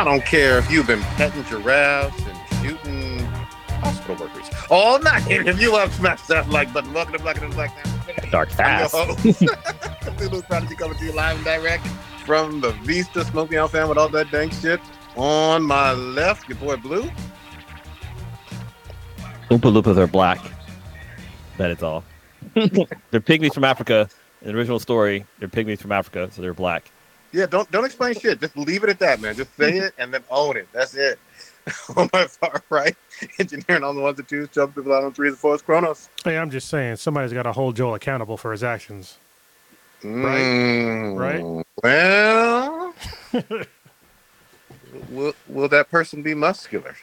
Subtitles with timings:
[0.00, 3.18] I don't care if you've been petting giraffes and shooting
[3.82, 5.30] hospital workers all night.
[5.30, 8.30] If you have smash that like button, welcome to the Black and Black.
[8.30, 8.92] Dark I'm your Pass.
[8.92, 9.18] host.
[9.18, 11.86] Cthulhu Prodigy coming to you live and direct
[12.24, 14.80] from the Vista Smoking Out fan with all that dang shit.
[15.16, 17.02] On my left, your boy Blue.
[19.50, 20.40] Oompa Loompas are black.
[21.58, 22.04] That is all.
[22.54, 24.08] they're pygmies from Africa.
[24.40, 26.90] In the original story, they're pygmies from Africa, so they're black.
[27.32, 28.40] Yeah, don't don't explain shit.
[28.40, 29.36] Just leave it at that, man.
[29.36, 30.68] Just say it and then own it.
[30.72, 31.18] That's it.
[31.96, 32.96] on my far right,
[33.38, 36.08] engineering on the ones and twos, jumping people out on threes and fours, Chronos.
[36.24, 39.18] Hey, I'm just saying, somebody's got to hold Joel accountable for his actions.
[40.02, 41.64] Mm, Right?
[41.84, 42.94] Well,
[45.10, 46.96] will, will that person be muscular?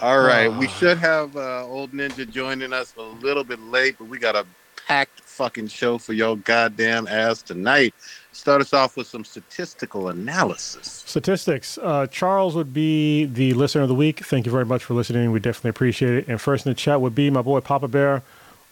[0.00, 0.70] All right, we Ah.
[0.78, 4.44] should have uh, old ninja joining us a little bit late, but we got a
[4.88, 7.94] packed fucking show for your goddamn ass tonight.
[8.32, 11.04] Start us off with some statistical analysis.
[11.06, 11.76] Statistics.
[11.76, 14.24] Uh, Charles would be the listener of the week.
[14.24, 15.30] Thank you very much for listening.
[15.30, 16.28] We definitely appreciate it.
[16.28, 18.22] And first in the chat would be my boy Papa Bear.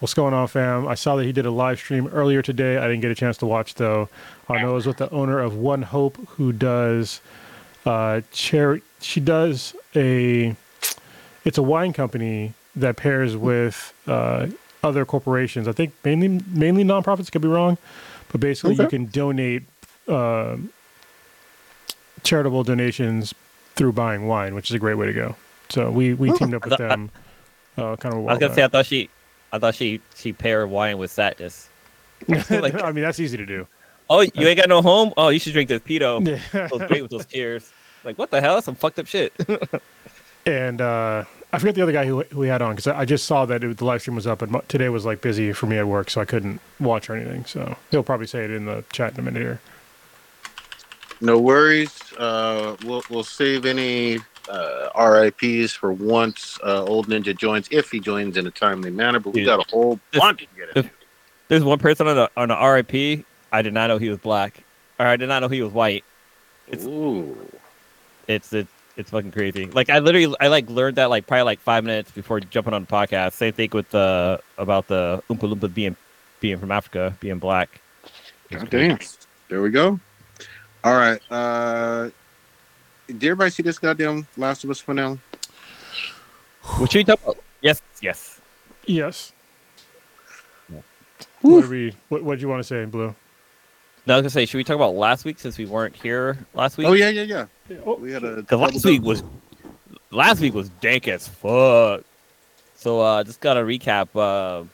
[0.01, 0.89] What's going on, fam?
[0.89, 2.79] I saw that he did a live stream earlier today.
[2.79, 4.09] I didn't get a chance to watch though.
[4.49, 7.21] I know it was with the owner of One Hope, who does
[7.85, 8.23] uh.
[8.33, 10.57] She does a.
[11.45, 14.49] It's a wine company that pairs with uh,
[14.87, 15.69] other corporations.
[15.69, 17.31] I think mainly mainly nonprofits.
[17.31, 17.77] Could be wrong,
[18.33, 19.63] but basically you can donate.
[20.09, 20.57] Uh,
[22.23, 23.35] charitable donations
[23.75, 25.37] through buying wine, which is a great way to go.
[25.69, 27.11] So we we teamed up with I thought- them.
[27.77, 28.21] Uh, kind of.
[28.21, 29.11] I was gonna say I thought she,
[29.53, 31.69] I thought she she paired wine with sadness.
[32.29, 32.49] back.
[32.51, 33.67] like- I mean, that's easy to do.
[34.09, 35.13] Oh, you ain't got no home?
[35.17, 36.25] Oh, you should drink this pedo.
[36.27, 36.69] Yeah.
[36.69, 37.71] Those great with those tears.
[38.05, 38.55] Like what the hell?
[38.55, 39.33] That's some fucked up shit.
[40.47, 41.25] and uh,
[41.57, 43.47] I forget the other guy who who we had on because I, I just saw
[43.47, 45.79] that it, the live stream was up, and mo- today was like busy for me
[45.79, 47.47] at work, so I couldn't watch or anything.
[47.47, 49.61] So he'll probably say it in the chat in a minute here.
[51.23, 51.99] No worries.
[52.19, 54.19] Uh, we'll we'll save any
[54.51, 59.19] uh, RIPS for once uh, old ninja joins, if he joins in a timely manner.
[59.19, 59.47] But we Dude.
[59.47, 60.91] got a whole bunch to get in.
[61.49, 63.25] There's one person on the on the RIP.
[63.51, 64.63] I did not know he was black,
[64.99, 66.05] or I did not know he was white.
[66.69, 67.35] It's- Ooh.
[68.29, 69.67] It's it's it's fucking crazy.
[69.67, 72.83] Like I literally I like learned that like probably like five minutes before jumping on
[72.83, 73.33] the podcast.
[73.33, 75.97] Same thing with the about the Oompa Loompas being
[76.41, 77.81] being from Africa, being black.
[78.51, 78.99] God damn.
[79.49, 80.01] There we go.
[80.83, 81.21] All right.
[81.31, 82.11] Uh,
[83.07, 85.19] did everybody see this goddamn Last of Us finale?
[86.79, 87.39] What should we talk about?
[87.61, 88.41] Yes, yes.
[88.87, 89.33] Yes.
[90.73, 90.81] Yeah.
[91.43, 91.97] What do we?
[92.09, 93.15] What What do you want to say, in Blue?
[94.07, 96.39] No, I was gonna say, should we talk about last week since we weren't here
[96.55, 96.87] last week?
[96.87, 97.47] Oh yeah, yeah, yeah.
[97.85, 99.23] Oh, We had a Because last week was
[100.11, 102.03] last week was dank as fuck.
[102.77, 104.09] So uh just gotta recap.
[104.15, 104.65] Uh,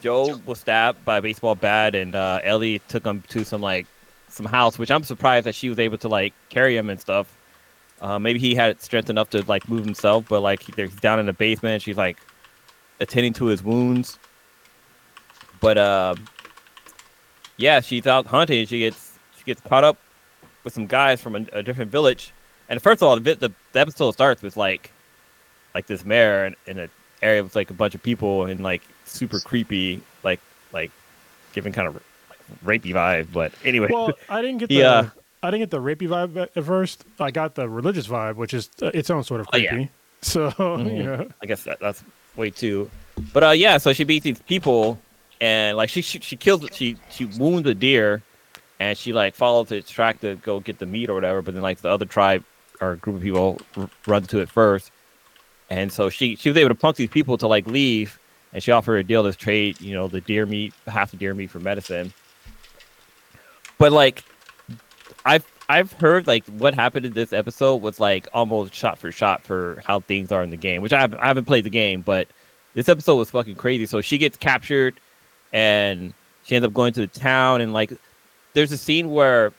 [0.00, 3.86] Joe was stabbed by a baseball bat, and uh, Ellie took him to some like
[4.28, 7.34] some house, which I'm surprised that she was able to like carry him and stuff.
[8.00, 11.18] Uh, maybe he had strength enough to like move himself, but like he- he's down
[11.18, 11.82] in the basement.
[11.82, 12.18] She's like
[13.00, 14.18] attending to his wounds.
[15.60, 16.14] But uh,
[17.56, 18.66] yeah, she's out hunting.
[18.66, 19.96] She gets she gets caught up
[20.68, 22.32] with some guys from a, a different village.
[22.68, 24.92] And first of all, the, bit- the, the episode starts with like
[25.74, 26.90] like this mayor in, in an
[27.22, 30.40] area with like a bunch of people and like super creepy, like
[30.72, 30.90] like
[31.54, 32.38] giving kind of like
[32.82, 33.28] rapey vibe.
[33.32, 35.10] But anyway, Well, I didn't get the Yeah.
[35.42, 37.04] I didn't get the rapey vibe at, first.
[37.20, 39.70] I got the religious vibe, which is uh, its own sort of Oh, yeah.
[39.70, 39.90] creepy.
[40.22, 41.04] So Mhm.
[41.04, 42.02] yeah, I guess that, that's
[42.34, 42.90] way too.
[43.32, 44.98] But uh, yeah, so she beats these people,
[45.40, 48.20] and like she she, she kills she she wounds a deer,
[48.80, 51.42] and she like follows its track to go get the meat or whatever.
[51.42, 52.44] But then like the other tribe
[52.80, 54.90] or group of people r- runs to it first,
[55.70, 58.18] and so she she was able to punk these people to like leave,
[58.52, 61.34] and she offered a deal to trade you know the deer meat half the deer
[61.34, 62.12] meat for medicine.
[63.78, 64.24] But like,
[65.24, 69.42] I've I've heard like what happened in this episode was like almost shot for shot
[69.44, 72.00] for how things are in the game, which I haven't, I haven't played the game,
[72.00, 72.26] but
[72.74, 73.86] this episode was fucking crazy.
[73.86, 74.98] So she gets captured,
[75.52, 76.14] and
[76.44, 77.92] she ends up going to the town, and like,
[78.54, 79.52] there's a scene where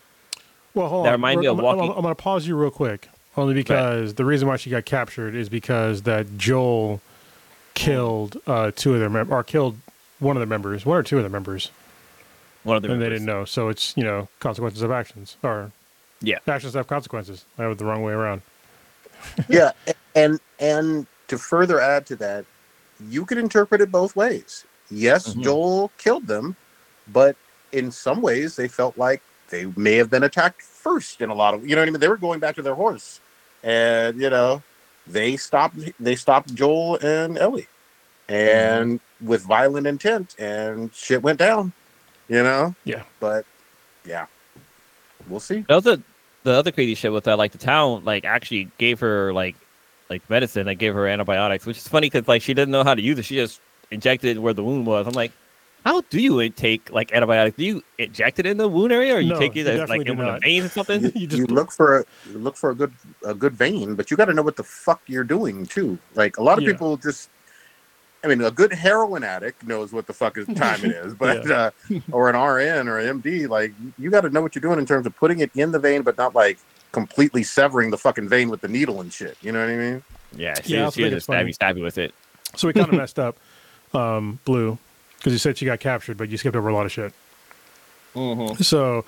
[0.73, 1.13] Well, hold That on.
[1.13, 4.25] remind me I'm, of I'm- I'm, going to pause you real quick, only because the
[4.25, 7.01] reason why she got captured is because that Joel
[7.75, 9.77] killed uh, two of their mem- or killed
[10.19, 11.71] one of the members, one or two of the members,
[12.63, 13.45] one of the and they didn't know.
[13.45, 15.71] So it's you know consequences of actions, or
[16.21, 16.39] Yeah.
[16.47, 17.45] actions have consequences.
[17.57, 18.41] I have it the wrong way around.
[19.49, 19.71] yeah,
[20.15, 22.45] and and to further add to that,
[23.09, 24.65] you could interpret it both ways.
[24.91, 25.43] Yes, Mhm.
[25.43, 26.55] Joel killed them,
[27.07, 27.35] but
[27.71, 31.53] in some ways they felt like they may have been attacked first in a lot
[31.53, 31.99] of you know what I mean?
[31.99, 33.19] They were going back to their horse.
[33.63, 34.63] And you know,
[35.07, 37.67] they stopped they stopped Joel and Ellie.
[38.27, 41.73] And with violent intent and shit went down.
[42.27, 42.75] You know?
[42.83, 43.03] Yeah.
[43.19, 43.45] But
[44.05, 44.27] yeah.
[45.27, 45.65] we'll see.
[45.67, 46.01] That was the
[46.43, 49.55] the other crazy shit was that uh, like the town like actually gave her like
[50.09, 52.95] like medicine, like gave her antibiotics, which is funny because like she didn't know how
[52.95, 53.25] to use it.
[53.25, 53.61] She just
[53.91, 55.07] injected it where the wound was.
[55.07, 55.31] I'm like,
[55.85, 57.57] how do you take like antibiotics?
[57.57, 59.89] Do you inject it in the wound area, or you No, take it you as,
[59.89, 61.01] like in one of the veins or something?
[61.15, 62.93] You You, just- look for a you look for a good
[63.25, 65.97] a good vein, but you got to know what the fuck you're doing too.
[66.15, 66.71] Like a lot of Yeah.
[66.73, 67.29] people just.
[68.21, 71.49] I mean, a good heroin addict knows what the fuck is time it is, but
[71.49, 71.71] uh,
[72.11, 74.85] or an RN or an MD, like you got to know what you're doing in
[74.85, 76.57] terms of putting it in the vein, but not like
[76.91, 79.37] completely severing the fucking vein with the needle and shit.
[79.41, 80.03] You know what I mean?
[80.35, 81.53] Yeah, she, Yeah, I she was just funny.
[81.53, 82.13] stabby stabby with it.
[82.57, 83.37] So we kind of messed up,
[83.93, 84.77] um, Blue,
[85.19, 87.13] because you said she got captured, but you skipped over a lot of shit.
[88.15, 88.61] Mm-hmm.
[88.63, 89.05] So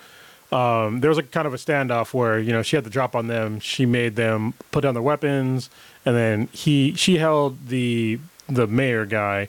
[0.52, 3.16] um, there was a kind of a standoff where you know she had the drop
[3.16, 3.60] on them.
[3.60, 5.69] She made them put down their weapons,
[6.06, 9.48] and then he she held the the mayor guy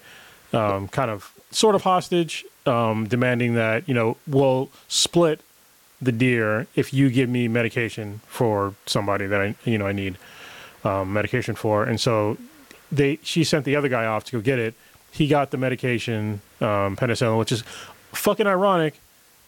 [0.53, 5.41] um, kind of sort of hostage, um, demanding that you know we'll split
[6.01, 10.19] the deer if you give me medication for somebody that I you know I need
[10.85, 11.85] um, medication for.
[11.85, 12.39] And so
[12.93, 14.75] they she sent the other guy off to go get it.
[15.13, 17.63] He got the medication, um, penicillin, which is
[18.13, 18.99] fucking ironic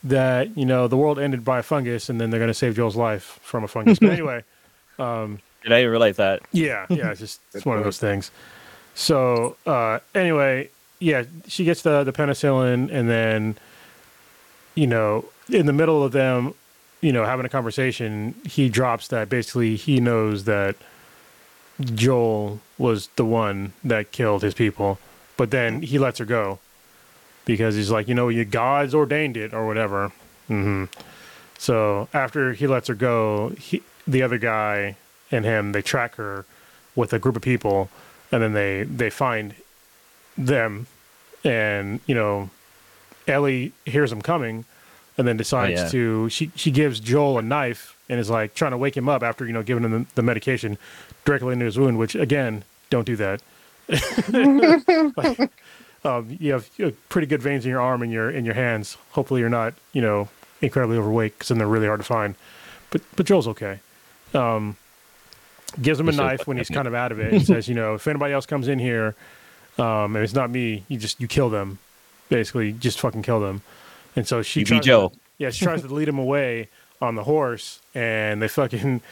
[0.04, 2.76] that you know the world ended by a fungus, and then they're going to save
[2.76, 3.98] Joel's life from a fungus.
[3.98, 4.44] But anyway,
[4.98, 6.42] Did I even realize that?
[6.52, 8.30] yeah, yeah, it's just it's one of those things.
[8.94, 10.68] So uh, anyway,
[11.00, 13.56] yeah, she gets the the penicillin, and then
[14.74, 16.52] you know, in the middle of them,
[17.00, 20.76] you know, having a conversation, he drops that basically he knows that
[21.80, 24.98] Joel was the one that killed his people,
[25.36, 26.58] but then he lets her go
[27.44, 30.12] because he's like, you know, you gods ordained it or whatever.
[30.48, 30.84] hmm
[31.58, 34.96] So after he lets her go, he, the other guy
[35.30, 36.44] and him they track her
[36.94, 37.88] with a group of people,
[38.30, 39.54] and then they they find
[40.36, 40.86] them,
[41.42, 42.50] and you know,
[43.26, 44.64] Ellie hears them coming,
[45.18, 45.88] and then decides yeah.
[45.88, 49.22] to she she gives Joel a knife and is like trying to wake him up
[49.22, 50.78] after you know giving him the, the medication
[51.24, 53.40] directly into his wound, which again don't do that.
[53.88, 55.50] Like,
[56.04, 56.68] um, you have
[57.08, 58.96] pretty good veins in your arm and your in your hands.
[59.12, 60.28] Hopefully, you're not you know
[60.60, 62.34] incredibly overweight because then they're really hard to find.
[62.90, 63.80] But but Joel's okay.
[64.32, 64.76] Um,
[65.80, 67.94] gives him a knife when he's kind of out of it and says, you know,
[67.94, 69.14] if anybody else comes in here,
[69.78, 71.78] um, and it's not me, you just you kill them.
[72.28, 73.62] Basically, just fucking kill them.
[74.16, 75.12] And so she You tries Joe.
[75.38, 76.68] yeah, she tries to lead him away
[77.00, 79.02] on the horse, and they fucking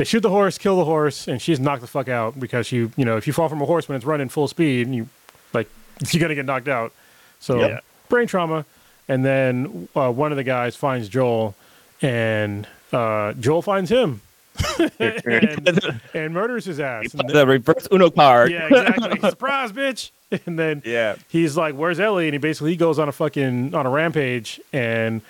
[0.00, 2.90] they shoot the horse, kill the horse, and she's knocked the fuck out because you
[2.96, 5.08] you know if you fall from a horse when it's running full speed, you
[5.52, 5.68] like
[6.10, 6.92] you're gonna get knocked out.
[7.38, 7.80] So Yeah.
[8.08, 8.64] brain trauma,
[9.08, 11.54] and then uh, one of the guys finds Joel,
[12.00, 14.22] and uh, Joel finds him.
[14.98, 15.80] and,
[16.12, 17.14] and murders his ass.
[17.14, 18.50] And the reverse Uno card.
[18.50, 19.20] yeah, exactly.
[19.30, 20.10] Surprise, bitch.
[20.46, 21.16] And then Yeah.
[21.28, 24.60] he's like, "Where's Ellie?" And he basically he goes on a fucking on a rampage
[24.72, 25.22] and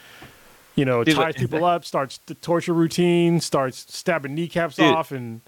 [0.75, 4.87] you know Dude, ties people up, starts the torture routine, starts stabbing kneecaps Dude.
[4.87, 5.41] off, and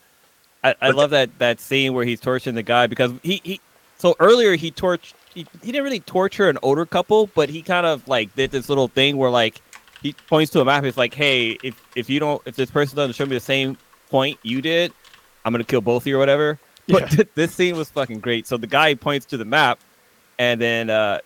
[0.65, 3.61] I, I love that that scene where he's torturing the guy because he, he
[3.99, 7.87] so earlier he torched he, he didn't really torture an older couple, but he kind
[7.87, 9.61] of like did this little thing where like
[10.03, 10.85] he points to a map.
[10.85, 13.77] It's like, hey, if if you don't if this person doesn't show me the same
[14.11, 14.93] point you did,
[15.45, 16.59] I'm gonna kill both of you or whatever.
[16.89, 17.25] But Yeah.
[17.35, 18.47] this scene was fucking great.
[18.47, 19.79] So the guy points to the map,
[20.39, 21.21] and then uh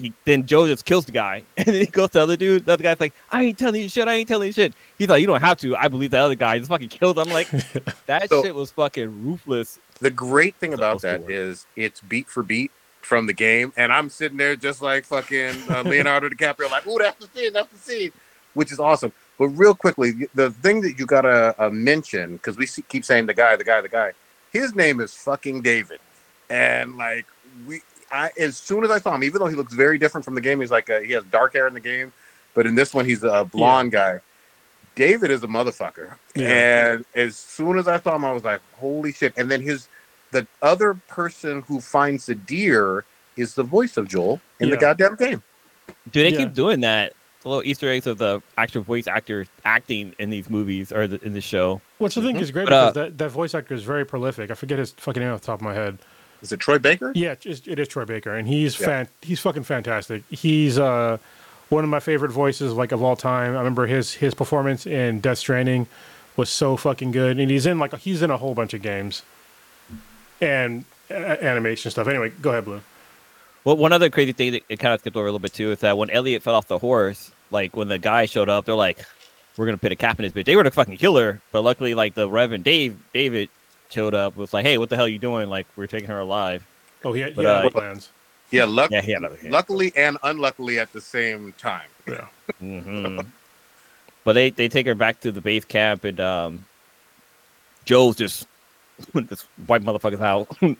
[0.00, 2.66] he then Joe just kills the guy, and then he goes to the other dude.
[2.66, 4.08] The other guy's like, I ain't telling you shit.
[4.08, 4.74] I ain't telling you shit.
[4.98, 5.76] He's like, you don't have to.
[5.76, 6.54] I believe the other guy.
[6.54, 7.28] He just fucking killed him.
[7.28, 7.48] I'm like,
[8.06, 9.78] that So- shit was fucking ruthless.
[10.00, 12.70] The great thing about Supposed that to is it's beat for beat
[13.02, 16.98] from the game, and I'm sitting there just like fucking uh, Leonardo DiCaprio, like, "Ooh,
[16.98, 18.12] that's the scene, that's the scene,"
[18.54, 19.12] which is awesome.
[19.38, 23.26] But real quickly, the thing that you gotta uh, mention because we see, keep saying
[23.26, 24.12] the guy, the guy, the guy.
[24.52, 26.00] His name is fucking David,
[26.48, 27.26] and like
[27.66, 27.80] we,
[28.12, 30.40] I as soon as I saw him, even though he looks very different from the
[30.40, 32.12] game, he's like uh he has dark hair in the game,
[32.54, 34.20] but in this one he's a blonde guy.
[34.96, 36.48] David is a motherfucker, Yeah.
[36.48, 39.88] and as soon as I saw him, I was like, "Holy shit!" And then his
[40.32, 43.04] the other person who finds the deer
[43.36, 45.42] is the voice of Joel in the goddamn game.
[46.10, 46.38] Do they Yeah.
[46.38, 47.14] keep doing that?
[47.42, 51.24] The little Easter eggs of the actual voice actor acting in these movies or the,
[51.24, 51.80] in the show.
[51.98, 54.50] which I think is great But, uh, because that, that voice actor is very prolific.
[54.50, 55.98] I forget his fucking name off the top of my head.
[56.42, 57.12] Is it Troy Baker?
[57.14, 58.86] Yeah, it is, it is Troy Baker, and he's Yeah.
[58.86, 60.22] fan, he's fucking fantastic.
[60.30, 61.18] He's uh,
[61.68, 63.54] one of my favorite voices like of all time.
[63.54, 65.86] I remember his his performance in Death Stranding
[66.36, 69.22] was so fucking good, and he's in like he's in a whole bunch of games
[70.40, 72.06] and uh, animation stuff.
[72.08, 72.80] Anyway, go ahead, Blue.
[73.64, 75.72] Well, one other crazy thing that it kind of skipped over a little bit too
[75.72, 78.74] is that when Elliot fell off the horse, like when the guy showed up, they're
[78.74, 79.04] like,
[79.56, 81.62] "We're gonna put a cap in his bitch." They were to fucking kill her, but
[81.62, 83.50] luckily, like the Reverend Dave David
[83.90, 85.48] showed up, was like, "Hey, what the hell are you doing?
[85.50, 86.66] Like, we're taking her alive."
[87.04, 88.10] Oh, he had, he had uh, other plans.
[88.50, 89.50] Yeah, luck- Yeah, he had other- yeah.
[89.50, 91.88] luckily and unluckily at the same time.
[92.06, 92.26] Yeah.
[92.58, 93.20] hmm
[94.24, 96.64] but they they take her back to the base camp, and um,
[97.84, 98.46] Joe's just
[99.14, 100.48] this white motherfucker's out.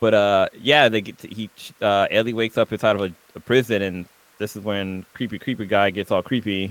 [0.00, 1.48] but uh, yeah, they get to, he
[1.80, 4.06] uh, Ellie wakes up inside of a, a prison, and
[4.38, 6.64] this is when creepy creepy guy gets all creepy,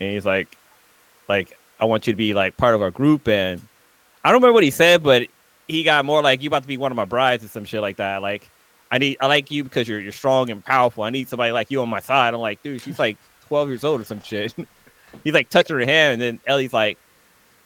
[0.00, 0.56] and he's like,
[1.28, 3.62] like I want you to be like part of our group, and
[4.26, 5.28] I don't remember what he said, but
[5.68, 7.80] he got more like you about to be one of my brides or some shit
[7.80, 8.22] like that.
[8.22, 8.50] Like
[8.90, 11.04] I need I like you because you're you're strong and powerful.
[11.04, 12.34] I need somebody like you on my side.
[12.34, 14.52] I'm like, dude, she's like 12 years old or some shit.
[15.24, 16.98] He's like touching her hand, and then Ellie's like,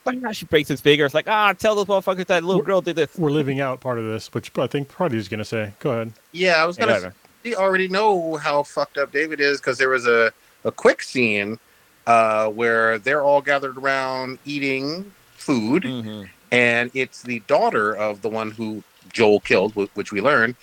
[0.05, 2.95] "Why she breaks his finger?" It's like, ah, tell those motherfuckers that little girl did
[2.95, 3.17] this.
[3.19, 5.73] We're living out part of this, which I think Prodigy's going to say.
[5.81, 6.13] Go ahead.
[6.31, 6.93] Yeah, I was gonna.
[6.93, 7.15] Whatever.
[7.43, 10.31] We already know how fucked up David is because there was a
[10.65, 11.59] a quick scene
[12.07, 16.29] uh, where they're all gathered around eating food, Mhm.
[16.53, 20.57] And it's the daughter of the one who Joel killed, which we learn.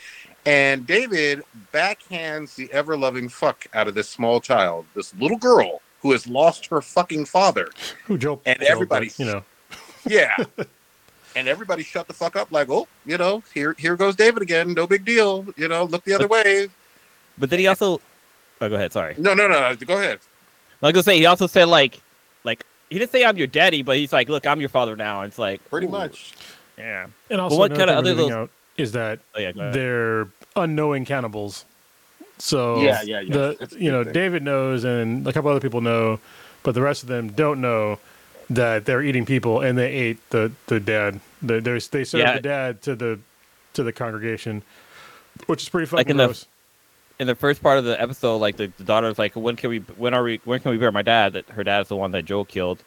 [0.45, 5.81] And David backhands the ever loving fuck out of this small child, this little girl
[6.01, 7.69] who has lost her fucking father.
[8.05, 8.39] Who Joe?
[8.45, 9.43] And Joe, but, everybody- you know.
[10.05, 10.33] Yeah.
[11.35, 14.73] and everybody shut the fuck up, like, oh, you know, here here goes David again.
[14.73, 15.45] No big deal.
[15.57, 16.69] You know, look the other way.
[17.37, 17.99] But then he also,
[18.61, 18.93] oh, go ahead.
[18.93, 19.15] Sorry.
[19.17, 19.75] No, no, no.
[19.75, 20.19] Go ahead.
[20.81, 21.99] Like I was gonna say he also said like,
[22.45, 25.21] like he didn't say I'm your daddy, but he's like, look, I'm your father now.
[25.21, 26.33] And it's like, Pretty ooh, much.
[26.77, 27.07] yeah.
[27.29, 29.51] And also, what kinda other leaving little- out is that Oh yeah.
[29.71, 31.65] They're unknowing cannibals.
[32.37, 33.33] So Yeah, yeah, yeah.
[33.33, 34.13] The you know thing.
[34.13, 36.19] David knows, and a couple other people know,
[36.63, 37.97] but the rest of them don't know
[38.49, 41.19] that they're eating people, and they ate the the dad.
[41.41, 42.33] The, there's they served Yeah.
[42.35, 43.19] the dad to the
[43.73, 44.61] to the congregation,
[45.47, 46.45] which is pretty Like fucking the- gross.
[47.19, 49.79] In the first part of the episode, like the, the daughter's like, when can we,
[49.79, 51.33] when are we, when can we bury my dad?
[51.33, 52.83] That her dad's the one that Joe killed,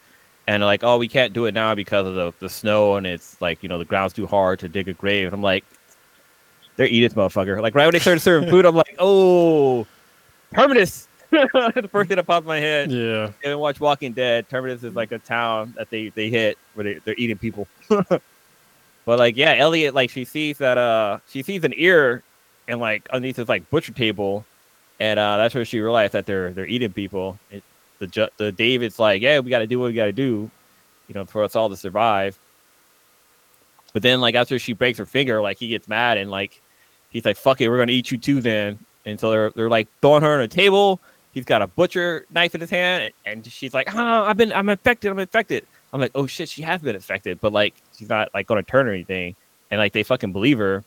[0.47, 3.05] and they're like, oh, we can't do it now because of the, the snow and
[3.05, 5.33] it's like you know the ground's too hard to dig a grave.
[5.33, 5.65] I'm like,
[6.75, 7.61] they're eating motherfucker.
[7.61, 9.85] Like right when they started serving food, I'm like, oh,
[10.53, 11.07] Terminus.
[11.31, 12.91] the first thing that popped my head.
[12.91, 14.49] Yeah, And watch Walking Dead.
[14.49, 17.67] Terminus is like a town that they they hit where they, they're eating people.
[17.87, 18.21] but
[19.05, 22.21] like, yeah, Elliot, like she sees that uh she sees an ear
[22.67, 24.45] and like underneath this like butcher table,
[24.99, 27.39] and uh that's where she realized that they're they're eating people.
[27.49, 27.63] It,
[27.99, 30.49] the the David's like, yeah, we got to do what we got to do,
[31.07, 32.37] you know, for us all to survive.
[33.93, 36.61] But then like after she breaks her finger, like he gets mad and like
[37.09, 38.79] he's like, fuck it, we're gonna eat you too then.
[39.05, 40.99] And so they're they're like throwing her on a table.
[41.33, 44.67] He's got a butcher knife in his hand, and she's like, "Ah, I've been, I'm
[44.67, 48.29] infected, I'm infected." I'm like, "Oh shit, she has been infected," but like, she's not
[48.33, 49.35] like gonna turn or anything,
[49.71, 50.83] and like they fucking believe her.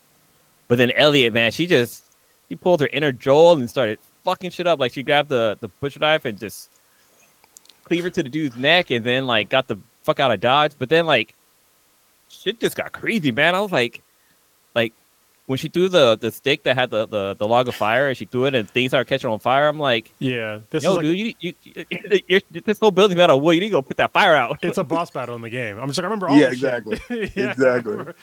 [0.68, 2.04] But then Elliot, man, she just
[2.48, 4.80] she pulled her inner Joel and started fucking shit up.
[4.80, 6.70] Like she grabbed the the butcher knife and just
[7.84, 10.72] cleaver to the dude's neck, and then like got the fuck out of dodge.
[10.78, 11.34] But then like
[12.28, 13.54] shit just got crazy, man.
[13.54, 14.02] I was like,
[14.74, 14.92] like
[15.46, 18.16] when she threw the the stick that had the the, the log of fire, and
[18.16, 19.68] she threw it and things started catching on fire.
[19.68, 20.10] I'm like.
[20.18, 20.60] yeah.
[20.70, 23.42] This Yo, is like, dude, you, you, you, you're, this whole building's made out of
[23.42, 23.54] wood.
[23.54, 24.58] You need to go put that fire out.
[24.62, 25.78] it's a boss battle in the game.
[25.78, 26.98] I'm just like, I remember all Yeah, this exactly.
[27.36, 27.92] yeah, Exactly.
[27.92, 28.16] remember-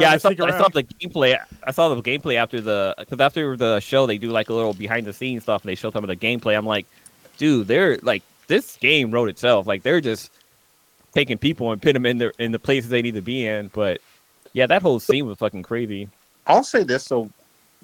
[0.00, 1.38] yeah, I saw, I saw the gameplay.
[1.64, 4.74] I saw the gameplay after the because after the show they do like a little
[4.74, 6.56] behind the scenes stuff and they show some of the gameplay.
[6.56, 6.86] I'm like,
[7.38, 9.66] dude, they're like this game wrote itself.
[9.66, 10.30] Like they're just
[11.14, 13.68] taking people and putting them in the in the places they need to be in.
[13.72, 14.00] But
[14.52, 16.08] yeah, that whole scene was fucking crazy.
[16.46, 17.04] I'll say this.
[17.04, 17.30] So,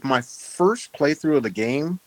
[0.03, 2.01] my first playthrough of the game,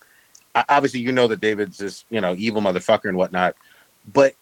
[0.69, 3.55] obviously, you know that David's this, you know, evil motherfucker and whatnot,
[4.13, 4.33] but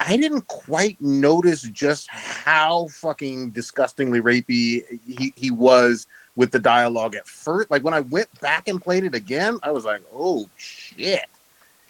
[0.00, 6.06] I didn't quite notice just how fucking disgustingly rapey he, he was
[6.36, 7.70] with the dialogue at first.
[7.70, 11.24] Like when I went back and played it again, I was like, oh shit.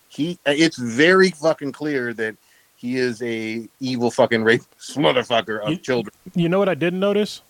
[0.09, 2.37] He it's very fucking clear that
[2.77, 6.15] he is a evil fucking rapist motherfucker of You- children.
[6.35, 7.43] You know what I didn't notice?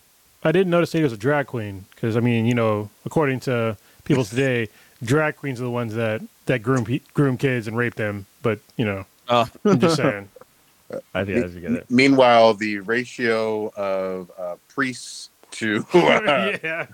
[0.47, 3.41] I didn't notice that he was a drag queen because I mean, you know, according
[3.41, 4.69] to people today,
[5.03, 8.25] drag queens are the ones that that groom groom kids and rape them.
[8.41, 10.29] But you know, Oh, I'm just saying.
[11.13, 11.85] I think I should get it.
[11.91, 16.87] Meanwhile, the ratio of uh, priests to uh, yeah,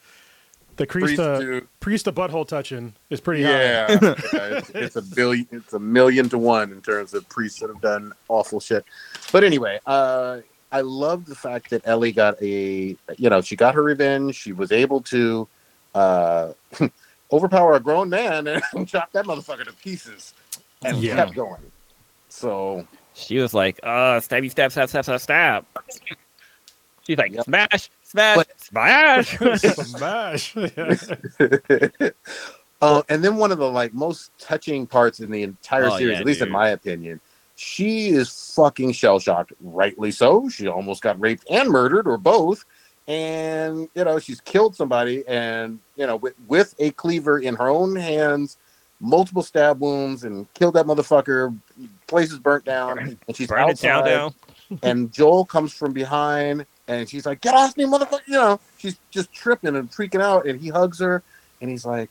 [0.78, 3.52] the priest priests to to priest to butthole touching is pretty high.
[3.52, 7.60] yeah, yeah, it's, it's a billion, it's a million to one in terms of priests
[7.60, 8.84] that have done awful shit.
[9.32, 10.40] But anyway, uh,
[10.74, 14.36] I love the fact that Ellie got a, you know, she got her revenge.
[14.36, 15.48] She was able to
[15.94, 16.54] uh,
[17.32, 20.34] overpower a grown man and chop that motherfucker to pieces,
[20.84, 21.16] and Yeah.
[21.18, 21.62] kept going.
[22.30, 25.66] So She was like, uh, stabby, stab, stab, stab, stab, stab.
[27.06, 27.46] She's like, Yep.
[27.46, 29.38] smash, smash, But- smash.
[29.60, 30.56] Smash.
[30.56, 32.10] Yeah.
[32.82, 36.14] uh, and then one of the like most touching parts in the entire Oh, series,
[36.16, 37.22] yeah, at least in my opinion,
[37.56, 39.54] she is fucking shell shocked.
[39.62, 40.50] Rightly so.
[40.50, 42.66] She almost got raped and murdered, or both.
[43.08, 47.70] And you know she's killed somebody, and you know with with a cleaver in her
[47.70, 48.58] own hands,
[49.02, 51.58] multiple stab wounds and killed that motherfucker.
[52.08, 54.10] Places burnt down, and she's Burn it down, outside.
[54.10, 54.34] down.
[54.84, 58.22] and Joel comes from behind and she's like, Get off me, motherfucker.
[58.28, 60.46] You know, she's just tripping and freaking out.
[60.48, 61.24] And he hugs her
[61.62, 62.10] and he's like,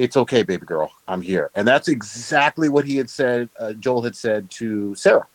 [0.00, 0.90] It's okay, baby girl.
[1.06, 1.50] I'm here.
[1.54, 5.26] And that's exactly what he had said, uh, Joel had said to Sarah.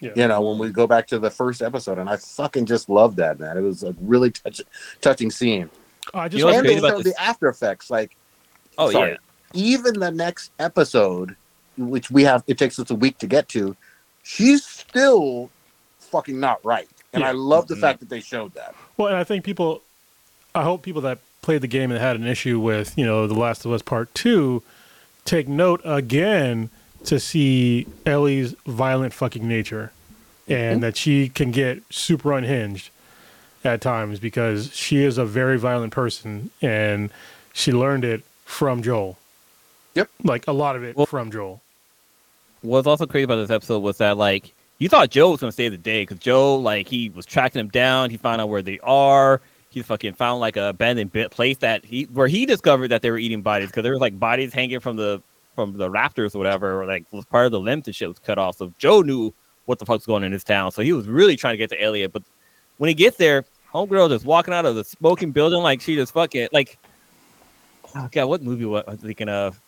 [0.00, 0.10] Yeah.
[0.16, 3.14] You know, when we go back to the first episode, and I fucking just love
[3.16, 3.56] that, man.
[3.56, 4.60] It was a really touch-
[5.00, 5.70] touching scene.
[6.14, 7.90] I just You know and they about showed the after effects.
[7.90, 8.16] Like,
[8.76, 9.16] Oh sorry, yeah.
[9.54, 11.36] even the next episode,
[11.76, 13.76] which we have, it takes us a week to get to,
[14.24, 15.48] she's still
[16.00, 16.88] fucking not right.
[17.12, 17.28] And Yeah.
[17.28, 17.80] I love the Mhm.
[17.80, 18.74] fact that they showed that.
[18.96, 19.82] Well, and I think people,
[20.56, 23.32] I hope people that played the game and had an issue with, you know, The
[23.32, 24.62] Last of Us Part 2
[25.24, 26.68] take note again
[27.06, 29.90] to see Ellie's violent fucking nature
[30.46, 32.90] and that she can get super unhinged
[33.64, 37.08] at times because she is a very violent person and
[37.54, 39.16] she learned it from Joel.
[39.94, 40.10] Yep.
[40.24, 41.62] Like a lot of it Well- from Joel.
[42.60, 45.70] What's also crazy about this episode was that like you thought Joe was gonna save
[45.70, 48.10] the day because Joe like he was tracking them down.
[48.10, 49.40] He found out where they are.
[49.70, 53.18] He fucking found like a abandoned place that he where he discovered that they were
[53.18, 55.22] eating bodies because there was like bodies hanging from the
[55.54, 58.18] from the rafters or whatever, or like was part of the limbs and shit was
[58.18, 58.56] cut off.
[58.56, 59.34] So Joe knew
[59.66, 60.72] what the fuck's going on in his town.
[60.72, 62.12] So he was really trying to get to Elliot.
[62.12, 62.22] But
[62.78, 63.44] when he gets there,
[63.74, 66.78] homegirl just walking out of the smoking building like she just fucking like
[67.94, 69.60] oh god, what movie was I thinking of?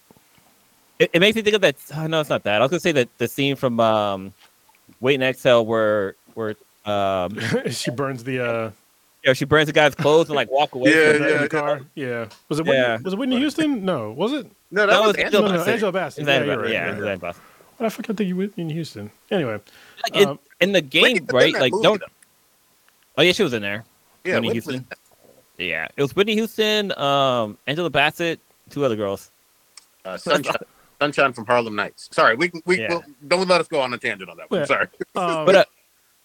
[0.99, 1.77] It, it makes me think of that.
[1.97, 2.61] Oh, no, it's not that.
[2.61, 4.33] I was gonna say that the scene from um,
[5.01, 7.39] Waiting to Exhale where where um,
[7.71, 8.71] she burns the uh
[9.23, 10.91] you know, she burns the guy's clothes and like walk away.
[10.91, 11.81] Yeah, from the, the- in the car.
[11.95, 12.27] Yeah.
[12.49, 12.99] Was it Whitney, Yeah.
[13.03, 13.85] was it Whitney Houston?
[13.85, 14.51] No, was it?
[14.71, 15.73] No, That was No, Angela no, Bassett.
[15.75, 16.23] Angela Bassett.
[16.23, 16.63] Is Yeah, that you're right?
[16.65, 16.73] right.
[16.73, 17.01] yeah, yeah, yeah.
[17.01, 17.43] that Bassett?
[17.81, 19.11] I fucking think you Whitney Houston.
[19.31, 21.53] Anyway, Like, it- Um, in the game, right?
[21.55, 22.01] Like, movie, don't.
[22.01, 22.07] though.
[23.19, 23.85] Oh yeah, she was in there.
[24.25, 24.87] Yeah, Whitney Whitney Houston.
[25.59, 28.39] Yeah, it was Whitney Houston, um, Angela Bassett,
[28.71, 29.31] two other girls.
[30.05, 30.55] uh, Sunshine,
[30.99, 32.09] Sunshine from Harlem Nights.
[32.13, 32.95] Sorry, we we Yeah.
[32.95, 34.61] will don't let us go on a tangent on that one.
[34.61, 34.67] Yeah.
[34.67, 34.87] Sorry.
[35.17, 35.65] um, But uh,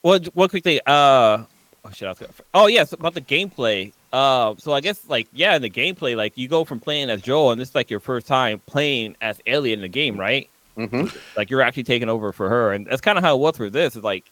[0.01, 0.79] one one quick thing.
[0.86, 1.43] Uh,
[1.86, 3.93] oh shit, I was gonna, oh yes, about the gameplay.
[4.12, 7.21] Uh, so I guess like yeah, in the gameplay, like you go from playing as
[7.21, 10.50] Joel, and this is like your first time playing as Ellie in the game, right?
[10.76, 11.06] hmm
[11.38, 13.69] Like you're actually taking over for her, and that's kind of how it was for
[13.69, 13.95] this.
[13.95, 14.26] Is like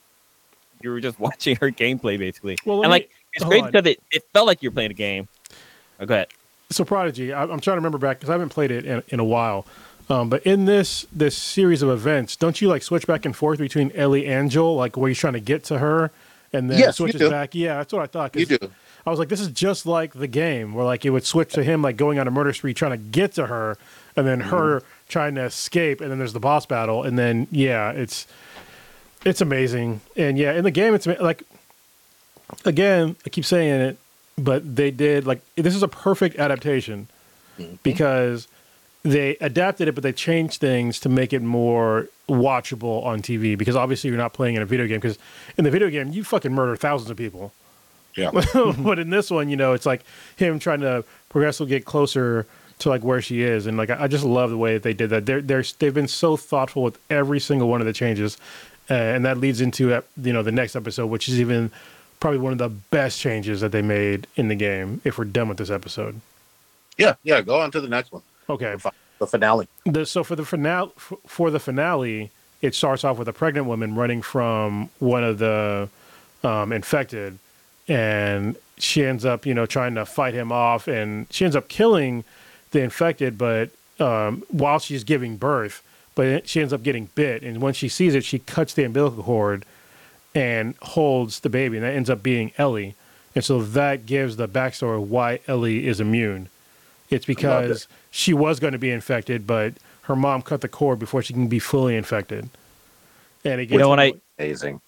[0.82, 3.64] you were just watching her gameplay basically, well, let and me- like it's hold great
[3.64, 3.72] on.
[3.72, 5.28] because it, it felt like you're playing a game.
[6.00, 6.28] Oh, go ahead.
[6.70, 7.34] so Prodigy.
[7.34, 9.66] I, I'm trying to remember back because I haven't played it in, in a while.
[10.10, 13.58] Um, but in this this series of events, don't you like switch back and forth
[13.60, 16.12] between Ellie and Joel, like where you're trying to get to her,
[16.54, 17.56] and then Yes, switches back?
[17.56, 18.36] Yeah, that's what I thought.
[18.36, 18.58] You do.
[19.06, 21.64] I was like, this is just like the game, where like it would switch to
[21.64, 23.78] him like going on a murder spree trying to get to her,
[24.16, 24.88] and then her Mm-hmm.
[25.10, 28.26] trying to escape, and then there's the boss battle, and then yeah, it's
[29.26, 31.44] it's amazing, and yeah, in the game, it's like
[32.66, 33.98] again, I keep saying it,
[34.38, 37.08] but they did like this is a perfect adaptation
[37.60, 37.76] Mm-hmm.
[37.84, 38.48] because
[39.04, 43.58] they adapted it, but they changed things to make it more watchable on TV.
[43.58, 45.00] Because obviously, you're not playing in a video game.
[45.00, 45.18] Because
[45.58, 47.54] in the video game, you fucking murder thousands of people.
[48.16, 48.32] Yeah.
[48.78, 50.04] but in this one, you know, it's like
[50.36, 52.46] him trying to progressively get closer
[52.80, 55.10] to like where she is, and like I just love the way that they did
[55.12, 55.26] that.
[55.26, 58.38] They're they're they've been so thoughtful with every single one of the changes,
[58.90, 59.90] uh, and that leads into
[60.22, 61.72] you know the next episode, which is even
[62.20, 65.02] probably one of the best changes that they made in the game.
[65.04, 66.20] If we're done with this episode,
[66.98, 67.42] Yeah, yeah.
[67.42, 68.22] Go on to the next one.
[68.50, 68.76] okay.
[69.20, 69.68] The finale.
[69.86, 70.92] The, so for the finale,
[71.28, 75.90] for the finale, it starts off with a pregnant woman running from one of the
[76.44, 77.38] um, infected,
[77.88, 81.68] and she ends up, you know, trying to fight him off, and she ends up
[81.68, 82.24] killing
[82.72, 85.84] the infected, but um, while she's giving birth,
[86.16, 89.24] but she ends up getting bit, and when she sees it, she cuts the umbilical
[89.24, 89.66] cord
[90.36, 92.96] and holds the baby, and that ends up being Ellie,
[93.36, 96.50] and so that gives the backstory why Ellie is immune.
[97.14, 99.74] It's because she was going to be infected, but
[100.04, 102.50] her mom cut the cord before she can be fully infected.
[103.46, 104.82] And it gets You know when I Amazing.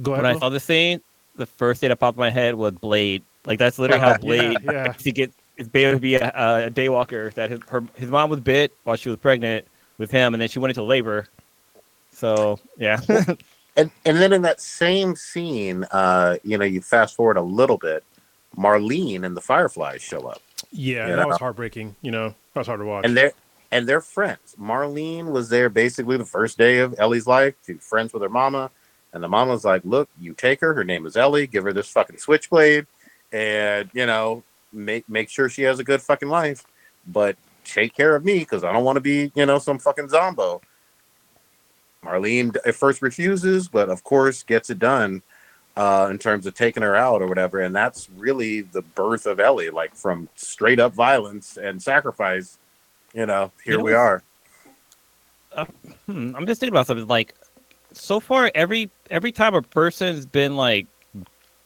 [0.00, 0.24] go ahead.
[0.24, 1.00] when I saw the scene,
[1.36, 3.22] the first thing that popped in my head was Blade.
[3.46, 4.92] Like that's literally how Blade yeah.
[4.98, 7.32] to get his baby to be a, a daywalker.
[7.34, 9.66] That his her his mom was bit while she was pregnant
[9.98, 11.28] with him, and then she went into labor.
[12.12, 13.00] So yeah,
[13.76, 17.78] And and then in that same scene, uh, you know, you fast forward a little
[17.78, 18.04] bit,
[18.56, 20.42] Marlene and the Fireflies show up.
[20.72, 21.96] Yeah, that was heartbreaking.
[22.02, 23.04] You know, that was hard to watch.
[23.04, 23.32] and they're
[23.70, 24.54] and they're friends.
[24.60, 27.54] Marlene was there basically the first day of Ellie's life.
[27.66, 28.70] She's friends with her mama,
[29.12, 30.74] and the mama's like, "Look, you take her.
[30.74, 31.46] Her name is Ellie.
[31.46, 32.86] Give her this fucking switchblade,
[33.32, 36.64] and you know, make make sure she has a good fucking life.
[37.06, 40.08] But take care of me because I don't want to be, you know, some fucking
[40.08, 40.60] zombo."
[42.04, 45.22] Marlene at first refuses, but of course gets it done
[45.76, 47.60] uh, in terms of taking her out or whatever.
[47.60, 52.58] And that's really the birth of Ellie, like from straight up violence and sacrifice
[53.14, 54.22] you know, here You know we what's- are.
[56.06, 57.34] Hmm, I'm just thinking about something like
[57.92, 60.86] so far every every time a person's been like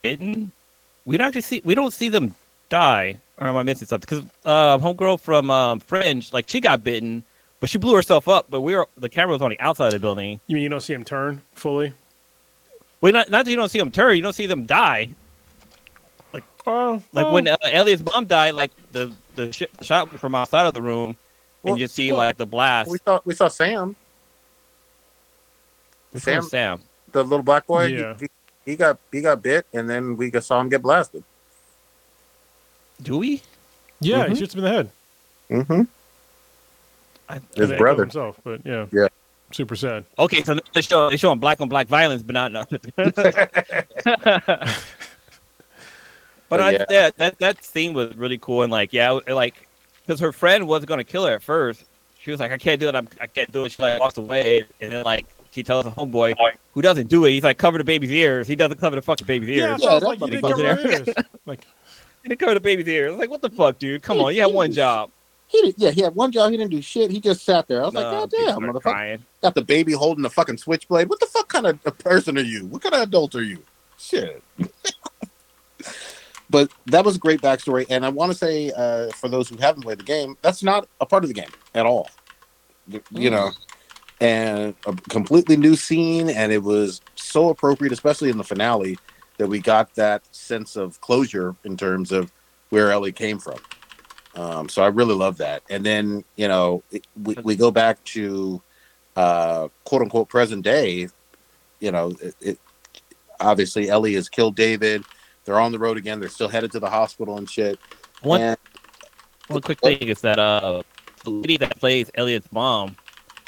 [0.03, 0.53] bitten,
[1.05, 2.35] we don't actually see we don't see them
[2.69, 3.21] die.
[3.39, 4.07] Or am I missing something?
[4.21, 7.23] Because uh, homegirl from um, Fringe, like she got bitten,
[7.61, 8.47] but she blew herself up.
[8.51, 10.41] But we were the camera was on the outside of the building.
[10.49, 11.93] You mean you don't see him turn fully?
[13.01, 15.11] Well, not not that you don't see them turn, you don't see them die.
[16.69, 17.33] Oh, Like oh.
[17.33, 21.17] when uh, Elliot's mom died, like the the, sh- shot from outside of the room,
[21.63, 22.91] Well, and you see well, like the blast.
[22.91, 23.95] We saw we saw Sam,
[26.11, 26.81] Which Sam, Sam.
[27.13, 27.87] the little black boy.
[27.87, 28.17] Yeah.
[28.19, 28.27] He,
[28.65, 31.23] he got he got bit, and then we saw him get blasted.
[33.01, 33.43] Do we?
[34.01, 34.29] yeah, Mhm.
[34.31, 34.91] he shoots him in the head.
[35.51, 35.83] Mm-hmm.
[37.29, 38.03] I, His And then he killed brother.
[38.03, 39.07] himself, but yeah, Yeah.
[39.57, 40.05] Super sad.
[40.19, 42.53] okay, so they show they showing black on black violence, but not.
[42.53, 42.65] No.
[42.95, 43.15] But
[46.49, 46.85] But I, yeah.
[46.91, 49.69] yeah, that that scene was really cool and like yeah, like
[50.07, 51.85] because her friend wasn't gonna kill her at first.
[52.21, 52.95] She was like, I can't do it.
[52.95, 53.73] I'm, I can't do it.
[53.73, 56.35] She like walks away, and then like she tells the homeboy
[56.73, 57.31] who doesn't do it.
[57.31, 58.47] He's like, cover the baby's ears.
[58.47, 59.83] He doesn't cover the fucking baby's ears.
[59.83, 61.15] so I was that like, you didn't cover his.
[61.47, 61.67] Like,
[62.23, 63.17] He didn't cover the baby's ears.
[63.17, 64.03] Like, what the fuck, dude?
[64.03, 65.11] Come on, you had one job.
[65.49, 66.51] He did, yeah, he had one job.
[66.51, 67.11] He didn't do shit.
[67.11, 67.83] He just sat there.
[67.83, 68.83] I was like, God damn, started motherfucker!
[68.83, 69.25] crying.
[69.43, 71.09] Got the baby holding the fucking switchblade.
[71.09, 72.67] What the fuck kind of a person are you?
[72.67, 73.63] What kind of adult are you?
[73.99, 74.43] Shit.
[76.51, 79.57] but that was a great backstory, and I want to say uh, for those who
[79.57, 82.11] haven't played the game, that's not a part of the game at all.
[83.11, 83.51] You know,
[84.21, 88.99] and a completely new scene, and it was so appropriate, especially in the finale,
[89.39, 92.33] that we got that sense of closure in terms of
[92.71, 93.59] where Ellie came from.
[94.37, 95.63] Um, so I really love that.
[95.71, 96.83] And then you know
[97.23, 98.63] we we go back to
[99.17, 101.09] uh, quote unquote present day.
[101.81, 102.59] You know, it, it
[103.41, 105.05] obviously Ellie has killed David.
[105.45, 106.21] They're on the road again.
[106.21, 107.79] They're still headed to the hospital and shit.
[108.23, 108.59] One And-
[109.49, 110.83] one quick thing is that uh,
[111.23, 112.97] the lady that plays Elliot's mom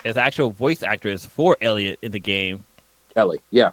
[0.04, 2.64] is the actual voice actress for Elliot in the game.
[3.16, 3.72] Ellie, yeah.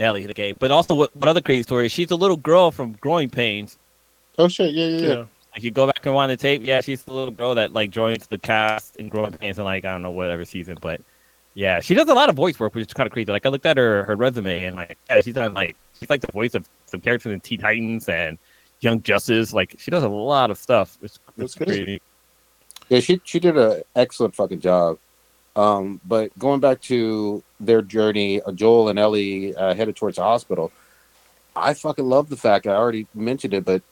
[0.00, 0.56] Ellie in the game.
[0.58, 1.88] But also, what, what other crazy story?
[1.88, 3.78] She's a little girl from Growing Pains.
[4.38, 5.14] Oh shit, yeah, yeah, yeah.
[5.14, 5.24] yeah.
[5.52, 7.90] Like you go back and wind the tape, yeah, she's the little girl that like
[7.90, 11.00] joins the cast in Growing Pains and like I don't know whatever season, but
[11.54, 13.30] yeah, she does a lot of voice work, which is kind of crazy.
[13.30, 16.22] Like I looked at her her resume and like yeah, she's done like she's like
[16.22, 18.38] the voice of some characters in Teen Titans and
[18.80, 19.52] Young Justice.
[19.52, 20.96] Like she does a lot of stuff.
[21.02, 21.84] It's, it's crazy.
[21.84, 22.02] crazy.
[22.88, 24.98] Yeah, she she did an excellent fucking job.
[25.54, 30.22] Um, but going back to their journey, uh, Joel and Ellie uh, headed towards the
[30.22, 30.72] hospital.
[31.54, 33.82] I fucking love the fact I already mentioned it, but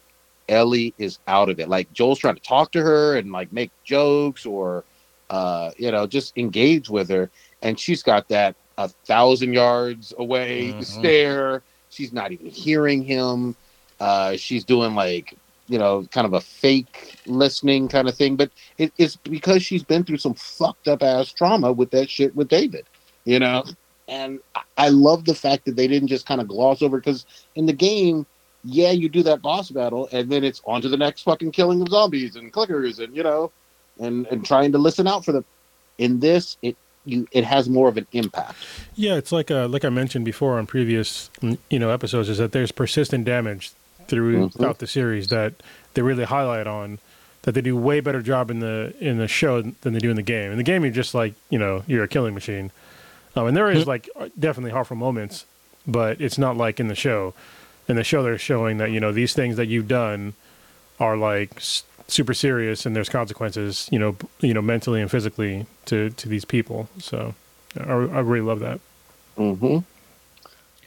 [0.50, 1.68] Ellie is out of it.
[1.68, 4.84] Like Joel's trying to talk to her and like make jokes or
[5.30, 7.30] uh, you know just engage with her,
[7.62, 10.84] and she's got that a thousand yards away Mhm.
[10.84, 11.62] stare.
[11.88, 13.56] She's not even hearing him.
[14.00, 15.34] Uh, she's doing like
[15.68, 19.84] you know kind of a fake listening kind of thing, but it, it's because she's
[19.84, 22.86] been through some fucked up ass trauma with that shit with David,
[23.24, 23.62] you know.
[24.08, 27.24] And I- I love the fact that they didn't just kind of gloss over because
[27.54, 28.26] in the game,
[28.64, 31.80] yeah, you do that boss battle, and then it's on to the next fucking killing
[31.82, 33.50] of zombies and clickers, and you know,
[33.98, 35.44] and and trying to listen out for them.
[35.98, 38.56] In this, it you it has more of an impact.
[38.96, 42.38] Yeah, it's like uh, like I mentioned before on previous mm, you know episodes, is
[42.38, 43.72] that there's persistent damage
[44.08, 44.78] through throughout Mhm.
[44.80, 45.54] the series that
[45.94, 46.98] they really highlight on.
[47.42, 50.16] That they do way better job in the in the show than they do in
[50.16, 50.50] the game.
[50.52, 52.70] In the game, you're just like you know you're a killing machine,
[53.34, 55.46] um, and there is like definitely harmful moments,
[55.86, 57.32] but it's not like in the show.
[57.90, 60.34] In the show, they're showing that you know these things that you've done
[61.00, 65.10] are like s- super serious, and there's consequences, you know, b- you know, mentally and
[65.10, 66.88] physically to to these people.
[66.98, 67.34] So,
[67.78, 68.78] I, I really love that.
[69.36, 69.78] Mm-hmm.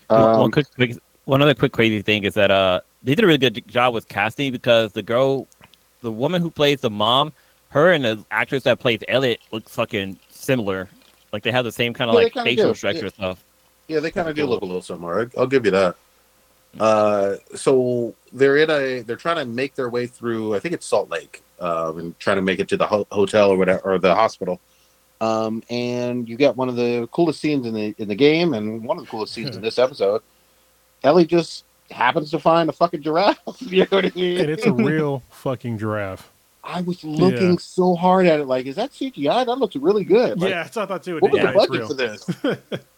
[0.08, 3.28] one Um, quick, quick, one other quick crazy thing is that uh, they did a
[3.28, 5.48] really good job with casting because the girl,
[6.02, 7.34] the woman who plays the mom,
[7.70, 10.88] her and the actress that plays Elliot look fucking similar.
[11.34, 12.76] Like they have the same kind of Yeah, like facial do.
[12.76, 13.44] structure and stuff.
[13.90, 15.30] Yeah, they kind of do look a little similar.
[15.38, 15.96] I'll give you that.
[16.80, 20.56] Uh, so they're in a they're trying to make their way through.
[20.56, 23.50] I think it's Salt Lake, um, and trying to make it to the ho- hotel
[23.52, 24.60] or whatever or the hospital.
[25.22, 28.84] Um, and you got one of the coolest scenes in the in the game, and
[28.84, 30.22] one of the coolest scenes in this episode.
[31.04, 33.38] Ellie just happens to find a fucking giraffe.
[33.60, 34.40] you know what I mean?
[34.40, 36.32] and it's a real fucking giraffe.
[36.64, 37.58] I was looking Yeah.
[37.60, 39.46] so hard at it, like, is that CGI?
[39.46, 40.40] That looks really good.
[40.40, 41.20] Like, yeah, I thought too.
[41.20, 41.88] what was yeah, the it's budget real.
[41.90, 42.80] for this?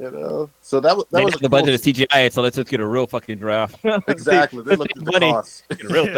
[0.00, 2.56] you know, so that was that They was the cool budget of CGI, so let's
[2.56, 3.76] just get a real fucking draft.
[4.08, 4.62] exactly.
[4.62, 5.32] They looked at the Money.
[5.32, 5.64] cost.
[5.68, 6.06] Get a real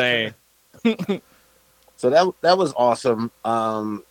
[1.09, 1.21] thing.
[1.97, 3.31] So that that was awesome.
[3.45, 4.03] Um,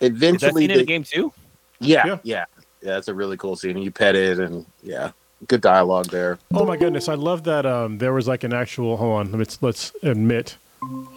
[0.00, 1.32] Is that eventually, scene in the game too?
[1.80, 2.18] yeah, Yeah.
[2.22, 2.44] yeah,
[2.82, 3.78] yeah, That's a really cool scene.
[3.78, 5.10] You pet it, and yeah,
[5.48, 6.38] good dialogue there.
[6.52, 7.64] Oh my goodness, I love that.
[7.66, 8.96] Um, there was like an actual.
[8.96, 10.56] Hold on, let's let's admit,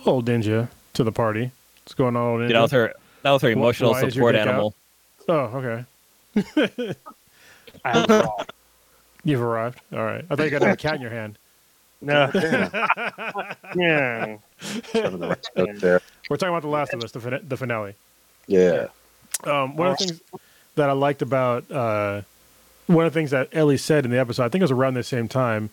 [0.06, 1.52] old ninja to the party.
[1.84, 2.40] What's going on?
[2.48, 2.94] Dude, that was her.
[3.24, 4.48] That was her emotional why support dick out?
[4.48, 4.76] animal.
[5.28, 5.84] Oh,
[6.36, 6.96] okay.
[9.24, 9.82] You've arrived.
[9.94, 10.24] All right.
[10.30, 11.38] I thought you got a cat in your hand.
[12.02, 12.30] No.
[12.34, 13.50] Yeah.
[13.76, 14.38] Yeah.
[14.94, 16.02] Having the right note there.
[16.30, 17.96] We're talking about The Last of Us, the, fin- the finale.
[18.48, 18.88] Yeah.
[19.44, 20.22] Um, one of the things
[20.76, 22.22] that I liked about uh,
[22.88, 24.94] one of the things that Ellie said in the episode, I think it was around
[24.94, 25.70] the same time,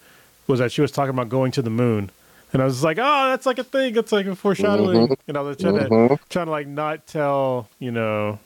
[0.47, 2.11] was that she was talking about going to the moon,
[2.53, 3.97] and I was like, "Oh, that's like a thing.
[3.97, 5.17] It's like a foreshadowing." Mhm.
[5.29, 6.19] And I was trying to Mhm.
[6.29, 8.39] trying to like not tell you know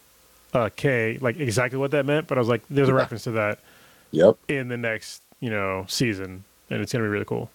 [0.55, 2.97] uh, Kay like exactly what that meant, but I was like, "There's a Yeah.
[2.99, 3.59] reference to that
[4.13, 4.37] Yep.
[4.49, 7.51] in the next you know season, and it's gonna be really cool."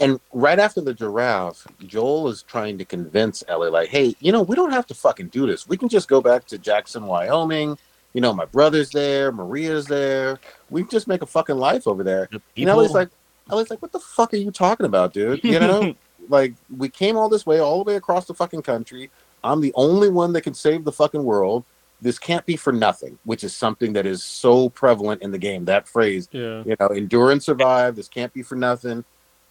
[0.00, 4.42] And right after the giraffe, Joel is trying to convince Ellie, like, hey, you know,
[4.42, 5.66] we don't have to fucking do this.
[5.68, 7.76] We can just go back to Jackson, Wyoming.
[8.12, 10.38] You know, my brother's there, Maria's there.
[10.70, 12.28] We can just make a fucking life over there.
[12.30, 13.08] The And Ellie's people- like,
[13.50, 15.42] Ellie's like, what the fuck are you talking about, dude?
[15.42, 15.94] You know,
[16.28, 19.10] like we came all this way, all the way across the fucking country.
[19.42, 21.64] I'm the only one that can save the fucking world.
[22.00, 25.64] This can't be for nothing, which is something that is so prevalent in the game.
[25.64, 26.62] That phrase, Yeah.
[26.64, 27.96] you know, endure and survive.
[27.96, 29.04] This can't be for nothing.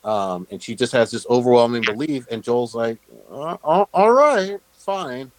[0.04, 2.26] Um, and she just has this overwhelming belief.
[2.32, 5.32] And Joel's like, uh, all all right, fine.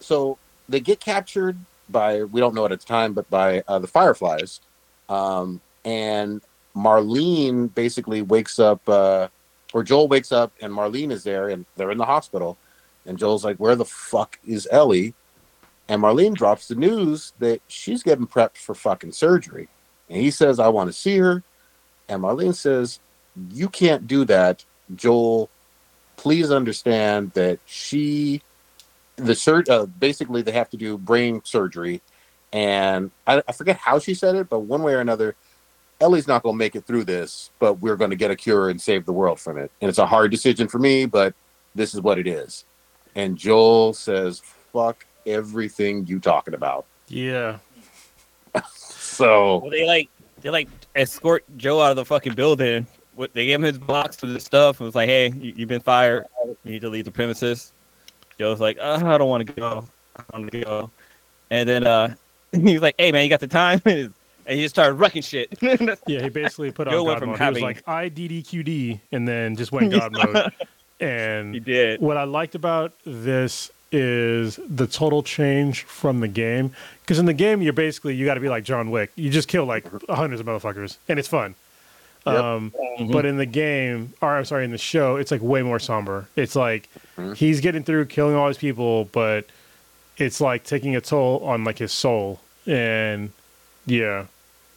[0.00, 0.38] So
[0.68, 1.56] they get captured
[1.88, 4.60] by, we don't know it at the time, but by uh, the Fireflies.
[5.08, 6.40] Um, and
[6.74, 9.28] Marlene basically wakes up, uh,
[9.72, 12.58] or Joel wakes up and Marlene is there and they're in the hospital.
[13.06, 15.14] And Joel's like, where the fuck is Ellie?
[15.92, 19.68] And Marlene drops the news that she's getting prepped for fucking surgery.
[20.08, 21.42] And he says, I want to see her.
[22.08, 22.98] And Marlene says,
[23.50, 24.64] You can't do that.
[24.94, 25.50] Joel,
[26.16, 28.40] please understand that she,
[29.16, 32.00] the sur- uh, basically, they have to do brain surgery.
[32.54, 35.36] And I, I forget how she said it, but one way or another,
[36.00, 38.70] Ellie's not going to make it through this, but we're going to get a cure
[38.70, 39.70] and save the world from it.
[39.82, 41.34] And it's a hard decision for me, but
[41.74, 42.64] this is what it is.
[43.14, 44.40] And Joel says,
[44.72, 46.86] Fuck everything you talking about.
[47.08, 47.58] Yeah.
[48.74, 50.08] So, Well, they like
[50.40, 52.86] they like escort Joe out of the fucking building.
[53.14, 55.68] What they gave him his box for the stuff and was like, "Hey, you, you've
[55.68, 56.24] been fired.
[56.64, 57.72] You need to leave the premises."
[58.38, 59.84] Joe's like, uh, "I don't want to go.
[60.16, 60.90] I don't want to go."
[61.50, 62.14] And then uh,
[62.52, 64.12] he was like, "Hey, man, you got the time?" and
[64.48, 65.52] he just started wrecking shit.
[65.60, 67.38] Yeah, he basically put on Joe went God from mode.
[67.38, 70.52] having- He was like IDDQD and then just went God mode.
[71.00, 72.00] And he did.
[72.00, 76.72] what I liked about this is the total change from the game.
[77.02, 79.12] Because in the game, you're basically you got to be like John Wick.
[79.16, 81.54] You just kill like hundreds of motherfuckers, and it's fun.
[82.26, 82.36] Yep.
[82.36, 83.10] Um, Mhm.
[83.12, 86.28] But in the game, or I'm sorry, in the show, it's like way more somber.
[86.36, 87.36] It's like Mhm.
[87.36, 89.46] he's getting through killing all these people, but
[90.18, 92.40] it's like taking a toll on like his soul.
[92.66, 93.30] And
[93.86, 94.26] yeah,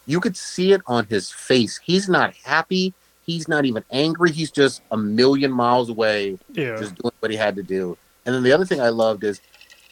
[0.08, 1.80] you could see it on his face.
[1.84, 2.93] He's not happy.
[3.28, 4.32] He's not even angry.
[4.32, 7.95] He's just a million miles away, yeah, just doing what he had to do.
[8.25, 9.41] And then the other thing I loved is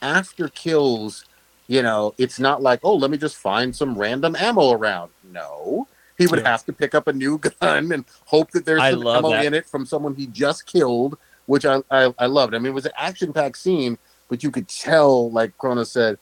[0.01, 1.25] after kills,
[1.67, 5.11] you know, it's not like, oh, let me just find some random ammo around.
[5.31, 5.87] No.
[6.17, 6.49] He would Yeah.
[6.51, 9.45] have to pick up a new gun and hope that there's I some ammo that.
[9.45, 12.53] in it from someone he just killed, which I, I, I loved.
[12.53, 13.97] I mean, it was an action packed scene,
[14.29, 16.17] but you could tell, like Krona said,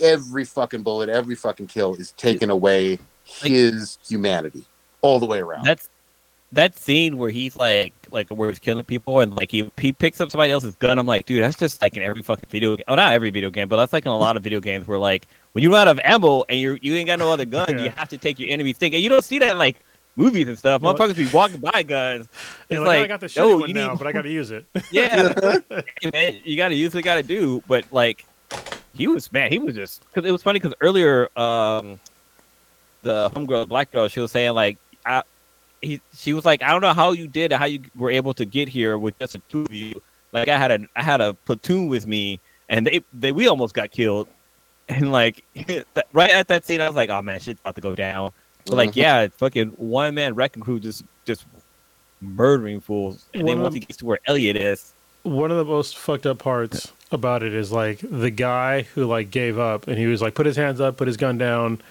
[0.00, 4.64] every fucking bullet, every fucking kill is taking away his humanity
[5.02, 5.64] all the way around.
[5.64, 5.88] That's
[6.52, 10.20] that scene where he's like, like where he's killing people and like he he picks
[10.20, 10.98] up somebody else's gun.
[10.98, 12.76] I'm like, dude, that's just like in every fucking video.
[12.76, 12.84] game.
[12.88, 14.98] Oh, not every video game, but that's like in a lot of video games where
[14.98, 17.66] like when you run out of ammo and you you ain't got no other gun,
[17.70, 17.84] Yeah.
[17.84, 18.94] you have to take your enemy's thing.
[18.94, 19.76] And you don't see that in like
[20.16, 20.80] movies and stuff.
[20.80, 22.28] Well- Motherfuckers be walking by guns.
[22.70, 24.12] Yeah, It's like, oh, I like, got the shitty yo, one you now, but I
[24.12, 24.64] got to use it.
[24.90, 25.28] Yeah,
[26.12, 27.62] man, you got to use what you got to do.
[27.68, 28.24] But like,
[28.94, 32.00] he was man, he was just because it was funny because earlier, um,
[33.02, 34.78] the homegirl, black girl, she was saying like,
[35.82, 38.34] he, she was like, I don't know how you did it, how you were able
[38.34, 40.00] to get here with just the two of you.
[40.32, 43.74] Like I had a, I had a platoon with me, and they, they, we almost
[43.74, 44.28] got killed.
[44.90, 45.44] And like,
[46.14, 48.32] right at that scene, I was like, oh man, shit's about to go down.
[48.64, 48.96] But like, Mhm.
[48.96, 51.44] yeah, fucking one man wrecking crew just, just
[52.22, 53.26] murdering fools.
[53.34, 54.94] And One then of once he gets to where Elliot is.
[55.24, 59.30] One of the most fucked up parts about it is like the guy who like
[59.30, 61.82] gave up and he was like put his hands up, put his gun down,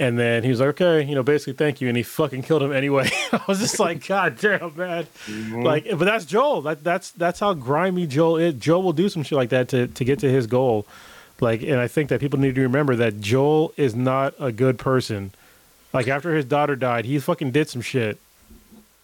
[0.00, 2.62] and then he was like, okay, you know, basically thank you, and he fucking killed
[2.62, 3.10] him anyway.
[3.32, 5.06] I was just like, god damn, man.
[5.26, 5.62] Mm-hmm.
[5.62, 6.62] Like, but that's Joel.
[6.62, 8.54] That that's that's how grimy Joel is.
[8.54, 10.86] Joel will do some shit like that to to get to his goal.
[11.38, 14.78] Like, and I think that people need to remember that Joel is not a good
[14.78, 15.32] person.
[15.92, 18.18] Like after his daughter died, he fucking did some shit.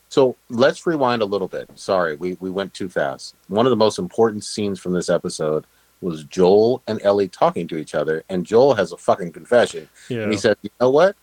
[0.09, 1.69] So let's rewind a little bit.
[1.75, 3.35] Sorry, we, we went too fast.
[3.49, 5.65] One of the most important scenes from this episode
[6.07, 9.89] was Joel and Ellie talking to each other, and Joel has a fucking confession.
[10.09, 10.23] Yeah.
[10.23, 11.17] And he said, "You know what?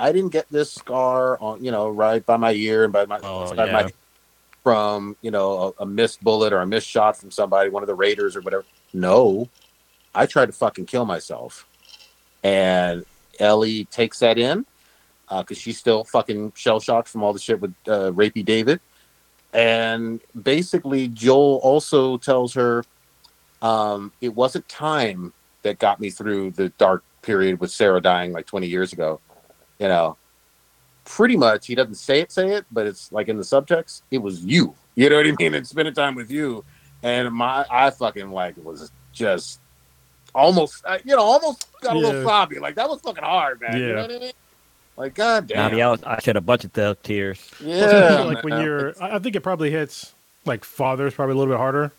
[0.00, 3.18] I didn't get this scar on, you know, right by my ear and by my,
[3.22, 3.90] Oh, by my
[4.62, 7.86] from you know a, a missed bullet or a missed shot from somebody, one of
[7.86, 8.64] the raiders or whatever.
[8.92, 9.48] No,
[10.12, 11.64] I tried to fucking kill myself,
[12.42, 13.04] and
[13.38, 14.66] Ellie takes that in
[15.30, 18.80] because she's still fucking shell shocked from all the shit with uh, rapey David,
[19.52, 22.84] and basically Joel also tells her
[23.62, 28.46] um, it wasn't time that got me through the dark period with Sarah dying like
[28.46, 29.20] 20 years ago.
[29.78, 30.16] You know,
[31.04, 34.18] pretty much he doesn't say it, say it, but it's like in the subtext, it
[34.18, 34.74] was you.
[34.94, 35.54] You know what I mean?
[35.54, 36.64] And spending time with you.
[37.02, 39.60] And my, I fucking like was just
[40.34, 42.24] almost, uh, you know, almost got a little Yeah.
[42.26, 42.58] sobby.
[42.58, 43.76] Like that was fucking hard, man.
[43.78, 43.94] You Yeah.
[43.94, 44.32] know what I mean?
[44.96, 45.78] Like, god Nah, damn.
[45.78, 47.50] yeah, I, was, I shed a bunch of tears.
[47.60, 48.22] yeah.
[48.22, 50.14] like when you're, I I think it probably hits
[50.46, 51.92] like fathers probably a little bit harder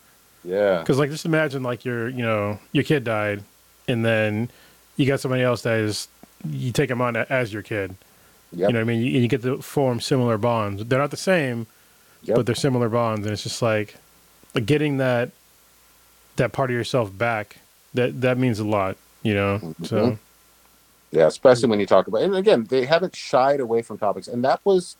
[0.48, 0.78] yeah.
[0.80, 3.42] because like just imagine like your, you know, your kid died,
[3.86, 4.50] and then
[4.96, 6.08] you got somebody else that is
[6.48, 7.94] you take them on as your kid.
[8.52, 8.68] Yep.
[8.68, 9.02] You know what I mean?
[9.02, 10.84] You, you get to form similar bonds.
[10.86, 11.66] They're not the same,
[12.22, 12.36] Yep.
[12.36, 13.96] but they're similar bonds, and it's just like,
[14.54, 15.30] like getting that
[16.36, 17.58] that part of yourself back.
[17.94, 18.96] That that means a lot.
[19.22, 19.74] You know.
[19.84, 20.18] So Mhm.
[21.10, 24.44] Yeah, especially when you talk about, and again, they haven't shied away from topics, and
[24.44, 24.96] that was.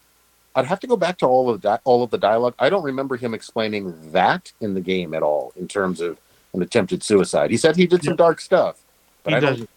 [0.54, 2.54] I'd have to go back to all of that, all of the dialogue.
[2.58, 6.18] I don't remember him explaining that in the game at all in terms of
[6.52, 7.50] an attempted suicide.
[7.50, 8.78] He said he did some dark stuff,
[9.22, 9.50] but he I don't.
[9.52, 9.70] doesn't.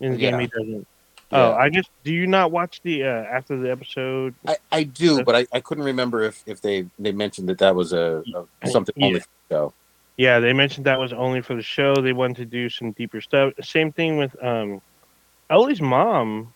[0.00, 0.86] In the game, he doesn't.
[1.30, 1.38] Yeah.
[1.44, 4.34] Oh, I just do you not watch the uh, after the episode?
[4.46, 7.74] I, I do, but I, I couldn't remember if, if they they mentioned that that
[7.74, 8.22] was a,
[8.62, 9.06] a something Yeah.
[9.06, 9.74] only for the show.
[10.16, 11.94] Yeah, they mentioned that was only for the show.
[11.96, 13.52] They wanted to do some deeper stuff.
[13.62, 14.80] Same thing with um,
[15.50, 16.52] Ellie's mom.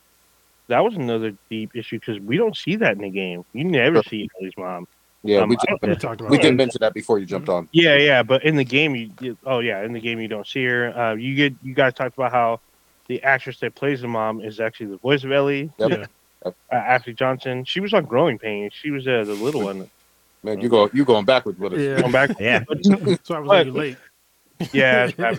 [0.73, 3.45] That was another deep issue because we don't see that in the game.
[3.53, 4.89] You never see Ellie's mom.
[5.23, 6.43] Yeah, Um, we, I just, we talked about we that.
[6.43, 7.69] did mention that before you jumped on.
[7.73, 10.47] Yeah, yeah, but in the game, you, you oh yeah, in the game you don't
[10.47, 10.97] see her.
[10.99, 12.61] Uh, you get you guys talked about how
[13.07, 15.91] the actress that plays the mom is actually the voice of Ellie, Yep.
[15.91, 16.07] Yeah.
[16.47, 17.65] uh, Ashley Johnson.
[17.65, 18.73] She was on Growing Pains.
[18.75, 19.89] She was uh, the little one.
[20.43, 21.79] Man, you go you going backwards with us.
[21.79, 22.01] Yeah.
[22.01, 22.65] Going back, Yeah.
[23.23, 23.97] So I was like late.
[24.73, 25.39] yeah, late.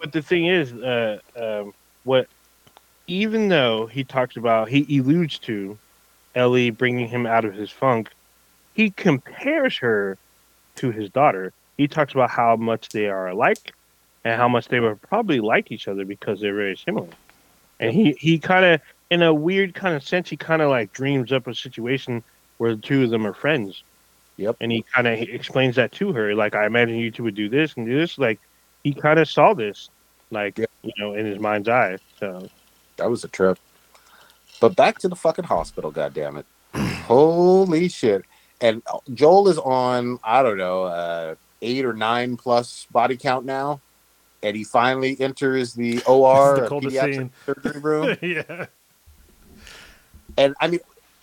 [0.00, 2.28] But the thing is, uh, um, what
[3.08, 5.76] even though he talks about he alludes to
[6.34, 8.10] Ellie bringing him out of his funk,
[8.74, 10.16] he compares her
[10.76, 11.52] to his daughter.
[11.76, 13.72] He talks about how much they are alike
[14.24, 17.08] and how much they would probably like each other because they're very similar.
[17.80, 20.92] And he he kind of, in a weird kind of sense, he kind of like
[20.92, 22.22] dreams up a situation
[22.58, 23.82] where the two of them are friends.
[24.36, 24.56] Yep.
[24.60, 27.48] And he kind of explains that to her, like I imagine you two would do
[27.48, 28.18] this and do this.
[28.18, 28.38] Like
[28.84, 29.88] he kind of saw this,
[30.30, 30.70] like Yep.
[30.82, 31.98] you know, in his mind's eye.
[32.20, 32.48] So
[32.98, 33.58] That was a trip.
[34.60, 36.44] But back to the fucking hospital, goddammit.
[36.74, 38.24] Holy shit.
[38.60, 38.82] And
[39.14, 43.80] Joel is on, I don't know, uh, eight or nine plus body count now.
[44.42, 47.30] And he finally enters the OR, The coldest pediatric scene.
[47.46, 48.16] surgery room.
[48.22, 48.66] yeah.
[50.36, 50.80] and I mean,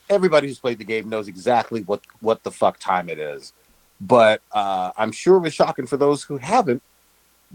[0.10, 3.54] everybody who's played the game knows exactly what, what the fuck time it is.
[4.02, 6.82] But uh, I'm sure it was shocking for those who haven't.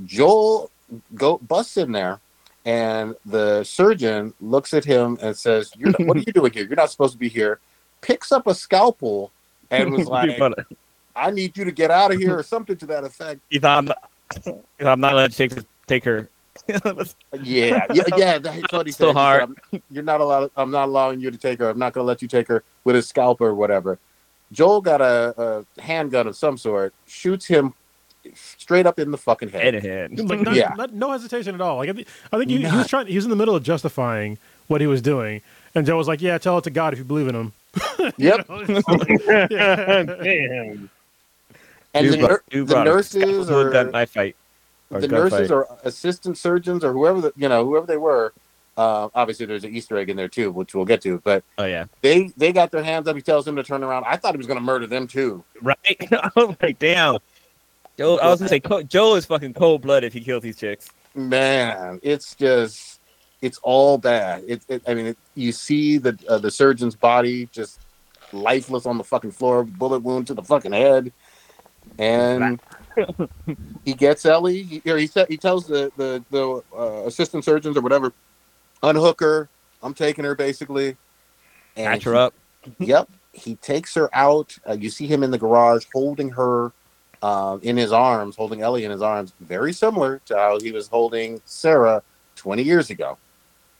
[0.04, 0.70] Joel
[1.14, 2.20] go busts in there
[2.64, 6.64] and the surgeon looks at him and says, You're not, "What are you doing here?
[6.64, 7.60] You're not supposed to be here."
[8.00, 9.32] Picks up a scalpel
[9.70, 10.38] and was like,
[11.16, 13.40] "I need you to get out of here," or something to that effect.
[13.60, 14.10] thought I'm not,
[14.44, 16.28] he I'm not allowed to take, take her.
[17.42, 18.38] Yeah, yeah, yeah.
[18.38, 19.08] That's what he So said.
[19.08, 19.60] He said, hard.
[19.90, 20.50] You're not allowed.
[20.56, 21.70] I'm not allowing you to take her.
[21.70, 23.98] I'm not going to let you take her with a scalpel or whatever.
[24.52, 27.72] Joel got a, a handgun of some sort, shoots him
[28.34, 29.82] straight up in the fucking Head head.
[29.82, 30.28] to head.
[30.30, 30.74] Like not, Yeah.
[30.76, 31.78] not- no hesitation at all.
[31.78, 33.06] Like I think, I think he, he was trying.
[33.06, 35.42] He was in the middle of justifying what he was doing,
[35.74, 37.52] and Joe was like, "Yeah, tell it to God if you believe in him."
[38.18, 38.46] Yep.
[39.50, 40.02] Yeah.
[40.04, 40.90] damn.
[41.92, 44.36] And You the, brought- nur- the nurses or got knife fight?
[44.92, 45.30] Or the gunfight.
[45.32, 48.32] nurses or assistant surgeons or whoever the, you know whoever they were.
[48.76, 51.18] Uh, obviously, there's an Easter egg in there too, which we'll get to.
[51.24, 53.16] But Oh yeah, they they got their hands up.
[53.16, 54.04] He tells them to turn around.
[54.06, 55.42] I thought he was going to murder them too.
[55.60, 55.76] right.
[56.12, 57.18] I was like, damn.
[58.00, 60.88] Joe, I was gonna say Joe is fucking cold blooded if he kills these chicks.
[61.14, 62.98] Man, it's just
[63.42, 64.42] it's all bad.
[64.46, 67.78] It, it I mean, it, you see the uh, the surgeon's body just
[68.32, 71.12] lifeless on the fucking floor, bullet wound to the fucking head,
[71.98, 72.58] and
[73.84, 74.62] he gets Ellie.
[74.62, 78.14] He, or he he tells the the the uh, assistant surgeons or whatever,
[78.82, 79.50] unhook her.
[79.82, 80.96] I'm taking her basically.
[81.76, 82.34] And Patch her he- up.
[82.78, 83.10] Yep.
[83.34, 84.56] He takes her out.
[84.66, 86.72] Uh, you see him in the garage holding her
[87.22, 90.88] uh, in his arms, holding Ellie in his arms, very similar to how he was
[90.88, 92.02] holding Sarah
[92.36, 93.18] 20 years ago.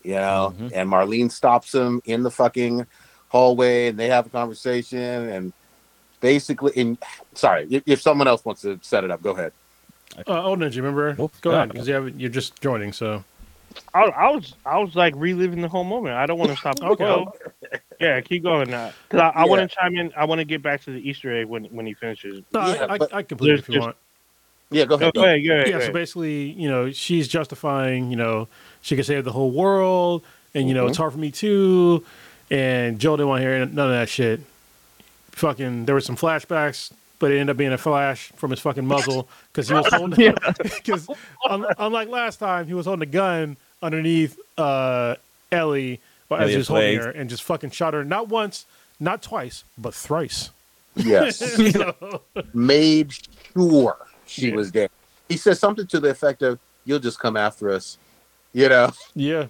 [0.02, 0.70] You know, Mhm.
[0.74, 2.86] and Marlene stops him in the fucking
[3.28, 4.98] hallway and they have a conversation.
[4.98, 5.52] And
[6.20, 6.98] basically, in
[7.34, 9.52] sorry, if, if someone else wants to set it up, go ahead.
[10.26, 11.16] Uh, oh, Ninja, remember?
[11.20, 12.92] Oops, Go no, ahead, because you you're just joining.
[12.92, 13.22] So
[13.94, 16.16] I, I was I was like reliving the whole moment.
[16.16, 16.78] I don't want to stop.
[16.78, 17.04] the Okay.
[17.04, 17.32] flow.
[18.00, 18.92] Yeah, keep going now.
[19.10, 19.50] 'Cause I, I Yeah.
[19.50, 20.12] want to chime in.
[20.16, 22.42] I want to get back to the Easter egg when when he finishes.
[22.52, 23.96] No, Yeah, I, but I, I complete it if you just- want.
[24.72, 25.16] Yeah, go Go ahead.
[25.16, 25.66] ahead, go ahead.
[25.66, 25.92] yeah, go so ahead.
[25.92, 28.46] basically, you know, she's justifying, you know,
[28.82, 30.22] she can save the whole world,
[30.54, 32.04] and you know, it's hard for me too.
[32.52, 34.40] And Joel didn't want to hear none of that shit.
[35.32, 38.86] Fucking, there were some flashbacks, but it ended up being a flash from his fucking
[38.86, 40.34] muzzle because he was holding.
[40.62, 41.08] Because
[41.78, 45.16] unlike last time, he was holding a gun underneath uh,
[45.50, 46.00] Ellie
[46.30, 48.64] well, as he was holding her, and just fucking shot her not once,
[48.98, 50.50] not twice, but thrice.
[50.96, 51.38] Yes.
[51.72, 52.22] So-
[52.54, 53.12] Made
[53.54, 54.54] sure she Yeah.
[54.56, 54.90] was dead.
[55.28, 57.98] He says something to the effect of, You'll just come after us.
[58.52, 59.46] You know, yeah,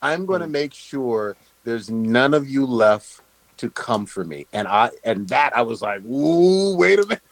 [0.00, 3.20] I'm going to make sure there's none of you left
[3.58, 4.46] to come for me.
[4.54, 7.22] And I, and that I was like, Ooh, wait a minute.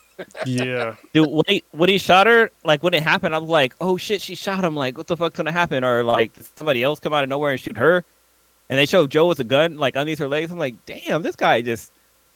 [0.44, 0.97] yeah.
[1.14, 3.97] Dude, when he when he shot her, like when it happened, I was like, "Oh
[3.99, 5.84] shit, she shot him!" Like, what the fuck's gonna happen?
[5.84, 8.03] Or like did somebody else come out of nowhere and shoot her?
[8.68, 10.50] And they show Joe with a gun like underneath her legs.
[10.50, 11.92] I'm like, damn, this guy just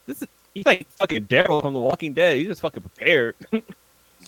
[0.06, 2.36] this is he's like fucking Daryl from The Walking Dead.
[2.36, 3.36] He's just fucking prepared.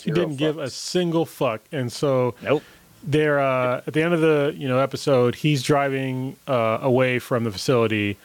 [0.01, 2.63] He didn't give a single fuck, and so nope.
[3.03, 5.35] they're uh, at the end of the you know episode.
[5.35, 8.17] He's driving uh, away from the facility,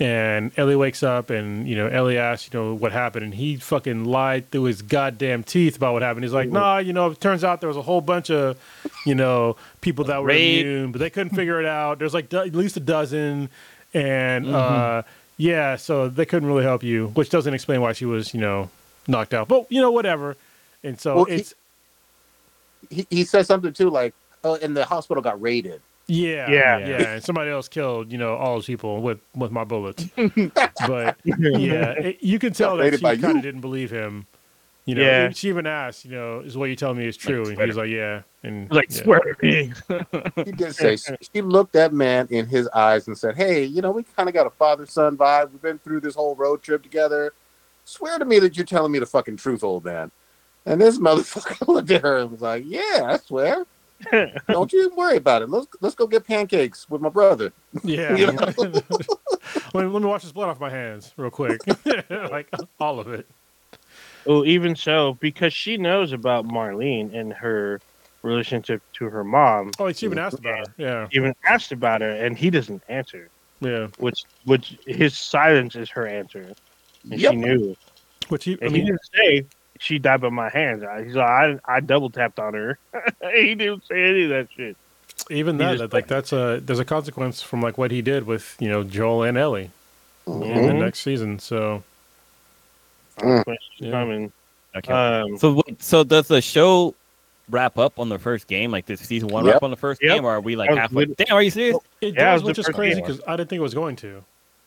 [0.00, 3.56] and Ellie wakes up, and you know Ellie asks, you know, what happened, and he
[3.56, 6.24] fucking lied through his goddamn teeth about what happened.
[6.24, 8.56] He's like, nah, you know, it turns out there was a whole bunch of,
[9.04, 10.66] you know, people that were Raid.
[10.66, 11.98] immune, but they couldn't figure it out.
[11.98, 13.48] There's like do- at least a dozen,
[13.92, 15.02] and uh,
[15.36, 18.70] yeah, so they couldn't really help you, which doesn't explain why she was, you know,
[19.08, 19.48] knocked out.
[19.48, 20.36] But you know, whatever.
[20.84, 21.54] And so Well, he- it's
[22.90, 25.80] He, he said something too, like, Oh, and the hospital got raided.
[26.10, 26.78] Yeah, Yeah.
[26.78, 30.04] yeah, and somebody else killed, you know, all those people with with my bullets.
[30.86, 34.26] but yeah, it, you can tell that she kind of didn't believe him.
[34.86, 35.30] You know, Yeah.
[35.30, 37.46] she even asked, you know, is what you tell me is true?
[37.46, 39.02] and he was like, yeah, and Like yeah.
[39.02, 39.72] swear to me.
[40.46, 43.90] He did say she looked that man in his eyes and said, "Hey, you know,
[43.90, 45.50] we kind of got a father-son vibe.
[45.52, 47.34] We've been through this whole road trip together.
[47.84, 50.10] Swear to me that you're telling me the fucking truth, old man."
[50.64, 53.66] And this motherfucker looked at her and was like, "Yeah, I swear.
[54.48, 55.48] Don't you worry about it.
[55.50, 57.52] Let's let's go get pancakes with my brother."
[57.84, 58.16] yeah.
[58.16, 58.80] You let, me,
[59.74, 61.60] let me wash this blood off my hands real quick,
[62.10, 62.48] like
[62.80, 63.26] all of it.
[64.26, 67.80] Oh, even so, because she knows about Marlene and her
[68.22, 70.74] relationship to her mom, Oh, she even asked about her.
[70.76, 73.28] Yeah, even asked about her, and he doesn't answer.
[73.60, 73.88] yeah.
[73.98, 76.52] Which, which his silence is her answer,
[77.10, 77.30] and Yep.
[77.32, 77.76] she knew.
[78.28, 79.46] Which he, I And he mean, didn't say
[79.78, 80.82] she died by my hands.
[80.82, 82.78] I- He's like, I, I double tapped on her.
[83.34, 84.76] he didn't say any of that shit.
[85.30, 88.02] even he that, just- that, like that's a there's a consequence from like what he
[88.02, 89.70] did with you know Joel and Ellie
[90.26, 90.80] in the Mhm.
[90.80, 91.38] next season.
[91.38, 91.82] So
[93.18, 93.56] Mm.
[93.78, 93.90] Yeah.
[93.90, 94.32] coming.
[94.76, 94.92] Okay.
[94.92, 96.94] Um, so so does the show
[97.50, 98.70] wrap up on the first game?
[98.70, 99.54] Like this season one Yep.
[99.54, 100.16] wrap on the first Yep.
[100.16, 101.06] game, or are we like was halfway?
[101.06, 101.16] good.
[101.16, 101.76] Damn, are you serious?
[102.00, 104.22] it Yeah, does, was which is crazy because I didn't think it was going to.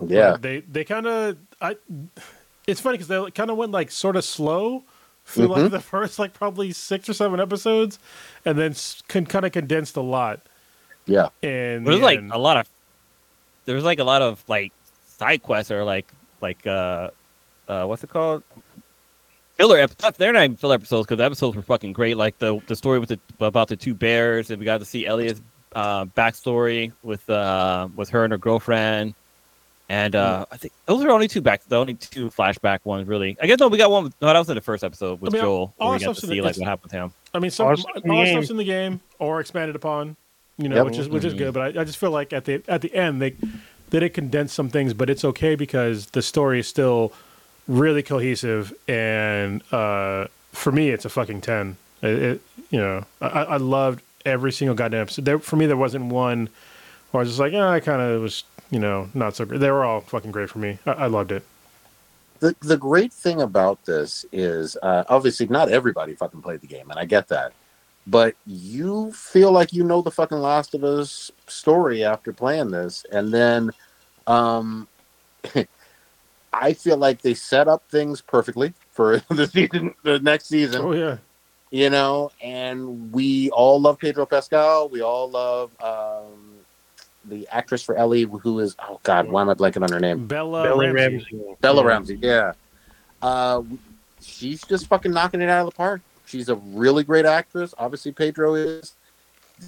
[0.06, 0.32] Yeah.
[0.32, 1.78] But they they kind of I.
[2.68, 4.84] It's funny because they kind of went like sort of slow
[5.32, 8.00] through like the first like probably six or seven episodes,
[8.46, 8.76] and then
[9.08, 10.42] can kind of condensed a lot.
[11.06, 11.30] Yeah.
[11.42, 12.70] And There's like a lot of
[13.66, 14.74] there was like a lot of like
[15.06, 16.12] side quests or like
[16.42, 17.10] like uh
[17.68, 18.44] uh what's it called
[19.62, 20.18] filler episodes.
[20.18, 22.18] They're not even filler episodes because the episodes were fucking great.
[22.18, 25.06] Like the the story with the about the two bears, and we got to see
[25.06, 25.42] Elliot's
[25.74, 29.14] uh, backstory with uh with her and her girlfriend.
[29.92, 33.36] And uh, I think those are only two back, the only two flashback ones, really.
[33.42, 34.06] I guess no, we got one.
[34.22, 36.10] No, that was in the first episode with I mean, Joel, all where we got
[36.12, 37.14] to stuff's in the- see like what happened with him.
[37.34, 38.34] I mean, some All all, the all in the the game.
[38.38, 40.16] stuff's in the game or expanded upon,
[40.58, 40.86] you know, Yep.
[40.86, 41.38] which is which is Mhm.
[41.40, 41.54] good.
[41.54, 43.32] But I, I just feel like at the at the end they
[43.90, 47.12] they did condense some things, but it's okay because the story is still
[47.68, 48.74] really cohesive.
[48.88, 51.76] And uh, for me, it's a fucking ten.
[52.02, 55.26] It, it you know, I, I I loved every single goddamn episode.
[55.26, 56.50] There for me, there wasn't one where
[57.14, 59.60] I was just like, yeah, I kind of was, you know, not so great.
[59.60, 60.80] They were all fucking great for me.
[60.86, 61.44] I, I loved it.
[62.40, 66.90] the the great thing about this is uh, obviously not everybody fucking played the game,
[66.90, 67.54] and I get that.
[68.08, 73.06] But you feel like you know the fucking Last of Us story after playing this,
[73.12, 73.72] and then
[74.28, 74.88] um,
[76.54, 80.82] I feel like they set up things perfectly for the season, the next season.
[80.84, 81.18] Oh yeah,
[81.72, 84.90] You know, and we all love Pedro Pascal.
[84.90, 86.51] We all love um,
[87.32, 90.28] the actress for Ellie, who is oh god, why am I blanking on her name?
[90.28, 91.26] Bella, Bella Ramsey.
[91.34, 91.56] Ramsey.
[91.62, 91.88] Bella Yeah.
[91.88, 92.54] Ramsey, yeah.
[93.22, 93.64] Uh,
[94.22, 96.02] she's just fucking knocking it out of the park.
[96.26, 97.74] She's a really great actress.
[97.78, 98.94] Obviously, Pedro is.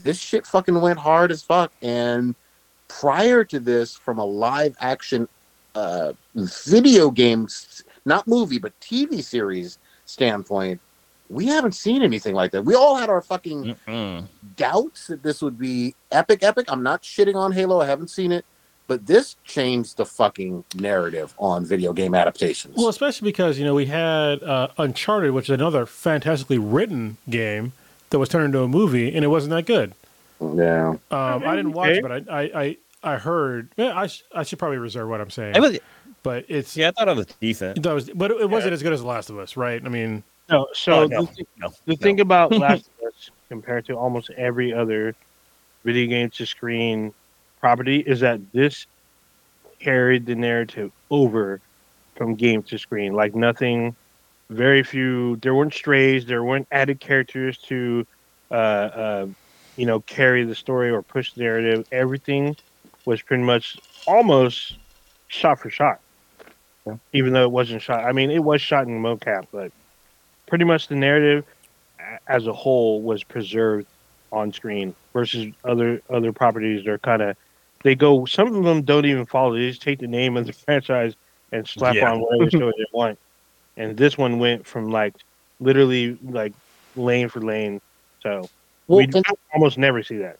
[0.03, 1.72] This shit fucking went hard as fuck.
[1.82, 2.36] And
[2.88, 5.28] prior to this, from a live action
[5.76, 10.82] uh, video games, not movie, but TV series standpoint,
[11.34, 12.63] we haven't seen anything like that.
[12.63, 14.27] We all had our fucking Mm-mm.
[14.55, 16.65] doubts that this would be epic, epic.
[16.69, 17.81] I'm not shitting on Halo.
[17.81, 18.45] I haven't seen it,
[18.88, 22.75] but this changed the fucking narrative on video game adaptations.
[22.77, 27.73] Well, especially because you know we had uh, Uncharted, which is another fantastically written game
[28.11, 29.93] that was turned into a movie, and it wasn't that good.
[30.39, 30.89] yeah.
[31.11, 33.69] Um, I didn't watch it, but I I, I, I heard.
[33.77, 35.55] Yeah, I, sh- I should probably reserve what I'm saying.
[35.55, 35.79] It was,
[36.21, 37.81] but it's yeah, I thought it was decent.
[37.84, 39.81] that was, but it wasn't as good as The Last of Us, right?
[39.84, 40.23] I mean,
[40.53, 41.95] No, so Oh, no, the, thi- no, the no.
[41.95, 45.15] thing about Last of Us compared to almost every other
[45.83, 47.11] video game to screen
[47.59, 48.85] property is that this
[49.79, 51.59] carried the narrative over
[52.15, 53.13] from game to screen.
[53.13, 53.95] Like nothing,
[54.51, 55.37] very few.
[55.37, 56.27] There weren't strays.
[56.27, 58.05] There weren't added characters to,
[58.51, 59.25] uh, uh,
[59.75, 61.83] you know, carry the story or push the narrative.
[61.91, 62.55] Everything
[63.05, 63.75] was pretty much
[64.05, 64.77] almost
[65.29, 65.97] shot for shot.
[66.85, 66.97] Yeah.
[67.13, 69.71] Even though it wasn't shot, I mean, it was shot in mocap, but
[70.47, 71.45] pretty much the narrative
[72.27, 73.87] as a whole was preserved
[74.31, 77.35] on screen versus other other properties they're kind of
[77.83, 80.53] they go some of them don't even follow they just take the name of the
[80.65, 81.15] franchise
[81.51, 82.11] and slap Yeah.
[82.11, 83.17] on whatever story they want
[83.77, 85.13] and this one went from like
[85.59, 86.53] literally like
[86.95, 87.79] lane for lane
[88.21, 88.49] so
[88.87, 89.23] Well, we and,
[89.53, 90.37] almost never see that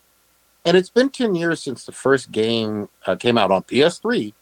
[0.66, 4.34] and it's been 10 years since the first game uh, came out on PS3.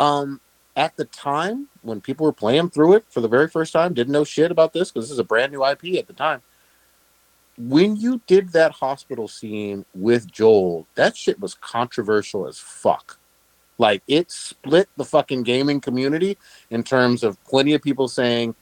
[0.00, 0.40] Um,
[0.76, 4.12] at the time when people were playing through it for the very first time, didn't
[4.12, 6.42] know shit about this because this is a brand new IP at the time.
[7.56, 13.18] When you did that hospital scene with Joel, that shit was controversial as fuck.
[13.78, 16.36] Like it split the fucking gaming community
[16.70, 18.54] in terms of plenty of people saying,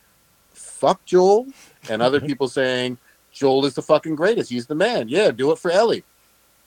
[0.50, 1.46] fuck Joel,
[1.88, 2.98] and other people saying,
[3.32, 4.50] Joel is the fucking greatest.
[4.50, 5.08] He's the man.
[5.08, 6.04] Yeah, do it for Ellie.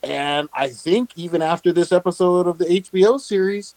[0.02, 3.74] And I think even after this episode of the HBO series,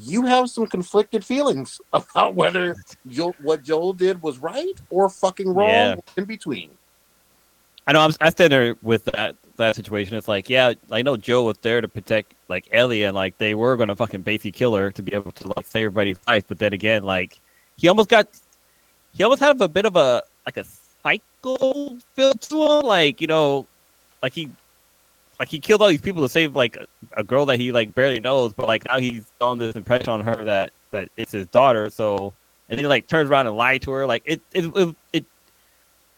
[0.00, 2.76] you have some conflicted feelings about whether
[3.08, 5.96] Joel, what Joel did was right or fucking wrong Yeah.
[6.16, 6.70] in between.
[7.86, 10.16] I know I'm I stand there with that that situation.
[10.16, 13.54] It's like, yeah, I know Joe was there to protect like Ellie, and like they
[13.54, 16.44] were gonna fucking basically kill her to be able to like save everybody's life.
[16.46, 17.40] But then again, like
[17.78, 18.28] he almost got,
[19.14, 20.64] he almost had a bit of a like a
[21.02, 22.84] psycho feel to him.
[22.84, 23.66] Like you know,
[24.22, 24.50] like he,
[25.38, 26.86] like he killed all these people to save like a,
[27.16, 30.20] a girl that he like barely knows, but like now he's on this impression on
[30.20, 31.90] her that that it's his daughter.
[31.90, 32.32] So
[32.68, 34.06] and then he like turns around and lied to her.
[34.06, 35.24] Like it, it, it, it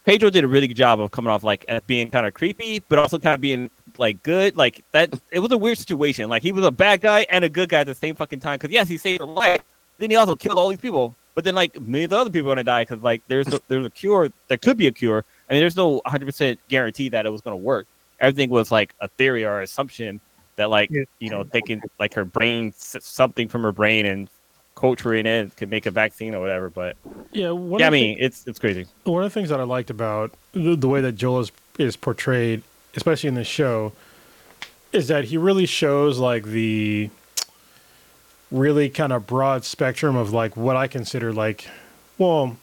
[0.04, 2.80] Pedro did a really good job of coming off like as being kind of creepy,
[2.88, 4.56] but also kind of being like good.
[4.56, 6.28] Like that, it was a weird situation.
[6.28, 8.58] Like he was a bad guy and a good guy at the same fucking time.
[8.58, 9.62] Because yes, he saved her life.
[9.98, 11.14] Then he also killed all these people.
[11.34, 13.60] But then like many of the other people are gonna die because like there's a,
[13.68, 14.30] there's a cure.
[14.48, 15.24] There could be a cure.
[15.48, 17.86] I mean, there's no 100 percent guarantee that it was gonna work.
[18.20, 20.20] Everything was like a theory or assumption
[20.56, 21.04] that like Yeah.
[21.18, 24.28] you know taking like her brain something from her brain and
[24.74, 26.70] culturing it could make a vaccine or whatever.
[26.70, 26.96] But
[27.32, 27.50] yeah.
[27.50, 28.86] One yeah, I of the mean it's it's crazy.
[29.04, 31.96] one of the things that I liked about the, the way that Joel is, is
[31.96, 32.62] portrayed,
[32.94, 33.92] especially in this show,
[34.92, 37.10] is that he really shows like the
[38.50, 41.68] really kind of broad spectrum of like what I consider like,
[42.18, 42.56] well,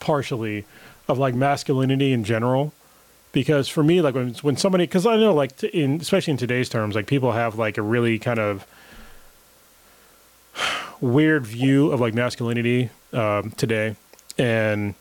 [0.00, 0.64] partially
[1.08, 2.72] of like masculinity in general.
[3.32, 6.68] Because for me, like when when somebody, because I know like in especially in today's
[6.68, 8.66] terms, like people have like a really kind of
[11.00, 13.96] weird view of like masculinity um, today,
[14.36, 14.94] and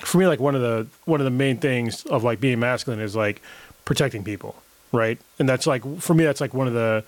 [0.00, 3.00] for me like one of the one of the main things of like being masculine
[3.00, 3.42] is like
[3.84, 4.56] protecting people
[4.92, 5.18] right?
[5.38, 7.04] And that's like for me that's like one of the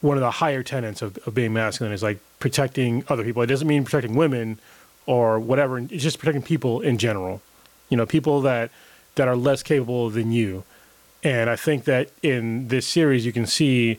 [0.00, 3.42] one of the higher tenets of, of being masculine is like protecting other people.
[3.42, 4.58] It doesn't mean protecting women
[5.06, 7.42] or whatever it's just protecting people in general.
[7.88, 8.70] You know people that
[9.16, 10.64] that are less capable than you.
[11.24, 13.98] And i think that in this series you can see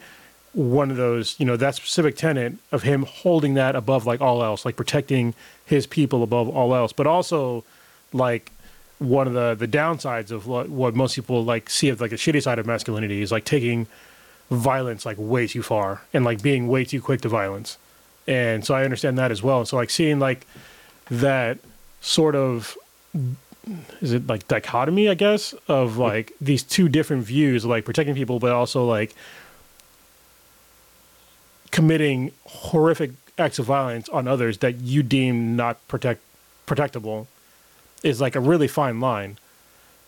[0.53, 4.43] one of those you know that specific tenet of him holding that above like all
[4.43, 5.33] else like protecting
[5.65, 7.63] his people above all else but also
[8.13, 8.51] like
[8.99, 12.15] one of the the downsides of what, what most people like see of like the
[12.15, 13.87] shitty side of masculinity is like taking
[14.49, 17.77] violence like way too far and like being way too quick to violence.
[18.27, 19.65] And so i understand that as well.
[19.65, 20.47] So like seeing like
[21.09, 21.59] that
[22.01, 22.77] sort of
[24.01, 28.15] is it like dichotomy i guess of like these two different views of like protecting
[28.15, 29.15] people but also like
[31.71, 36.21] committing horrific acts of violence on others that you deem not protect
[36.65, 37.27] protectable
[38.03, 39.37] is like a really fine line.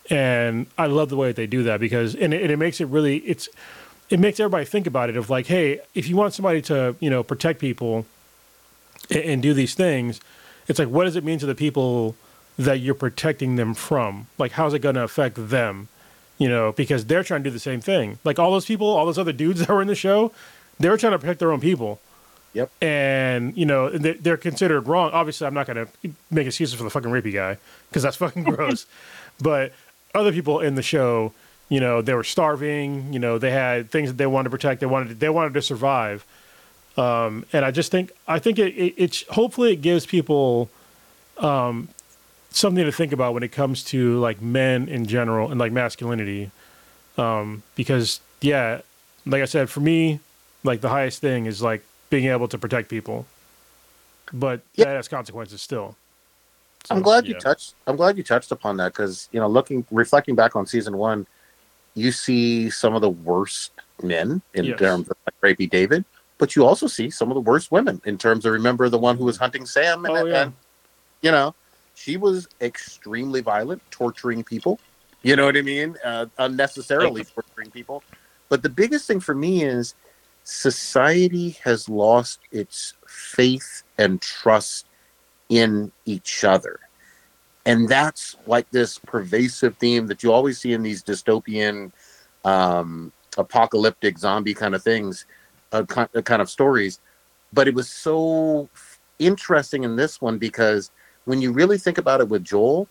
[0.10, 2.82] And i love the way that they do that because and it, and it makes
[2.82, 3.48] it really it's
[4.10, 7.12] it makes everybody think about it of like hey if you want somebody to you
[7.12, 8.08] know protect people
[9.12, 10.20] and, and do these things
[10.68, 12.16] it's like what does it mean to the people
[12.60, 15.88] that you're protecting them from like how's it going to affect them
[16.38, 19.06] you know because they're trying to do the same thing like all those people all
[19.06, 20.32] those other dudes that were in the show
[20.80, 22.00] they were trying to protect their own people
[22.54, 22.72] Yep.
[22.82, 25.12] and you know they- they're considered wrong.
[25.12, 27.58] Obviously, I'm not going to make excuses for the fucking rapey guy
[27.90, 28.88] because that's fucking gross.
[29.40, 29.72] but
[30.16, 31.32] other people in the show,
[31.70, 33.14] You know, they were starving.
[33.14, 34.80] You know, they had things that they wanted to protect.
[34.82, 36.26] They wanted to, they wanted to survive.
[36.98, 40.72] Um, and I just think I think it, it, it hopefully it gives people
[41.38, 41.88] um,
[42.52, 46.52] something to think about when it comes to like men in general and like masculinity.
[47.18, 48.82] Um, because yeah,
[49.26, 50.20] like I said, for me,
[50.64, 53.26] like the highest thing is like being able to protect people,
[54.34, 54.86] but Yeah.
[54.86, 55.96] that has consequences still.
[56.90, 57.76] I'm So, glad you touched.
[57.88, 61.28] I'm glad you touched upon that because you know, looking, reflecting back on season one,
[61.94, 63.72] you see some of the worst
[64.02, 64.80] men in Yes.
[64.80, 66.06] terms of like rapey David,
[66.38, 69.18] but you also see some of the worst women in terms of remember the one
[69.18, 70.44] who was hunting Sam, and, Oh, yeah.
[70.44, 70.54] and,
[71.22, 71.54] you know,
[72.00, 74.80] she was extremely violent, torturing people.
[75.22, 75.98] You know what I mean?
[76.04, 78.04] Uh, unnecessarily torturing people.
[78.48, 79.96] But the biggest thing for me is
[80.46, 84.86] society has lost its faith and trust
[85.50, 86.80] in each other.
[87.66, 91.92] And that's like this pervasive theme that you always see in these dystopian,
[92.46, 95.26] um, apocalyptic zombie kind of things,
[95.74, 97.02] uh, kind, kind of stories.
[97.52, 98.70] But it was so
[99.20, 100.92] interesting in this one because
[101.26, 102.88] when you really think about it with Joel,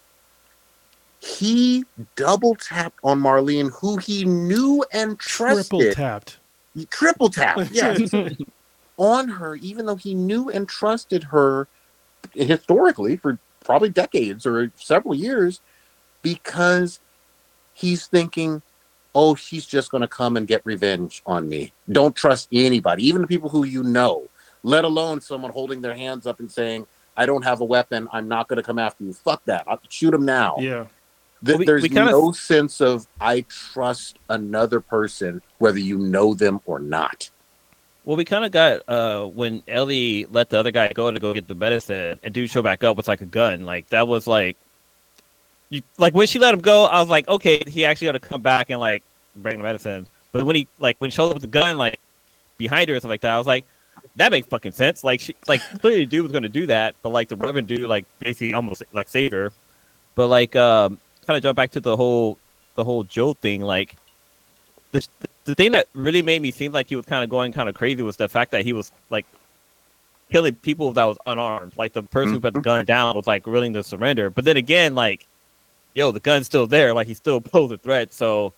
[1.21, 6.39] he double tapped on Marlene, who he knew and trusted triple tapped.
[6.91, 8.15] triple tap, yes,
[8.97, 11.69] on her, even though he knew and trusted her
[12.35, 15.61] historically for probably decades or several years,
[16.23, 17.01] because
[17.75, 18.63] he's thinking,
[19.15, 21.73] oh, she's just going to come and get revenge on me.
[21.91, 24.29] Don't trust anybody, even the people who you know,
[24.63, 26.87] let alone someone holding their hands up and saying,
[27.19, 28.09] I don't have a weapon.
[28.13, 29.13] I'm not going to come after you.
[29.13, 29.65] Fuck that.
[29.67, 30.57] I'll shoot him now.
[30.61, 30.87] Yeah.
[31.45, 35.99] Th- Well, we- there's we kinda- no sense of I trust another person, whether you
[35.99, 37.29] know them or not.
[38.05, 41.35] Well, we kind of got uh when Ellie let the other guy go to go
[41.35, 43.67] get the medicine, and dude show back up with like a gun.
[43.67, 44.57] Like that was like,
[45.71, 48.21] you like when she let him go, I was like, okay, he actually got to
[48.21, 49.03] come back and like
[49.37, 50.07] bring the medicine.
[50.33, 52.01] But when he like when he showed up with the gun like
[52.57, 53.67] behind her or something like that, I was like,
[54.17, 55.05] that makes fucking sense.
[55.05, 57.89] Like she like clearly the dude was gonna do that, but like the Reverend dude
[57.89, 59.53] like basically almost like saved her.
[60.15, 62.39] But like um kind of jump back to the whole
[62.75, 63.97] the whole Joe thing, like
[64.93, 65.07] the,
[65.45, 67.75] the thing that really made me seem like he was kind of going kind of
[67.75, 69.27] crazy was the fact that he was like
[70.31, 71.73] killing people that was unarmed.
[71.77, 74.31] Like the person who put the gun down was like willing to surrender.
[74.31, 75.27] But then again, like,
[75.95, 76.95] yo, the gun's still there.
[76.95, 78.13] Like he still posed a threat.
[78.13, 78.53] So,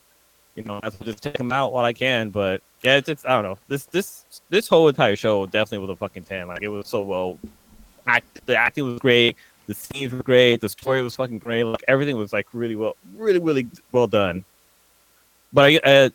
[0.54, 2.30] you know, I have to just take him out while I can.
[2.30, 3.58] But yeah, it's, it's I don't know.
[3.68, 6.48] This this this whole entire show definitely was a fucking ten.
[6.48, 7.38] Like it was so well.
[8.06, 9.36] Act, the acting was great.
[9.66, 10.60] The scenes were great.
[10.60, 11.64] The story was fucking great.
[11.64, 14.44] Like everything was like really well, really really well done.
[15.52, 16.10] But I, uh,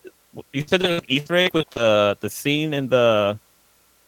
[0.52, 3.40] you said there's an Easter egg with the the scene in the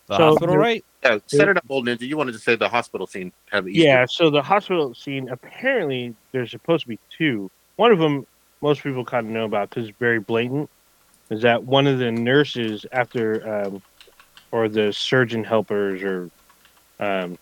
[0.08, 0.84] the So hospital, right?
[1.04, 2.02] Yeah, set it up, old ninja.
[2.02, 5.30] You wanted to say the hospital scene had the Easter Yeah, so the hospital scene
[5.30, 7.52] apparently there's supposed to be two.
[7.76, 8.26] One of them
[8.62, 10.70] most people kind of know about because it's very blatant.
[11.30, 13.82] Is that one of the nurses after, um,
[14.52, 16.30] or the surgeon helpers, or
[17.00, 17.38] um,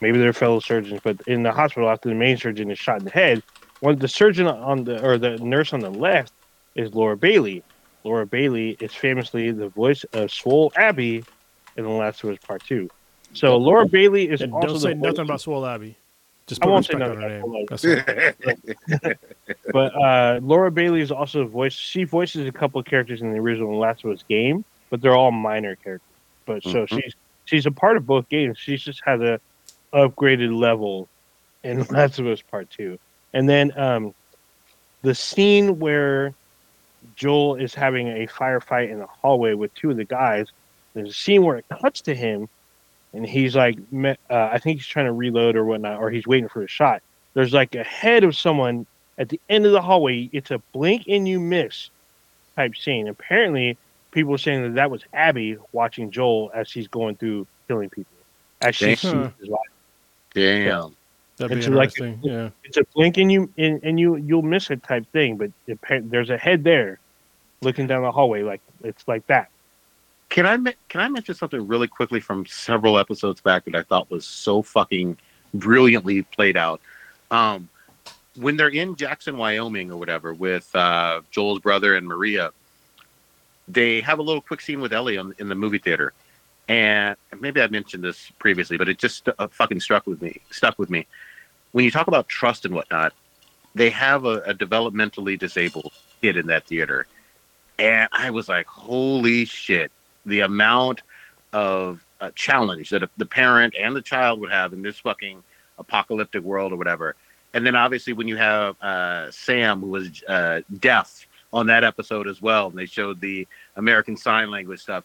[0.00, 3.04] maybe they're fellow surgeons, but in the hospital after the main surgeon is shot in
[3.04, 3.42] the head,
[3.80, 6.32] one the surgeon on the or the nurse on the left
[6.74, 7.62] is Laura Bailey.
[8.04, 11.24] Laura Bailey is famously the voice of Swole Abby
[11.76, 12.88] in The Last of Us Part Two.
[13.34, 15.96] So Laura Bailey is And also don't say nothing about Swole Abby.
[16.48, 17.66] Just I won't say respect on her name.
[17.68, 19.18] That's it.
[19.72, 21.74] but uh, Laura Bailey is also a voice.
[21.74, 25.14] She voices a couple of characters in the original Last of Us game, but they're
[25.16, 26.04] all minor characters.
[26.46, 26.88] But so Mhm.
[26.88, 28.58] she's she's a part of both games.
[28.58, 29.38] She just has a
[29.94, 31.08] upgraded level
[31.62, 32.98] in Last of Us Part Two,
[33.34, 34.12] and then um,
[35.02, 36.32] the scene where
[37.14, 40.46] Joel is having a firefight in the hallway with two of the guys.
[40.94, 42.48] There's a scene where it cuts to him,
[43.12, 46.48] and he's like, uh, I think he's trying to reload or whatnot, or he's waiting
[46.48, 47.02] for a shot.
[47.34, 48.86] There's like a head of someone
[49.18, 50.28] at the end of the hallway.
[50.32, 51.90] It's a blink and you miss
[52.56, 53.08] type scene.
[53.08, 53.76] Apparently,
[54.10, 58.12] people are saying that that was Abby watching Joel as she's going through killing people.
[58.62, 58.96] As she Damn.
[58.96, 59.60] sees his life.
[60.34, 60.96] Damn.
[61.36, 62.18] That'd be It's like- interesting.
[62.22, 62.50] yeah.
[62.64, 65.78] It's a blink and you and, and you you'll miss it type thing, but it,
[66.10, 66.98] there's a head there,
[67.62, 69.48] looking down the hallway like it's like that.
[70.28, 74.10] Can I can I mention something really quickly from several episodes back that I thought
[74.10, 75.16] was so fucking
[75.54, 76.80] brilliantly played out?
[77.30, 77.68] Um,
[78.36, 82.52] when they're in Jackson, Wyoming, or whatever, with uh, Joel's brother and Maria,
[83.66, 86.12] they have a little quick scene with Ellie on, in the movie theater,
[86.68, 90.40] and maybe I mentioned this previously, but it just uh, fucking struck with me.
[90.50, 91.06] Stuck with me.
[91.72, 93.12] When you talk about trust and whatnot,
[93.74, 97.06] they have a, a developmentally disabled kid in that theater,
[97.78, 99.90] and I was like, "Holy shit!"
[100.28, 101.02] The amount
[101.52, 105.42] of uh, challenge that the parent and the child would have in this fucking
[105.78, 107.14] apocalyptic world or whatever.
[107.54, 112.28] And then obviously when you have uh, Sam, who was uh, deaf on that episode
[112.28, 112.68] as well.
[112.68, 115.04] And they showed the American Sign Language stuff.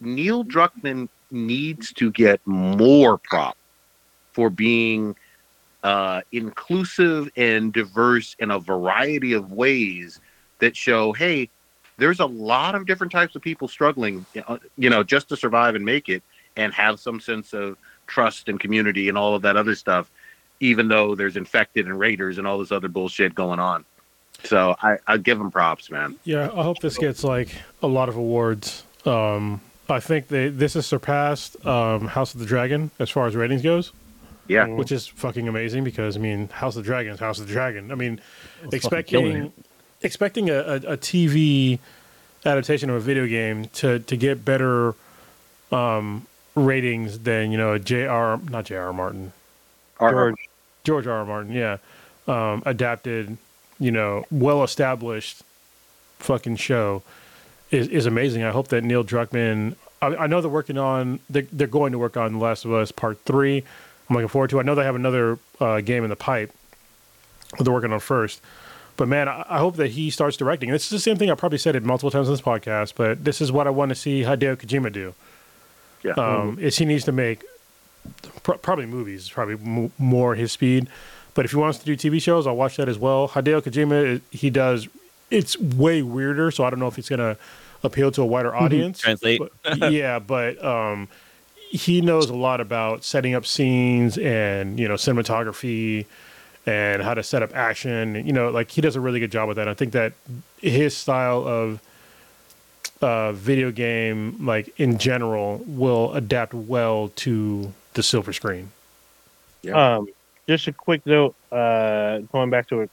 [0.00, 3.56] Neil Druckmann needs to get more prop
[4.32, 5.16] for being
[5.82, 10.20] uh, inclusive and diverse in a variety of ways
[10.58, 11.48] that show, hey,
[12.00, 15.74] there's a lot of different types of people struggling, uh, you know, just to survive
[15.74, 16.22] and make it,
[16.56, 17.76] and have some sense of
[18.06, 20.10] trust and community and all of that other stuff,
[20.58, 23.84] even though there's infected and raiders and all this other bullshit going on.
[24.44, 26.16] So I, I give them props, man.
[26.24, 27.50] Yeah, I hope this gets like
[27.82, 28.82] a lot of awards.
[29.04, 33.36] Um, I think they this has surpassed um, House of the Dragon as far as
[33.36, 33.92] ratings goes,
[34.48, 34.66] Yeah.
[34.66, 37.52] which is fucking amazing because I mean House of the Dragon is House of the
[37.52, 37.92] Dragon.
[37.92, 38.20] I mean,
[38.64, 39.52] It's expecting
[40.02, 41.78] expecting a, a, a TV
[42.44, 44.94] adaptation of a video game to to get better
[45.72, 48.38] um, ratings than you know a J.R.
[48.50, 48.92] not J.R.
[48.92, 49.32] Martin
[49.98, 50.48] Our- George,
[50.84, 51.18] George R.
[51.18, 51.24] R.
[51.26, 51.76] Martin, yeah,
[52.26, 53.36] um, adapted,
[53.78, 55.42] you know, well established
[56.18, 57.02] fucking show
[57.70, 58.42] is is amazing.
[58.42, 59.76] I hope that Neil Druckmann.
[60.02, 61.20] I, I know they're working on.
[61.28, 63.58] They're, they're going to work on The Last of Us Part Three.
[64.08, 64.56] I'm looking forward to.
[64.56, 64.60] it.
[64.60, 66.52] I know they have another uh, game in the pipe.
[67.58, 68.40] That they're working on first.
[69.00, 70.70] But man, I, I hope that he starts directing.
[70.70, 72.92] This is the same thing I probably said it multiple times in this podcast.
[72.96, 75.14] But this is what I want to see Hideo Kojima do.
[76.02, 76.12] Yeah.
[76.12, 77.42] Um, Is he needs to make
[78.42, 80.86] pr- probably movies, probably m- more his speed.
[81.32, 83.26] But if he wants to do TV shows, I'll watch that as well.
[83.26, 84.86] Hideo Kojima, he does.
[85.30, 87.38] It's way weirder, so I don't know if it's gonna
[87.82, 88.98] appeal to a wider audience.
[88.98, 89.40] Translate.
[89.62, 91.08] But- yeah, but um,
[91.70, 96.04] he knows a lot about setting up scenes and you know cinematography
[96.66, 98.26] and how to set up action.
[98.26, 99.68] You know, like he does a really good job with that.
[99.68, 100.12] I think that
[100.60, 101.80] his style of
[103.00, 108.70] uh, video game, like in general, will adapt well to the silver screen.
[109.62, 109.96] Yeah.
[109.96, 110.08] Um,
[110.48, 112.90] just a quick note, uh, going back to what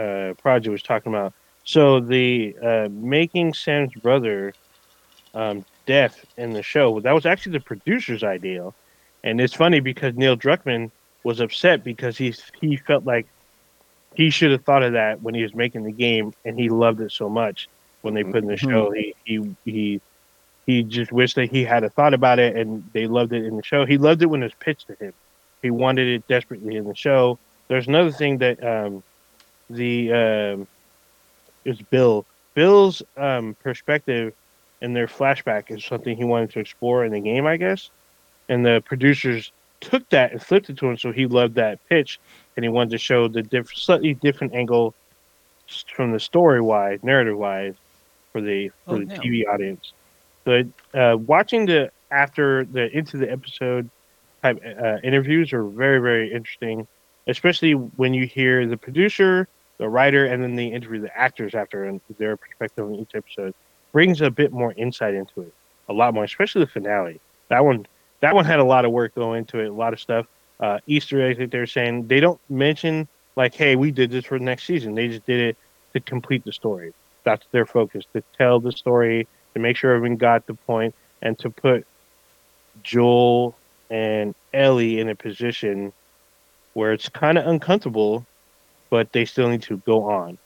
[0.00, 1.32] uh, Project was talking about.
[1.64, 4.54] So the uh, making Sam's brother
[5.34, 8.72] um, deaf in the show that was actually the producer's idea,
[9.22, 10.90] and it's funny because Neil Druckmann
[11.22, 13.26] was upset because he he felt like
[14.14, 17.00] he should have thought of that when he was making the game, and he loved
[17.00, 17.68] it so much
[18.02, 18.90] when they put in the show.
[18.90, 20.00] He he he
[20.66, 23.56] he just wished that he had a thought about it, and they loved it in
[23.56, 23.84] the show.
[23.86, 25.12] He loved it when it was pitched to him.
[25.62, 27.38] He wanted it desperately in the show.
[27.68, 29.02] There's another thing that um,
[29.68, 30.66] the um,
[31.64, 32.24] was Bill.
[32.54, 34.34] Bill's um, perspective
[34.80, 37.90] in their flashback is something he wanted to explore in the game, I guess.
[38.48, 42.18] And the producers took that and flipped it to him, so he loved that pitch,
[42.56, 44.94] and he wanted to show the diff- slightly different angle
[45.94, 47.74] from the story wise, narrative wise,
[48.32, 49.20] for the for Oh, the damn.
[49.20, 49.92] TV audience.
[50.44, 53.90] But uh, watching the after the into the episode
[54.42, 56.86] type uh, interviews are very very interesting,
[57.26, 61.84] especially when you hear the producer, the writer, and then they interview the actors after
[61.84, 63.54] and their perspective on each episode.
[63.92, 65.52] Brings a bit more insight into it,
[65.88, 67.20] a lot more, especially the finale.
[67.48, 67.86] That one,
[68.20, 70.26] that one had a lot of work go into it, a lot of stuff.
[70.58, 74.38] Uh, Easter eggs that they're saying they don't mention like, hey, we did this for
[74.38, 74.94] the next season.
[74.94, 75.56] They just did it
[75.94, 76.92] to complete the story.
[77.24, 81.38] That's their focus to tell the story, to make sure everyone got the point, and
[81.38, 81.86] to put
[82.82, 83.56] Joel
[83.90, 85.92] and Ellie in a position
[86.74, 88.26] where it's kind of uncomfortable,
[88.90, 90.38] but they still need to go on.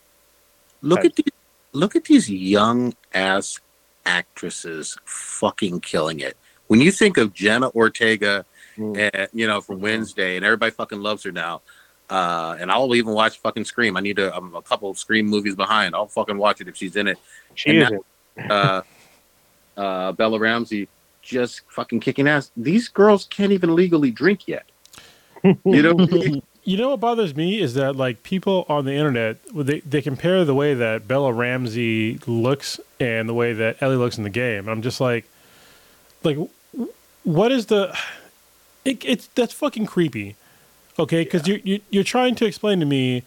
[0.81, 1.33] Look at these,
[1.73, 3.59] look at these young ass
[4.07, 6.37] actresses fucking killing it.
[6.69, 8.45] When you think of Jenna Ortega,
[8.77, 9.11] Mm.
[9.15, 11.63] and, you know, from Wednesday, and everybody fucking loves her now.
[12.11, 13.97] Uh, and I'll even watch fucking Scream.
[13.97, 14.35] I need to.
[14.37, 15.95] I'm a couple of Scream movies behind.
[15.95, 17.17] I'll fucking watch it if she's in it.
[17.55, 17.79] She And
[18.37, 18.51] isn't.
[18.51, 18.83] Uh,
[19.77, 20.89] uh, Bella Ramsey
[21.23, 22.51] just fucking kicking ass.
[22.57, 24.65] These girls can't even legally drink yet.
[25.45, 25.95] You know,
[26.65, 30.45] You know what bothers me is that like people on the internet they they compare
[30.45, 34.69] the way that Bella Ramsey looks and the way that Ellie looks in the game.
[34.69, 35.27] I'm just like,
[36.25, 36.39] like,
[37.25, 37.97] what is the?
[38.85, 40.37] It, it's that's fucking creepy.
[40.99, 43.23] Okay, because you you you're trying to explain to me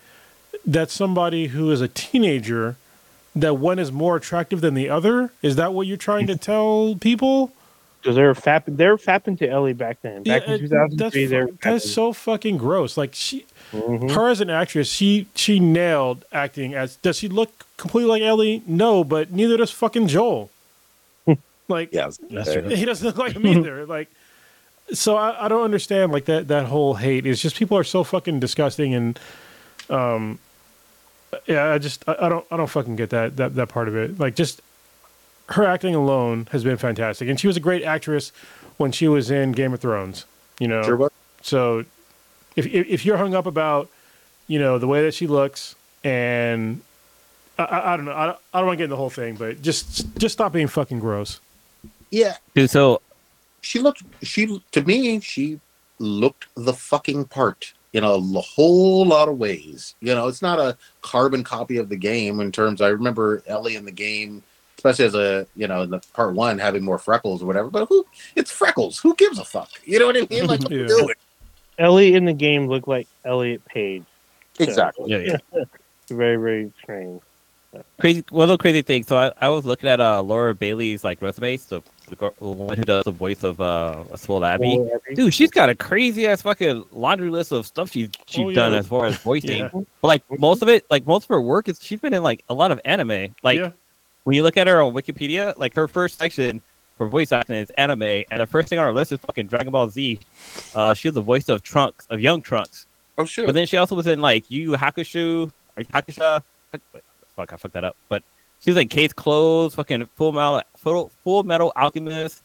[0.66, 2.76] that somebody who is a teenager
[3.36, 5.32] that one is more attractive than the other.
[5.42, 7.52] Is that what you're trying to tell people?
[8.02, 10.24] Because they're fapping, they're fapping to Ellie back then.
[10.24, 12.96] Back Yeah, in 2003, that's, so fucking gross.
[12.96, 14.12] Like she, Mhm.
[14.12, 16.98] her as an actress, she she nailed acting as.
[16.98, 18.62] Does she look completely like Ellie?
[18.68, 20.50] No, but neither does fucking Joel.
[21.68, 22.68] Like, yeah, That's true.
[22.70, 23.86] he doesn't look like him either.
[23.88, 24.10] Like,
[24.94, 27.26] so I, I don't understand like that that whole hate.
[27.26, 29.20] It's just people are so fucking disgusting and,
[29.90, 30.40] um,
[31.46, 33.96] yeah, I just I, I don't I don't fucking get that that that part of
[33.98, 34.18] it.
[34.20, 34.62] Like, just
[35.50, 38.32] her acting alone has been fantastic, and she was a great actress
[38.78, 40.26] when she was in Game of Thrones.
[40.60, 41.12] You know, Sure was.
[41.42, 41.84] so
[42.56, 43.90] if, if if you're hung up about,
[44.48, 46.82] you know, the way that she looks and
[47.60, 48.12] I, I, I don't know.
[48.14, 50.68] I, I don't want to get in the whole thing, but just just stop being
[50.68, 51.40] fucking gross.
[52.10, 53.02] Yeah, Dude, so
[53.62, 54.04] she looked.
[54.24, 55.60] She to me, she
[56.00, 59.96] looked the fucking part in a l- whole lot of ways.
[60.02, 62.82] You know, it's not a carbon copy of the game in terms.
[62.82, 64.44] I remember Ellie in the game,
[64.78, 67.70] especially as a you know in the part one having more freckles or whatever.
[67.70, 68.06] But who?
[68.36, 69.00] It's freckles.
[69.00, 69.70] Who gives a fuck?
[69.84, 70.46] You know what I mean?
[70.48, 70.78] Like, what Yeah.
[70.80, 71.16] you doing?
[71.80, 74.04] Ellie in the game looked like Elliot Page.
[74.60, 75.12] Exactly.
[75.12, 75.64] yeah, yeah.
[76.10, 77.22] Very, very strange.
[78.00, 79.08] crazy one of the crazy things.
[79.08, 82.48] So I, I was looking at uh Laura Bailey's like resume, so the, girl- the
[82.48, 84.80] one who does the voice of uh Swole Abby.
[85.16, 88.56] Dude, she's got a crazy ass fucking laundry list of stuff she's she's Oh, yeah.
[88.56, 89.58] done as far as voicing.
[89.60, 89.70] Yeah.
[89.74, 92.44] But like most of it, like most of her work is she's been in like
[92.50, 93.36] a lot of anime.
[93.44, 93.72] Like yeah,
[94.24, 96.62] when you look at her on Wikipedia, like her first section
[96.98, 99.72] for voice acting is anime, and the first thing on her list is fucking Dragon
[99.72, 100.20] Ball Z.
[100.74, 102.86] Uh, she was the voice of Trunks, of young Trunks.
[103.20, 103.46] Oh shit.
[103.46, 106.42] But then she also was in like Yu Yu Hakusho, Hakusha.
[107.36, 107.96] Fuck, I fucked that up.
[108.10, 108.24] But
[108.62, 112.44] she was in Case Closed, fucking Full Metal, Full, Full Metal Alchemist.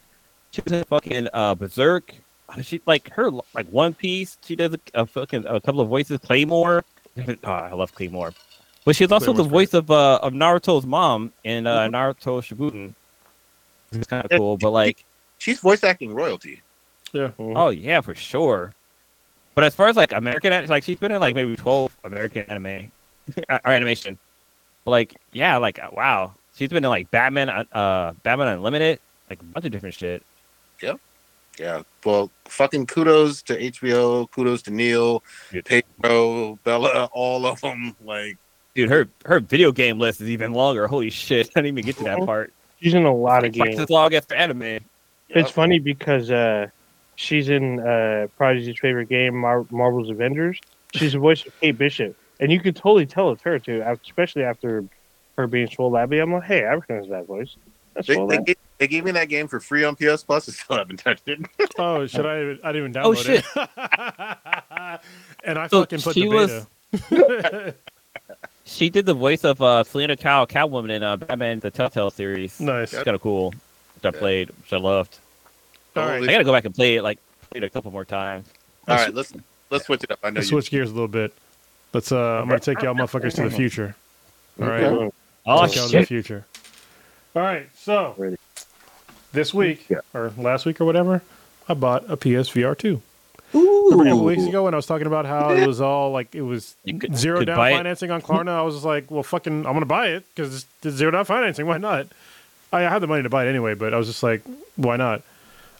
[0.50, 2.12] She was in fucking uh, Berserk.
[2.62, 4.36] She like her like One Piece.
[4.44, 6.18] She does a, a fucking a couple of voices.
[6.18, 6.84] Claymore.
[7.16, 8.34] Oh, I love Claymore.
[8.84, 12.94] But she's also the Claymore's voice of uh, of Naruto's mom in uh, Naruto Shippuden.
[13.92, 15.04] It's kind of Yeah, cool, but like
[15.38, 16.62] She's voice acting royalty.
[17.12, 17.30] Yeah.
[17.38, 18.74] Oh yeah, for sure.
[19.54, 22.92] But as far as like American, like she's been in like maybe twelve American anime
[23.48, 24.18] or animation.
[24.84, 29.00] But like yeah, like uh, wow, she's been in like Batman, uh, uh, Batman Unlimited,
[29.28, 30.22] like a bunch of different shit.
[30.80, 31.00] Yep.
[31.58, 31.82] Yeah.
[32.04, 34.30] Well, fucking kudos to HBO.
[34.30, 35.64] Kudos to Neil, Dude.
[35.64, 37.96] Pedro, Bella, all of them.
[38.04, 38.38] Like,
[38.74, 40.86] Dude, her her video game list is even longer.
[40.86, 42.52] Holy shit, I didn't even get to that part.
[42.80, 43.78] She's in a lot of games.
[43.78, 44.80] as long as for anime.
[45.28, 46.68] It's funny because uh,
[47.16, 50.58] she's in uh, Prodigy's favorite game, Mar- Marvel's Avengers.
[50.94, 54.44] She's the voice of Kate Bishop, and you could totally tell it's her too, especially
[54.44, 54.84] after
[55.42, 56.18] her being Swole Abby.
[56.18, 57.56] I'm like, hey, I recognize that voice.
[57.94, 58.44] That's They, Swole they, Abby.
[58.44, 60.48] gave, they gave me that game for free on PS Plus.
[60.48, 61.40] I still haven't touched it.
[61.78, 62.40] Oh, should I?
[62.42, 63.44] even- I didn't even download Oh, shit.
[63.56, 65.00] it.
[65.44, 66.66] and I So fucking put she the was-
[67.10, 67.74] beta.
[68.64, 72.58] She did the voice of uh, Selina Kyle, Catwoman in uh, Batman the Telltale series.
[72.60, 72.92] nice.
[72.94, 73.50] It's kind of cool.
[73.50, 74.18] Which I Yeah.
[74.20, 75.18] played, which I loved.
[75.96, 76.22] All right.
[76.22, 77.02] I gotta go back and play it.
[77.02, 77.18] Like
[77.50, 78.46] play it a couple more times.
[78.88, 79.32] All right, let's
[79.70, 80.20] let's switch it up.
[80.22, 80.54] I know Let's you.
[80.60, 81.34] switch gears a little bit.
[81.92, 82.12] Let's.
[82.12, 83.94] Uh, I'm gonna take y'all motherfuckers to the future.
[84.60, 84.84] All right.
[84.84, 85.10] Okay.
[85.46, 86.46] Oh take y'all to the future.
[87.34, 87.68] All right.
[87.76, 88.36] So Ready.
[89.32, 89.98] this week Yeah.
[90.14, 91.22] or last week or whatever,
[91.68, 93.02] I bought a PSVR two.
[93.54, 96.34] Remember a couple weeks ago when I was talking about how it was all like
[96.34, 97.76] it was could- zero could down buy it.
[97.76, 98.50] financing on Klarna.
[98.50, 101.66] I was just like, well, fucking, I'm gonna buy it because it's zero down financing.
[101.66, 102.06] Why not?
[102.72, 104.40] I had the money to buy it anyway, but I was just like,
[104.76, 105.20] why not?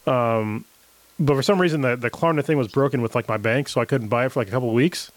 [0.06, 0.66] Um,
[1.18, 3.80] but for some reason, the the Klarna thing was broken with like my bank, so
[3.80, 5.10] I couldn't buy it for like a couple of weeks.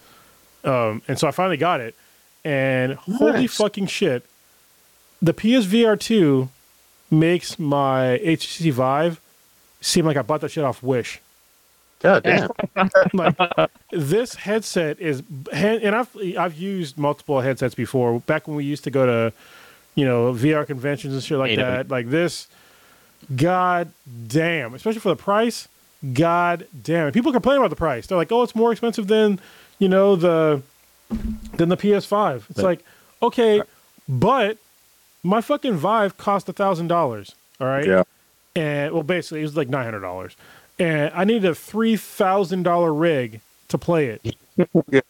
[0.64, 1.94] Um, and so I finally got it,
[2.44, 4.24] and holy fucking shit,
[5.26, 6.48] the PSVR two
[7.10, 9.20] makes my HTC Vive
[9.80, 11.20] seem like I bought that shit off Wish.
[12.00, 12.50] God damn.
[13.12, 13.36] like
[13.90, 15.22] this headset is
[15.52, 18.20] and I've I've used multiple headsets before.
[18.20, 19.32] Back when we used to go to
[19.94, 21.62] you know VR conventions and shit like AW.
[21.62, 22.48] that like this
[23.34, 23.90] god
[24.28, 24.74] damn.
[24.74, 25.68] Especially for the price
[26.12, 27.06] god damn.
[27.06, 28.06] And people complain about the price.
[28.06, 29.40] They're like oh it's more expensive than
[29.78, 30.62] you know the
[31.54, 32.84] than the PS5 it's But- like
[33.22, 33.62] okay
[34.08, 34.58] but
[35.26, 38.02] my fucking Vive cost a thousand dollars all right Yeah.
[38.54, 40.36] and well, basically, it was like nine hundred dollars,
[40.78, 44.36] and I needed a three thousand dollar rig to play it.
[44.90, 45.00] Yeah.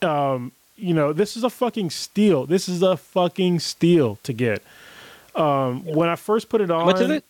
[0.00, 2.44] Um, you know, this is a fucking steal.
[2.46, 4.62] This is a fucking steal to get.
[5.36, 7.24] Um, when I first put it on, What is it?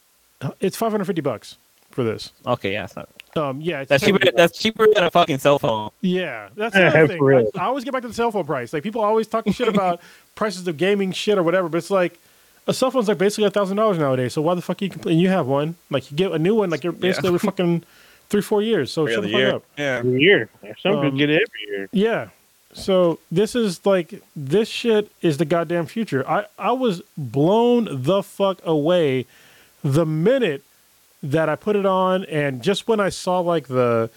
[0.61, 1.57] It's five hundred fifty bucks
[1.91, 2.33] for this.
[2.47, 4.19] Okay, yeah, it's not, Um, yeah, that's cheaper.
[4.37, 5.91] That's cheaper than a fucking cell phone.
[6.03, 7.23] Yeah, that's Yeah, another for thing.
[7.23, 7.51] real.
[7.55, 8.73] I, I always get back to the cell phone price.
[8.73, 10.01] Like people always talking shit about
[10.35, 12.19] prices of gaming shit or whatever, but it's like
[12.67, 14.35] a cell phone's like basically a thousand dollars nowadays.
[14.35, 15.19] So why the fuck you complain?
[15.19, 17.85] You have one, like you get a new one, like you're basically every fucking
[18.29, 18.93] three, four years.
[18.93, 19.65] So shut the fuck up.
[19.79, 19.99] Yeah.
[19.99, 20.49] Every year.
[20.81, 21.89] Some Um, could get it every year.
[21.93, 22.29] Yeah.
[22.75, 26.27] So this is like this shit is the goddamn future.
[26.29, 29.27] I I was blown the fuck away
[29.85, 30.63] the minute
[31.23, 34.11] that I put it on and just when I saw like the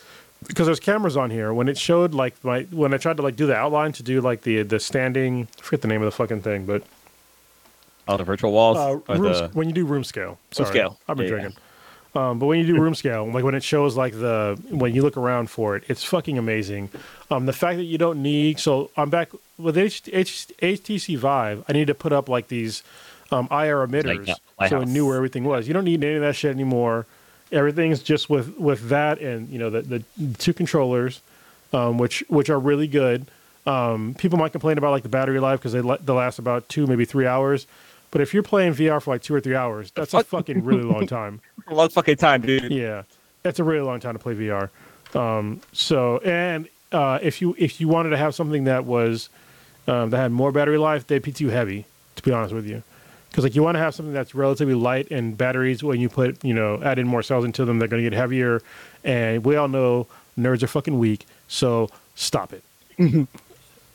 [0.47, 3.35] because there's cameras on here when it showed like my when I tried to like
[3.35, 6.11] do the outline to do like the the standing I forget the name of the
[6.11, 6.83] fucking thing but
[8.07, 8.77] Oh, the virtual walls.
[8.77, 10.99] uh, room, the, when you do room scale sorry, scale.
[11.07, 11.39] I've been Yeah, yeah.
[11.41, 11.61] drinking
[12.15, 15.01] um, but when you do room scale like when it shows like the when you
[15.01, 16.89] look around for it it's fucking amazing
[17.31, 21.63] um, the fact that you don't need so I'm back with H, H, HTC Vive
[21.67, 22.83] I need to put up like these
[23.31, 24.39] um, IR emitters that
[24.69, 27.05] so I knew where everything was you don't need any of that shit anymore
[27.51, 30.03] everything's just with with that and you know the, the
[30.37, 31.21] two controllers
[31.73, 33.27] um, which which are really good
[33.67, 36.69] Um, people might complain about like the battery life because they la- they last about
[36.69, 37.65] two, maybe three hours.
[38.11, 40.83] But if you're playing VR for like two or three hours, that's a fucking really
[40.83, 41.41] long time.
[41.69, 42.71] Long fucking time, dude.
[42.71, 43.03] Yeah,
[43.41, 44.69] that's a really long time to play VR.
[45.15, 49.29] Um, so, and uh, if you if you wanted to have something that was
[49.87, 51.85] um, that had more battery life, they'd be too heavy.
[52.17, 52.83] To be honest with you,
[53.35, 56.41] because like you want to have something that's relatively light, and batteries when you put
[56.41, 58.61] you know add in more cells into them, they're going to get heavier.
[59.03, 60.07] And we all know
[60.39, 62.63] nerds are fucking weak, so stop it.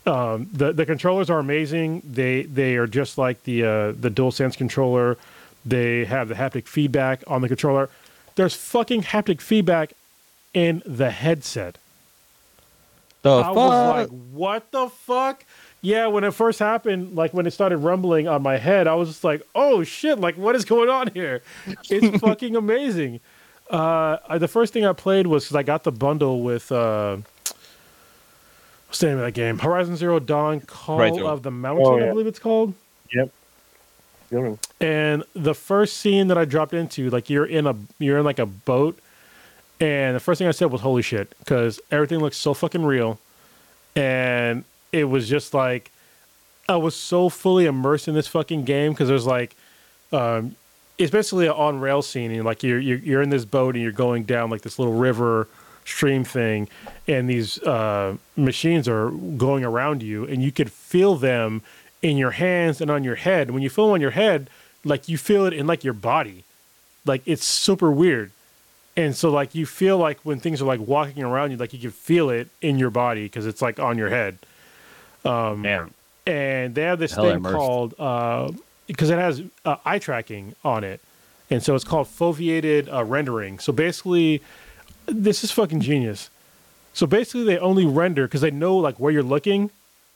[0.06, 2.02] um, the the controllers are amazing.
[2.04, 5.16] They they are just like the uh, the DualSense controller.
[5.64, 7.88] They have the haptic feedback on the controller.
[8.34, 9.94] There's fucking haptic feedback
[10.52, 11.78] in the headset.
[13.22, 13.56] The I fuck?
[13.56, 15.44] was like, what the fuck?
[15.82, 19.08] Yeah, when it first happened, like when it started rumbling on my head, I was
[19.08, 21.42] just like, oh shit, like what is going on here?
[21.88, 23.20] It's fucking amazing.
[23.70, 27.18] Uh, I, the first thing I played was because I got the bundle with, uh,
[28.88, 29.58] what's the name of that game?
[29.58, 32.74] Horizon Zero Dawn Call Right, of the Mountain, Oh, I believe it's called.
[33.14, 33.30] Yep.
[34.30, 34.58] Yep.
[34.80, 38.38] And the first scene that I dropped into, like you're in a you're in like
[38.38, 38.98] a boat,
[39.80, 43.18] and the first thing I said was "Holy shit!" because everything looks so fucking real,
[43.96, 45.90] and it was just like
[46.68, 49.56] I was so fully immersed in this fucking game because there's like,
[50.12, 50.54] um,
[50.98, 53.82] it's basically an on rail scene, and like you're, you're you're in this boat and
[53.82, 55.48] you're going down like this little river
[55.84, 56.68] stream thing,
[57.08, 61.62] and these uh, machines are going around you, and you could feel them
[62.02, 63.50] in your hands and on your head.
[63.50, 64.48] When you feel them on your head,
[64.84, 66.44] like you feel it in like your body,
[67.04, 68.30] like it's super weird.
[68.96, 71.78] And so like you feel like when things are like walking around you, like you
[71.78, 74.38] can feel it in your body because it's like on your head.
[75.24, 75.92] Man.
[76.26, 77.56] And they have this Hella thing immersed.
[77.56, 78.52] called uh,
[78.86, 81.00] because it has uh, eye tracking on it,
[81.50, 83.58] and so it's called foveated uh, rendering.
[83.58, 84.42] So basically,
[85.06, 86.30] this is fucking genius.
[86.92, 89.70] So basically, they only render because they know like where you're looking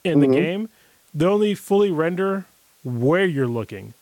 [0.04, 0.68] in the game.
[1.14, 2.44] They only fully render
[2.82, 3.94] where you're looking,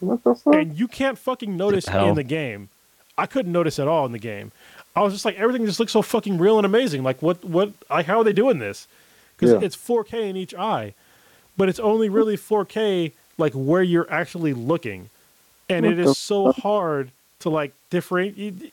[0.00, 0.54] What the fuck?
[0.54, 2.68] and you can't fucking notice the in the game.
[3.16, 4.50] I couldn't notice at all in the game.
[4.96, 7.02] I was just like everything just looks so fucking real and amazing.
[7.02, 8.88] Like what what like how are they doing this?
[9.36, 9.60] Because Yeah.
[9.66, 10.94] it's 4K in each eye,
[11.56, 15.10] but it's only really 4K like where you're actually looking,
[15.68, 17.10] and What it is so hard
[17.40, 18.72] to like differentiate.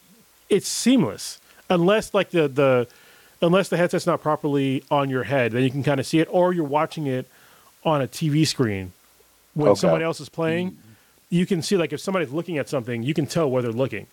[0.50, 1.40] It's seamless
[1.70, 2.88] unless like the the
[3.42, 6.28] unless the headset's not properly on your head, then you can kind of see it,
[6.32, 7.28] or you're watching it
[7.84, 8.94] on a TV screen
[9.54, 9.80] when Okay.
[9.80, 10.78] someone else is playing.
[11.30, 14.08] You can see like if somebody's looking at something, you can tell where they're looking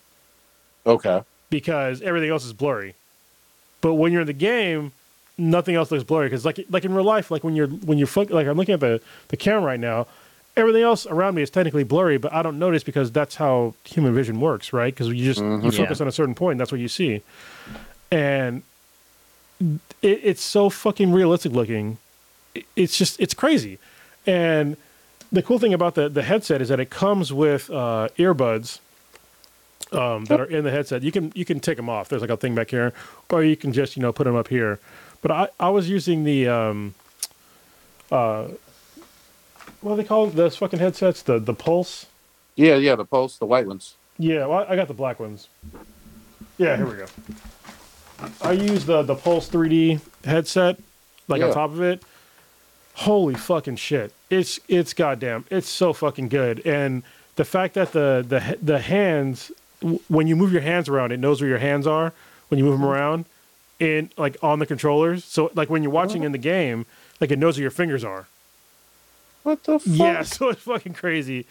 [0.85, 1.23] Okay.
[1.51, 2.95] because everything else is blurry.
[3.83, 4.93] But when you're in the game,
[5.41, 8.07] nothing else looks blurry because like like in real life, like when you're when you're
[8.07, 10.07] fo- like I'm looking at the the camera right now,
[10.57, 14.15] everything else around me is technically blurry, but I don't notice because that's how human
[14.15, 14.93] vision works, right?
[14.95, 17.23] Because you just you focus on a certain point, that's what you see,
[18.13, 18.63] and
[20.03, 21.99] it, it's so fucking realistic looking.
[22.55, 23.79] It- It's just it's crazy,
[24.27, 24.77] and
[25.33, 28.81] the cool thing about the the headset is that it comes with uh, earbuds
[29.93, 31.03] um, that are in the headset.
[31.03, 32.09] You can you can take them off.
[32.09, 32.93] There's like a thing back here,
[33.31, 34.79] or you can just you know put them up here.
[35.23, 36.95] But I, I was using the um,
[38.11, 38.49] uh,
[39.81, 41.23] what do they call those fucking headsets?
[41.23, 42.07] The the Pulse.
[42.57, 43.95] Yeah, yeah, the Pulse, the white ones.
[44.19, 45.49] Yeah, well, I got the black ones.
[46.59, 47.07] Yeah, here we go.
[48.43, 50.79] I use the the Pulse 3D headset,
[51.29, 52.03] like on top of it.
[52.95, 54.13] Holy fucking shit!
[54.29, 55.47] It's it's goddamn.
[55.51, 57.03] It's so fucking good, and
[57.37, 59.51] the fact that the the the hands,
[60.09, 62.13] when you move your hands around, it knows where your hands are
[62.49, 63.25] when you move them around,
[63.81, 65.25] in like on the controllers.
[65.25, 66.87] So like when you're watching in the game,
[67.21, 68.29] like it knows where your fingers are.
[69.43, 69.89] What the fuck?
[69.97, 71.47] Yeah, so it's fucking crazy.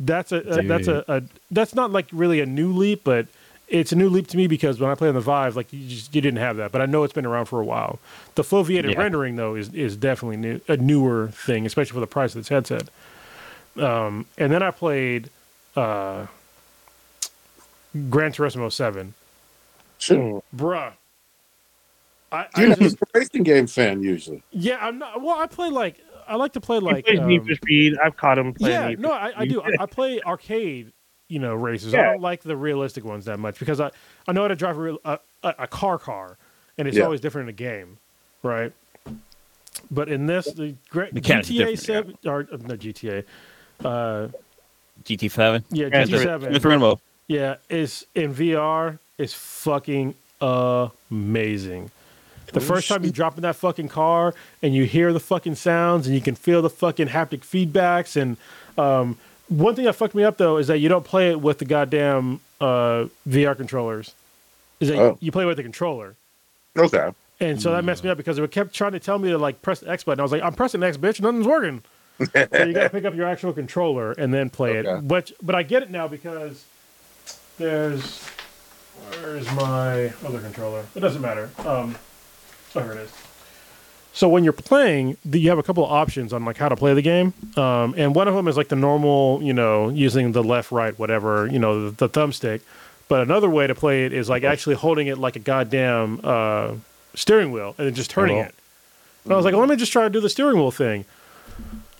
[0.00, 3.26] That's a, a that's a, a that's not like really a new leap, but
[3.68, 5.86] it's a new leap to me because when I play on the Vive, like you
[5.88, 7.98] just you didn't have that, but I know it's been around for a while.
[8.36, 8.98] The foveated Yeah.
[9.00, 12.48] rendering though is is definitely new, a newer thing, especially for the price of this
[12.48, 12.88] headset.
[13.76, 15.30] Um, and then I played
[15.76, 16.26] uh,
[18.10, 19.14] Gran Turismo Seven,
[19.98, 20.18] Shit.
[20.54, 20.92] bruh.
[22.32, 24.42] I, I You're not just, a racing game fan usually.
[24.52, 25.20] yeah, I'm not.
[25.22, 27.94] Well, I play like I like to play He like plays Need um, for Speed.
[28.02, 28.80] I've caught him playing.
[28.80, 29.60] yeah, no, I, I do.
[29.62, 30.92] I, I play arcade,
[31.28, 31.94] you know, races.
[31.94, 33.90] I don't like the realistic ones that much because I,
[34.26, 36.38] I know how to drive a, a, a, a car car,
[36.78, 37.04] and it's Yeah.
[37.04, 37.98] always different in a game,
[38.42, 38.72] right?
[39.90, 43.24] But in this, the great Mechanics GTA different, seven or uh, no GTA,
[43.84, 44.28] uh,
[45.04, 45.64] GT7.
[45.70, 47.00] yeah, Yeah, GT seven, Smith Rainbow.
[47.28, 51.90] yeah, is in VR is fucking amazing.
[52.52, 56.06] The first time you drop in that fucking car and you hear the fucking sounds
[56.06, 58.36] and you can feel the fucking haptic feedbacks and
[58.78, 59.16] um,
[59.48, 61.64] one thing that fucked me up though is that you don't play it with the
[61.64, 64.14] goddamn uh, VR controllers.
[64.80, 65.18] Is that Oh.
[65.20, 66.14] you play with the controller
[66.76, 67.10] Okay.
[67.40, 69.60] And so that messed me up because it kept trying to tell me to like
[69.62, 70.20] press the X button.
[70.20, 71.82] I was like, I'm pressing X, bitch, nothing's working.
[72.18, 72.24] so
[72.64, 74.88] you got to pick up your actual controller and then play Okay.
[74.98, 75.08] it.
[75.08, 76.64] But but I get it now because
[77.58, 78.24] there's
[79.20, 80.84] where's my other controller?
[80.94, 81.50] It doesn't matter.
[81.66, 81.96] Um,
[82.76, 83.12] oh, here it is.
[84.14, 86.76] So when you're playing, the, you have a couple of options on like how to
[86.76, 90.32] play the game, um, and one of them is like the normal, you know, using
[90.32, 92.60] the left, right, whatever, you know, the, the thumbstick.
[93.08, 96.74] But another way to play it is like actually holding it like a goddamn uh,
[97.14, 98.42] steering wheel and then just turning Oh.
[98.42, 98.54] it.
[99.24, 101.04] And I was like, let me just try to do the steering wheel thing.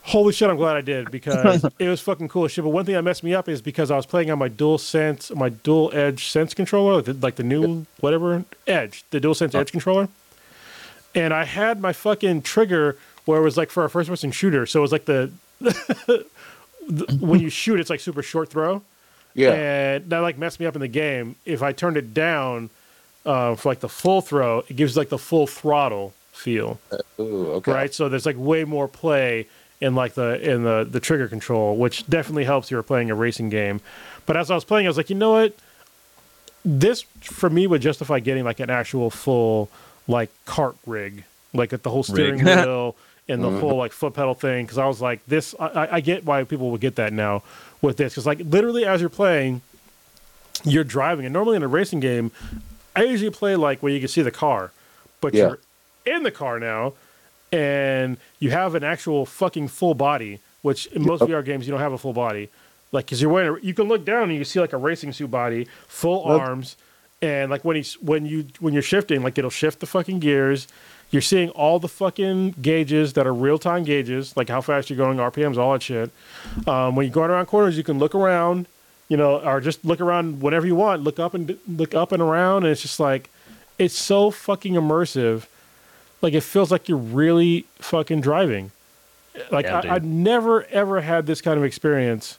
[0.03, 2.65] Holy shit, I'm glad I did because it was fucking cool as shit.
[2.65, 4.79] But one thing that messed me up is because I was playing on my dual
[4.79, 9.35] sense, my dual edge sense controller, like the, like the new whatever edge, the dual
[9.35, 10.09] sense edge controller.
[11.15, 14.67] And I had my fucking trigger where it was like for a first person shooter.
[14.67, 16.27] So it was like the, the
[17.21, 18.83] when you shoot, it's like super short throw.
[19.35, 19.53] Yeah.
[19.53, 21.37] And that like messed me up in the game.
[21.45, 22.71] If I turned it down
[23.25, 26.81] uh, for like the full throw, it gives like the full throttle feel
[27.21, 27.73] Ooh, okay.
[27.73, 27.95] right?
[27.95, 29.47] So there's like way more play
[29.81, 33.15] in like the in the the trigger control, which definitely helps you are playing a
[33.15, 33.81] racing game.
[34.27, 35.57] But as I was playing, I was like, you know what?
[36.65, 39.69] This for me would justify getting like an actual full
[40.09, 42.57] like cart rig, like at the whole steering Rig.
[42.65, 42.97] wheel
[43.29, 43.61] and the uh-huh.
[43.61, 44.65] whole like foot pedal thing.
[44.65, 47.43] Because I was like, this, I, I- get why people would get that now
[47.81, 48.13] with this.
[48.13, 49.63] Because like literally as you're playing,
[50.65, 52.31] you're driving, and normally in a racing game,
[52.95, 54.71] I usually play like where you can see the car,
[55.21, 55.55] but Yeah.
[56.05, 56.93] you're in the car now,
[57.51, 60.41] and you have an actual fucking full body.
[60.63, 62.49] Which in most VR games you don't have a full body,
[62.93, 63.59] like because you're wearing.
[63.61, 66.39] A, you can look down and you see like a racing suit body, full Well-
[66.39, 66.77] arms,
[67.23, 70.67] and like when he's when you when you're shifting, like it'll shift the fucking gears.
[71.11, 74.97] You're seeing all the fucking gauges that are real time gauges, like how fast you're
[74.97, 76.11] going, RPMs, all that shit.
[76.67, 78.67] Um, when you're going around corners, you can look around,
[79.09, 81.05] you know, or just look around whenever you want.
[81.05, 83.31] Look up and look up and around, and it's just like,
[83.79, 85.47] it's so fucking immersive.
[86.23, 88.71] Like it feels like you're really fucking driving.
[89.51, 89.81] Like Yeah.
[89.85, 92.39] I, I've never ever had this kind of experience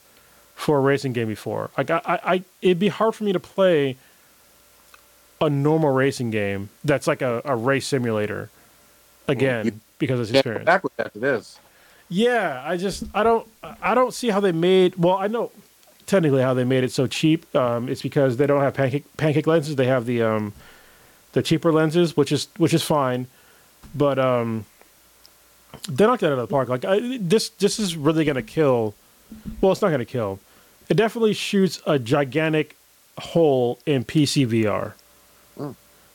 [0.56, 1.70] for a racing game before.
[1.78, 3.98] Like I, I, I, it'd be hard for me to play
[5.46, 8.50] a normal racing game that's like a, a race simulator
[9.28, 10.66] again because of this Can't go experience.
[10.66, 11.60] back with that to this.
[12.10, 13.48] Yeah, I just I don't
[13.82, 14.96] I don't see how they made.
[14.98, 15.52] Well, I know
[16.06, 17.54] technically how they made it so cheap.
[17.56, 19.76] Um, it's because they don't have pancake pancake lenses.
[19.76, 20.54] They have the um,
[21.32, 23.28] the cheaper lenses, which is which is fine,
[23.96, 24.66] but um,
[25.90, 26.70] they knocked that out of the park.
[26.70, 28.94] Like I, this this is really gonna kill.
[29.62, 30.40] Well, it's not gonna kill.
[30.90, 32.76] It definitely shoots a gigantic
[33.18, 34.94] hole in PC VR.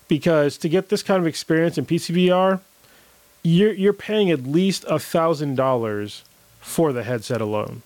[0.09, 2.61] Because to get this kind of experience in PC VR,
[3.42, 6.24] you're you're paying at least a thousand dollars
[6.61, 7.82] for the headset alone.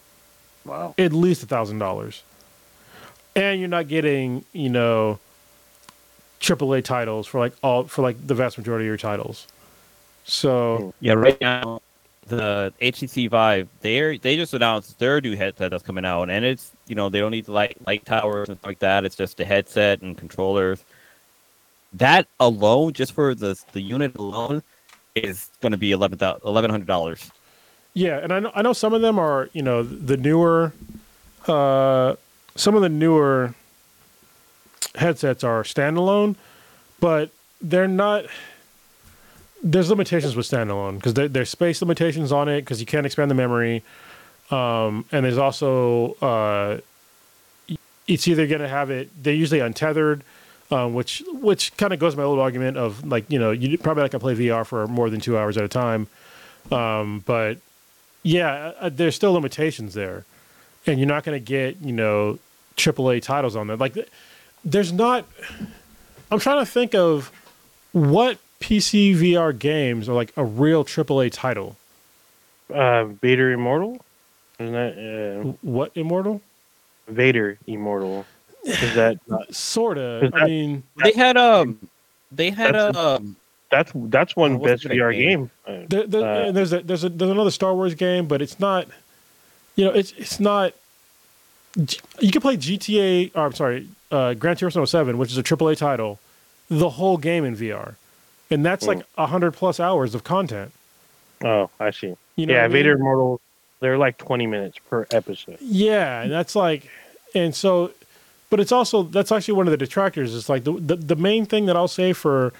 [0.64, 0.94] Wow.
[0.96, 2.22] At least a thousand dollars,
[3.34, 5.18] and you're not getting you know
[6.40, 9.46] AAA titles for like all for like the vast majority of your titles.
[10.24, 11.80] So Yeah, right now
[12.28, 16.70] the HTC Vive they they just announced their new headset that's coming out, and it's
[16.86, 19.04] you know they don't need the light light towers and stuff like that.
[19.04, 20.84] It's just a headset and controllers.
[21.94, 24.62] That alone, just for the the unit alone,
[25.14, 27.30] is going to be eleven eleven hundred dollars.
[27.94, 30.72] yeah, and I know I know some of them are you know the newer,
[31.46, 32.16] uh,
[32.56, 33.54] some of the newer
[34.94, 36.36] headsets are standalone,
[37.00, 37.30] but
[37.60, 38.24] they're not.
[39.64, 43.30] There's limitations with standalone because there, there's space limitations on it because you can't expand
[43.30, 43.84] the memory,
[44.50, 46.78] um, and there's also uh,
[48.08, 49.10] it's either going to have it.
[49.22, 50.24] They're usually untethered,
[50.72, 53.76] uh, which which kind of goes to my old argument of like you know you
[53.76, 56.06] probably not to play VR for more than two hours at a time,
[56.70, 57.58] um, but
[58.22, 60.24] yeah, uh, there's still limitations there,
[60.86, 62.38] and you're not going to get you know
[62.76, 63.76] AAA titles on there.
[63.76, 63.96] Like,
[64.64, 65.26] there's not.
[66.30, 67.30] I'm trying to think of
[67.92, 71.76] what PC VR games are like a real AAA title.
[72.72, 74.02] Uh, Vader Immortal?
[74.58, 76.40] Isn't that uh, What Immortal?
[77.08, 78.24] Vader Immortal?
[78.64, 79.18] Is that
[79.54, 80.30] Sorta.
[80.32, 81.78] I that- mean, They had um,
[82.30, 83.36] they had That's- um,
[83.70, 85.50] that's that's one what's best VR game?
[85.66, 85.82] game.
[85.84, 88.60] Uh, there, there, Uh, there's a, there's a, there's another Star Wars game, but it's
[88.60, 88.86] not.
[89.76, 90.74] You know, it's it's not.
[92.20, 93.30] You can play GTA.
[93.34, 96.18] Or, I'm sorry, uh, Gran Turismo Seven, which is a AAA title,
[96.68, 97.94] the whole game in VR,
[98.50, 100.70] and that's like a hundred plus hours of content.
[101.42, 102.14] oh, I see.
[102.36, 102.72] You know, yeah, what I mean?
[102.74, 103.40] Vader Immortal.
[103.80, 105.56] They're like 20 minutes per episode.
[105.60, 106.88] Yeah, and that's like,
[107.34, 107.90] and so,
[108.52, 110.34] but it's also that's actually one of the detractors.
[110.36, 112.52] It's like the the, the main thing that I'll say for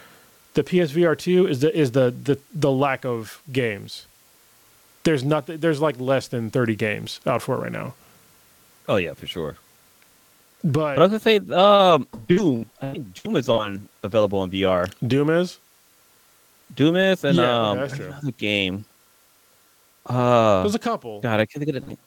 [0.55, 4.06] the PSVR two is the is the, the the lack of games.
[5.05, 7.93] There's not there's like less than thirty games out for it right now.
[8.89, 9.56] oh yeah, for sure.
[10.64, 12.64] But But I was gonna say, um, Doom.
[12.81, 14.90] I think Doom is on available in VR.
[15.06, 15.59] Doom is
[16.74, 18.86] Doom is and Yeah, um another game.
[20.06, 21.20] Uh, There's a couple.
[21.20, 21.98] God, I can't think of it.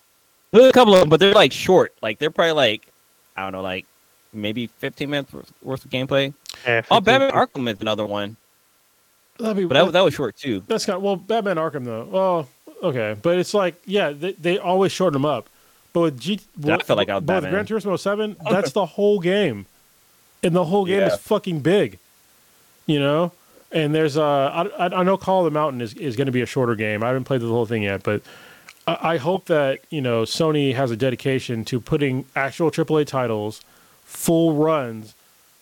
[0.50, 1.94] There's a couple of them, but they're like short.
[2.02, 2.88] Like they're probably like
[3.36, 3.86] I don't know, like
[4.34, 6.34] maybe 15 minutes worth- worth of gameplay.
[6.66, 8.38] Yeah, Oh, Batman Arkham is another one,
[9.38, 10.64] That'd be, but that, that was short too.
[10.68, 12.48] That's of, well, Batman Arkham though.
[12.82, 15.50] Oh, okay, but it's like yeah, they, they always shorten them up.
[15.92, 17.52] But with G, I felt like I was but with Batman.
[17.52, 19.66] Gran Turismo Seven, that's the whole game,
[20.44, 21.08] and the whole game Yeah.
[21.14, 22.00] is fucking big,
[22.86, 23.32] you know.
[23.72, 24.24] And there's uh,
[24.80, 26.76] I, I I know Call of the Mountain is is going to be a shorter
[26.76, 27.04] game.
[27.04, 28.22] I haven't played the whole thing yet, but
[28.88, 33.62] I, hope that you know Sony has a dedication to putting actual AAA titles,
[34.04, 35.16] full runs.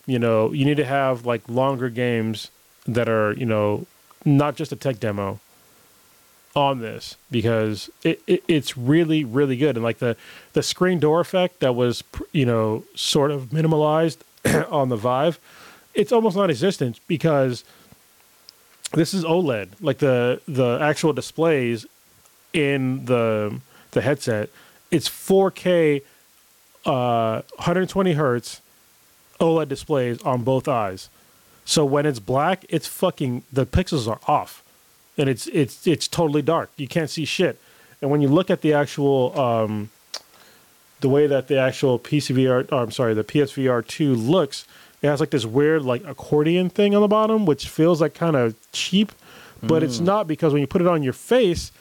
[0.06, 2.52] You know, you need to have like longer games
[2.86, 3.86] that are you know
[4.26, 5.40] not just a tech demo
[6.56, 10.16] on this because it, it it's really really good and like the
[10.54, 14.18] the screen door effect that was you know sort of minimalized
[14.72, 15.40] on the Vive
[15.96, 17.64] it's almost non-existent because
[18.92, 21.88] this is OLED like the the actual displays
[22.54, 23.60] in the
[23.92, 24.50] the headset.
[24.92, 26.02] It's 4K
[26.86, 28.62] uh 120 hertz
[29.40, 31.10] OLED displays on both eyes.
[31.66, 34.64] So when it's black it's fucking the pixels are off.
[35.18, 36.72] And it's it's it's totally dark.
[36.78, 37.60] You can't see shit.
[38.02, 39.90] And when you look at the actual um,
[41.00, 44.66] the way that the actual PCVR, oh, I'm sorry, the PSVR two looks,
[45.02, 48.36] it has like this weird like accordion thing on the bottom, which feels like kind
[48.36, 49.12] of cheap,
[49.62, 51.72] but it's not because when you put it on your face,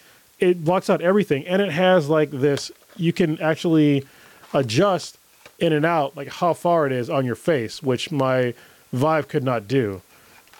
[0.42, 2.72] it blocks out everything, and it has like this.
[2.96, 4.04] You can actually
[4.52, 5.16] adjust
[5.60, 8.52] in and out like how far it is on your face, which my
[8.92, 10.02] Vive could not do.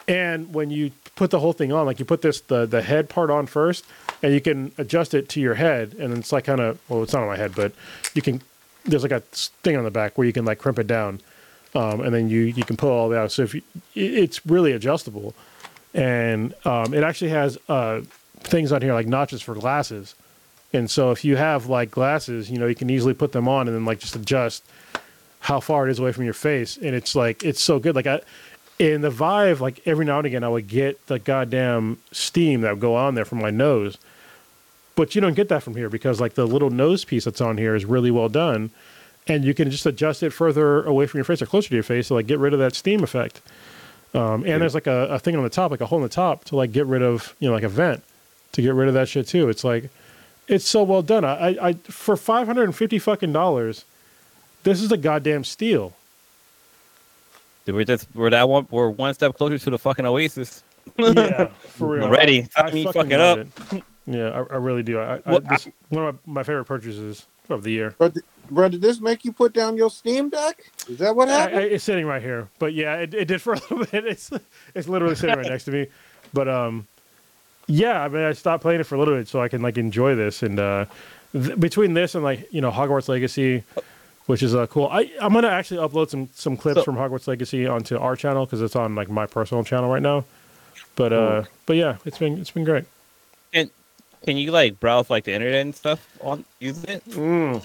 [0.06, 3.08] And when you put the whole thing on, like you put this the the head
[3.08, 3.84] part on first,
[4.22, 7.12] and you can adjust it to your head, and it's like kind of well, it's
[7.12, 7.72] not on my head, but
[8.14, 8.40] you can.
[8.84, 9.20] There's like a
[9.64, 11.20] thing on the back where you can like crimp it down,
[11.74, 13.32] um, and then you you can pull all that out.
[13.32, 13.62] So if you,
[13.96, 15.34] it's really adjustable,
[15.92, 18.02] and um, it actually has uh,
[18.42, 20.14] things on here like notches for glasses,
[20.72, 23.68] and so if you have like glasses, you know you can easily put them on
[23.68, 24.64] and then like just adjust
[25.40, 27.94] how far it is away from your face, and it's like it's so good.
[27.94, 28.20] Like I,
[28.78, 32.70] in the Vive, like every now and again, I would get the goddamn steam that
[32.72, 33.98] would go on there from my nose,
[34.94, 37.58] but you don't get that from here because like the little nose piece that's on
[37.58, 38.70] here is really well done,
[39.26, 41.82] and you can just adjust it further away from your face or closer to your
[41.82, 43.40] face to like get rid of that steam effect.
[44.14, 46.08] Um, and there's like a, a thing on the top, like a hole in the
[46.08, 48.04] top to like get rid of, you know, like a vent
[48.52, 49.48] to get rid of that shit too.
[49.48, 49.90] It's like,
[50.48, 51.24] it's so well done.
[51.24, 53.84] I, I, I for 550 fucking dollars,
[54.62, 55.94] this is a goddamn steal.
[57.64, 60.62] Dude, We're just we're that one we're one step closer to the fucking Oasis.
[60.98, 62.04] Yeah, for real.
[62.04, 62.48] Already.
[62.56, 63.38] I, I Time me fucking fucking up.
[63.72, 63.84] it.
[64.04, 64.98] Yeah, I, I really do.
[64.98, 67.94] I, I, Well, this, one of my, my favorite purchases of the year.
[67.98, 70.64] But did, bro, did this make you put down your Steam Deck?
[70.88, 71.64] Is that what I, I, happened?
[71.66, 74.06] it's sitting right here, but yeah, it, it did for a little bit.
[74.06, 74.30] It's
[74.74, 75.86] it's literally sitting right next to me,
[76.32, 76.88] but um,
[77.72, 79.78] yeah, I mean, I stopped playing it for a little bit so I can like
[79.78, 80.84] enjoy this, and uh,
[81.32, 83.62] th- between this and like you know Hogwarts Legacy,
[84.26, 84.88] which is uh, cool.
[84.88, 88.44] I I'm gonna actually upload some some clips So- from Hogwarts Legacy onto our channel
[88.46, 90.24] because it's on like my personal channel right now.
[90.96, 92.84] But uh, but yeah, it's been it's been great.
[93.54, 93.70] And
[94.24, 97.04] can you like browse like the internet and stuff on using it?
[97.10, 97.64] Mm.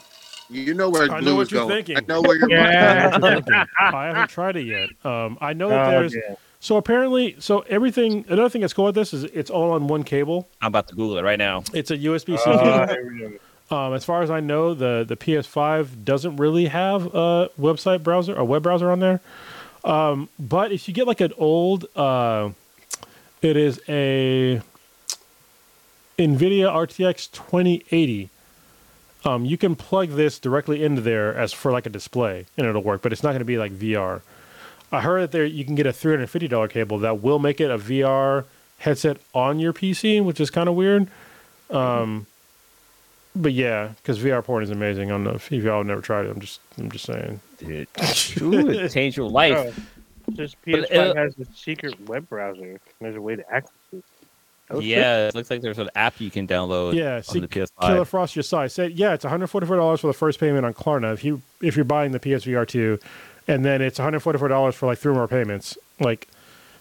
[0.49, 1.83] you know where I Blue know what is you're going.
[1.83, 1.97] thinking.
[1.97, 3.17] I know where you're Yeah.
[3.19, 3.43] going.
[3.79, 4.89] I haven't tried it yet.
[5.03, 6.35] Um, I know that Oh, there's yeah.
[6.67, 8.25] So apparently so everything.
[8.27, 10.49] Another thing that's cool with this is it's all on one cable.
[10.61, 11.63] I'm about to Google it right now.
[11.73, 12.85] It's a USB C Uh, cable.
[12.93, 13.75] there we go.
[13.75, 18.35] Um, as far as I know, the the PS5 doesn't really have a website browser
[18.35, 19.21] a web browser on there.
[19.85, 22.49] Um, but if you get like an old, uh,
[23.41, 24.61] it is a
[26.19, 28.29] NVIDIA RTX 2080.
[29.23, 32.83] Um, you can plug this directly into there as for like a display, and it'll
[32.83, 33.01] work.
[33.01, 34.21] But it's not going to be like VR.
[34.91, 37.39] I heard that there you can get a three hundred fifty dollar cable that will
[37.39, 38.45] make it a VR
[38.79, 41.07] headset on your PC, which is kind of weird.
[41.69, 42.25] Um,
[43.35, 45.09] but yeah, because VR porn is amazing.
[45.09, 46.31] I don't know if y'all have never tried it.
[46.31, 47.39] I'm just, I'm just saying.
[47.59, 47.87] Dude,
[48.41, 49.77] Ooh, it changed your life.
[49.77, 49.83] Oh,
[50.33, 52.79] this PS5 uh, has a secret web browser.
[52.99, 54.03] There's a way to access it.
[54.69, 54.89] Oh, shit.
[54.89, 57.69] yeah, it looks like there's an app you can download Yeah, on see, the PS5.
[57.79, 61.13] Killer Frost your size said, yeah, it's 144 dollars for the first payment on Klarna
[61.13, 62.99] if you if you're buying the PSVR two,
[63.47, 65.77] and then it's 144 dollars for like three more payments.
[65.99, 66.27] Like,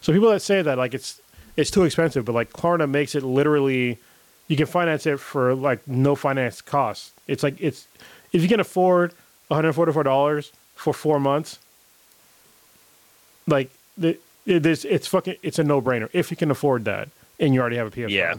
[0.00, 1.20] so people that say that like it's
[1.56, 3.98] it's too expensive, but like Klarna makes it literally,
[4.48, 7.12] you can finance it for like no finance costs.
[7.26, 7.86] It's like it's
[8.32, 9.12] if you can afford
[9.48, 11.58] 144 dollars for four months,
[13.46, 17.08] like the, it is it's fucking it's a no brainer if you can afford that
[17.40, 18.10] and you already have a PS5.
[18.10, 18.34] Yeah.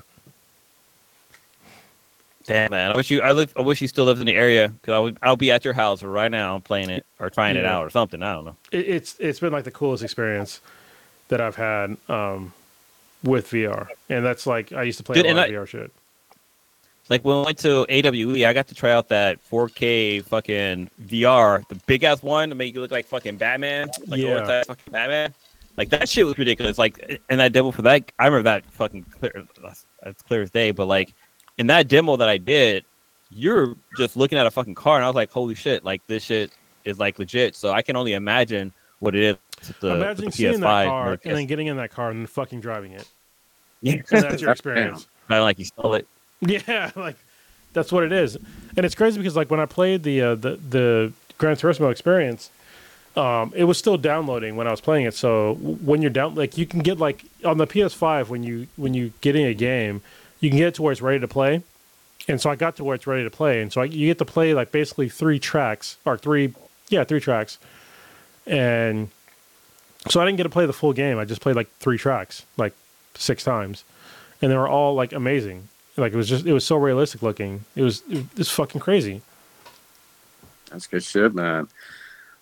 [2.48, 3.22] Damn man, I wish you.
[3.22, 3.54] I live.
[3.58, 5.18] I wish you still lived in the area because I would.
[5.22, 8.24] I'll be at your house right now playing it or trying it out or something.
[8.24, 8.56] I don't know.
[8.72, 10.62] it, it's it's been like the coolest experience
[11.28, 12.54] that I've had um,
[13.22, 15.92] with VR, and that's like I used to play Dude, a lot of VR shit.
[17.10, 21.68] Like when I went to AWE, I got to try out that 4K fucking VR,
[21.68, 24.46] the big ass one to make you look like fucking Batman, like Yeah.
[24.48, 24.64] yeah.
[24.64, 25.34] fucking Batman.
[25.78, 26.78] Like that shit was ridiculous.
[26.78, 29.46] Like and that demo for that, I remember that fucking clear.
[30.02, 30.72] That's clear as day.
[30.72, 31.14] But like
[31.58, 32.86] in that demo that I did,
[33.30, 35.84] you're just looking at a fucking car, and I was like, holy shit!
[35.84, 36.52] Like this shit
[36.86, 37.56] is like legit.
[37.56, 39.38] So I can only imagine what it is.
[39.80, 42.62] The, Imagine seeing PS5 that car and then getting in that car and then fucking
[42.62, 43.08] driving it.
[43.82, 45.08] Yeah, that's your experience.
[45.30, 46.08] I like you stole it.
[46.42, 47.18] Yeah, like
[47.74, 48.38] that's what it is,
[48.76, 52.50] and it's crazy because like when I played the uh, the the Gran Turismo experience,
[53.16, 55.16] um, it was still downloading when I was playing it.
[55.16, 58.94] So when you're down, like you can get like on the PS5 when you when
[58.94, 60.02] you get in a game,
[60.40, 61.64] you can get it to where it's ready to play,
[62.28, 64.18] and so I got to where it's ready to play, and so I, you get
[64.20, 66.54] to play like basically three tracks or three,
[66.90, 67.58] yeah, three tracks,
[68.46, 69.10] and
[70.10, 71.18] so I didn't get to play the full game.
[71.18, 72.74] I just played like three tracks, like
[73.16, 73.84] six times,
[74.42, 75.70] and they were all like amazing.
[75.96, 77.66] Like it was just it was so realistic looking.
[77.76, 79.22] It was it was fucking crazy.
[80.70, 81.68] That's good shit, man.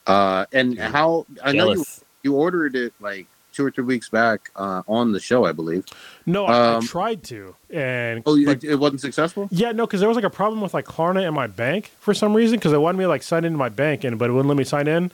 [0.05, 1.85] Uh, and how I know you,
[2.23, 5.85] you ordered it like two or three weeks back uh, on the show, I believe.
[6.25, 9.47] No, I, I Um, tried to, and Oh, like, it, it wasn't successful.
[9.51, 12.13] yeah, no, because there was like a problem with like Klarna and my bank for
[12.13, 14.33] some reason because it wanted me to like sign into my bank and but it
[14.33, 15.11] wouldn't let me sign in,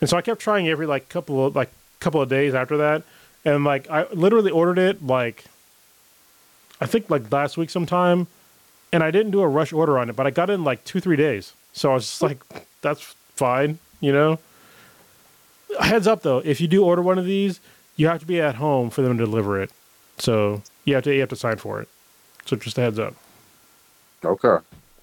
[0.00, 1.70] and so I kept trying every like couple of like
[2.00, 3.02] couple of days after that,
[3.44, 5.44] and like I literally ordered it like
[6.80, 8.26] I think like last week sometime,
[8.92, 10.84] and I didn't do a rush order on it, but I got it in like
[10.84, 12.42] two three days, so I was just like,
[12.82, 14.38] that's fine, you know.
[15.80, 17.60] Heads up though, if you do order one of these,
[17.96, 19.70] you have to be at home for them to deliver it.
[20.18, 21.88] So you have to you have to sign for it.
[22.46, 23.14] So just a heads up.
[24.24, 24.56] Okay.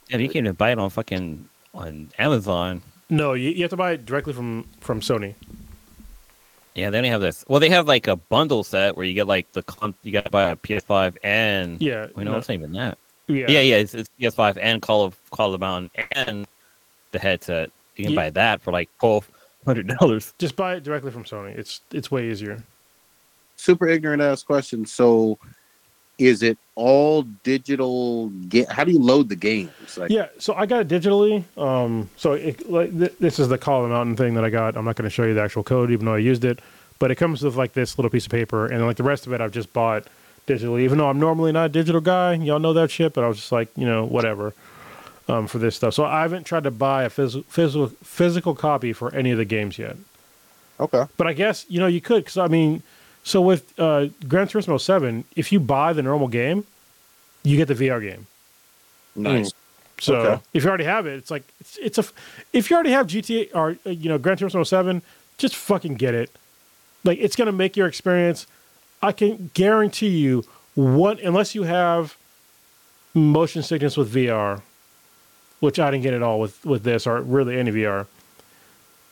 [0.09, 2.81] Yeah, you can't even buy it on fucking on Amazon.
[3.09, 5.35] No, you, you have to buy it directly from from Sony.
[6.75, 7.43] Yeah, they only have this.
[7.47, 10.25] Well, they have like a bundle set where you get like the con- you got
[10.25, 12.97] to buy a PS5 and Yeah, we know no, it's not even that.
[13.27, 16.47] yeah, Yeah, yeah, it's, it's PS5 and Call of Call of the Mountain and
[17.11, 17.71] the headset.
[17.95, 19.29] You can Ye- buy that for like twelve
[19.69, 20.33] hundred dollars.
[20.39, 21.57] Just buy it directly from Sony.
[21.57, 22.63] It's it's way easier.
[23.55, 24.85] Super ignorant ass question.
[24.85, 25.37] So,
[26.17, 28.29] is it all digital?
[28.49, 29.97] Get how do you load the games?
[29.97, 31.43] Like, Yeah, so I got it digitally.
[31.57, 34.49] Um, so it, like th- this is the Call of the Mountain thing that I
[34.49, 34.75] got.
[34.77, 36.59] I'm not going to show you the actual code, even though I used it.
[36.99, 39.33] But it comes with like this little piece of paper, and like the rest of
[39.33, 40.05] it, I've just bought
[40.47, 40.81] digitally.
[40.81, 43.13] Even though I'm normally not a digital guy, y'all know that shit.
[43.13, 44.53] But I was just like, you know, whatever.
[45.29, 48.93] Um, for this stuff, so I haven't tried to buy a phys- physical physical copy
[48.93, 49.95] for any of the games yet.
[50.79, 51.05] okay.
[51.17, 52.81] But I guess you know you could because I mean,
[53.23, 56.65] so with uh, Gran Turismo Seven, if you buy the normal game,
[57.43, 58.25] you get the VR game.
[59.15, 59.53] Nice.
[59.99, 60.41] So Okay.
[60.53, 62.05] if you already have it, it's like it's, it's a.
[62.53, 65.01] If you already have GTA or uh, you know Gran Turismo Seven,
[65.37, 66.31] just fucking get it.
[67.03, 68.47] Like it's gonna make your experience.
[69.03, 70.43] I can guarantee you,
[70.73, 72.17] what unless you have
[73.13, 74.61] motion sickness with VR,
[75.59, 78.05] which I didn't get at all with with this or really any VR.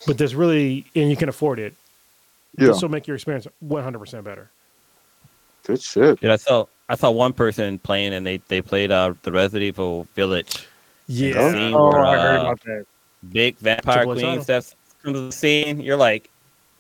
[0.06, 1.74] But this really and you can afford it.
[2.58, 2.68] Yeah.
[2.68, 4.50] This will make your experience 100 percent better.
[5.66, 6.20] Good shit.
[6.22, 9.64] Dude, I saw I saw one person playing and they they played uh the Resident
[9.64, 10.68] Evil Village.
[11.08, 11.52] Yeah.
[11.52, 12.86] Scene Oh, where, I heard uh, about that.
[13.32, 14.44] big vampire Triple queen title.
[14.44, 15.80] steps comes to the scene.
[15.82, 16.30] You're like,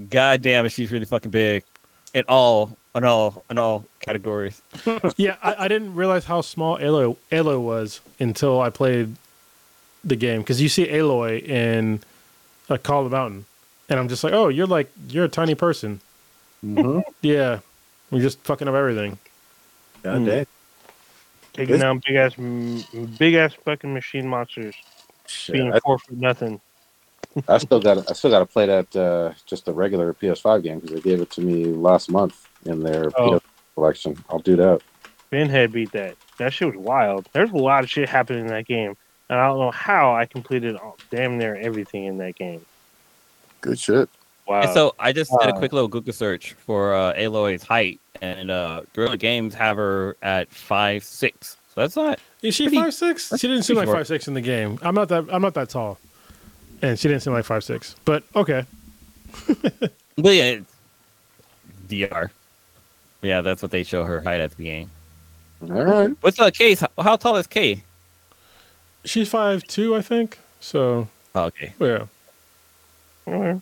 [0.09, 1.63] God damn it, she's really fucking big.
[2.13, 4.61] In all in all in all categories.
[5.17, 9.15] Yeah, I, I didn't realize how small Aloy, Aloy was until I played
[10.07, 11.99] the game because you see Aloy in
[12.69, 13.45] uh, Call of the Mountain,
[13.89, 15.99] and I'm just like, oh, you're like you're a tiny person.
[16.65, 16.99] Mm-hmm.
[17.21, 17.59] Yeah,
[18.11, 19.17] you're just fucking up everything.
[20.03, 20.45] God damn.
[21.53, 22.35] Taking This- down big ass,
[23.17, 24.75] big ass fucking machine monsters,
[25.51, 25.73] being Shit.
[25.75, 26.61] I, four foot nothing.
[27.47, 28.09] I still got.
[28.09, 28.95] I still got to play that.
[28.95, 32.81] Uh, just the regular PS5 game because they gave it to me last month in
[32.83, 33.39] their Oh.
[33.39, 34.23] PS collection.
[34.29, 34.81] I'll do that.
[35.29, 36.15] Pinhead beat that.
[36.37, 37.27] That shit was wild.
[37.33, 38.95] There's a lot of shit happening in that game,
[39.29, 42.65] and I don't know how I completed all, damn near everything in that game.
[43.61, 44.09] Good shit.
[44.47, 44.61] Wow.
[44.61, 48.49] And so I just did a quick little Google search for uh, Aloy's height, and
[48.49, 51.57] uh, Guerrilla Games have her at five six.
[51.75, 52.19] So that's not.
[52.41, 53.29] Is she Pretty- five six?
[53.37, 53.97] She didn't seem like short.
[53.97, 54.79] five six in the game.
[54.81, 55.25] I'm not that.
[55.31, 55.97] I'm not that tall,
[56.81, 57.95] and she didn't seem like five six.
[58.05, 58.63] But okay,
[60.17, 60.73] But yeah, it's
[61.87, 62.29] VR.
[63.21, 64.89] Yeah, that's what they show her height at the game.
[65.61, 66.15] All right.
[66.21, 66.79] What's uh, Kay's?
[66.79, 67.83] How, how tall is Kay?
[69.07, 70.39] She's five two, I think.
[70.59, 71.73] So Oh, okay.
[71.79, 72.05] yeah,
[73.27, 73.61] Mhm.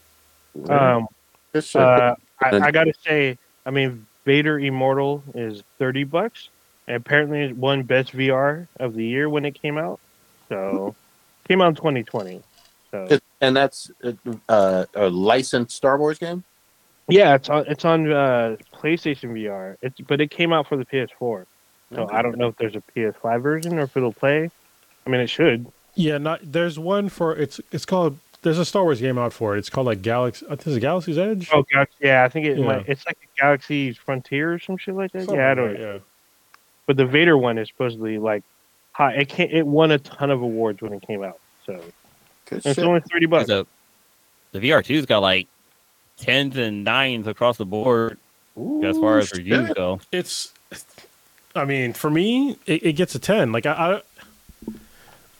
[0.69, 1.07] Um,
[1.53, 1.81] Good shit.
[1.81, 6.49] uh, I, I gotta say, I mean, Vader Immortal is thirty bucks,
[6.87, 9.99] and apparently it won Best VR of the year when it came out.
[10.49, 10.95] So,
[11.47, 12.41] came out in 2020.
[12.91, 13.91] So, It- and that's
[14.49, 16.43] uh, a licensed Star Wars game.
[17.07, 19.75] Yeah, it's on it's on uh, PlayStation VR.
[19.81, 21.09] It's but it came out for the PS4.
[21.19, 21.45] So
[21.93, 22.15] Okay.
[22.15, 24.49] I don't know if there's a PS5 version or if it'll play.
[25.05, 25.67] I mean, it should.
[25.95, 29.55] Yeah, not there's one for it's it's called there's a Star Wars game out for
[29.55, 29.59] it.
[29.59, 30.45] It's called like Galaxy.
[30.45, 31.49] Uh, I think it's Galaxy's Edge.
[31.53, 32.65] Oh gosh, yeah, I think it Yeah.
[32.65, 32.89] might.
[32.89, 35.21] It's like a Galaxy's Frontier or some shit like that.
[35.21, 35.73] Something yeah, I don't.
[35.73, 35.97] that, yeah.
[36.85, 38.43] But the Vader one is supposedly like
[38.91, 39.13] high.
[39.13, 39.51] It can't.
[39.51, 41.39] It won a ton of awards when it came out.
[41.65, 41.79] So
[42.51, 43.47] it's only thirty bucks.
[43.47, 43.65] The,
[44.51, 45.47] the VR2's got like
[46.17, 48.17] tens and nines across the board
[48.83, 49.75] as far as Ooh, reviews shit.
[49.75, 49.99] go.
[50.11, 50.53] It's,
[51.55, 53.51] I mean, for me, it, it gets a ten.
[53.51, 54.01] Like I, I,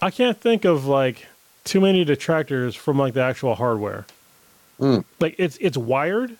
[0.05, 1.25] I can't think of like
[1.63, 4.05] too many detractors from like the actual hardware.
[4.77, 4.99] Hmm.
[5.19, 6.37] Like it's it's wired,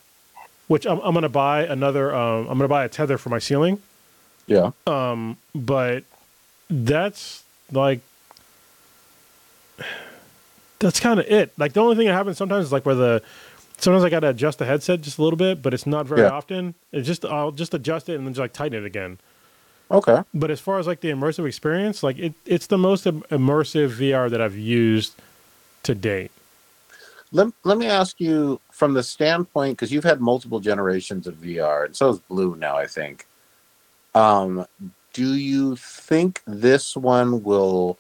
[0.68, 2.14] which I'm I'm gonna buy another.
[2.16, 3.82] Um, I'm gonna buy a tether for my ceiling.
[4.46, 4.70] Yeah.
[4.86, 6.04] Um, but
[6.70, 8.02] that's like
[10.78, 11.52] that's kind of it.
[11.58, 13.24] Like the only thing that happens sometimes is like where the
[13.78, 16.22] sometimes I got to adjust the headset just a little bit, but it's not very
[16.22, 16.30] Yeah.
[16.30, 16.76] often.
[16.92, 19.18] It's just I'll just adjust it and then just like tighten it again.
[19.92, 20.24] Okay.
[20.34, 24.30] But as far as like the immersive experience, like it, it's the most immersive VR
[24.30, 25.16] that I've used
[25.84, 26.32] to date.
[27.32, 31.86] Let, let me ask you from the standpoint because you've had multiple generations of VR,
[31.86, 33.26] and so is Blue now, I think.
[34.14, 34.66] Um,
[35.14, 37.98] do you think this one will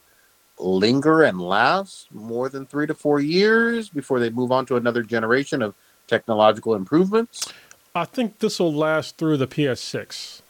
[0.57, 5.03] linger and last more than three to four years before they move on to another
[5.03, 5.75] generation of
[6.07, 7.51] technological improvements?
[7.93, 10.41] I think this will last through the PS6.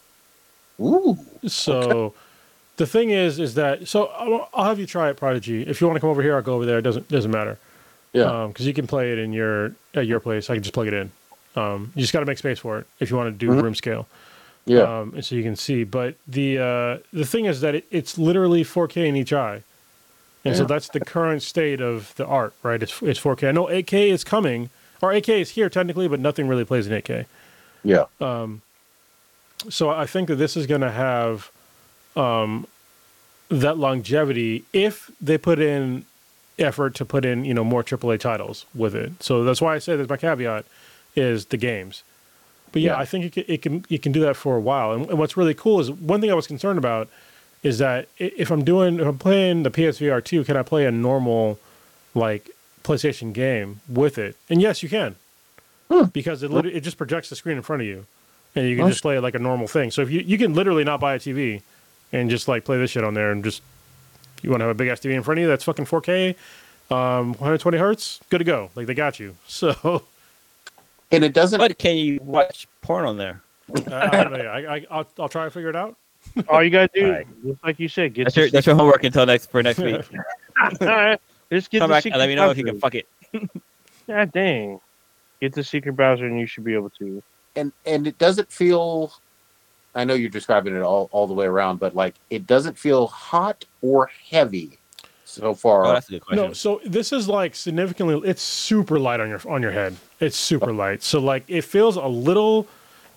[0.80, 2.14] Ooh, So
[2.78, 5.64] the thing is, is that so I'll, I'll have you try it, Prodigy.
[5.64, 6.80] If you want to come over here, I'll go over there.
[6.80, 7.58] It doesn't doesn't matter.
[8.14, 10.50] yeah, because you can play it in your at your place.
[10.50, 11.12] I can just plug it in.
[11.56, 13.62] Um, you just got to make space for it if you want to do Mhm.
[13.64, 14.08] room scale.
[14.66, 15.84] yeah, Um, and so you can see.
[15.86, 19.64] But the uh, the thing is that it, it's literally 4K in each eye,
[20.44, 22.54] and so that's the current state of the art.
[22.64, 22.82] Right?
[22.84, 23.48] It's it's 4K.
[23.48, 24.70] I know 8K is coming,
[25.02, 27.26] or 8K is here technically, but nothing really plays in 8K.
[27.84, 28.06] yeah.
[29.70, 31.52] So I think that this is going to have
[32.16, 32.68] um,
[33.50, 36.06] that longevity if they put in
[36.58, 39.22] effort to put in you know more AAA titles with it.
[39.24, 40.66] So that's why I say that my caveat
[41.16, 42.04] is the games.
[42.72, 43.00] But yeah, Yeah.
[43.00, 44.92] I think it can, it can it can do that for a while.
[44.94, 47.10] And, and what's really cool is one thing I was concerned about
[47.64, 50.92] is that if I'm doing if I'm playing the PSVR two, can I play a
[50.92, 51.58] normal
[52.14, 52.50] like
[52.84, 54.36] PlayStation game with it?
[54.50, 55.16] And yes, you can,
[55.90, 56.04] Hmm.
[56.14, 58.06] because it it just projects the screen in front of you,
[58.56, 59.92] and you can just play it like a normal thing.
[59.92, 61.62] So if you you can literally not buy a TV
[62.14, 63.62] and just like play this shit on there and just
[64.42, 66.36] you want to have a big ass TV in front of you that's fucking 4K,
[66.92, 68.70] um, 120 hertz, good to go.
[68.76, 69.36] Like they got you.
[69.48, 70.04] So
[71.12, 71.60] And it doesn't.
[71.60, 73.42] But can you watch porn on there?
[73.76, 74.40] uh, I don't know.
[74.46, 75.96] I, I I'll, I'll try to figure it out.
[76.50, 77.28] All you gotta do, Alright.
[77.46, 80.02] just like you said, get That's your that's your homework until next for next week.
[80.72, 81.22] secret-
[81.52, 83.08] just get Come the back secret and let me know if you can fuck it.
[84.08, 84.80] God dang,
[85.40, 87.22] get the secret browser and you should be able to.
[87.56, 89.14] And and it doesn't feel
[89.96, 93.08] i know you're describing it all, all the way around but like it doesn't feel
[93.08, 94.78] hot or heavy
[95.26, 96.48] so far Oh, that's a good question.
[96.48, 98.30] No, so this is like significantly.
[98.30, 99.98] It's super light on your on your head.
[100.20, 101.04] It's super light.
[101.04, 102.68] So like it feels a little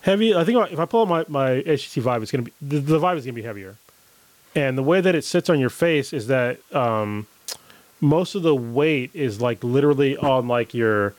[0.01, 0.35] heavy.
[0.35, 2.99] I think if I pull up my my HTC Vive, it's gonna be the, the
[2.99, 3.77] Vive is gonna be heavier.
[4.55, 7.27] And the way that it sits on your face is that um,
[8.01, 11.15] most of the weight is like literally on like your.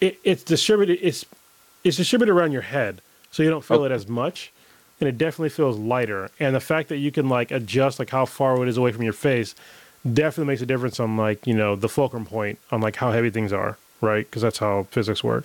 [0.00, 0.98] It, it's distributed.
[1.02, 1.26] It's
[1.84, 3.00] it's distributed around your head,
[3.30, 4.52] so you don't feel it as much,
[5.00, 6.30] and it definitely feels lighter.
[6.38, 9.02] And the fact that you can like adjust like how far it is away from
[9.02, 9.54] your face
[10.12, 13.30] definitely makes a difference on like you know the fulcrum point on like how heavy
[13.30, 14.26] things are, right?
[14.26, 15.44] Because that's how physics work.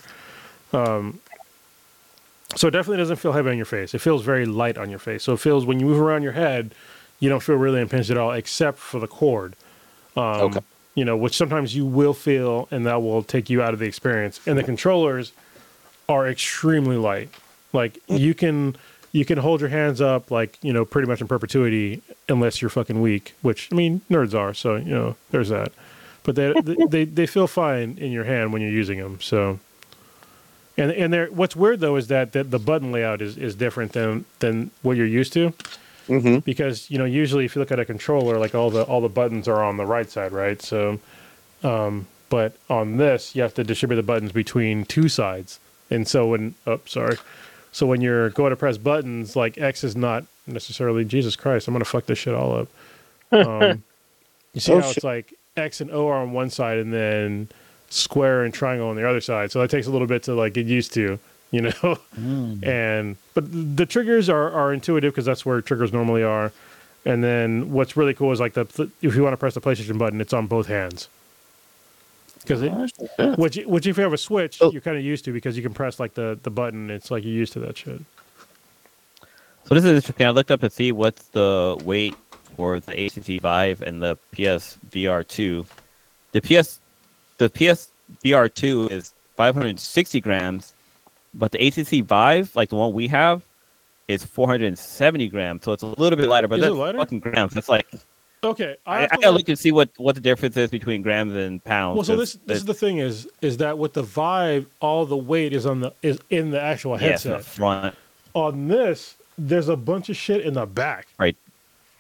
[0.74, 1.20] Um,
[2.56, 3.94] so it definitely doesn't feel heavy on your face.
[3.94, 5.24] It feels very light on your face.
[5.24, 6.74] So it feels when you move around your head,
[7.20, 9.56] you don't feel really impinged at all, except for the cord.
[10.16, 10.60] Um, Okay.
[10.96, 13.86] You know, which sometimes you will feel, and that will take you out of the
[13.86, 14.40] experience.
[14.48, 15.34] And the controllers
[16.08, 17.30] are extremely light.
[17.74, 18.76] Like you can
[19.12, 22.70] you can hold your hands up like you know pretty much in perpetuity unless you're
[22.70, 23.36] fucking weak.
[23.42, 25.72] Which I mean nerds are, so you know there's that.
[26.24, 29.20] But they they, they feel fine in your hand when you're using them.
[29.22, 29.60] So.
[30.78, 33.94] And and they're, what's weird though is that, that the button layout is, is different
[33.94, 35.54] than than what you're used to
[36.08, 36.40] mm-hmm.
[36.40, 39.10] because you know usually if you look at a controller like all the all the
[39.10, 41.00] buttons are on the right side right so
[41.64, 45.60] um but on this you have to distribute the buttons between two sides
[45.90, 47.18] and so when oh sorry.
[47.72, 51.68] So when you're going to press buttons like x is not necessarily jesus christ.
[51.68, 52.68] I'm gonna fuck this shit all up.
[53.32, 53.84] Um
[54.54, 54.98] you see Oh, how shit.
[54.98, 57.50] it's like x and o are on one side and then
[57.90, 59.52] square and triangle on the other side.
[59.52, 61.20] So that takes a little bit to like get used to
[61.52, 61.98] you know?
[62.64, 63.46] And but
[63.78, 66.52] the triggers are, are intuitive because that's where triggers normally are.
[67.06, 68.66] And then what's really cool is like the
[69.02, 71.08] if you want to press the playstation button it's on both hands
[72.46, 72.88] because it, oh,
[73.20, 73.36] Yeah.
[73.36, 74.72] which which if you have a Switch, Oh.
[74.72, 76.90] you're kind of used to because you can press like the the button.
[76.90, 78.02] It's like you're used to that shit.
[79.66, 80.28] So this is interesting.
[80.28, 82.16] I looked up to see what's the weight
[82.56, 85.66] for the HTC Vive and the PS VR two.
[86.34, 86.80] The PS
[87.38, 87.90] the PS
[88.24, 90.74] VR two is 560 grams,
[91.34, 93.42] but the HTC Vive, like the one we have,
[94.08, 95.64] is 470 grams.
[95.64, 97.54] So it's a little bit lighter, but Is that's fucking grams.
[97.54, 97.88] That's like
[98.44, 101.02] Okay, I, I, I gotta look- look and see what what the difference is between
[101.02, 101.96] grams and pounds.
[101.96, 105.18] Well, so this this is the thing is is that with the Vive, all the
[105.18, 107.38] weight is on the is in the actual yeah, it's headset.
[107.40, 107.96] the front.
[108.36, 111.08] On this, there's a bunch of shit in the back.
[111.18, 111.36] Right.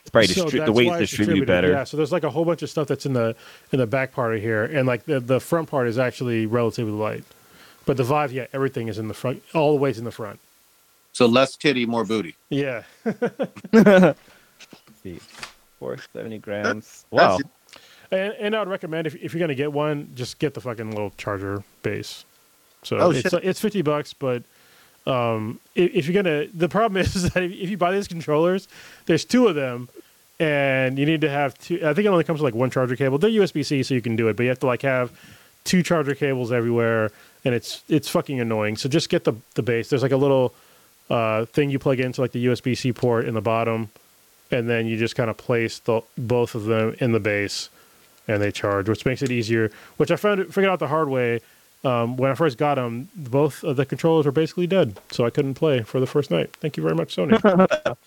[0.02, 1.48] It's probably So distri- the weight why it's distributed distributed.
[1.48, 1.70] better.
[1.72, 3.36] Yeah, so there's like a whole bunch of stuff that's in the
[3.72, 6.91] in the back part of here, and like the the front part is actually relatively
[6.94, 7.24] light.
[7.88, 9.41] But the Vive, yeah, everything is in the front.
[9.56, 10.40] All the weight's in the front.
[11.14, 12.36] So less titty, more booty.
[12.49, 12.84] Yeah.
[13.72, 14.16] Let's
[15.95, 17.06] see, 470 grams.
[17.12, 17.40] Wow.
[18.12, 20.91] And, and I would recommend if, if you're gonna get one, just get the fucking
[20.91, 22.24] little charger base.
[22.84, 23.44] So Oh, it's shit.
[23.44, 24.44] it's fifty bucks, but
[25.07, 28.68] um, if, if you're gonna, the problem is, that if, if you buy these controllers,
[29.07, 29.90] there's two of them,
[30.40, 31.76] and you need to have two.
[31.86, 33.18] I think it only comes with like one charger cable.
[33.18, 35.12] They're USB C, so you can do it, but you have to like have
[35.64, 37.10] two charger cables everywhere,
[37.44, 38.78] and it's it's fucking annoying.
[38.78, 39.90] So just get the the base.
[39.90, 40.53] There's like a little
[41.10, 43.90] uh, thing you plug into like the USB C port in the bottom,
[44.52, 47.70] and then you just kind of place the both of them in the base
[48.28, 49.72] and they charge, which makes it easier.
[49.98, 51.42] Which I found figured out the hard way
[51.84, 53.10] um, when I first got them.
[53.16, 56.52] Both of the controllers were basically dead, so I couldn't play for the first night.
[56.60, 57.98] Thank you very much, Sony.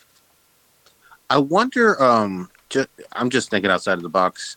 [1.31, 2.03] I wonder.
[2.03, 4.57] Um, ju- I'm just thinking outside of the box.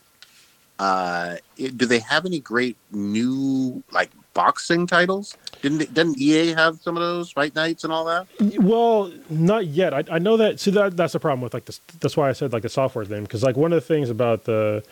[0.78, 5.36] Uh, do they have any great new like boxing titles?
[5.62, 8.26] Didn't didn't EA have some of those fight nights and all that?
[8.58, 9.94] well, not yet.
[9.94, 10.58] I, I know that.
[10.60, 11.80] See, that that's the problem with like this.
[12.00, 14.44] That's why I said like the software thing because like one of the things about
[14.44, 14.82] the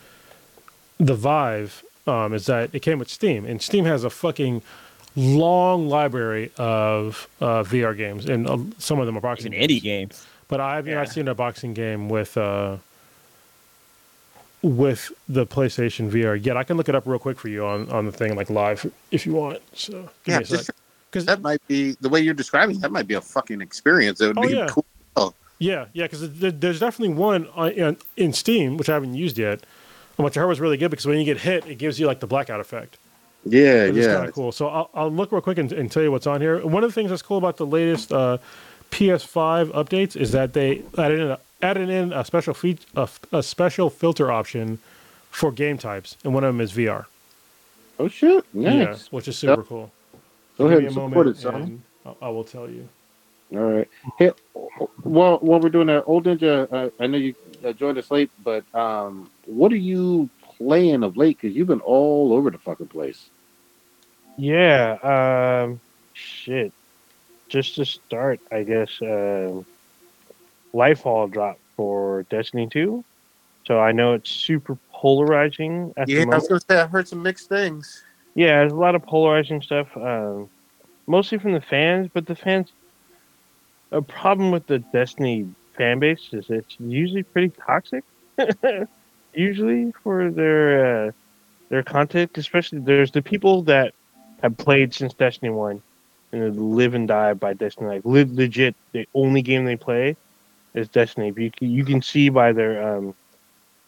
[0.99, 4.63] the Vive um, is that it came with Steam, and Steam has a fucking
[5.17, 9.83] long library of uh, VR games, and uh, some of them are boxing Even indie
[9.83, 9.83] games.
[9.83, 10.27] games.
[10.49, 10.95] But I've Yeah.
[10.95, 12.77] not seen a boxing game with uh,
[14.63, 16.57] with the PlayStation VR yet.
[16.57, 18.91] I can look it up real quick for you on, on the thing like live
[19.11, 19.61] if you want.
[19.75, 19.93] So
[20.25, 20.75] give Yeah, me a sec.
[21.11, 22.79] 'Cause- That might be the way you're describing.
[22.81, 24.21] That might be a fucking experience.
[24.21, 24.67] It would Oh, be yeah.
[24.69, 24.85] cool.
[25.59, 29.61] yeah, yeah, because there's definitely one on, in, in Steam which I haven't used yet,
[30.17, 32.21] which I heard was really good because when you get hit, it gives you like
[32.21, 32.97] the blackout effect.
[33.45, 34.15] Yeah, Which yeah.
[34.17, 34.53] kind of cool.
[34.53, 36.65] So I'll, I'll look real quick and, and tell you what's on here.
[36.67, 38.37] One of the things that's cool about the latest uh,
[38.91, 43.43] PS5 updates is that they added in a, added in a special feat a, a
[43.43, 44.79] special filter option
[45.31, 47.07] for game types, and one of them is VR.
[47.99, 48.45] Oh shit!
[48.53, 49.13] Yeah, Nice.
[49.13, 49.91] which is super cool.
[50.59, 51.55] Go ahead and support it, son.
[51.55, 52.89] and I, I will tell you.
[53.53, 53.89] All right.
[54.19, 54.31] Hey,
[55.03, 57.35] while while we're doing that, old ninja, uh, I know you
[57.65, 61.39] uh, joined us late, but um, what are you playing of late?
[61.41, 63.29] Because you've been all over the fucking place.
[64.37, 65.81] Yeah, um,
[66.15, 66.73] shit.
[67.51, 69.67] Just to start, I guess, um
[70.75, 73.05] Lightfall dropped for Destiny 2.
[73.67, 77.09] So I know it's super polarizing at Yeah, the I was gonna say I heard
[77.09, 78.05] some mixed things.
[78.35, 80.51] Yeah, there's a lot of polarizing stuff, um,
[81.07, 82.73] mostly from the fans, but the fans.
[83.93, 85.47] A problem with the Destiny
[85.77, 88.05] fan base is it's usually pretty toxic.
[89.35, 91.13] usually for their uh,
[91.71, 93.95] their content, especially there's the people that
[94.43, 95.83] have played since Destiny One
[96.33, 97.89] and live and die by Destiny.
[97.89, 100.17] Like le- legit, the only game they play
[100.75, 101.33] is Destiny.
[101.37, 103.15] You can, you can see by their um,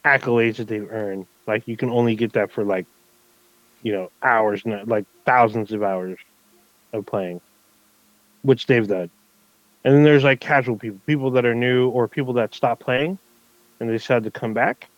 [0.04, 1.26] accolades that they've earned.
[1.46, 2.86] Like you can only get that for like
[3.82, 6.18] you know hours, not like thousands of hours
[6.92, 7.40] of playing,
[8.42, 9.10] which they've done.
[9.84, 13.18] And then there's like casual people, people that are new or people that stop playing
[13.80, 14.88] and they decide to come back.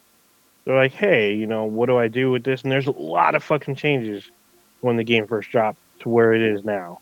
[0.65, 2.63] They're like, hey, you know, what do I do with this?
[2.63, 4.31] And there's a lot of fucking changes
[4.81, 7.01] when the game first dropped to where it is now.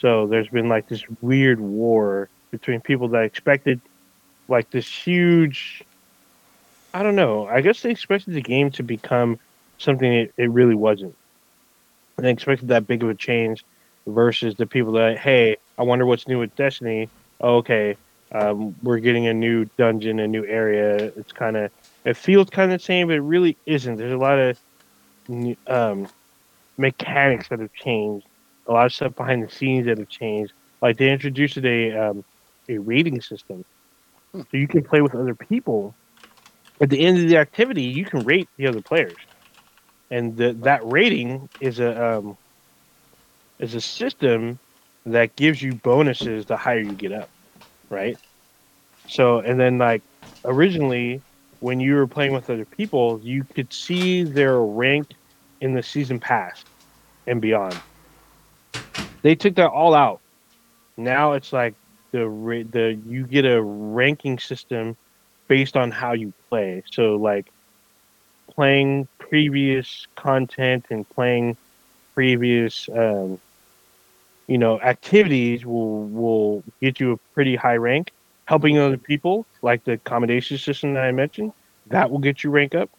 [0.00, 3.80] So there's been like this weird war between people that expected
[4.48, 5.82] like this huge
[6.92, 7.46] I don't know.
[7.46, 9.38] I guess they expected the game to become
[9.78, 11.16] something it, it really wasn't.
[12.16, 13.64] And they expected that big of a change
[14.06, 17.10] versus the people that, hey, I wonder what's new with Destiny.
[17.40, 17.96] Oh, okay,
[18.32, 21.10] um, we're getting a new dungeon, a new area.
[21.16, 21.72] It's kind of,
[22.04, 23.96] it feels kind of the same, but it really isn't.
[23.96, 24.56] There's a lot of
[25.66, 26.08] um,
[26.78, 28.26] mechanics that have changed,
[28.66, 30.52] a lot of stuff behind the scenes that have changed.
[30.82, 32.24] Like they introduced a um,
[32.68, 33.64] a rating system,
[34.34, 35.94] so you can play with other people.
[36.80, 39.16] At the end of the activity, you can rate the other players,
[40.10, 42.36] and the, that rating is a um,
[43.58, 44.58] is a system
[45.06, 47.30] that gives you bonuses the higher you get up,
[47.90, 48.18] right?
[49.06, 50.02] So, and then like
[50.44, 51.22] originally,
[51.60, 55.06] when you were playing with other people, you could see their rank
[55.60, 56.64] in the season pass
[57.26, 57.78] and beyond.
[59.22, 60.20] They took that all out.
[60.96, 61.74] Now it's like
[62.12, 62.26] the
[62.70, 64.96] the you get a ranking system
[65.48, 66.82] based on how you play.
[66.92, 67.50] So like
[68.50, 71.56] playing previous content and playing
[72.14, 73.40] previous um,
[74.46, 78.12] you know activities will will get you a pretty high rank.
[78.46, 81.52] Helping other people, like the accommodation system that I mentioned,
[81.86, 82.90] that will get you rank up.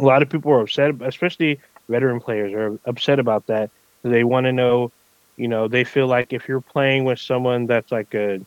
[0.00, 3.70] A lot of people are upset, especially veteran players are upset about that.
[4.08, 4.92] They want to know,
[5.36, 8.40] you know, they feel like if you're playing with someone that's like a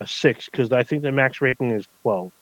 [0.00, 2.32] a six, because I think the max rating is twelve,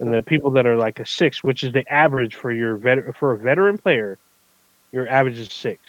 [0.00, 3.16] and the people that are like a six, which is the average for your vet
[3.16, 4.18] for a veteran player,
[4.92, 5.80] your average is six.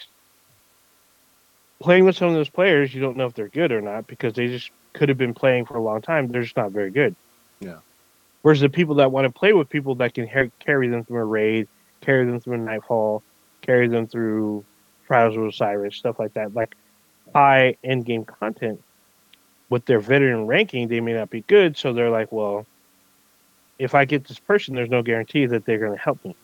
[1.80, 4.34] Playing with some of those players, you don't know if they're good or not because
[4.34, 6.28] they just could have been playing for a long time.
[6.28, 7.14] They're just not very good.
[7.60, 7.78] Yeah.
[8.42, 11.20] Whereas the people that want to play with people that can ha- carry them through
[11.20, 11.68] a raid,
[12.00, 13.22] carry them through a nightfall,
[13.62, 14.64] carry them through
[15.10, 16.76] Trials of Osiris, stuff like that, like
[17.34, 18.80] high end game content.
[19.68, 22.64] With their veteran ranking, they may not be good, so they're like, well,
[23.76, 26.36] if I get this person, there's no guarantee that they're going to help me.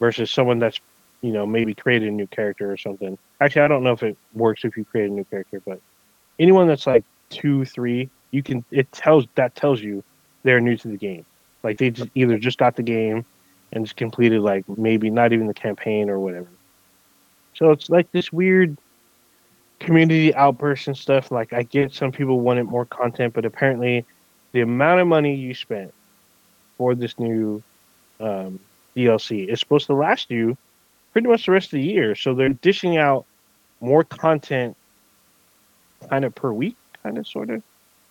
[0.00, 0.80] Versus someone that's,
[1.20, 3.18] you know, maybe created a new character or something.
[3.42, 5.78] Actually, I don't know if it works if you create a new character, but
[6.38, 10.02] anyone that's like two, three, you can it tells that tells you
[10.44, 11.26] they're new to the game.
[11.62, 13.26] Like they just either just got the game
[13.72, 16.48] and just completed like maybe not even the campaign or whatever.
[17.58, 18.76] So it's like this weird
[19.80, 21.32] community outburst and stuff.
[21.32, 24.04] Like I get some people wanted more content, but apparently
[24.52, 25.92] the amount of money you spent
[26.76, 27.60] for this new
[28.20, 28.60] um,
[28.96, 30.56] DLC is supposed to last you
[31.12, 32.14] pretty much the rest of the year.
[32.14, 33.26] So they're dishing out
[33.80, 34.76] more content
[36.08, 37.62] kind of per week, kind of sort of.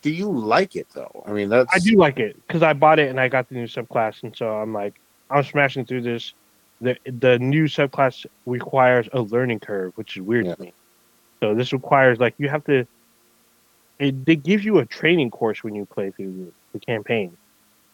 [0.02, 1.24] Do you like it though?
[1.26, 3.56] I mean, that's I do like it because I bought it and I got the
[3.56, 5.00] new subclass, and so I'm like,
[5.30, 6.34] I'm smashing through this.
[6.82, 10.56] The the new subclass requires a learning curve, which is weird Yeah.
[10.56, 10.74] to me.
[11.42, 12.86] So this requires like you have to.
[14.00, 17.36] It they give you a training course when you play through the, the campaign.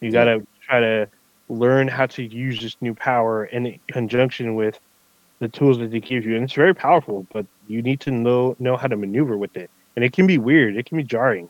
[0.00, 1.08] You got to try to
[1.48, 4.78] learn how to use this new power in conjunction with
[5.40, 7.26] the tools that they give you, and it's very powerful.
[7.32, 10.36] But you need to know know how to maneuver with it, and it can be
[10.36, 10.76] weird.
[10.76, 11.48] It can be jarring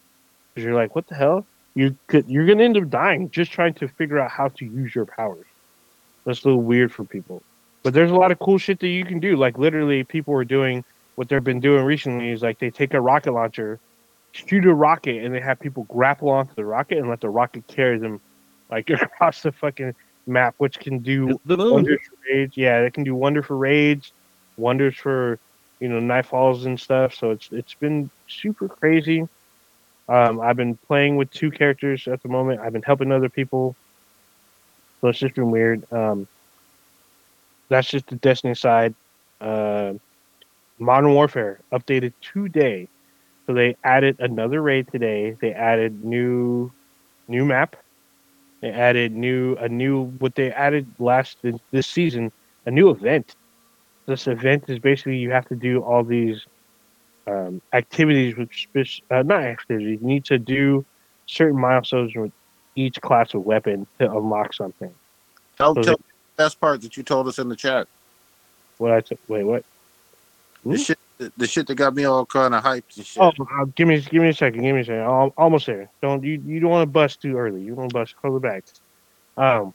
[0.54, 1.46] because you're like, what the hell?
[1.74, 4.94] You could you're gonna end up dying just trying to figure out how to use
[4.94, 5.46] your powers.
[6.24, 7.42] That's a little weird for people.
[7.82, 9.36] But there's a lot of cool shit that you can do.
[9.36, 10.84] Like literally, people are doing
[11.16, 13.78] what they've been doing recently is like they take a rocket launcher,
[14.32, 17.66] shoot a rocket, and they have people grapple onto the rocket and let the rocket
[17.66, 18.20] carry them
[18.70, 19.94] like across the fucking
[20.26, 22.56] map, which can do wonders for raids.
[22.56, 24.12] Yeah, it can do wonder for raids,
[24.56, 25.38] wonders for
[25.80, 27.14] you know nightfalls and stuff.
[27.14, 29.26] So it's it's been super crazy.
[30.08, 32.60] Um, I've been playing with two characters at the moment.
[32.60, 33.74] I've been helping other people,
[35.04, 35.84] so it's just been weird.
[35.92, 36.26] Um,
[37.68, 38.94] that's just the Destiny side.
[39.38, 39.92] Uh,
[40.78, 42.88] Modern Warfare updated today,
[43.46, 45.36] so they added another raid today.
[45.42, 46.72] They added new
[47.28, 47.76] new map.
[48.62, 51.36] They added new a new what they added last
[51.70, 52.32] this season
[52.64, 53.36] a new event.
[54.06, 56.46] This event is basically you have to do all these
[57.26, 60.00] um, activities with uh, not activities.
[60.00, 60.82] You need to do
[61.26, 62.32] certain milestones with
[62.76, 64.92] each class of weapon to unlock something.
[65.58, 66.02] tell, so tell the
[66.36, 67.86] best part that you told us in the chat.
[68.78, 69.64] What I t- wait what?
[70.64, 70.76] The Hmm?
[70.76, 70.98] shit,
[71.36, 73.22] the shit that got me all kind of hyped and shit.
[73.22, 74.62] Oh, uh, give me give me a second.
[74.62, 75.02] Give me a second.
[75.02, 75.88] I'm almost there.
[76.02, 77.60] Don't you you don't want to bust too early.
[77.62, 78.14] You don't bust.
[78.22, 78.64] Hold it back.
[79.36, 79.74] Um,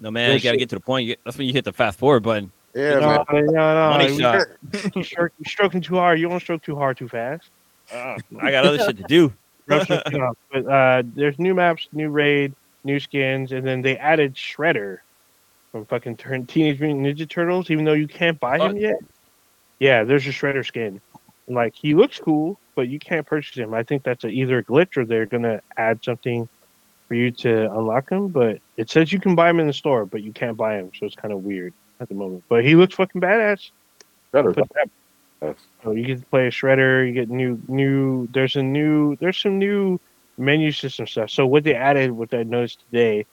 [0.00, 0.58] No man, you gotta sir.
[0.58, 1.06] get to the point.
[1.06, 2.50] You- That's when you hit the fast forward button.
[2.74, 3.46] yeah, no, man.
[3.46, 3.90] no, no.
[3.90, 4.46] Money you- shot.
[4.94, 6.18] You're stroking- you're stroking too hard.
[6.20, 7.48] You don't stroke too hard too fast.
[7.92, 9.32] Uh, I got other shit to do.
[9.68, 10.02] Rough shit.
[10.52, 12.54] But uh, there's new maps, new raid,
[12.84, 14.98] new skins, and then they added Shredder
[15.72, 17.70] from fucking turn Teenage Mutant Ninja Turtles.
[17.70, 18.80] Even though you can't buy him What?
[18.80, 18.96] yet,
[19.78, 21.00] yeah, there's a Shredder skin.
[21.46, 23.74] And, like he looks cool, but you can't purchase him.
[23.74, 26.48] I think that's a, either a glitch or they're gonna add something
[27.06, 28.28] for you to unlock him.
[28.28, 30.90] But it says you can buy him in the store, but you can't buy him,
[30.98, 32.44] so it's kind of weird at the moment.
[32.48, 33.70] But he looks fucking badass.
[34.32, 34.52] Better.
[34.52, 37.06] Put that so you get to play a shredder.
[37.06, 38.26] You get new new.
[38.32, 39.16] There's a new.
[39.16, 40.00] There's some new
[40.36, 41.30] menu system stuff.
[41.30, 43.26] So what they added, what I noticed today,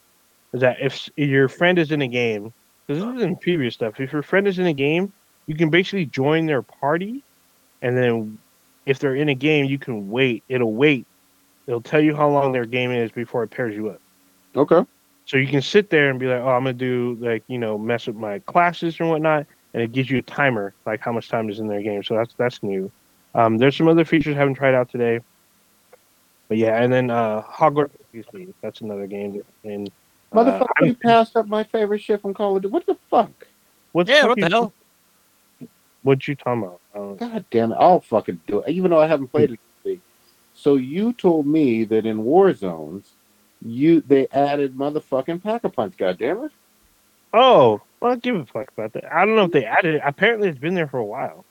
[0.52, 2.52] is that if your friend is in a game,
[2.86, 3.98] because this is in previous stuff.
[4.00, 5.12] If your friend is in a game,
[5.46, 7.22] you can basically join their party,
[7.82, 8.38] and then
[8.86, 10.44] if they're in a game, you can wait.
[10.48, 11.06] It'll wait.
[11.66, 14.00] It'll tell you how long their game is before it pairs you up.
[14.54, 14.84] Okay.
[15.24, 17.76] So you can sit there and be like, oh, I'm gonna do like you know
[17.76, 19.46] mess with my classes and whatnot,
[19.76, 22.02] and it gives you a timer like how much time is in their game.
[22.02, 22.90] So that's that's new.
[23.34, 25.20] Um, there's some other features I haven't tried out today,
[26.48, 29.34] but yeah, and then uh, Hogwarts Legacy, that's another game.
[29.34, 29.90] that- And
[30.32, 32.72] uh, Motherfucker, I'm- you passed up my favorite shit from Call of Duty.
[32.72, 33.30] What the fuck?
[33.92, 34.72] What Yeah, fuck what the you- hell?
[36.02, 36.80] What you talking about?
[36.94, 37.76] Um, God damn it!
[37.78, 39.50] I'll fucking do it, even though I haven't played
[39.84, 40.00] it.
[40.54, 43.10] So you told me that in war zones,
[43.60, 45.96] you they added motherfucking pack a punch.
[45.98, 46.52] God damn it!
[47.36, 49.12] Oh, well, I give a fuck about that.
[49.12, 50.02] I don't know if they added it.
[50.04, 51.44] Apparently, it's been there for a while.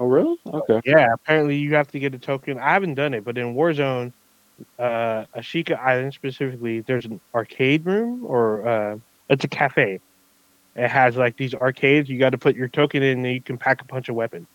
[0.00, 0.36] Oh really?
[0.52, 0.80] Okay.
[0.84, 2.58] Yeah, apparently you have to get a token.
[2.58, 4.12] I haven't done it, but in Warzone,
[4.78, 8.96] uh, Ashika Island specifically, there's an arcade room or uh,
[9.28, 10.00] it's a cafe.
[10.74, 12.08] It has like these arcades.
[12.08, 14.48] You got to put your token in, and you can pack a punch of weapons.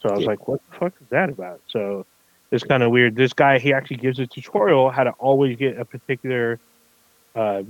[0.00, 0.30] So I was Yeah.
[0.30, 2.04] like, "What the fuck is that about?" So
[2.50, 3.14] it's kind of weird.
[3.14, 6.58] This guy he actually gives a tutorial how to always get a particular
[7.36, 7.62] uh,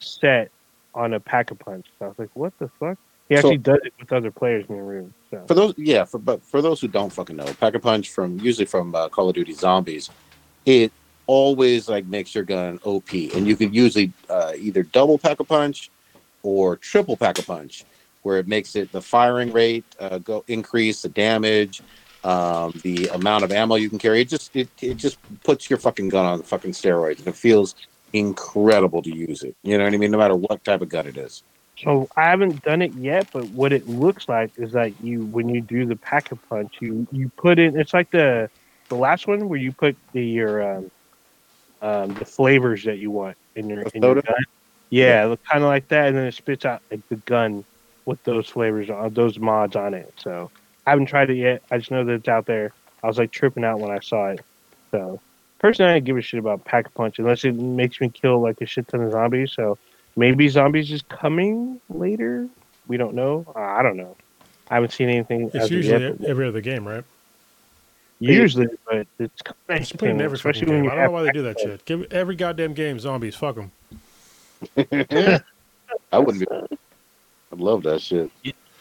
[0.00, 0.50] set
[0.94, 1.86] on a pack a punch.
[1.98, 2.98] So I was like, "What the fuck?"
[3.28, 5.14] He So- actually does it with other players in the room.
[5.30, 8.10] So For those, yeah, for but for those who don't fucking know, pack a punch
[8.10, 10.10] from usually from uh, Call of Duty Zombies,
[10.66, 10.92] it
[11.26, 15.44] always like makes your gun OP, and you can usually uh, either double pack a
[15.44, 15.90] punch
[16.42, 17.84] or triple pack a punch,
[18.22, 21.82] where it makes it the firing rate uh, go increase, the damage,
[22.24, 24.22] um, the amount of ammo you can carry.
[24.22, 27.36] It just it, it just puts your fucking gun on the fucking steroids, and it
[27.36, 27.76] feels
[28.12, 29.56] incredible to use it.
[29.62, 30.10] You know what I mean?
[30.10, 31.42] No matter what type of gun it is.
[31.78, 35.48] So I haven't done it yet, but what it looks like is that you, when
[35.48, 37.78] you do the pack a punch, you you put in.
[37.78, 38.50] It's like the
[38.88, 40.90] the last one where you put the your um,
[41.80, 44.34] um the flavors that you want in your in your gun.
[44.90, 47.64] Yeah, kind of like that, and then it spits out like the gun
[48.04, 50.12] with those flavors on those mods on it.
[50.18, 50.50] So
[50.86, 51.62] I haven't tried it yet.
[51.70, 52.74] I just know that it's out there.
[53.02, 54.44] I was like tripping out when I saw it.
[54.90, 55.20] So
[55.60, 58.40] personally, I don't give a shit about pack a punch unless it makes me kill
[58.40, 59.52] like a shit ton of zombies.
[59.52, 59.78] So
[60.16, 62.48] maybe zombies is coming later.
[62.88, 63.46] We don't know.
[63.54, 64.16] Uh, I don't know.
[64.68, 65.46] I haven't seen anything.
[65.46, 67.04] It's as usually yet, every other game, right?
[68.20, 70.84] usually, but it's kind of It's putting in every fucking especially when game.
[70.84, 71.84] you I don't know why they do that shit.
[71.84, 73.34] Give every goddamn game zombies.
[73.34, 73.72] Fuck them.
[76.12, 76.76] I wouldn't be.
[77.52, 78.30] I'd love that shit.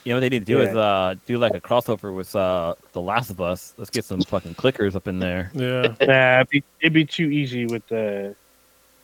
[0.04, 2.76] You know what they need to do is uh do like a crossover with uh
[2.94, 3.74] The Last of Us.
[3.78, 5.52] Let's get some fucking clickers up in there.
[5.54, 5.94] Yeah.
[6.08, 8.36] Nah, it'd be, it'd be too easy with the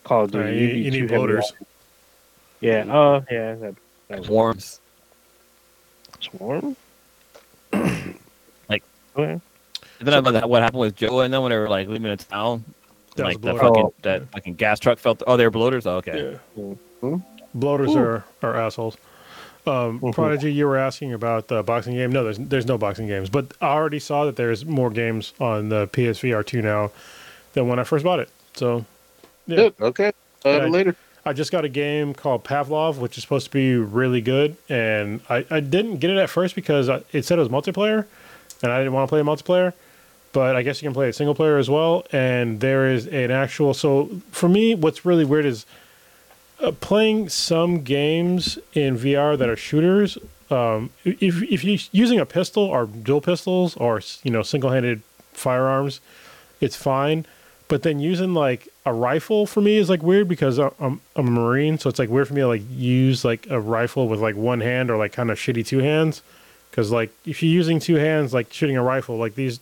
[0.04, 0.44] Call of Duty.
[0.46, 1.54] Alright, You'd you, be you too need heavy bloaters.
[2.62, 2.86] Yeah.
[2.90, 3.56] Oh, yeah.
[3.56, 3.76] That,
[4.08, 4.80] that Swarms.
[6.22, 6.76] swarm.
[8.70, 8.84] Like-
[9.18, 9.40] okay.
[10.02, 12.64] Isn't that what happened with Joel and then when they were like leaving the town?
[13.16, 13.94] That like that fucking Oh.
[14.02, 15.24] that fucking gas truck felt.
[15.26, 15.86] Oh, they're bloaters.
[15.86, 16.38] Oh, okay.
[16.58, 16.74] Yeah.
[17.02, 17.18] Hmm?
[17.54, 18.00] Bloaters Ooh.
[18.00, 18.98] are, are assholes.
[19.68, 20.14] Um, Mhm.
[20.14, 22.12] Prodigy, you were asking about the boxing game.
[22.12, 25.70] No, there's there's no boxing games, but I already saw that there's more games on
[25.70, 26.92] the PSVR two now
[27.54, 28.30] than when I first bought it.
[28.54, 28.86] So
[29.48, 29.56] Yeah.
[29.58, 29.74] Good.
[29.82, 30.08] Okay.
[30.46, 30.66] Uh, Yeah.
[30.68, 30.96] Later.
[31.28, 35.22] I just got a game called Pavlov, which is supposed to be really good, and
[35.28, 38.06] I, I didn't get it at first because I, it said it was multiplayer,
[38.62, 39.74] and I didn't want to play multiplayer.
[40.34, 43.32] But I guess you can play it single player as well, and there is an
[43.32, 43.74] actual.
[43.74, 45.66] So for me, what's really weird is
[46.62, 50.18] uh, playing some games in VR that are shooters.
[50.50, 55.02] Um, if if you're using a pistol or dual pistols or you know single handed
[55.34, 56.00] firearms,
[56.62, 57.26] it's fine.
[57.68, 61.24] But then using like a rifle for me is like weird because I'm I'm a
[61.24, 64.36] marine, so it's like weird for me to like use like a rifle with like
[64.36, 66.22] one hand or like kind of shitty two hands.
[66.70, 69.60] Because like if you're using two hands, like shooting a rifle, like these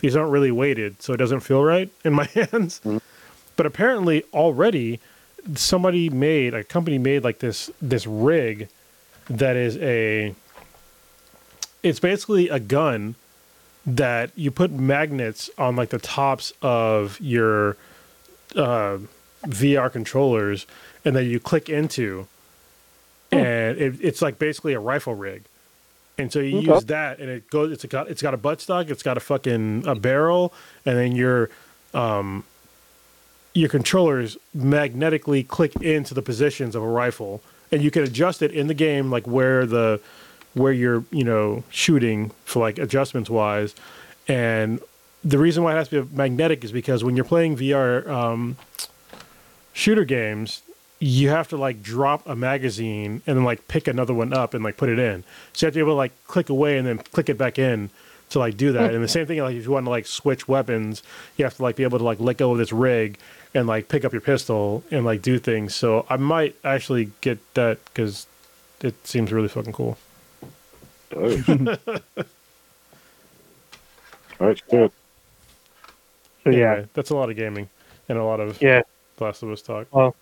[0.00, 2.80] these aren't really weighted, so it doesn't feel right in my hands.
[2.84, 3.00] Mhm.
[3.56, 5.00] But apparently already
[5.54, 8.68] somebody made a company made like this this rig
[9.28, 10.34] that is a
[11.82, 13.14] it's basically a gun
[13.86, 17.76] that you put magnets on like the tops of your
[18.56, 18.98] uh,
[19.46, 20.66] VR controllers
[21.04, 22.26] and that you click into.
[23.30, 25.44] And it, it's like basically a rifle rig.
[26.18, 26.72] And so you Okay.
[26.72, 29.86] use that and it goes it's got it's got a buttstock it's got a fucking
[29.86, 30.52] a barrel
[30.84, 31.48] and then your
[31.94, 32.42] um
[33.54, 37.42] your controllers magnetically click into the positions of a rifle
[37.72, 40.00] and you can adjust it in the game like where the
[40.54, 43.74] where you're you know shooting for like adjustments wise.
[44.26, 44.80] And
[45.24, 48.56] the reason why it has to be magnetic is because when you're playing vr um,
[49.72, 50.62] shooter games
[51.00, 54.64] you have to like drop a magazine and then like pick another one up and
[54.64, 55.22] like put it in.
[55.52, 57.58] So you have to be able to like click away and then click it back
[57.58, 57.90] in
[58.30, 58.92] to like do that.
[58.92, 61.02] And the same thing like if you want to like switch weapons
[61.36, 63.18] you have to like be able to like let go of this rig
[63.54, 67.38] and like pick up your pistol and like do things so i might actually get
[67.54, 68.26] that because
[68.82, 69.98] it seems really fucking cool
[71.16, 71.78] All right.
[74.40, 74.62] All right.
[74.70, 74.92] Good.
[76.44, 77.68] So yeah, that's a lot of gaming
[78.08, 78.82] and a lot of yeah.
[79.18, 80.14] last of us talk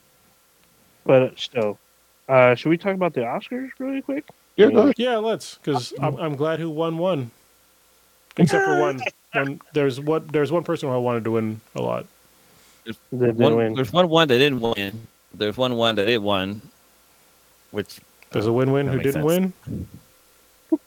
[1.05, 1.79] But still,
[2.29, 4.25] uh, should we talk about the Oscars really quick?
[4.57, 4.71] Yeah.
[4.71, 4.93] Go.
[4.97, 7.31] Yeah, let's, because I'm, I'm glad who won one.
[8.39, 9.01] Except for one,
[9.33, 9.61] one.
[9.73, 10.33] There's what.
[10.33, 12.07] There's one person who I wanted to win a lot.
[12.87, 13.75] That didn't One, win.
[13.75, 15.07] there's one one that didn't win.
[15.35, 16.63] There's one one that did won,
[17.71, 17.99] which
[18.31, 19.25] There's a win-win who didn't sense.
[19.25, 19.53] win.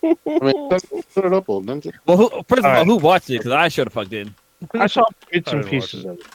[0.03, 1.91] I mean, put put it up, old ninja.
[2.05, 2.85] Well, who, first of all, Alright.
[2.87, 3.37] who watched it?
[3.37, 4.33] Because I should have fucked in.
[4.73, 6.25] I saw bits and pieces of it.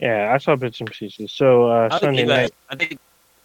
[0.00, 1.30] Yeah, I saw bits and pieces.
[1.30, 2.52] So uh, I Sunday think, night.
[2.68, 2.98] that, I think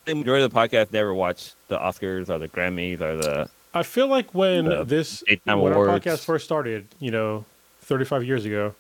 [0.06, 3.50] the majority of the podcast never watched the Oscars or the Grammys or the.
[3.74, 7.46] I feel like when this daytime when our podcast first started, you know,
[7.82, 8.74] 35 years ago,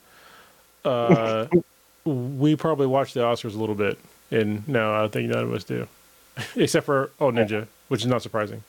[0.85, 1.45] uh,
[2.07, 3.97] we probably watched the Oscars a little bit,
[4.31, 5.88] and no, I don't think none of us do,
[6.55, 8.63] except for Oh Ninja, which is not surprising.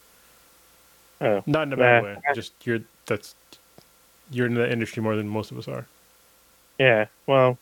[1.20, 1.42] Oh.
[1.46, 2.08] Not in a bad Nah.
[2.08, 2.16] way.
[2.34, 3.34] Just you're that's
[4.30, 5.86] you're in the industry more than most of us are.
[6.78, 7.58] Yeah, well,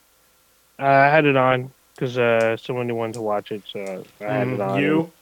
[0.78, 4.58] I had it on because uh, someone wanted to watch it, so I had it
[4.58, 4.82] Mm, on.
[4.82, 5.12] you?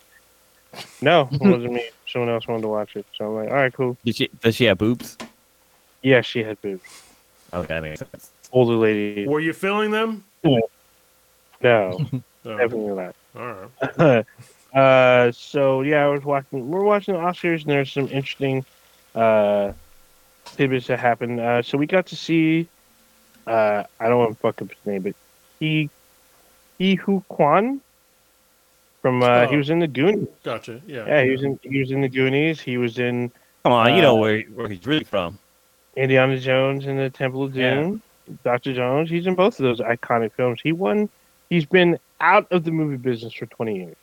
[1.00, 1.88] No, it wasn't me.
[2.08, 3.96] Someone else wanted to watch it, so I'm like, all right, cool.
[4.04, 4.28] Did she?
[4.40, 5.16] Does she have boobs?
[6.02, 6.82] Yeah, she had boobs.
[7.52, 8.32] Okay, that makes sense.
[8.50, 9.28] Older lady.
[9.28, 10.24] Were you feeling them?
[11.62, 11.98] No,
[12.44, 12.58] No.
[12.58, 13.16] definitely not.
[13.36, 14.26] All right.
[14.74, 16.68] uh, so yeah, I was watching.
[16.68, 18.64] We're watching the Oscars, and there's some interesting
[19.14, 19.72] uh,
[20.44, 21.40] tidbits that happened.
[21.40, 22.68] Uh, so we got to see.
[23.46, 25.14] Uh, I don't want to fuck up his name, but
[25.60, 25.88] he,
[26.78, 27.80] Ke Huy Quan
[29.00, 29.58] from uh, he Oh.
[29.58, 30.28] was in the Goonies.
[30.42, 30.82] Gotcha.
[30.86, 31.06] Yeah.
[31.06, 32.60] Yeah, he was in he was in the Goonies.
[32.60, 33.32] He was in
[33.64, 35.38] Come on, you know Uh, where where he's really from.
[35.96, 37.74] Indiana Jones and the Temple of Yeah.
[37.74, 38.02] Doom.
[38.44, 39.10] Doctor Jones.
[39.10, 40.60] He's in both of those iconic films.
[40.62, 41.08] He won.
[41.50, 43.96] He's been out of the movie business for twenty years.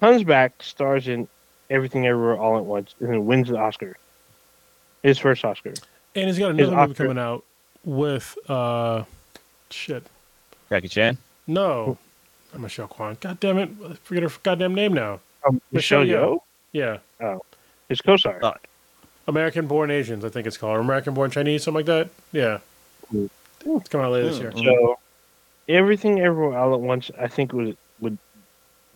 [0.00, 1.26] Comes back, stars in
[1.70, 3.96] Everything Everywhere All at Once, and then wins the Oscar.
[5.02, 5.72] His first Oscar.
[6.14, 7.44] And he's got His another movie Oscar- coming out
[7.84, 9.04] with uh,
[9.70, 10.04] shit.
[10.68, 11.16] Jackie Chan.
[11.46, 11.96] No,
[12.52, 13.16] not Michelle Kwan.
[13.20, 13.70] God damn it!
[13.88, 15.20] I forget her goddamn name now.
[15.46, 16.40] Um, Michelle Michelle Yeoh.
[16.74, 17.38] Yeoh, Yeah,
[17.88, 18.38] his co-star.
[18.42, 18.52] Oh.
[19.26, 20.78] American Born Asians, I think it's called.
[20.80, 22.10] American Born Chinese, something like that.
[22.32, 22.58] Yeah,
[23.12, 24.52] It's coming out later this year.
[24.52, 24.64] Mm.
[24.64, 24.96] So,
[25.68, 28.18] Everything Everywhere All at Once, I think would would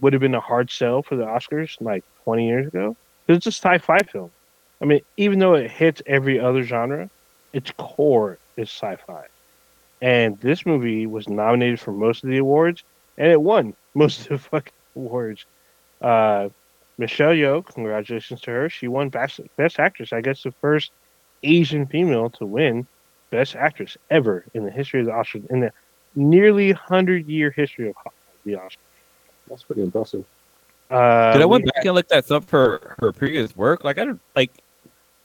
[0.01, 2.97] would have been a hard sell for the Oscars like 20 years ago.
[3.27, 4.31] 'Cause It's a sci-fi film.
[4.83, 7.09] I mean, even though it hits every other genre,
[7.53, 9.27] its core is sci-fi.
[10.03, 12.83] And this movie was nominated for most of the awards,
[13.17, 15.47] and it won most of the fucking awards.
[16.01, 16.49] Uh,
[16.99, 18.69] Michelle Yeoh, congratulations to her.
[18.69, 20.13] She won best best actress.
[20.13, 20.93] I guess the first
[21.43, 22.87] Asian female to win
[23.35, 25.73] best actress ever in the history of the Oscars in the
[26.15, 27.97] nearly hundred year history of
[28.45, 28.77] the Oscars.
[29.49, 30.25] That's pretty impressive.
[30.91, 33.83] Uh, Did I we went back and looked at some of her her previous work?
[33.83, 34.53] Like I don't like,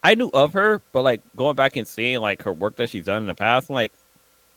[0.04, 3.06] I knew of her, but like going back and seeing like her work that she's
[3.06, 3.92] done in the past, I'm like,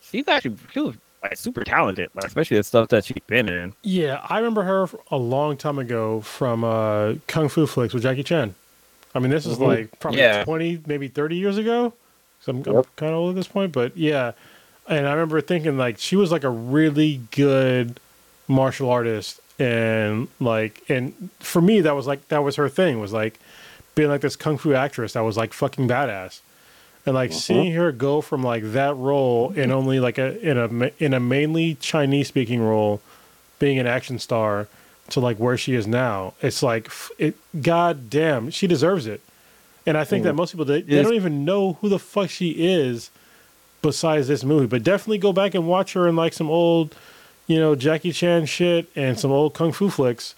[0.01, 3.73] she's actually she was like super talented, like, especially the stuff that she's been in.
[3.83, 8.23] Yeah, I remember her a long time ago from uh, Kung Fu flicks with Jackie
[8.23, 8.55] Chan.
[9.15, 9.67] I mean, this is Mhm.
[9.67, 10.43] like probably Yeah.
[10.43, 11.93] 20, maybe 30 years ago.
[12.51, 14.33] I'm, I'm kind of old at this point, but yeah.
[14.87, 17.99] And I remember thinking like she was like a really good
[18.47, 23.13] martial artist, and like, and for me that was like that was her thing was
[23.13, 23.39] like
[23.95, 26.41] being like this kung fu actress that was like fucking badass,
[27.05, 27.39] and like mm-hmm.
[27.39, 31.19] seeing her go from like that role in only like a in a in a
[31.19, 33.01] mainly Chinese speaking role,
[33.59, 34.67] being an action star,
[35.09, 36.33] to like where she is now.
[36.41, 37.35] It's like it.
[37.61, 39.21] God damn, she deserves it.
[39.85, 40.37] And I think that mm.
[40.37, 43.11] most people they, they don't even know who the fuck she is,
[43.81, 44.67] besides this movie.
[44.67, 46.95] But definitely go back and watch her in like some old,
[47.47, 50.35] you know, Jackie Chan shit and some old kung fu flicks.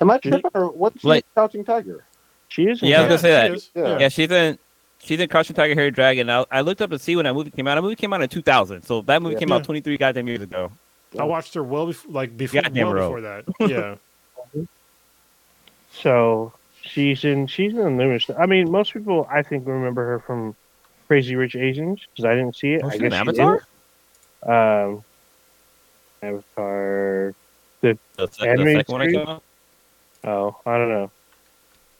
[0.00, 2.04] Am I tripping or what's Like- in Crouching Tiger?
[2.48, 2.82] she is.
[2.82, 3.48] Yeah, I was that.
[3.48, 3.98] gonna say she Yeah.
[3.98, 4.58] Yeah, she's in
[4.98, 6.28] she's in Crouching Tiger, Hairy Dragon.
[6.28, 7.76] I, I looked up to see when that movie came out.
[7.76, 9.38] That movie came out in 2000, so that movie Yeah.
[9.40, 10.72] came out 23 goddamn years ago.
[11.18, 13.44] I watched her well before, like before, Goddamn well before that.
[13.60, 13.96] Yeah,
[15.92, 16.52] So
[16.82, 17.46] she's in.
[17.46, 18.26] She's in numerous.
[18.38, 20.54] I mean, most people I think remember her from
[21.08, 22.82] Crazy Rich Asians because I didn't see it.
[22.84, 23.66] Oh, I guess Avatar.
[24.42, 25.04] Um,
[26.22, 27.34] Avatar.
[27.80, 29.16] The, the Animated second one that series?
[29.16, 29.42] came out.
[30.24, 31.10] Oh, I don't know.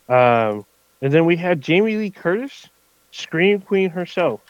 [0.08, 0.66] Um,
[1.00, 2.68] and then we had Jamie Lee Curtis,
[3.10, 4.40] Scream Queen herself,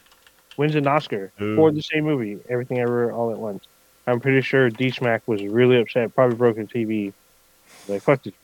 [0.57, 3.65] wins an Oscar for the same movie, Everything Everywhere All at Once.
[4.07, 7.13] I'm pretty sure D Smack was really upset, probably broke her TV.
[7.89, 8.35] Like, fuck this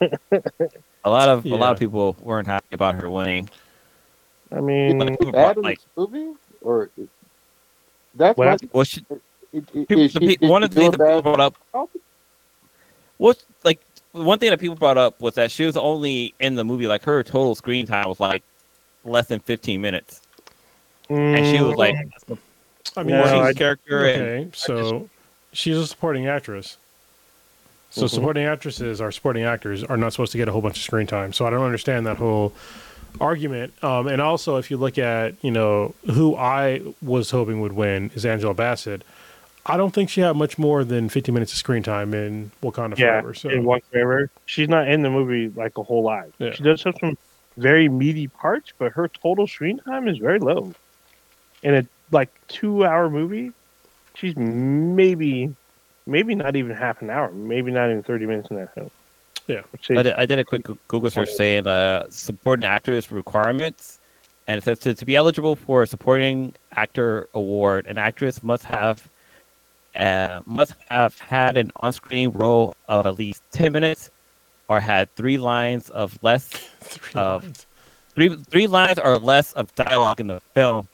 [0.00, 0.70] bitch.
[1.04, 3.48] A lot of a lot of people weren't happy about her winning.
[4.50, 6.32] I mean, People Bad in like, this movie?
[6.62, 6.88] Or
[8.14, 9.18] that's What what well, she, it,
[9.52, 11.90] it, people, is the she, pe- one of the things that people brought up Oh.
[13.18, 13.80] was like
[14.12, 17.02] one thing that people brought up was that she was only in the movie like
[17.04, 18.42] her total screen time was like
[19.04, 20.22] less than 15 minutes,
[21.10, 21.76] and she was mm.
[21.76, 21.96] like
[22.96, 25.10] I mean, No, she's- I- character and okay, so
[25.52, 26.78] she's a supporting actress.
[27.94, 28.10] So Mhm.
[28.10, 31.06] supporting actresses or supporting actors are not supposed to get a whole bunch of screen
[31.06, 31.32] time.
[31.32, 32.52] So I don't understand that whole
[33.20, 33.72] argument.
[33.84, 38.10] Um, and also, if you look at you know who I was hoping would win
[38.16, 39.02] is Angela Bassett.
[39.66, 42.98] I don't think she had much more than 15 minutes of screen time in Wakanda
[42.98, 43.34] Yeah, Forever.
[43.34, 44.28] So in One Forever.
[44.44, 46.26] She's not in the movie like a whole lot.
[46.38, 46.50] Yeah.
[46.52, 47.16] She does have some
[47.56, 50.74] very meaty parts, but her total screen time is very low.
[51.62, 53.52] In a like two hour movie,
[54.14, 55.54] she's maybe
[56.06, 58.90] maybe not even half an hour, maybe not even thirty minutes in that film.
[59.46, 59.62] Yeah.
[59.90, 64.00] I did, I did a quick Google search saying uh, supporting actress requirements,
[64.46, 68.64] and it says to, to be eligible for a supporting actor award, an actress must
[68.64, 69.06] have
[69.96, 74.10] uh, must have had an on-screen role of at least ten minutes,
[74.68, 76.48] or had three lines of less
[76.80, 77.66] three uh, lines.
[78.14, 80.88] three three lines or less of dialogue in the film.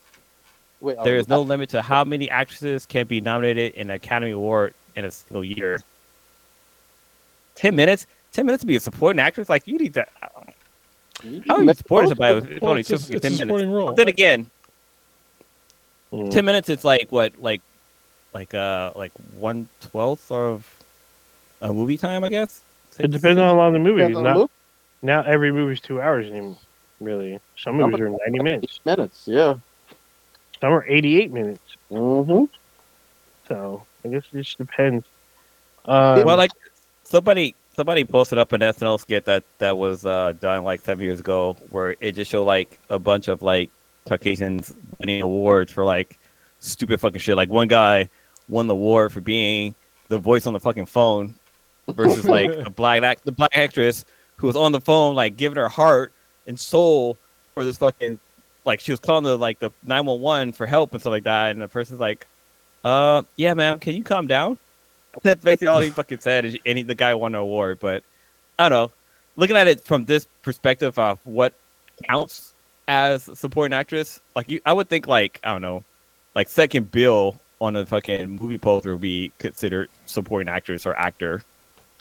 [0.81, 4.32] Wait, There oh, no limit to how many actresses can be nominated in an Academy
[4.32, 5.81] Award in a single year.
[7.55, 8.07] Ten minutes.
[8.33, 9.49] Ten minutes to be a supporting actress?
[9.49, 10.07] Like you need to.
[11.47, 13.39] How are you supporting somebody with Well, only it's, two- it's 10 minutes?
[13.41, 13.93] supporting role.
[13.93, 14.51] Then again,
[16.12, 16.29] Mm.
[16.33, 17.61] ten minutes is like what, like,
[18.35, 20.67] like uh, like one twelfth of
[21.61, 22.62] a movie time, I guess.
[22.99, 24.09] it depends on how long the movie is.
[24.09, 24.51] depends on the Not, movie.
[25.03, 26.57] not every movie's two hours anymore.
[27.01, 28.81] Really, some Some movies are ninety minutes.
[28.85, 29.23] minutes.
[29.27, 29.55] Yeah.
[30.61, 31.62] Some are eighty-eight minutes.
[31.93, 32.45] Mm-hmm.
[33.47, 35.06] So I guess it just depends.
[35.85, 36.51] Um, well, like
[37.05, 41.20] somebody somebody posted up an SNL skit that that was uh, done like seven years
[41.20, 43.70] ago, where it just showed like a bunch of like
[44.06, 46.18] Caucasians winning awards for like
[46.59, 47.36] stupid fucking shit.
[47.36, 48.09] Like one guy
[48.48, 49.74] won the award for being
[50.09, 51.35] the voice on the fucking phone
[51.89, 54.05] versus like a black act the black actress
[54.36, 56.12] who was on the phone like giving her heart
[56.47, 57.16] and soul
[57.55, 58.18] for this fucking
[58.64, 61.62] like she was calling the like the 911 for help and stuff like that and
[61.62, 62.27] the person's like
[62.85, 64.59] uh yeah man, can you calm down?
[65.23, 68.02] That's basically all he fucking said is he, the guy won an award but
[68.59, 68.93] i don't know.
[69.36, 71.55] Looking at it from this perspective of what
[72.09, 72.55] counts
[72.89, 75.85] as supporting actress like you i would think like i don't know
[76.35, 81.43] like second bill on a fucking movie poster would be considered supporting actress or actor.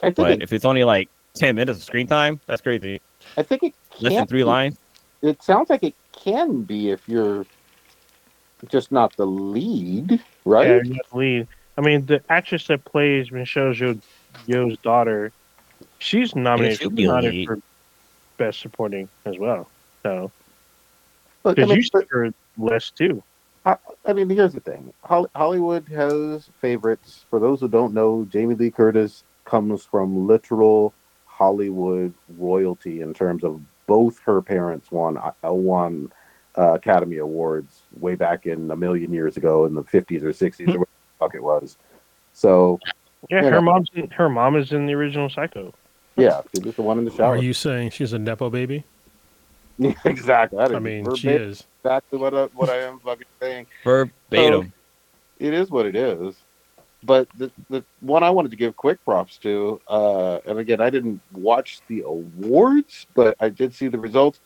[0.01, 3.01] I think but it, if it's only like 10 minutes of screen time that's crazy.
[3.38, 4.45] I think it less than three be.
[4.45, 4.77] lines.
[5.22, 7.45] It sounds like it can be if you're
[8.68, 10.68] just not the lead, right?
[10.68, 11.48] Yeah, you have lead.
[11.77, 14.02] I mean, the actress that plays Michelle Yeoh-
[14.48, 15.31] Yeoh's daughter,
[15.99, 17.60] she's nominated, she'll be a nominated for
[18.38, 19.72] best supporting as well.
[20.06, 20.31] So
[21.44, 23.23] Look, I because mean, you see her less too.
[23.65, 24.94] I mean, here's the thing.
[25.03, 27.26] Hollywood has favorites.
[27.30, 30.95] For those who don't know, Jamie Lee Curtis comes from literal
[31.26, 36.11] Hollywood royalty in terms of both her parents won uh, won
[36.60, 40.68] uh, Academy Awards way back in a million years ago in the 50s or 60s
[40.68, 41.77] or whatever the fuck it was.
[42.34, 42.80] So,
[43.30, 43.49] Yeah, Yeah.
[43.52, 45.73] her mom's in, her mom is in the original Psycho.
[46.18, 47.36] yeah, she was the one in the shower.
[47.36, 48.84] Are you saying she's a nepo baby?
[49.77, 50.57] Yeah, exactly.
[50.57, 51.64] That I is mean, she is.
[51.84, 53.68] exactly what I, what I am fucking saying.
[53.84, 54.73] verbatim
[55.40, 56.36] it is what it is.
[57.02, 60.90] But the the one I wanted to give quick props to, uh, and again, I
[60.90, 64.41] didn't watch the awards, but I did see the results.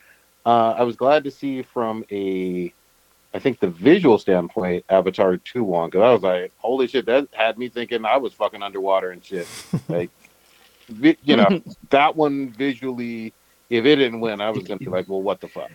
[0.45, 2.73] Uh, I was glad to see from a,
[3.33, 7.27] I think the visual standpoint, Avatar two won because I was like, holy shit, that
[7.31, 9.47] had me thinking I was fucking underwater and shit.
[9.87, 10.09] like,
[10.89, 13.33] vi- you know, that one visually,
[13.69, 15.71] if it didn't win, I was gonna be like, well, what the fuck?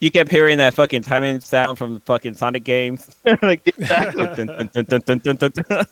[0.00, 3.08] you kept hearing that fucking timing sound from the fucking Sonic games.
[3.42, 4.18] like dun,
[5.20, 5.52] dun, dun.
[5.70, 5.84] Yeah.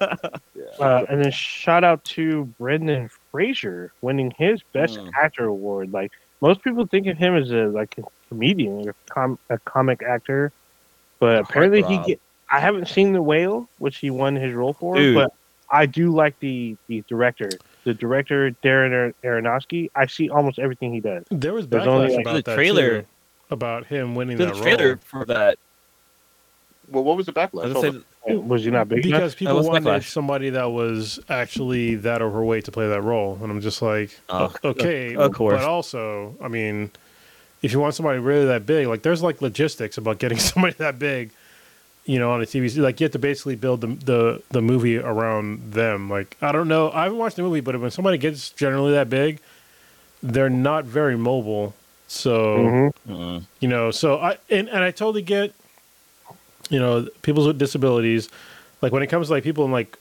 [0.80, 5.10] Uh, and then shout out to Brendan Fraser winning his Best Mm.
[5.16, 5.92] Actor award.
[5.92, 6.10] Like
[6.40, 10.52] most people think of him as a like a comedian, a, com- a comic actor,
[11.18, 12.20] but A apparently he get.
[12.50, 15.14] I haven't seen The Whale, which he won his role for, Dude.
[15.14, 15.32] but
[15.70, 17.50] I do like the the director.
[17.84, 19.90] The director Darren Ar- Aronofsky.
[19.94, 21.24] I see almost everything he does.
[21.30, 23.02] There was There's only, like, about the trailer.
[23.02, 23.06] too,
[23.50, 24.96] about him winning the that trailer role.
[25.02, 25.58] for that.
[26.90, 27.64] Well, what was the I backlash?
[27.64, 29.18] was Hold gonna say, Was he not big enough?
[29.18, 30.08] because people wanted backlash.
[30.08, 34.52] somebody that was actually that overweight to play that role, and I'm just like, Oh,
[34.64, 35.60] o- okay, of course.
[35.60, 36.90] but also, I mean,
[37.62, 40.98] if you want somebody really that big, like there's like logistics about getting somebody that
[40.98, 41.30] big,
[42.06, 42.76] you know, on a TV.
[42.78, 46.10] Like you have to basically build the the the movie around them.
[46.10, 49.08] Like I don't know, I haven't watched the movie, but when somebody gets generally that
[49.10, 49.40] big,
[50.22, 51.74] they're not very mobile.
[52.08, 52.92] So Mhm.
[53.08, 55.54] mm, you know so i and, and i totally get
[56.70, 58.30] you know people with disabilities
[58.80, 59.98] like when it comes to like people in like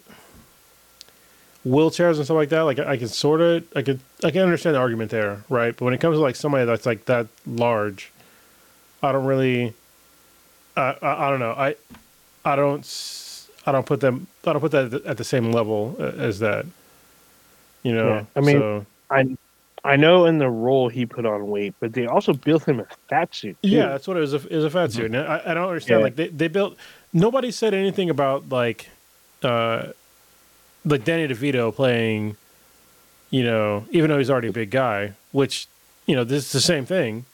[1.68, 4.76] wheelchairs and stuff like that like i can sort of i could i can understand
[4.76, 5.76] the argument there right?
[5.76, 8.12] But when it comes to like somebody that's like that large
[9.04, 9.74] i don't really
[10.78, 11.52] i i, I don't know.
[11.52, 11.76] I
[12.46, 13.26] i don't
[13.66, 16.66] I don't put them i don't put that at the same level uh, as that
[17.84, 18.08] you know?
[18.08, 19.38] Yeah, I mean, so, I
[19.84, 22.88] I know in the role he put on weight, but they also built him a
[23.10, 23.58] fat suit.
[23.62, 23.70] too.
[23.70, 24.34] Yeah, that's what it was.
[24.34, 25.06] A, it was a fat suit.
[25.06, 26.00] And I, I don't understand.
[26.00, 26.04] Yeah.
[26.04, 26.78] Like they, they built.
[27.14, 28.90] Nobody said anything about like
[29.44, 29.88] uh,
[30.86, 32.36] like Danny DeVito playing,
[33.30, 35.68] you know, even though he's already a big guy, which
[36.06, 37.26] you know this is the same thing.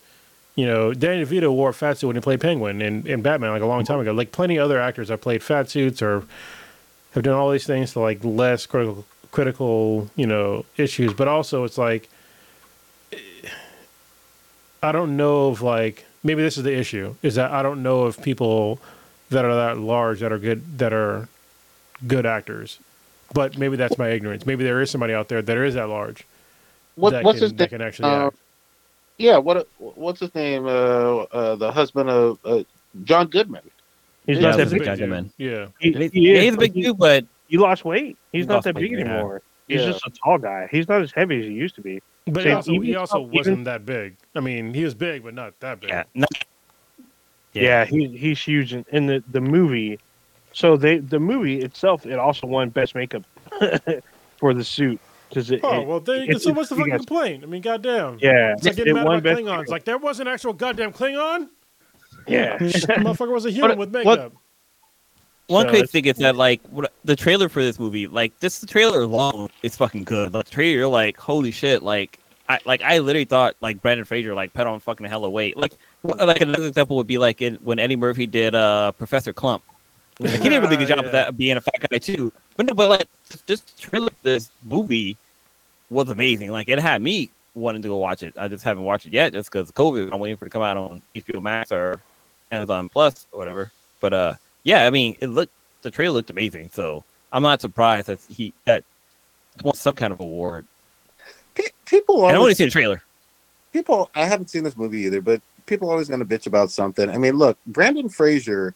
[0.56, 3.52] You know, Danny DeVito wore a fat suit when he played Penguin in, in Batman
[3.52, 4.14] like a long time ago.
[4.14, 6.24] Like plenty of other actors have played fat suits or
[7.14, 11.64] have done all these things to like less critical critical you know issues, but also
[11.66, 12.10] it's like
[14.86, 18.08] I don't know if like maybe this is the issue is that I don't know
[18.08, 18.80] if people
[19.30, 21.28] that are that large that are good that are
[22.08, 22.80] good actors,
[23.34, 24.46] but maybe that's my ignorance.
[24.46, 26.24] Maybe there is somebody out there that is that large
[26.96, 27.80] What, that, what's can, his that name?
[27.80, 28.38] can actually Uh, act.
[29.18, 30.66] Yeah, what what's his name?
[30.66, 30.70] Uh,
[31.32, 32.64] uh, the husband of uh,
[33.06, 33.62] John Goodman.
[34.26, 34.84] He's Yeah, not that big.
[34.84, 35.10] big dude.
[35.10, 35.32] man.
[35.38, 38.18] Yeah, He, He's, he is, he's a big he- dude, but He lost weight.
[38.32, 39.06] He's He not that weight, big yeah.
[39.06, 39.42] anymore.
[39.68, 39.92] He's Yeah.
[39.92, 40.68] just a tall guy.
[40.72, 42.02] He's not as heavy as he used to be.
[42.28, 44.16] But he also, he also even- wasn't that big.
[44.36, 45.90] I mean, he was big, but not that big.
[45.90, 46.26] yeah, no,
[47.54, 47.86] Yeah, Yeah.
[47.86, 50.00] he, he's huge in, in the, the movie.
[50.54, 53.24] So they the movie itself, it also won best makeup
[54.38, 55.00] for the suit
[55.30, 57.44] because it, Oh it- well, there it- So what's the you fucking guys- complaint?
[57.44, 58.18] I mean, goddamn.
[58.22, 59.42] yeah, It's like it, getting mad won about best.
[59.42, 59.68] Klingons.
[59.68, 61.50] Like there was an actual goddamn Klingon.
[62.28, 64.34] yeah, motherfucker was a human with what- makeup.
[65.48, 68.60] One So it's- thing is that like what, the trailer for this movie, like this
[68.60, 70.34] the trailer alone is fucking good.
[70.34, 71.84] Like the trailer, you're like, holy shit!
[71.84, 72.18] Like
[72.50, 75.56] I like I literally thought like Brendan Fraser like put on fucking hella weight.
[75.56, 75.74] Like
[76.04, 79.62] like another example would be like in when Eddie Murphy did uh Professor Klump.
[80.20, 81.06] Like, he did a really good job Yeah.
[81.06, 82.32] of that being a fat guy too.
[82.56, 83.08] But no, but like
[83.46, 85.18] this trailer for this movie
[85.90, 86.52] was amazing.
[86.52, 88.34] Like it had me wanting to go watch it.
[88.38, 90.10] I just haven't watched it yet just because COVID.
[90.14, 92.02] I'm waiting for it to come out on HBO Max or
[92.52, 93.72] Amazon Plus or whatever.
[94.00, 94.34] But uh
[94.66, 98.52] yeah, I mean it looked the trailer looked amazing, so I'm not surprised that he
[98.66, 98.84] that
[99.64, 100.66] won some kind of award.
[101.54, 103.02] Pe- people And I only always, seen the trailer.
[103.72, 104.10] people.
[104.14, 107.10] I haven't seen this movie either, but people are always going to bitch about something.
[107.10, 108.74] I mean, look, Brendan Fraser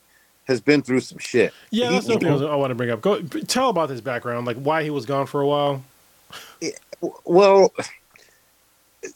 [0.48, 1.54] has been through some shit.
[1.72, 3.02] Yeah, that's He- the thing I want to bring up.
[3.02, 5.84] Go tell about his background, like why he was gone for a while.
[7.02, 7.74] W- Well,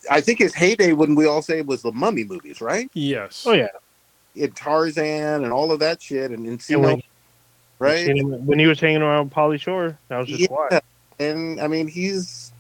[0.10, 2.90] I think his heyday, when we all say, was the Mummy movies, right?
[2.94, 3.44] Yes.
[3.48, 3.68] oh yeah.
[4.36, 7.02] In Tarzan and all of that shit, and And Encino, when,
[7.80, 8.16] right?
[8.46, 10.82] when he was hanging around Pauly Shore, that was just Yeah, why.
[11.20, 12.52] and I mean he's.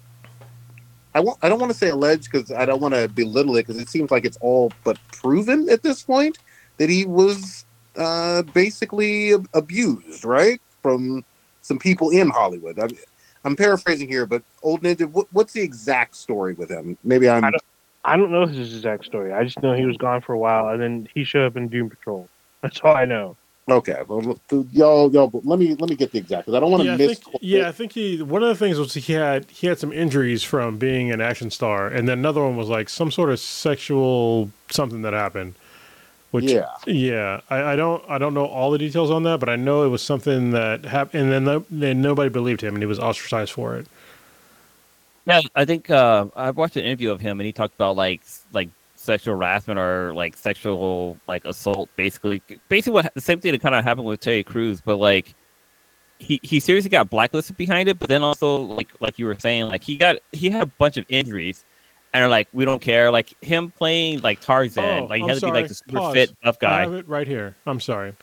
[1.16, 3.68] I won't, I don't want to say alleged because I don't want to belittle it
[3.68, 6.40] because it seems like it's all but proven at this point
[6.78, 11.24] that he was uh, basically ab- abused, right, from
[11.62, 12.80] some people in Hollywood.
[12.80, 12.90] I'm,
[13.46, 16.98] I'm paraphrasing here, but old ninja, what, what's the exact story with him?
[17.04, 17.44] Maybe I'm.
[17.44, 17.64] I don't-
[18.06, 19.32] I don't know his exact story.
[19.32, 21.70] I just know he was gone for a while, and then he showed up in
[21.70, 22.28] Doom Patrol.
[22.62, 23.38] That's all I know.
[23.70, 24.38] Okay, well,
[24.72, 26.94] y'all, y'all, let me let me get the exact because I don't want to yeah,
[26.96, 27.20] I miss.
[27.20, 28.22] think, yeah, I think he.
[28.22, 31.50] One of the things was he had he had some injuries from being an action
[31.50, 35.56] star, and then another one was like some sort of sexual something that happened.
[36.32, 39.48] Which, yeah, yeah, I, I don't I don't know all the details on that, but
[39.48, 42.82] I know it was something that happened, and then, no, then nobody believed him, and
[42.82, 43.88] he was ostracized for it.
[45.26, 48.22] Yeah, I think uh, I watched an interview of him, and he talked about like
[48.52, 51.90] like sexual harassment or like sexual like assault.
[51.96, 55.34] Basically, basically what the same thing that kind of happened with Terry Crews, but like
[56.20, 58.00] he he seriously got blacklisted behind it.
[58.00, 60.98] But then also like like you were saying, like he got he had a bunch
[60.98, 61.64] of injuries,
[62.14, 63.10] and are like we don't care.
[63.10, 66.00] Like him playing like Tarzan, Oh, like he I'm had to be like the super
[66.00, 66.14] Pause.
[66.14, 66.82] fit I guy.
[66.82, 67.56] have it right here.
[67.66, 68.14] I'm sorry.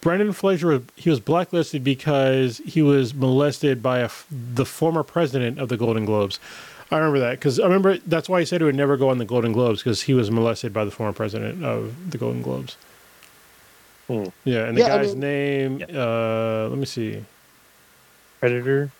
[0.00, 5.02] Brendan Fraser was he was blacklisted because he was molested by a f the former
[5.02, 6.38] president of the Golden Globes.
[6.90, 9.18] I remember that because I remember that's why he said he would never go on
[9.18, 12.76] the Golden Globes because he was molested by the former president of the Golden Globes.
[14.06, 14.26] Hmm.
[14.44, 15.82] Yeah, and the Yeah, I guy's mean- name.
[15.92, 17.24] Uh, let me see.
[18.38, 18.90] Predator.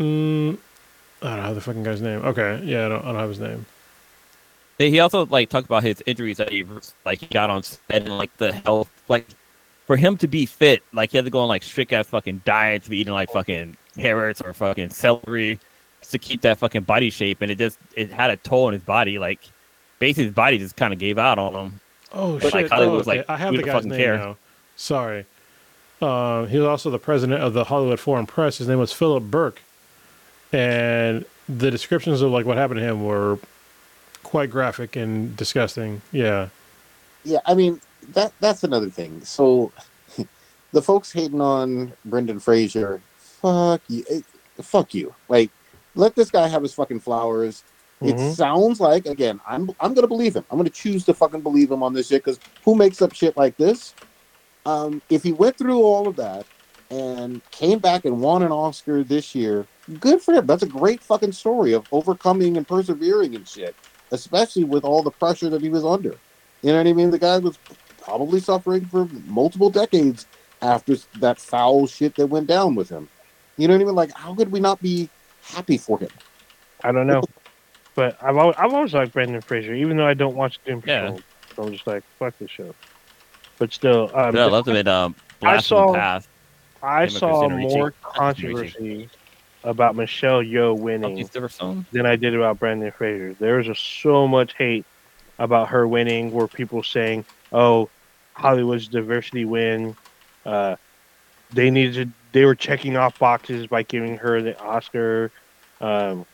[0.00, 0.58] Mm,
[1.22, 2.24] I don't have the fucking guy's name.
[2.24, 3.66] Okay, yeah, I don't, I don't have his name.
[4.78, 6.64] He also like talked about his injuries that he
[7.04, 9.26] like he got on set and like the health like
[9.92, 12.40] for him to be fit like he had to go on like strict ass fucking
[12.46, 15.60] diets to be eating like fucking carrots or fucking celery
[16.08, 18.80] to keep that fucking body shape and it just it had a toll on his
[18.80, 19.50] body like
[19.98, 21.80] basically his body just kind of gave out on him.
[22.10, 22.72] Oh But, like, shit!
[22.72, 23.18] Hollywood oh, was okay.
[23.18, 24.36] like, I have "We the guy's fucking name care." now.
[24.76, 25.26] Sorry.
[26.00, 28.56] Uh, he was also the president of the Hollywood Foreign Press.
[28.56, 29.60] His name was Philip Berk,
[30.52, 33.38] and the descriptions of like what happened to him were
[34.22, 36.00] quite graphic and disgusting.
[36.12, 36.48] Yeah,
[37.24, 37.40] yeah.
[37.44, 37.78] I mean
[38.10, 39.24] that that's another thing.
[39.24, 39.72] So
[40.72, 44.20] the folks hating on Brendan Fraser, fuck you, eh,
[44.62, 45.14] fuck you.
[45.28, 45.50] Like,
[45.94, 47.64] let this guy have his fucking flowers.
[48.02, 48.34] It Mhm.
[48.34, 50.44] sounds like again, I'm I'm gonna believe him.
[50.50, 53.36] I'm gonna choose to fucking believe him on this shit because who makes up shit
[53.36, 53.94] like this?
[54.66, 56.46] Um, if he went through all of that
[56.90, 59.66] and came back and won an Oscar this year,
[59.98, 60.46] good for him.
[60.46, 63.74] That's a great fucking story of overcoming and persevering and shit,
[64.12, 66.16] especially with all the pressure that he was under.
[66.62, 67.10] You know what I mean?
[67.10, 67.58] The guy was
[68.02, 70.26] probably suffering for multiple decades
[70.60, 73.08] after that foul shit that went down with him.
[73.56, 73.94] You know what I mean?
[73.94, 75.08] Like, how could we not be
[75.42, 76.10] happy for him?
[76.84, 77.22] I don't know,
[77.94, 81.02] but I've always, I've always liked Brendan Fraser, even though I don't watch Doom Yeah.
[81.02, 81.20] Patrol.
[81.54, 82.74] So I'm just like fuck this show.
[83.58, 86.28] But still, um, Yeah, I love him in um, Blast saw- from the Past.
[86.82, 87.96] I saw more Ricci.
[88.02, 89.08] controversy
[89.62, 91.48] about Michelle Yeoh winning Bucky
[91.92, 93.34] than I did about Brendan Fraser.
[93.38, 94.84] There was just so much hate
[95.38, 97.88] about her winning, where people saying, "Oh,
[98.34, 99.96] Hollywood's diversity win."
[100.44, 100.76] Uh,
[101.52, 102.08] they needed.
[102.08, 105.30] To, they were checking off boxes by giving her the Oscar.
[105.80, 106.24] Um,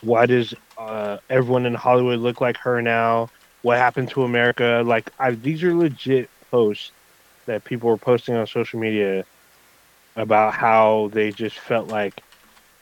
[0.00, 3.30] why does uh, everyone in Hollywood look like her now?
[3.62, 4.82] What happened to America?
[4.86, 6.92] Like, I, these are legit posts
[7.46, 9.24] that people were posting on social media
[10.14, 12.22] about how they just felt like,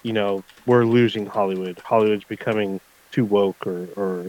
[0.02, 1.78] you know, we're losing Hollywood.
[1.78, 2.80] Hollywood's becoming
[3.12, 4.26] too woke or, or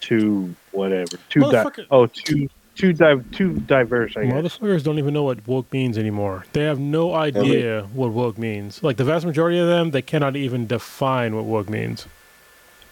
[0.00, 1.16] too whatever.
[1.30, 4.16] Too di- oh too too di- too diverse.
[4.16, 4.32] I guess.
[4.32, 6.44] Motherfuckers don't even know what woke means anymore.
[6.52, 8.82] They have no idea what woke means.
[8.82, 12.06] Like the vast majority of them, they cannot even define what woke means.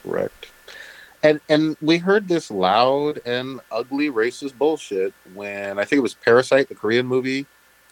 [0.02, 0.46] Correct.
[1.22, 6.14] And and we heard this loud and ugly racist bullshit when I think it was
[6.14, 7.46] Parasite, the Korean movie.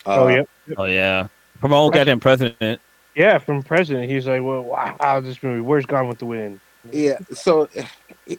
[0.04, 0.42] oh Uh, yeah,
[0.76, 1.28] Oh yeah,
[1.60, 2.80] from our own goddamn president.
[3.14, 3.38] yeah.
[3.38, 5.60] From president, he's like, well, wow, this movie.
[5.62, 6.60] Where's Gone with the Wind?
[6.90, 7.18] Yeah.
[7.32, 7.68] So,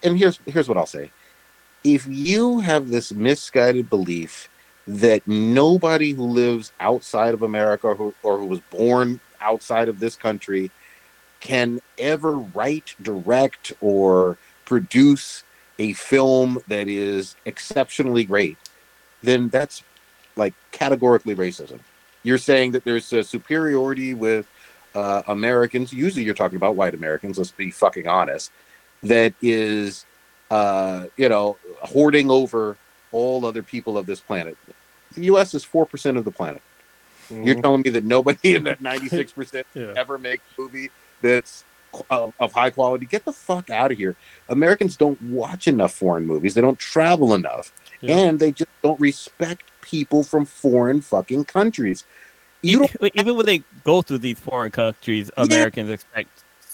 [0.04, 1.10] and here's here's what I'll say:
[1.84, 4.50] if you have this misguided belief
[4.88, 10.00] that nobody who lives outside of America or who, or who was born outside of
[10.00, 10.72] this country
[11.40, 15.44] can ever write, direct, or produce
[15.80, 18.58] a film that is exceptionally great,
[19.22, 19.84] then that's
[20.36, 21.80] like categorically racism.
[22.24, 24.48] You're saying that there's a superiority with
[24.96, 25.92] uh, Americans.
[25.92, 27.38] Usually, you're talking about white Americans.
[27.38, 28.52] Let's be fucking honest.
[29.02, 30.06] That is,
[30.52, 32.78] uh, you know, hoarding over
[33.12, 34.58] all other people of this planet.
[35.16, 35.54] The U.S.
[35.54, 36.62] is four percent of the planet.
[37.30, 37.62] You're Mhm.
[37.62, 39.94] telling me that nobody in that 96 percent Yeah.
[39.96, 40.90] ever make a movie
[41.22, 41.64] that's
[42.10, 43.06] of, of high quality?
[43.06, 44.16] Get the fuck out of here.
[44.50, 46.54] Americans don't watch enough foreign movies.
[46.56, 47.72] They don't travel enough,
[48.02, 48.18] Yeah.
[48.18, 52.04] and they just don't respect people from foreign fucking countries.
[52.64, 52.84] You.
[52.86, 55.44] Even, even when they go through these foreign countries, Yeah.
[55.44, 56.30] Americans expect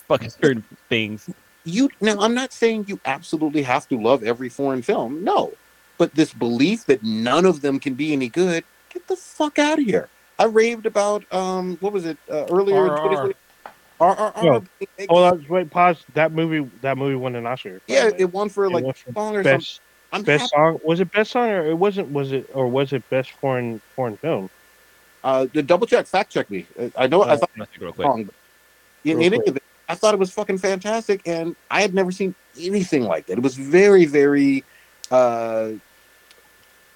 [0.07, 1.29] fucking certain things.
[1.65, 5.51] You now i'm not saying you absolutely have to love every foreign film no
[5.97, 9.79] but this belief that none of them can be any good get the fuck out
[9.79, 10.07] of here
[10.37, 12.97] i raved about um what was it uh, earlier in RRR.
[13.03, 13.35] 2020
[14.01, 14.43] RRR.
[14.43, 14.63] No.
[15.09, 16.05] Hold on, wait, pause.
[16.13, 17.81] That movie, that movie won an Oscar.
[17.87, 18.15] yeah way.
[18.17, 19.81] it won for It like won for song or something best
[20.13, 20.49] i'm best happy.
[20.55, 20.79] song.
[20.85, 22.09] Was it best song or it wasn't?
[22.13, 24.49] Was it or was it best foreign foreign film?
[25.25, 27.87] uh the double check fact check me Uh, i know i Uh, thought Let's real
[27.87, 28.07] was quick.
[28.07, 28.33] wrong but
[29.03, 29.61] in, Real in any quick.
[29.89, 33.25] Of it i thought it was fucking fantastic and i had never seen anything like
[33.25, 34.63] that it was very very
[35.11, 35.69] uh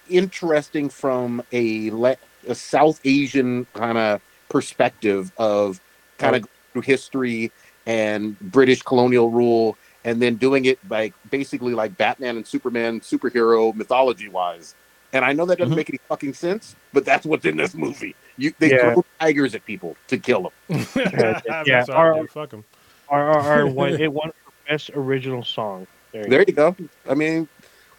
[0.10, 2.18] interesting from a, le-
[2.48, 5.80] a South Asian kind of perspective of
[6.18, 7.52] kind of through history
[7.86, 13.74] and British colonial rule, and then doing it like basically like Batman and Superman superhero
[13.74, 14.76] mythology wise.
[15.14, 15.78] And I know that doesn't Mhm.
[15.78, 18.14] make any fucking sense, but that's what's in this movie.
[18.38, 18.94] You they Yeah.
[18.94, 20.86] throw tigers at people to kill them.
[20.94, 22.28] That's yeah, all our- I do.
[22.28, 22.66] Fuck 'em.
[23.12, 23.94] RRR won.
[24.02, 25.88] It won for best original song.
[26.12, 26.76] There you There you go.
[27.10, 27.48] I mean,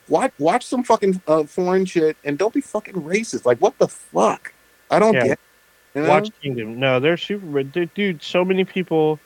[0.09, 3.45] watch watch some fucking uh, foreign shit and don't be fucking racist.
[3.45, 4.53] Like what the fuck?
[4.91, 5.27] I don't Yeah.
[5.29, 5.39] get.
[5.95, 6.09] You know?
[6.09, 6.79] Watch Kingdom.
[6.81, 7.63] No, they're super.
[7.63, 9.19] Dude, dude, so many people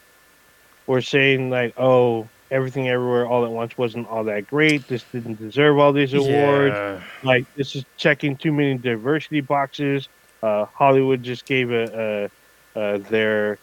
[0.87, 4.87] were saying like, "Oh, everything, everywhere, all at once wasn't all that great.
[4.87, 6.75] This didn't deserve all these awards.
[6.75, 7.01] Yeah.
[7.23, 10.09] Like, this is checking too many diversity boxes."
[10.43, 12.31] Uh, Hollywood just gave a,
[12.77, 13.59] a, uh their.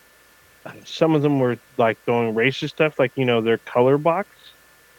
[0.86, 4.30] Some of them were like throwing racist stuff, like you know their color box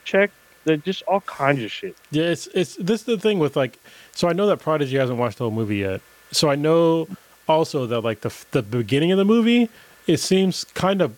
[0.05, 0.31] check.
[0.65, 1.97] They're just all kinds of shit.
[2.11, 3.79] Yeah, it's it's this is the thing with like
[4.13, 6.01] so I know that Prodigy hasn't watched the whole movie yet.
[6.33, 7.09] So I know
[7.49, 9.69] also that like the the beginning of the movie
[10.07, 11.17] it seems kind of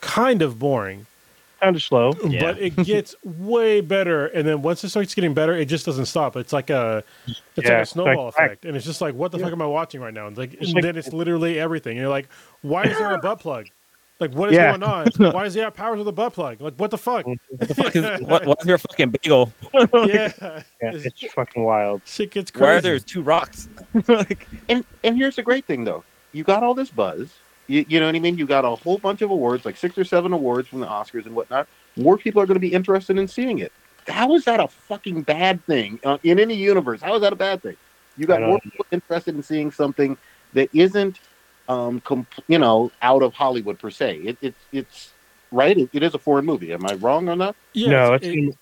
[0.00, 1.06] kind of boring,
[1.60, 2.12] Kind of slow.
[2.24, 2.40] Yeah.
[2.40, 6.06] but it gets way better and then once it starts getting better it just doesn't
[6.06, 6.36] stop.
[6.36, 9.30] It's like a it's Yeah, like a snowball like- effect and it's just like what
[9.32, 9.44] the Yeah.
[9.44, 10.26] fuck am I watching right now?
[10.28, 11.92] And like It's and like- then it's literally everything.
[11.92, 12.28] And you're like
[12.62, 13.66] why is there a butt plug?
[14.20, 14.76] Like what is Yeah.
[14.76, 15.32] going on?
[15.32, 16.60] Why does he have powers with a butt plug?
[16.60, 17.26] Like what the fuck?
[17.26, 17.38] What
[17.68, 19.52] the fuck is what, what's your fucking bagel?
[19.72, 20.32] yeah.
[20.82, 22.02] Yeah, It's- it's fucking wild.
[22.04, 22.80] Shit gets Why are crazy.
[22.88, 23.68] there two rocks?
[24.08, 27.32] like, And and here's the great thing though, you got all this buzz.
[27.68, 28.38] You, you know what I mean?
[28.38, 31.26] You got a whole bunch of awards, like six or seven awards from the Oscars
[31.26, 31.68] and whatnot.
[31.96, 33.72] More people are going to be interested in seeing it.
[34.08, 37.02] How is that a fucking bad thing uh, in any universe?
[37.02, 37.76] How is that a bad thing?
[38.16, 40.16] You got more people interested in seeing something
[40.54, 41.20] that isn't,
[41.68, 44.16] um, com- you know, out of Hollywood per se.
[44.24, 45.12] It, it it's
[45.52, 45.76] right.
[45.76, 46.72] It, it is a foreign movie.
[46.72, 47.54] Am I wrong on that?
[47.74, 48.56] Yeah, no, it's it- in,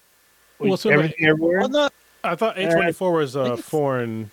[0.58, 1.58] well, so everything everywhere.
[1.60, 1.92] well, not
[2.24, 4.30] I thought A twenty four was a foreign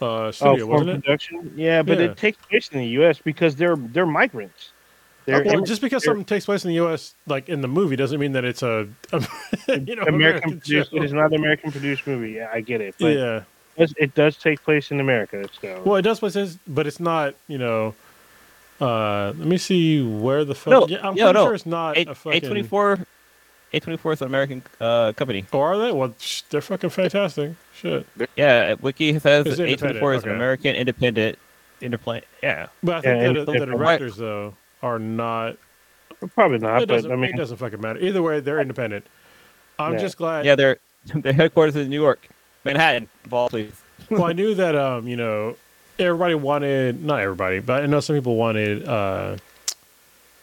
[0.00, 1.02] uh, studio, oh, wasn't it?
[1.04, 1.52] production.
[1.56, 2.06] Yeah, but Yeah.
[2.06, 3.18] it takes place in the U.S.
[3.18, 4.70] because they're they're migrants.
[5.26, 7.14] They're Well, just because something takes place in the U.S.
[7.26, 9.20] like in the movie doesn't mean that it's a, you
[9.94, 10.92] know American American produced.
[10.94, 12.32] It is not an American produced movie.
[12.32, 13.36] Yeah, I get it, but Yeah.
[13.36, 13.44] it,
[13.78, 15.46] does, it does take place in America.
[15.60, 17.34] So Well, it does places, but it's not.
[17.46, 17.94] You know.
[18.80, 20.70] Uh, let me see where the fuck.
[20.70, 21.44] No, yeah, I'm yeah, pretty no.
[21.46, 22.40] sure it's not A a fucking.
[22.42, 22.98] twenty four,
[23.72, 25.44] A twenty four is an American uh, company.
[25.52, 25.90] Oh, are they?
[25.92, 26.14] Well,
[26.50, 27.52] they're fucking fantastic.
[27.74, 28.06] Shit.
[28.36, 30.30] Yeah, Wiki says It's A twenty four is an.
[30.30, 31.38] American independent
[31.80, 32.22] interplay.
[32.42, 35.56] Yeah, But I think Yeah, that and- the, the and- directors though are not.
[36.34, 36.86] probably not.
[36.88, 37.98] But I mean, it doesn't fucking matter.
[38.00, 39.06] Either way, they're independent.
[39.78, 39.98] I'm Yeah.
[40.00, 40.44] just glad.
[40.44, 40.78] yeah, their
[41.14, 42.28] their headquarters is in New York,
[42.64, 43.80] Manhattan, of all places.
[44.10, 45.56] well, I knew that um, you know,
[45.98, 49.36] everybody wanted not everybody, but I know some people wanted uh,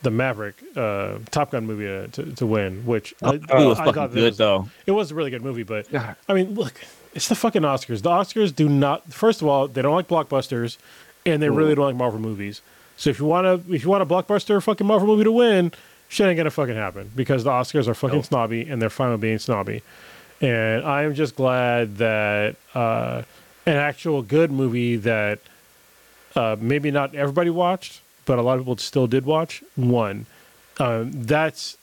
[0.02, 3.80] the Maverick uh, Top Gun movie to, to, to win, which Oh, I, it was
[3.80, 4.70] I fucking thought good was- though.
[4.86, 5.88] It was a really good movie, but
[6.28, 6.74] I mean, look,
[7.14, 8.02] it's the fucking Oscars.
[8.02, 9.12] The Oscars do not.
[9.14, 10.78] First of all, they don't like blockbusters,
[11.26, 12.62] and they really don't like Marvel movies.
[12.98, 15.72] So if you want to, if you want a blockbuster fucking Marvel movie to win,
[16.08, 18.26] shit ain't gonna fucking happen because the Oscars are fucking Nope.
[18.26, 19.82] snobby and they're fine with being snobby.
[20.42, 23.24] And I am just glad that uh,
[23.66, 25.40] an actual good movie that
[26.36, 30.26] uh, maybe not everybody watched, but a lot of people still did watch won.
[30.80, 31.78] Um, that's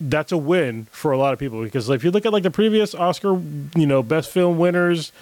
[0.00, 2.50] that's a win for a lot of people because if you look at like the
[2.50, 3.40] previous Oscar,
[3.76, 5.12] you know, best film winners,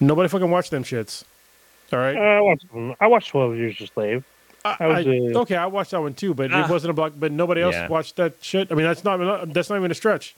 [0.00, 1.22] nobody fucking watched them shits.
[1.92, 2.16] All right.
[2.16, 2.66] I watched.
[3.00, 4.24] I watched Twelve Years a Slave.
[4.64, 6.64] I, that was okay, I watched that one too, but Ah.
[6.64, 7.12] it wasn't a block.
[7.16, 7.88] But nobody else Yeah.
[7.88, 8.70] watched that shit.
[8.70, 10.34] I mean, that's not that's not even a stretch.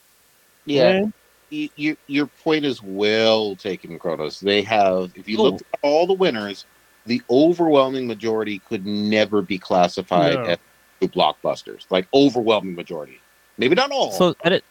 [0.65, 1.11] Yeah, y-
[1.51, 4.39] your your point is well taken, Kronos.
[4.39, 5.43] They have, if you Oh.
[5.43, 6.65] look at all the winners,
[7.05, 10.43] the overwhelming majority could never be classified No.
[10.45, 10.57] as
[11.01, 11.85] two blockbusters.
[11.89, 13.19] Like overwhelming majority,
[13.57, 14.11] maybe not all.
[14.11, 14.63] So I didn't,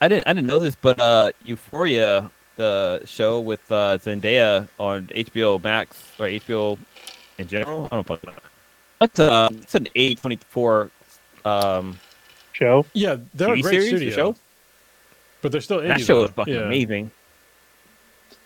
[0.00, 5.06] I didn't, I didn't know this, but uh, Euphoria, the show with uh, Zendaya on
[5.06, 6.78] HBO Max or HBO
[7.38, 8.18] in general, I don't know.
[9.00, 10.90] That's uh, it's an A twenty four
[11.44, 11.98] um
[12.52, 12.84] Show.
[12.92, 14.36] Yeah, they're a great series studio, show.
[15.42, 15.88] But they're still indie.
[15.88, 16.24] That show though.
[16.24, 16.60] is fucking yeah.
[16.60, 17.10] amazing.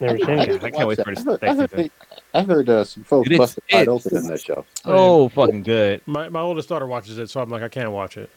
[0.00, 0.48] Never seen I it.
[0.48, 1.40] need I can't watch wait for that.
[1.40, 1.90] this I heard, I heard,
[2.34, 4.64] I heard uh, some folks Dude, it's- busted wide open in that show.
[4.84, 6.00] Oh, fucking good.
[6.06, 8.30] My my oldest daughter watches it, so I'm like, I can't watch it.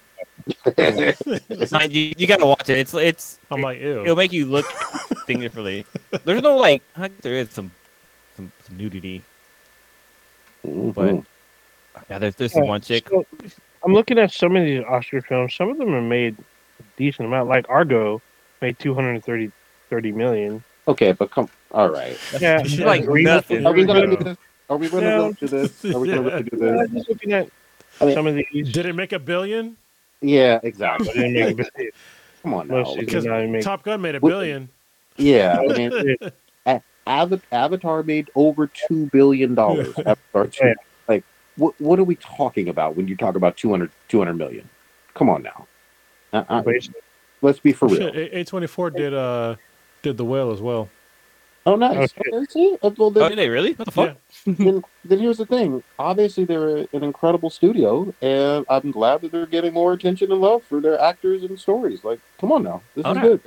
[1.71, 2.77] Not, you, you gotta watch it.
[2.77, 4.01] It's it's I'm like, ew.
[4.03, 4.65] it'll make you look
[5.25, 5.85] things differently.
[6.25, 7.71] There's no like I think there is some
[8.35, 9.23] some, some nudity.
[10.65, 11.25] Mhm.
[12.09, 13.09] Yeah, there's there's Yeah, one chick.
[13.09, 13.25] so,
[13.83, 15.53] I'm looking at some of these Oscar films.
[15.55, 16.37] Some of them are made
[16.79, 17.49] a decent amount.
[17.49, 18.21] Like Argo
[18.61, 19.51] made 230
[19.89, 20.63] 30 million.
[20.87, 21.49] Okay, but come.
[21.71, 22.17] All right.
[22.39, 22.85] Yeah, It's Yeah.
[22.85, 23.65] like Green nothing.
[23.65, 24.37] Are we gonna do this?
[24.69, 25.19] Are we gonna Yeah.
[25.19, 25.85] look to this?
[25.85, 26.91] Are we gonna look to do I'm this?
[26.91, 27.49] just looking at
[28.01, 28.71] I mean- some of these.
[28.71, 29.77] Did it make a billion?
[30.21, 31.07] Yeah, exactly.
[31.13, 31.93] They didn't make it.
[32.43, 32.83] Come on now.
[32.83, 34.69] Most look not make- Top Gun made a billion.
[35.17, 36.17] Yeah, I mean,
[37.51, 39.93] Avatar made over two billion dollars.
[39.99, 40.67] Avatar two.
[40.67, 40.73] Yeah.
[41.07, 41.23] Like,
[41.55, 44.69] what what are we talking about when you talk about 200, 200 million?
[45.13, 45.67] Come on now.
[46.33, 46.63] Uh, uh,
[47.41, 48.11] let's be for real.
[48.13, 49.55] Shit, A twenty four did uh
[50.01, 50.89] did the whale as well.
[51.65, 52.13] Oh, nice.
[52.17, 52.31] Okay.
[52.33, 52.77] Okay, see?
[52.81, 53.73] Uh, Well, Oh, then, did they really?
[53.73, 54.17] What the fuck?
[54.45, 55.83] then, then here's the thing.
[55.99, 60.63] Obviously, they're an incredible studio, and I'm glad that they're getting more attention and love
[60.63, 62.05] for their actors and stories.
[62.05, 63.21] Like, come on now, this Oh, is no.
[63.21, 63.41] good.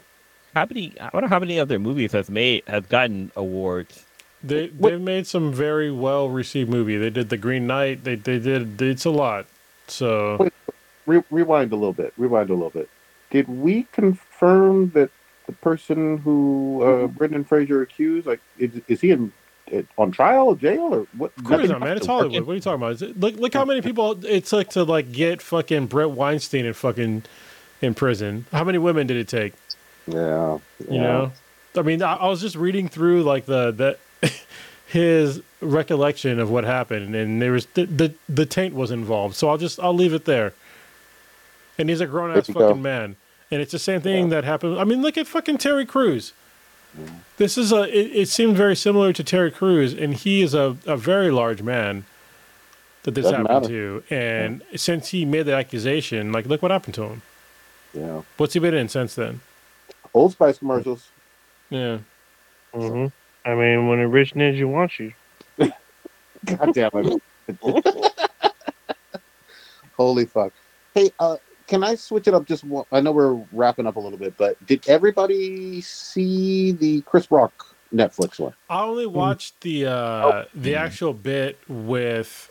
[0.55, 0.93] How many?
[1.01, 4.05] I wonder how many of their movies has made has gotten awards.
[4.45, 6.99] They they've made some very well received movie.
[6.99, 8.05] They did the Green Knight.
[8.05, 9.47] They they did it's a lot.
[9.87, 10.53] So Wait.
[11.07, 12.13] Re- rewind a little bit.
[12.19, 12.91] Rewind a little bit.
[13.31, 15.11] Did we confirm that
[15.47, 19.33] the person who uh, Brendan Fraser accused, like, is, is he in
[19.99, 21.33] on trial, jail, or what?
[21.37, 21.97] of course not, man.
[21.97, 22.45] It's Hollywood.
[22.45, 23.17] What are you talking about?
[23.19, 27.23] Look look how many people it took to like get fucking Brett Weinstein in fucking
[27.81, 28.47] in prison.
[28.53, 29.55] How many women did it take?
[30.07, 30.59] Yeah,
[30.89, 31.33] You know,
[31.77, 33.71] I mean, I, I was just reading through like the
[34.21, 34.33] the
[34.87, 39.37] his recollection of what happened, and there was the the, the taint was involved.
[39.37, 40.53] So I'll just I'll leave it there.
[41.81, 42.69] And he's a grown ass There you go.
[42.69, 43.17] fucking man,
[43.51, 44.79] and it's the same thing that happened.
[44.79, 46.33] I mean, look at fucking Terry Crews.
[47.39, 47.85] This is a.
[47.85, 51.63] It, it seemed very similar to Terry Crews, and he is a, a very large
[51.63, 52.05] man
[53.05, 54.01] that this Doesn't happened matter.
[54.01, 54.15] to.
[54.15, 57.23] And since he made the accusation, like, look what happened to him.
[57.95, 58.23] yeah.
[58.37, 59.41] What's he been in since then?
[60.13, 61.09] Old Spice commercials.
[61.71, 61.99] Yeah.
[62.75, 63.07] hmm
[63.47, 65.15] I mean, when a rich ninja wants you.
[65.59, 67.23] God damn it.
[69.97, 70.53] Holy fuck.
[70.95, 71.37] Hey, uh,
[71.71, 72.85] can I switch it up just one?
[72.91, 77.77] I know we're wrapping up a little bit, but did everybody see the Chris Rock
[77.95, 78.53] Netflix one?
[78.69, 82.51] I only watched the uh the actual bit with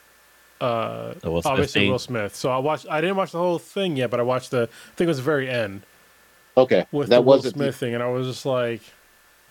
[0.62, 1.92] uh Will obviously thing.
[1.92, 2.34] Will Smith.
[2.34, 4.96] So I watched I didn't watch the whole thing yet, but I watched the I
[4.96, 5.82] think it was the very end
[6.56, 8.82] Okay, with that the Will wasn't Smith thing and I was just like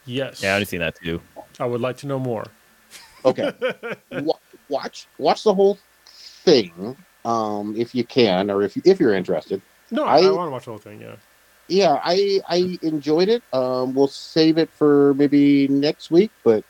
[0.06, 0.42] yes.
[0.42, 1.20] Yeah, I've seen that too.
[1.60, 2.46] I would like to know more.
[3.26, 3.52] Okay,
[4.70, 6.96] watch watch the whole thing
[7.28, 9.60] um, if you can, or if if you're interested.
[9.90, 11.00] no, I, I- want to watch the whole thing.
[11.00, 11.16] Yeah.
[11.70, 13.42] Yeah, I I enjoyed it.
[13.52, 16.64] Um, we'll save it for maybe next week, but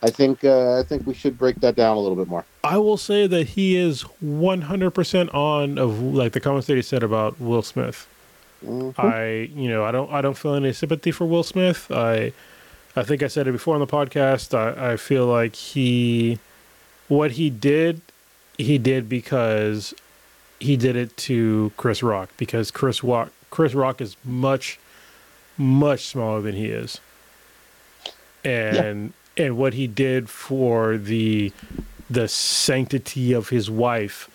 [0.00, 2.44] I think uh, I think we should break that down a little bit more.
[2.62, 7.02] I will say that he is 100% on of like the comments that he said
[7.02, 8.06] about Will Smith.
[8.64, 8.94] Mhm.
[8.96, 11.90] I, you know, I don't, I don't feel any sympathy for Will Smith.
[11.90, 12.32] I,
[12.94, 14.54] I think I said it before on the podcast.
[14.56, 16.38] I, I feel like he,
[17.08, 18.00] what he did,
[18.62, 19.94] he did because
[20.60, 24.78] he did it to Chris Rock because Chris Rock, Chris Rock is much,
[25.58, 27.00] much smaller than he is,
[28.44, 31.52] and and what he did for the
[32.08, 34.30] the sanctity of his wife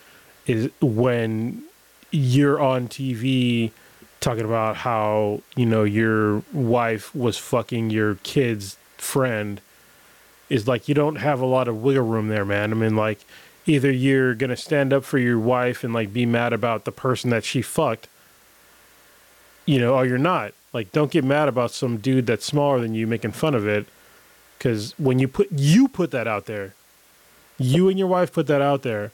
[0.47, 1.63] is when
[2.11, 3.71] you're on TV
[4.19, 9.61] talking about how you know your wife was fucking your kid's friend
[10.49, 12.71] is like you don't have a lot of wiggle room there man.
[12.71, 13.25] I mean like
[13.68, 17.30] either you're gonna stand up for your wife and like be mad about the person
[17.30, 18.07] that she fucked
[19.65, 22.94] you know or you're not like don't get mad about some dude that's smaller than
[22.94, 23.85] you making fun of it
[24.57, 26.73] because when you put you put that out there
[27.57, 29.11] you and your wife put that out there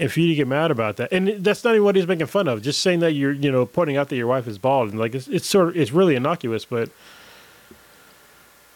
[0.00, 2.26] and for you to get mad about that, and that's not even what he's making
[2.26, 2.62] fun of.
[2.62, 5.14] Just saying that you're, you know, pointing out that your wife is bald, and like
[5.14, 6.64] it's, it's sort of, it's really innocuous.
[6.64, 6.88] But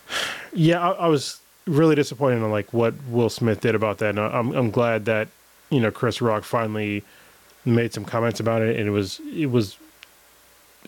[0.52, 4.20] yeah, I, I was really disappointed in like what Will Smith did about that, and
[4.20, 5.28] I'm, I'm glad that
[5.70, 7.02] you know Chris Rock finally
[7.64, 9.78] made some comments about it, and it was, it was,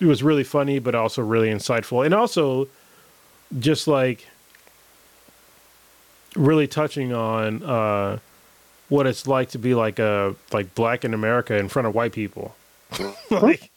[0.00, 2.68] it was really funny, but also really insightful, and also
[3.58, 4.26] just like
[6.34, 7.62] really touching on.
[7.62, 8.18] uh
[8.88, 12.12] what it's like to be like a like black in America in front of white
[12.12, 12.54] people.
[13.30, 13.70] like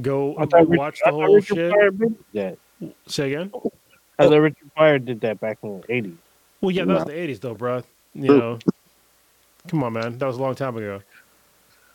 [0.00, 2.58] go I thought Richard- watch the whole shit.
[3.06, 3.50] Say again.
[4.18, 6.16] I thought Richard Pryor did that back in the eighties.
[6.60, 7.82] Well, yeah, that was the eighties though, bro.
[8.14, 8.58] You know,
[9.68, 11.02] come on, man, that was a long time ago.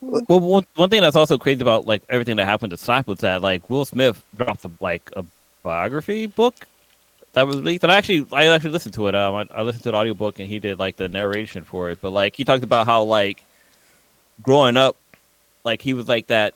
[0.00, 3.18] Well, one, one thing that's also crazy about like everything that happened to Slap was
[3.20, 5.24] that like Will Smith dropped a, like a
[5.62, 6.66] biography book
[7.32, 9.14] that was released, and I actually I actually listened to it.
[9.14, 12.00] Um, I, I listened to the audiobook and he did like the narration for it.
[12.00, 13.44] But like he talked about how like
[14.42, 14.96] growing up,
[15.64, 16.54] like he was like that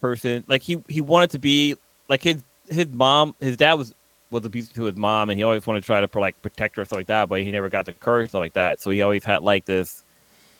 [0.00, 1.76] person, like he he wanted to be
[2.08, 3.94] like his his mom, his dad was
[4.36, 6.84] was abusive to his mom, and he always wanted to try to like protect her
[6.84, 8.80] stuff like that, but he never got the courage stuff like that.
[8.80, 10.04] So he always had like this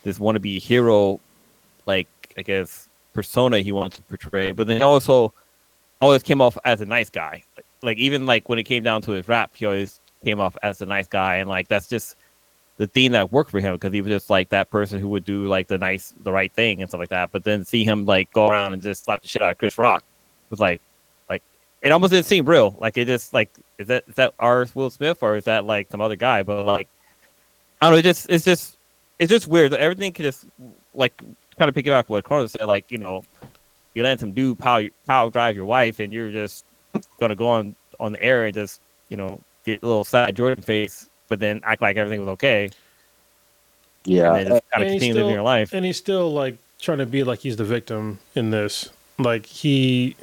[0.03, 1.19] this wannabe hero,
[1.85, 4.51] like I guess persona he wanted to portray.
[4.51, 5.33] But then he also
[6.01, 7.43] always came off as a nice guy.
[7.55, 10.57] Like, like even like when it came down to his rap, he always came off
[10.63, 12.15] as a nice guy, and like that's just
[12.77, 15.25] the theme that worked for him because he was just like that person who would
[15.25, 17.31] do like the nice, the right thing and stuff like that.
[17.31, 19.77] But then see him like go around and just slap the shit out of Chris
[19.77, 20.03] Rock
[20.49, 20.81] was like
[21.81, 22.75] it almost didn't seem real.
[22.79, 25.89] Like it just like is that is that ours Will Smith or is that like
[25.91, 26.43] some other guy?
[26.43, 26.87] But like
[27.81, 27.99] I don't know.
[27.99, 28.77] It just it's just
[29.19, 29.73] it's just weird.
[29.73, 30.45] Everything could just
[30.93, 31.17] like
[31.57, 32.65] kind of pick it up what Carlos said.
[32.65, 33.23] Like you know,
[33.93, 36.65] you let some dude power power drive your wife, and you're just
[37.19, 40.63] gonna go on on the air and just you know get a little sad Jordan
[40.63, 42.69] face, but then act like everything was okay,
[44.05, 45.73] Yeah, and just kind of he's continue living your life.
[45.73, 48.89] And he's still like trying to be like he's the victim in this.
[49.19, 50.15] Like he,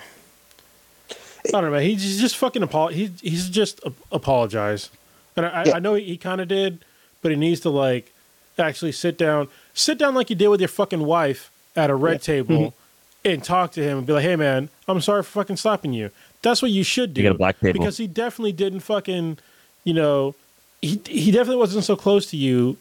[1.47, 1.83] I don't know, man.
[1.83, 4.91] He's just fucking apo- he, He's just a- apologize,
[5.37, 5.77] and I, Yeah.
[5.77, 6.85] I know he, he kind of did,
[7.23, 8.13] but he needs to like
[8.59, 12.23] actually sit down, sit down like you did with your fucking wife at a red
[12.23, 13.29] table, mm-hmm.
[13.31, 16.11] and talk to him and be like, "Hey, man, I'm sorry for fucking slapping you."
[16.43, 17.21] That's what you should do.
[17.23, 17.79] You get a black table.
[17.81, 19.39] because he definitely didn't fucking,
[19.85, 20.35] you know,
[20.81, 22.77] he he definitely wasn't so close to you.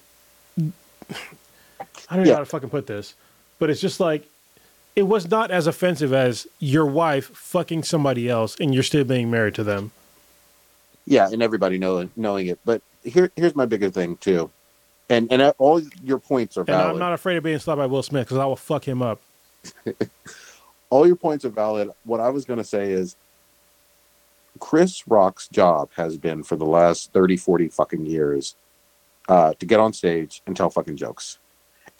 [1.09, 2.33] I don't know Yeah.
[2.35, 3.13] how to fucking put this,
[3.59, 4.29] but it's just like
[4.95, 9.31] it was not as offensive as your wife fucking somebody else and you're still being
[9.31, 9.91] married to them.
[11.05, 12.59] yeah, and everybody knowing knowing it.
[12.65, 14.49] But here here's my bigger thing too,
[15.09, 16.81] and and all your points are valid.
[16.85, 16.91] And.
[16.93, 19.19] I'm not afraid of being slapped by Will Smith because I will fuck him up.
[20.89, 21.89] all your points are valid.
[22.05, 23.15] What I was going to say is
[24.59, 28.55] Chris Rock's job has been for the last 30, 40 fucking years
[29.27, 31.39] uh, to get on stage and tell fucking jokes.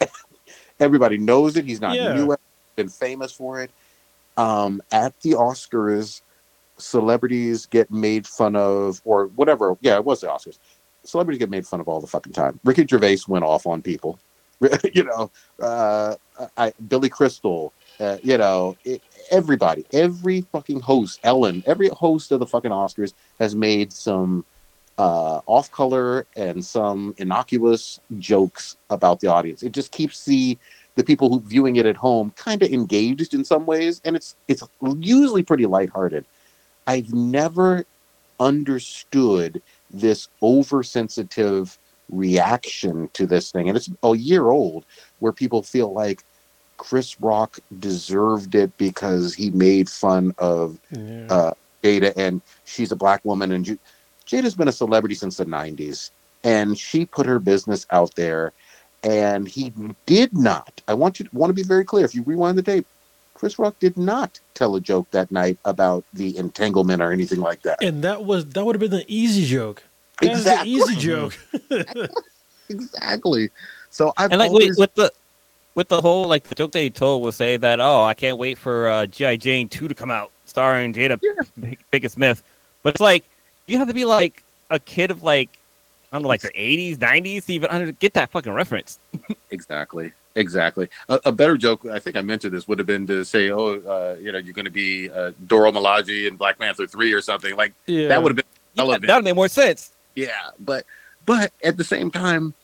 [0.80, 1.64] Everybody knows it.
[1.64, 2.14] He's not Yeah.
[2.14, 2.32] new.
[2.32, 2.40] at it,
[2.76, 3.70] Been famous for it.
[4.36, 6.22] Um, at the Oscars,
[6.76, 9.76] celebrities get made fun of, or whatever.
[9.80, 10.58] Yeah, it was the Oscars.
[11.04, 12.58] Celebrities get made fun of all the fucking time.
[12.64, 14.18] Ricky Gervais went off on people.
[14.94, 15.30] you know,
[15.60, 16.16] uh,
[16.56, 17.72] I, Billy Crystal.
[18.00, 23.14] Uh, you know, it, everybody, every fucking host, Ellen, every host of the fucking Oscars
[23.38, 24.44] has made some
[24.98, 29.62] uh, off color and some innocuous jokes about the audience.
[29.62, 30.58] It just keeps the
[30.96, 34.36] the people who viewing it at home kind of engaged in some ways, and it's
[34.48, 34.62] it's
[34.98, 36.26] usually pretty lighthearted.
[36.86, 37.84] I've never
[38.40, 41.78] understood this oversensitive
[42.10, 44.84] reaction to this thing, and it's a year old,
[45.18, 46.22] where people feel like
[46.76, 51.26] Chris Rock deserved it because he made fun of Yeah.
[51.30, 51.52] uh,
[51.82, 53.78] Jada, and she's a black woman, and
[54.26, 56.10] Jada's been a celebrity since the '90s,
[56.42, 58.52] and she put her business out there,
[59.04, 59.72] and he
[60.06, 60.80] did not.
[60.88, 62.04] I want you to want to be very clear.
[62.04, 62.86] If you rewind the tape,
[63.34, 67.62] Chris Rock did not tell a joke that night about the entanglement or anything like
[67.62, 67.82] that.
[67.82, 69.82] and that was that would have been the easy joke.
[70.20, 70.70] That's Exactly.
[70.70, 71.38] the easy joke.
[72.68, 73.50] exactly.
[73.90, 75.12] So I've And like always, wait, with the
[75.74, 78.38] with the whole like the joke that he told was say that oh I can't
[78.38, 81.72] wait for uh, GI Jane two to come out starring Jada Yeah.
[81.92, 82.42] Pinkett Smith,
[82.82, 83.24] but it's like
[83.66, 85.50] you have to be like a kid of like
[86.14, 89.00] I don't know like the eighties nineties to even under- get that fucking reference.
[89.50, 90.12] Exactly.
[90.36, 90.88] Exactly.
[91.08, 93.74] A, a better joke, I think I mentioned this, would have been to say, "Oh,
[93.80, 97.20] uh, you know, you're going to be uh, Dora Milaje in Black Panther three or
[97.20, 98.08] something." Like Yeah.
[98.08, 98.44] that would have been
[98.88, 99.92] Yeah, that would make more sense.
[100.16, 100.86] Yeah, but
[101.26, 102.54] but at the same time,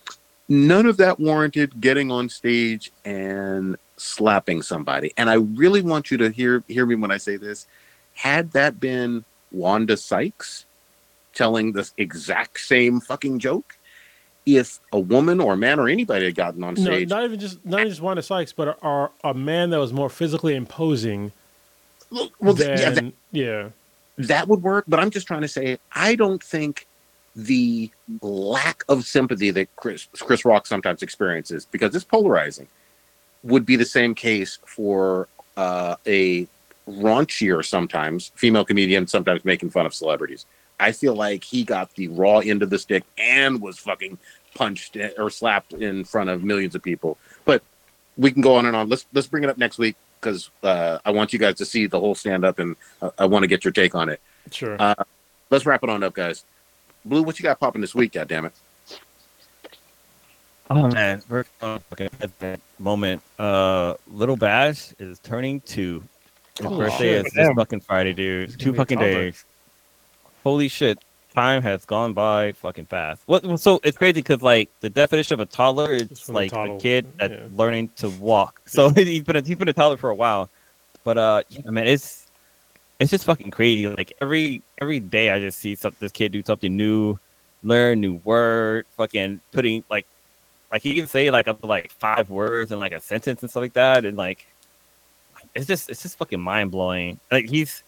[0.48, 5.12] none of that warranted getting on stage and slapping somebody.
[5.16, 7.66] And I really want you to hear hear me when I say this.
[8.14, 10.66] Had that been Wanda Sykes
[11.34, 13.76] telling this exact same fucking joke,
[14.46, 17.38] if a woman or a man or anybody had gotten on No, stage, not even
[17.38, 21.32] just not even just Wanda Sykes, but a, a, man that was more physically imposing
[22.10, 23.68] well, th- yeah, than yeah.
[24.18, 24.84] that would work.
[24.88, 26.86] But I'm just trying to say, I don't think
[27.36, 27.90] the
[28.22, 32.66] lack of sympathy that Chris Chris Rock sometimes experiences because it's polarizing
[33.42, 36.46] would be the same case for uh, a
[36.88, 40.44] raunchier sometimes female comedian sometimes making fun of celebrities.
[40.80, 44.18] I feel like he got the raw end of the stick and was fucking
[44.54, 47.18] punched or slapped in front of millions of people.
[47.44, 47.62] But
[48.16, 48.88] we can go on and on.
[48.88, 51.86] Let's let's bring it up next week because uh, I want you guys to see
[51.86, 54.20] the whole stand up and uh, I want to get your take on it.
[54.50, 54.76] Sure.
[54.78, 54.94] Uh,
[55.50, 56.44] let's wrap it on up, guys.
[57.04, 58.12] Blue, what you got popping this week?
[58.12, 58.52] God damn it!
[60.70, 63.22] Oh man, we're on fucking that moment.
[63.38, 66.02] Uh, Little Bash is turning two.
[66.58, 67.26] His Oh, birthday shit.
[67.26, 68.50] is this fucking Friday, dude.
[68.50, 69.44] He's Two gonna be a fucking days.
[70.42, 70.98] Holy shit,
[71.34, 73.22] time has gone by fucking fast.
[73.26, 73.60] What?
[73.60, 77.32] So it's crazy because like the definition of a toddler is like a kid that's
[77.32, 77.46] yeah.
[77.54, 78.60] learning to walk.
[78.66, 80.50] So he's been a, he's been a toddler for a while.
[81.04, 82.26] But uh, yeah, man, it's
[82.98, 83.88] it's just fucking crazy.
[83.88, 87.18] Like every every day, I just see some, this kid do something new,
[87.62, 90.06] learn new word, fucking putting like
[90.70, 93.50] like he can say like up to like five words in like a sentence and
[93.50, 94.46] stuff like that, and like
[95.54, 97.18] it's just it's just fucking mind blowing.
[97.30, 97.82] Like he's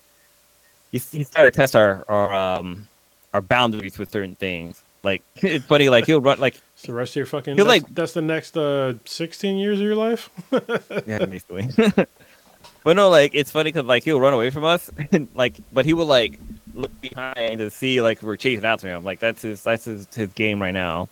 [0.92, 2.86] he's he's trying to test our our um
[3.34, 4.82] our boundaries with certain things.
[5.02, 7.56] Like it's funny, like he'll run like It's the rest of your fucking.
[7.56, 10.30] You're That's, like- that's the next uh, 16 years of your life.
[11.06, 11.68] yeah, basically.
[12.84, 15.84] but no, like it's funny because like he'll run away from us, and like, but
[15.84, 16.38] he will like
[16.74, 19.02] look behind to see like we're chasing after him.
[19.02, 21.08] Like that's his that's his, his game right now.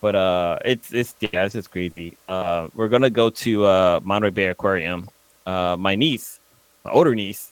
[0.00, 2.16] But uh, it's it's yeah, it's just crazy.
[2.28, 5.08] Uh, we're gonna go to uh Monterey Bay Aquarium.
[5.44, 6.38] Uh, my niece,
[6.84, 7.50] my older niece,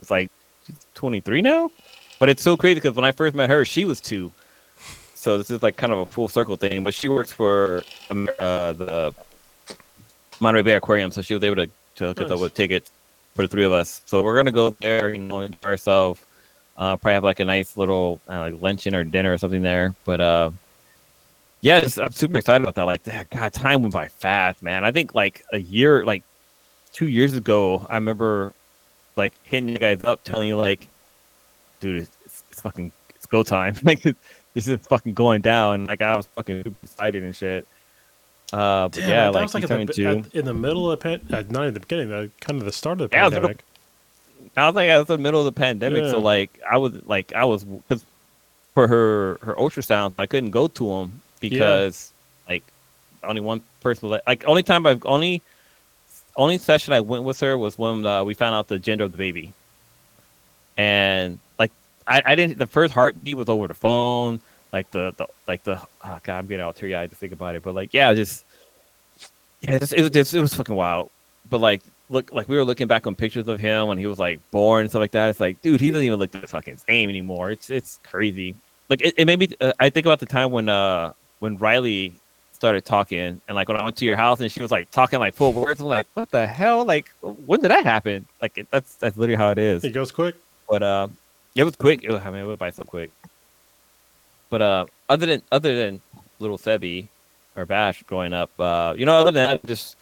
[0.00, 0.30] is like
[0.66, 1.70] she's 23 now.
[2.18, 4.32] But it's so crazy because when I first met her, she was two.
[5.14, 6.84] So this is like kind of a full circle thing.
[6.84, 9.14] But she works for uh, the
[10.40, 12.40] Monterey Bay Aquarium, so she was able to to hook us up Nice.
[12.40, 12.90] with tickets
[13.34, 14.02] for the three of us.
[14.06, 16.20] So we're gonna go there, you know, enjoy ourselves.
[16.76, 19.94] Uh, probably have like a nice little uh, like luncheon or dinner or something there.
[20.04, 20.50] But uh,
[21.60, 22.82] yeah, just, I'm super excited about that.
[22.84, 24.84] Like, that, God, time went by fast, man.
[24.84, 26.24] I think like a year, like
[26.92, 28.52] two years ago, I remember
[29.16, 30.88] like hitting you guys up, telling you like,
[31.80, 33.76] dude, it's, it's fucking it's go time.
[33.82, 35.86] like this is fucking going down.
[35.86, 37.66] Like I was fucking excited and shit.
[38.52, 40.08] Uh, but Damn, yeah, that like, was like at the, two.
[40.08, 42.66] at, in the middle of the pan, uh, not in the beginning, the kind of
[42.66, 43.64] the start of the Yeah, pandemic.
[44.56, 46.10] I was like, I was in the middle of the pandemic, Yeah.
[46.12, 48.04] so like I was like I was cause
[48.74, 52.12] for her her ultrasound, I couldn't go to them because
[52.48, 52.62] like
[53.24, 55.42] only one person like only time I've only
[56.36, 59.12] only session I went with her was when uh, we found out the gender of
[59.12, 59.52] the baby,
[60.76, 61.72] and like
[62.06, 64.40] I, I didn't the first heartbeat was over the phone,
[64.72, 67.54] like the, the like the oh god I'm getting all teary eyed to think about
[67.54, 68.44] it, but like yeah, just
[69.60, 71.10] yeah, just, it was it was fucking wild,
[71.48, 74.18] but like look like we were looking back on pictures of him when he was
[74.18, 75.30] like born and stuff like that.
[75.30, 77.50] It's like, dude, he doesn't even look the fucking same anymore.
[77.50, 78.54] It's it's crazy.
[78.88, 79.48] Like it, it made me.
[79.60, 82.14] Uh, I think about the time when uh when Riley
[82.64, 85.18] started talking and like when I went to your house and she was like talking
[85.18, 85.80] like full words.
[85.80, 86.82] I'm like, what the hell?
[86.86, 88.26] Like when did that happen?
[88.40, 89.84] Like it, that's that's literally how it is.
[89.84, 90.34] It goes quick.
[90.66, 91.08] But uh,
[91.54, 92.02] it was quick.
[92.02, 93.10] It was, I mean, it went by so quick.
[94.48, 96.00] But uh, other than other than
[96.38, 97.08] little Sebi
[97.54, 99.96] or Bash growing up, uh, you know, other than that, just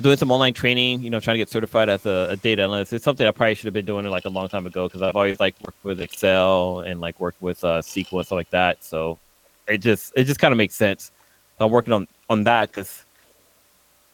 [0.00, 1.02] doing some online training.
[1.02, 2.94] You know, trying to get certified as a, a data analyst.
[2.94, 5.14] It's something I probably should have been doing like a long time ago because I've
[5.14, 8.82] always like worked with Excel and like worked with uh, SQL and stuff like that.
[8.82, 9.18] So
[9.66, 11.12] it just it just kind of makes sense.
[11.60, 13.04] I'm working on on that because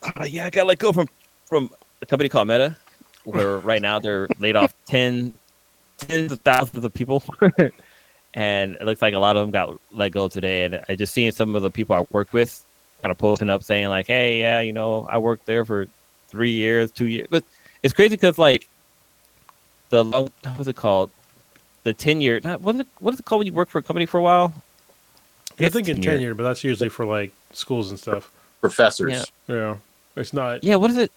[0.03, 1.09] uh, yeah, I got let go from
[1.47, 1.71] from
[2.03, 2.77] a company called Meta,
[3.25, 5.35] where right now they're laid off 10,
[5.99, 7.23] tens of thousands of people,
[8.35, 10.65] and it looks like a lot of them got let go today.
[10.65, 12.65] And I just seen some of the people I work with
[13.03, 15.87] kind of posting up saying like, "Hey, yeah, you know, I worked there for
[16.29, 17.45] three years, two years," but
[17.83, 18.69] it's crazy because like
[19.91, 21.11] the long, what's it called?
[21.85, 22.41] The tenure.
[22.43, 22.89] Not, what is it?
[22.99, 24.55] What is it called when you work for a company for a while?
[25.59, 26.11] You're It's thinking tenure.
[26.19, 28.31] tenure, but that's usually for like schools and stuff.
[28.61, 29.31] Professors.
[29.47, 29.55] Yeah.
[29.55, 29.77] Yeah,
[30.17, 30.65] it's not.
[30.65, 31.13] Yeah, what is it?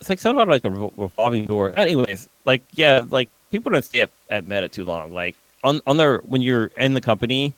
[0.00, 1.72] It's like something about like a revol- revolving door.
[1.76, 5.12] Anyways, like yeah, like people don't stay at, at Meta too long.
[5.12, 7.54] Like on on their when you're in the company,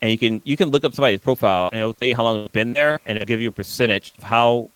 [0.00, 2.52] and you can you can look up somebody's profile and it'll say how long they've
[2.52, 4.70] been there, and it'll give you a percentage of how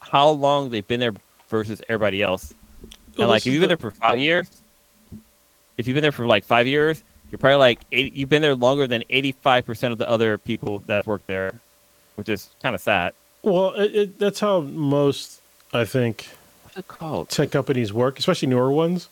[0.00, 1.12] how long they've been there
[1.48, 2.52] versus everybody else.
[3.16, 4.48] Well, And like if you've been the- there for five years,
[5.78, 7.04] if you've been there for like five years,
[7.34, 10.38] you're probably like 80, you've been there longer than eighty five percent of the other
[10.38, 11.58] people that work there,
[12.14, 13.12] which is kind of sad.
[13.42, 15.40] Well, it, it, that's how most,
[15.72, 16.28] I think,
[16.62, 17.28] What's it called?
[17.30, 19.08] tech companies work, especially newer ones.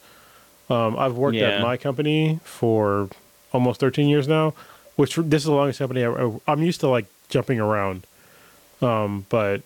[0.71, 1.49] Um, I've worked Yeah.
[1.49, 3.11] at my company for
[3.53, 4.55] almost 13 years now,
[4.95, 8.07] which this is the longest company I, I, I'm used to like jumping around.
[8.81, 9.63] Um, but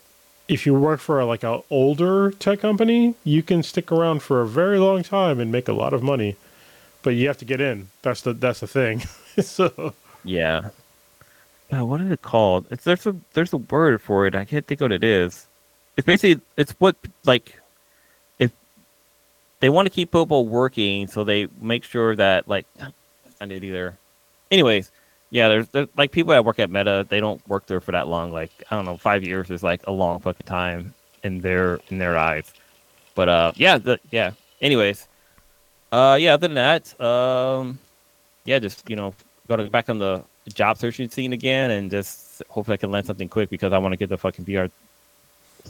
[0.49, 4.41] if you work for a, like an older tech company, you can stick around for
[4.41, 6.37] a very long time and make a lot of money.
[7.07, 7.89] But you have to get in.
[8.03, 9.05] That's the that's the thing.
[9.41, 9.95] so
[11.71, 11.83] Yeah.
[11.85, 12.67] What is it called?
[12.69, 14.35] It's there's a there's a word for it.
[14.35, 15.47] I can't think what it is.
[15.97, 17.61] It's basically it's what like
[18.41, 18.51] if
[19.61, 22.67] they want to keep people working, so they make sure that like
[23.41, 23.97] I did either.
[24.51, 24.91] Anyways,
[25.31, 28.09] yeah, there's, there's like people that work at Meta, they don't work there for that
[28.09, 28.33] long.
[28.33, 30.93] Like I don't know, five years is like a long fucking time
[31.23, 32.53] in their in their eyes.
[33.15, 34.33] But uh, yeah, the, yeah.
[34.61, 35.07] Anyways,
[35.97, 36.35] uh, yeah.
[36.35, 37.79] Other than that, um,
[38.45, 39.15] yeah, just you know,
[39.49, 42.91] got to go back on the job searching scene again, and just hopefully I can
[42.91, 44.71] land something quick because I want to get the fucking VR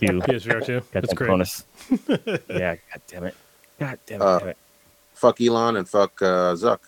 [0.00, 0.06] two.
[0.06, 0.80] PSVR 2.
[0.80, 1.28] Got That's that great.
[1.28, 1.64] bonus.
[2.48, 3.34] yeah, god damn it.
[3.78, 4.24] God damn it.
[4.24, 4.56] Uh, damn it.
[5.14, 6.80] Fuck Elon and fuck uh, Zuck.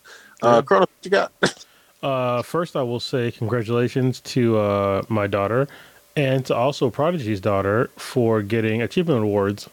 [0.42, 0.48] Yeah.
[0.48, 1.32] Uh, Chronos, what you got?
[2.00, 5.66] Uh, first, I will say congratulations to uh, my daughter
[6.14, 9.68] and to also Prodigy's daughter for getting achievement awards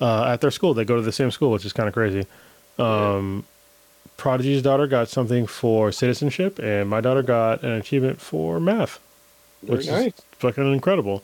[0.00, 0.72] uh, at their school.
[0.72, 2.24] They go to the same school, which is kind of crazy.
[2.80, 3.44] Um,
[4.16, 8.98] Prodigy's daughter got something for citizenship, and my daughter got an achievement for math,
[9.62, 11.22] which is fucking incredible.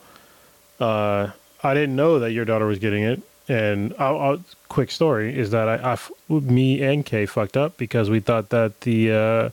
[0.81, 1.31] Uh,
[1.63, 5.51] I didn't know that your daughter was getting it, and I'll, I'll, quick story is
[5.51, 9.51] that I, I f- me and Kay fucked up because we thought that the uh,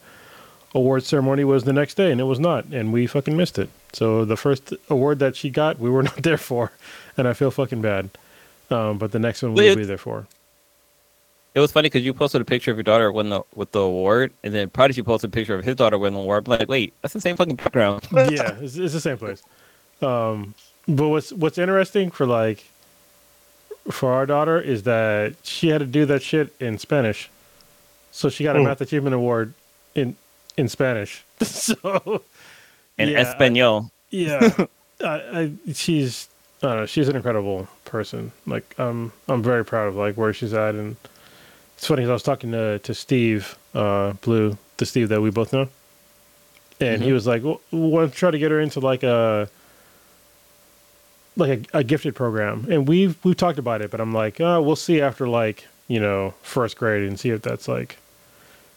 [0.74, 3.70] award ceremony was the next day, and it was not, and we fucking missed it.
[3.94, 6.72] So the first award that she got, we were not there for,
[7.18, 8.10] and I feel fucking bad.
[8.70, 10.28] Um, but the next one Well, we'll be there for.
[11.56, 13.80] It was funny because you posted a picture of your daughter winning the, with the
[13.80, 16.48] award, and then Prodigy posted a picture of his daughter winning the award.
[16.48, 18.08] I'm like, wait, that's the same fucking background.
[18.12, 19.44] yeah, it's, it's the same place.
[20.02, 20.56] Um,
[20.88, 22.66] but what's what's interesting for like
[23.92, 27.30] for our daughter is that she had to do that shit in Spanish,
[28.12, 28.66] so she got a Mm.
[28.66, 29.54] math achievement award
[29.96, 30.16] in
[30.58, 31.24] in Spanish.
[31.42, 32.24] so
[32.98, 33.92] In yeah, I- Espanol.
[34.10, 34.66] yeah,
[35.04, 36.28] I, I, she's
[36.64, 38.32] I don't know, she's an incredible person.
[38.48, 40.96] Like um, I'm very proud of like where she's at, and
[41.84, 45.32] it's funny 'cause I was talking to to Steve uh, Blue, the Steve that we
[45.32, 45.68] both know,
[46.80, 49.50] and he was like, "Well, want to try to get her into like a."
[51.36, 52.68] like a, a gifted program.
[52.70, 56.00] And we've we've talked about it but i'm like uh, we'll see after like you
[56.00, 57.98] know first grade and see if that's like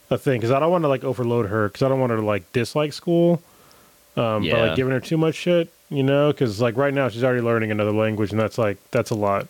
[0.09, 0.41] a thing.
[0.41, 2.51] Because i don't want to like overload her because i don't want her to like
[2.55, 3.43] dislike school
[4.17, 6.33] um but like giving her too much shit you know?
[6.33, 9.47] Because like right now she's already learning another language and that's like that's a lot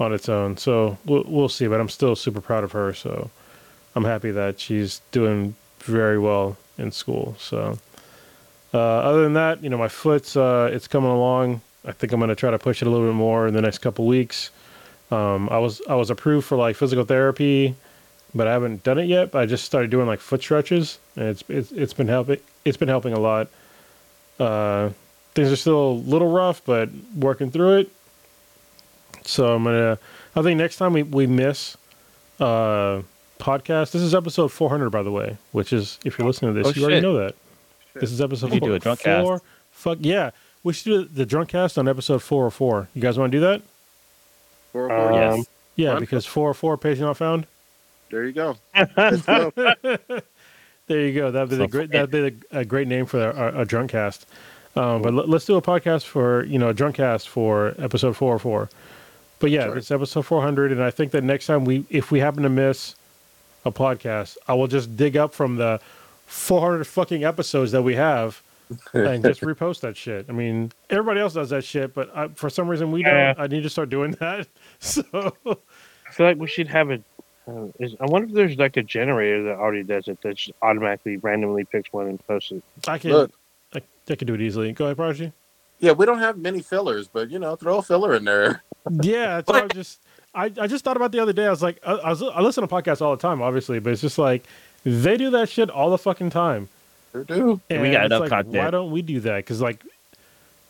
[0.00, 3.30] on its own so we'll, we'll see but i'm still super proud of her so
[3.94, 7.78] i'm happy that she's doing very well in school so
[8.72, 11.60] uh, other than that, you know, my foot's uh, it's coming along.
[11.84, 13.62] I think I'm going to try to push it a little bit more in the
[13.62, 14.50] next couple weeks.
[15.10, 17.74] Um, I was I was approved for like physical therapy,
[18.34, 19.32] but I haven't done it yet.
[19.32, 22.38] But I just started doing like foot stretches, and it's it's, it's been helping.
[22.64, 23.48] It's been helping a lot.
[24.38, 24.90] Uh,
[25.34, 27.90] things are still a little rough, but working through it.
[29.30, 29.98] So I'm gonna.
[30.36, 31.76] I think next time we we miss
[32.38, 33.02] uh,
[33.38, 33.92] podcast.
[33.92, 35.38] This is episode 400, by the way.
[35.52, 37.34] Which is if you're listening to this, Oh, you already know that.
[37.94, 38.68] This is episode We four.
[38.68, 39.42] do a drunk cast.
[39.72, 40.30] Fuck yeah.
[40.62, 42.88] We should do the drunk cast on episode 404.
[42.94, 43.62] You guys want to do that?
[44.72, 45.36] Four, Um, four, yes.
[45.38, 45.46] Yes.
[45.76, 46.00] Yeah, Fun.
[46.00, 47.46] because 404 page not found.
[48.10, 48.56] There you go.
[49.26, 49.52] Go.
[50.86, 51.30] There you go.
[51.30, 51.90] That'd be the great.
[51.92, 54.26] That'd be the, a great name for a, a, a drunk cast.
[54.74, 58.16] Um, but let, us do a podcast for you know a drunk cast for episode
[58.16, 58.68] 404.
[59.40, 59.76] But yeah, Sure.
[59.78, 62.94] it's episode 400, and I think that next time we, if we happen to miss
[63.64, 65.80] a podcast, I will just dig up from the
[66.26, 68.40] 400 fucking episodes that we have
[68.92, 70.26] and just repost that shit.
[70.28, 73.34] I mean, everybody else does that shit, but I, for some reason we Yeah.
[73.34, 73.40] don't.
[73.44, 74.46] I need to start doing that.
[74.80, 75.02] So
[76.06, 77.00] I feel like we should have a.
[77.48, 80.52] Uh, is, I wonder if there's like a generator that already does it that just
[80.62, 82.62] automatically randomly picks one and posts it.
[82.88, 83.32] I can Look.
[83.74, 84.72] I, I can do it easily.
[84.72, 85.32] Go ahead, Prodigy.
[85.80, 88.62] Yeah, we don't have many fillers, but you know, throw a filler in there.
[89.02, 90.00] Yeah, that's I just.
[90.34, 91.46] I, I just thought about the other day.
[91.46, 93.92] I was like, I, I, was, I listen to podcasts all the time, obviously, but
[93.92, 94.44] it's just like
[94.84, 96.68] they do that shit all the fucking time.
[97.12, 97.60] Sure do.
[97.68, 98.54] We got it's enough like, content.
[98.56, 99.36] Why don't we do that?
[99.36, 99.84] Because like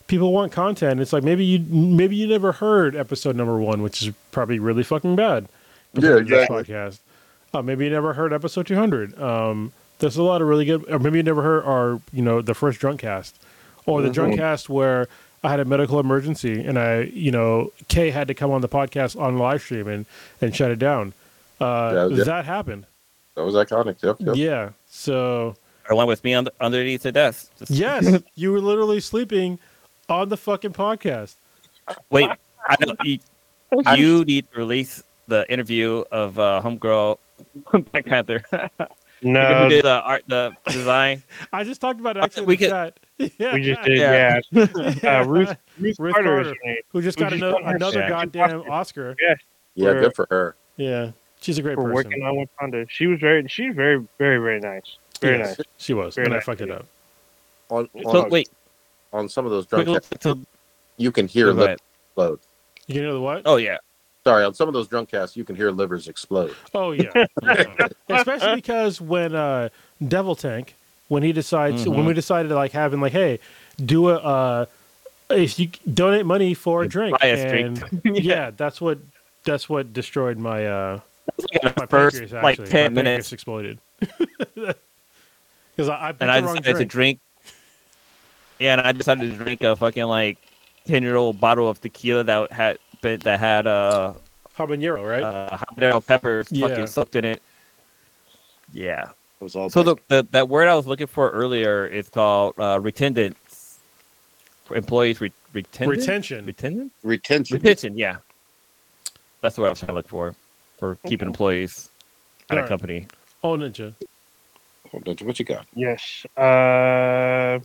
[0.06, 1.00] people want content.
[1.00, 4.82] It's like maybe you maybe you never heard episode number one, which is probably really
[4.82, 5.44] fucking bad.
[5.44, 6.74] Yeah, compared to this exactly.
[6.74, 6.98] Podcast.
[7.54, 9.18] Uh, maybe you never heard episode two hundred.
[9.20, 10.90] Um, there's a lot of really good.
[10.90, 13.36] Or maybe you never heard our you know the first drunk cast
[13.86, 15.08] or the drunk cast where.
[15.42, 18.68] I had a medical emergency, and I, you know, Kay had to come on the
[18.68, 20.04] podcast on live stream and,
[20.42, 21.14] and shut it down.
[21.58, 22.24] Uh, Yeah, yeah.
[22.24, 22.84] That happened.
[23.36, 24.02] That was iconic.
[24.02, 24.16] Yep.
[24.20, 24.36] yep.
[24.36, 24.70] Yeah.
[24.90, 25.56] So
[25.88, 27.50] Or one with me on the, underneath the desk.
[27.58, 29.58] Just- Yes, you were literally sleeping
[30.10, 31.36] on the fucking podcast.
[32.10, 32.28] Wait,
[32.68, 33.18] I know you,
[33.96, 37.16] you need to release the interview of uh, Homegirl
[37.92, 38.42] Black Panther.
[39.22, 41.22] Who No, did the art, the design?
[41.50, 42.98] I just talked about it actually We in could- chat.
[43.38, 43.54] Yeah.
[43.54, 43.98] we just did.
[43.98, 44.40] Yeah.
[44.50, 44.66] Yeah,
[45.02, 45.20] Yeah.
[45.20, 46.54] Uh, Ruth, Ruth, Ruth Carter, Carter.
[46.88, 48.08] who just we got just another, another shit.
[48.08, 49.16] goddamn Oscar.
[49.20, 49.34] Yeah,
[49.76, 50.56] We're- good for her.
[50.76, 51.94] Yeah, she's a great for person.
[51.94, 52.88] working on Wakanda.
[52.88, 54.96] She was very, she's very, very, very nice.
[55.20, 55.66] Very Yes, nice.
[55.76, 56.86] She was, Very and I nice fucked it up.
[57.68, 58.48] On, So on, wait,
[59.12, 60.46] on some of those drunk look casts, to-
[60.96, 62.40] you can hear go livers explode.
[62.86, 63.42] You can hear the what?
[63.44, 63.76] Oh yeah,
[64.24, 66.54] Sorry, on some of those drunk casts, you can hear livers explode.
[66.74, 67.10] Oh yeah,
[67.42, 67.64] Yeah.
[68.08, 69.68] especially because when uh,
[70.08, 70.74] Devil Tank,
[71.10, 72.06] when he decides, when Mhm.
[72.06, 73.40] we decided to like having like, hey,
[73.84, 74.66] do a, uh,
[75.30, 77.82] if you donate money for a drink, drink.
[77.82, 78.98] and yeah, that's what
[79.44, 81.00] that's what destroyed my uh
[81.62, 82.68] my first pancreas, like actually.
[82.70, 86.90] ten my minutes, exploded because I, I and I decided to drink.
[86.90, 87.20] drink.
[88.60, 90.38] Yeah, and I decided to drink a fucking like
[90.84, 94.12] ten year old bottle of tequila that had that had uh
[94.56, 95.24] habanero, right?
[95.24, 96.68] uh habanero peppers Yeah.
[96.68, 97.42] fucking soaked in it.
[98.72, 99.08] Yeah.
[99.40, 102.54] It was all So the, the that word I was looking for earlier is called
[102.58, 103.78] uh, retendants.
[104.64, 105.98] For employees re- retendant?
[105.98, 106.46] Retention.
[106.46, 106.92] Retendant?
[107.02, 107.56] retention.
[107.56, 108.18] Retention, yeah.
[109.40, 110.34] That's what I was trying to look for
[110.78, 111.88] for keeping employees
[112.50, 112.68] at a Alright.
[112.68, 113.06] company.
[113.42, 113.94] Oh, ninja.
[114.90, 115.66] Hold on, What you got?
[115.74, 116.26] Yes.
[116.36, 117.58] Uh,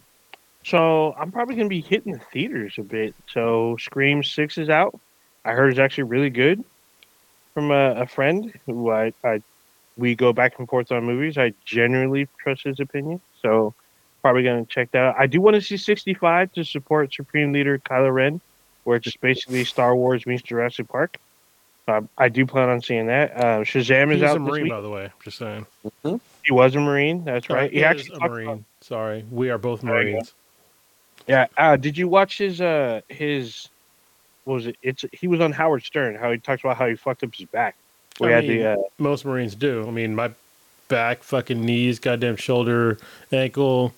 [0.63, 3.13] so I'm probably gonna be hitting the theaters a bit.
[3.29, 4.99] So Scream Six is out.
[5.43, 6.63] I heard it's actually really good
[7.53, 9.41] from a, a friend who I, I
[9.97, 11.37] we go back and forth on movies.
[11.37, 13.21] I genuinely trust his opinion.
[13.41, 13.73] So
[14.21, 15.15] probably gonna check that out.
[15.17, 18.41] I do want to see 65 to support Supreme Leader Kylo Ren,
[18.83, 21.17] where it's just basically Star Wars meets Jurassic Park.
[21.87, 23.31] Um, I do plan on seeing that.
[23.37, 24.71] Uh, Shazam is He's out a this marine, week.
[24.71, 25.11] by the way.
[25.23, 25.67] Just saying.
[26.43, 27.23] He was a Marine.
[27.23, 27.69] That's right.
[27.71, 28.47] He He is actually a marine.
[28.49, 30.11] about- Sorry, we are both There you go.
[30.13, 30.33] marines.
[31.27, 31.45] Yeah.
[31.57, 33.69] Uh, did you watch his uh his
[34.45, 34.77] what was it?
[34.83, 36.15] It's he was on Howard Stern.
[36.15, 37.75] How he talks about how he fucked up his back.
[38.19, 39.85] We I had mean, the uh, Most marines do.
[39.87, 40.31] I mean, my
[40.87, 42.97] back, fucking knees, goddamn shoulder,
[43.31, 43.93] ankle.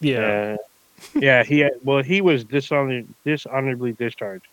[0.00, 0.20] Yeah.
[0.20, 0.56] uh,
[1.14, 1.44] yeah.
[1.44, 4.46] He had, well he was dishonor, dishonorably discharged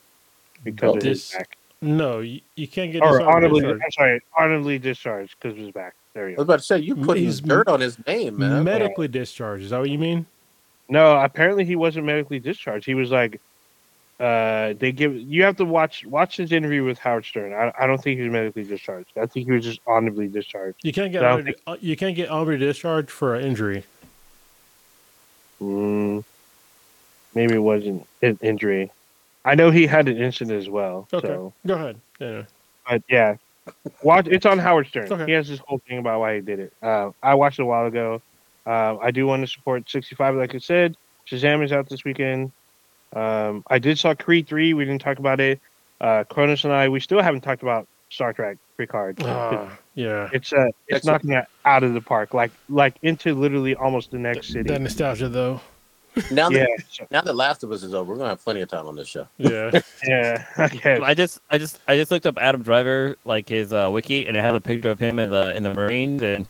[0.63, 1.57] because of his back.
[1.81, 3.83] No, you, you can't get Or dishonorably honorably, discharged.
[3.83, 5.95] I'm sorry, honorably discharged because of his back.
[6.13, 6.41] There you go.
[6.41, 8.63] I was about to say you put his dirt on his name, man.
[8.63, 9.63] medically discharged.
[9.63, 10.25] Is that what you mean?
[10.89, 12.85] No, apparently he wasn't medically discharged.
[12.85, 13.41] He was like,
[14.19, 17.53] uh, they give you have to watch watch his interview with Howard Stern.
[17.53, 19.09] I, I don't think he was medically discharged.
[19.17, 20.77] I think he was just honorably discharged.
[20.83, 23.83] You can't get honorably, uh, you can't get honorably discharged for an injury.
[25.61, 26.23] Mm,
[27.35, 28.91] maybe it wasn't an injury.
[29.45, 31.07] I know he had an incident as well.
[31.11, 31.99] Okay, So, go ahead.
[32.19, 32.43] Yeah.
[32.89, 33.35] but yeah,
[34.01, 34.27] watch.
[34.27, 35.11] It's on Howard Stern.
[35.11, 35.25] Okay.
[35.25, 36.73] He has this whole thing about why he did it.
[36.81, 38.21] Uh, I watched it a while ago.
[38.65, 40.95] Uh, I do want to support 65, like I said.
[41.29, 42.51] Shazam is out this weekend.
[43.15, 44.73] Um, I did saw Creed 3.
[44.73, 45.59] We didn't talk about it.
[46.01, 49.17] Uh, Cronus and I, we still haven't talked about Star Trek Picard.
[49.23, 50.29] Ah, yeah.
[50.33, 51.05] it's uh, it's Excellent.
[51.05, 54.69] knocking it out of the park, like like into literally almost the next city.
[54.69, 55.61] That nostalgia, though.
[56.29, 56.69] Now that
[56.99, 58.95] yeah, now that Last of Us is over, we're gonna have plenty of time on
[58.95, 59.27] this show.
[59.37, 59.71] Yeah.
[60.07, 60.45] yeah.
[60.57, 60.99] I.
[61.03, 64.37] I just I just I just looked up Adam Driver like his uh, wiki and
[64.37, 66.47] it had a picture of him in the in the Marines and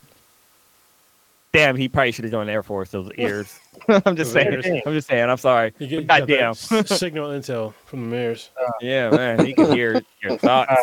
[1.53, 3.59] damn he probably should have joined the Air Force those ears.
[3.87, 4.51] I'm just saying.
[4.53, 4.65] Ears.
[4.85, 5.29] I'm just saying.
[5.29, 5.73] I'm sorry.
[5.79, 6.55] You get Goddamn.
[6.69, 8.49] got signal intel from the mirrors.
[8.81, 9.45] Yeah, man.
[9.45, 10.75] He can hear your thoughts.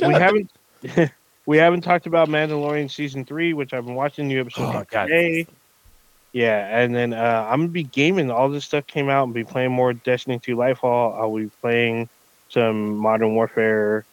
[0.00, 0.50] we haven't
[1.46, 4.88] we haven't talked about Mandalorian season three, which I've been watching new episodes Oh, of
[4.88, 5.06] God.
[5.06, 5.46] today.
[6.32, 8.30] Yeah, and then uh, I'm gonna be gaming.
[8.30, 11.18] All this stuff came out and be playing more Destiny 2 Lightfall.
[11.18, 12.08] I'll be playing
[12.50, 14.04] some Modern Warfare.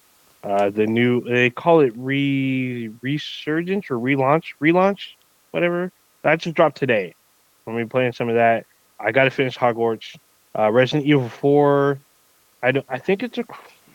[0.43, 5.14] Uh, the new they call it re resurgence or relaunch, relaunch,
[5.58, 5.92] whatever.
[6.24, 7.16] that just dropped today.
[7.66, 8.66] I'm gonna be playing some of that.
[9.00, 10.16] I got to finish Hogwarts.
[10.58, 12.00] Uh, Resident Evil Four.
[12.61, 12.86] I don't.
[12.88, 13.45] I think it's a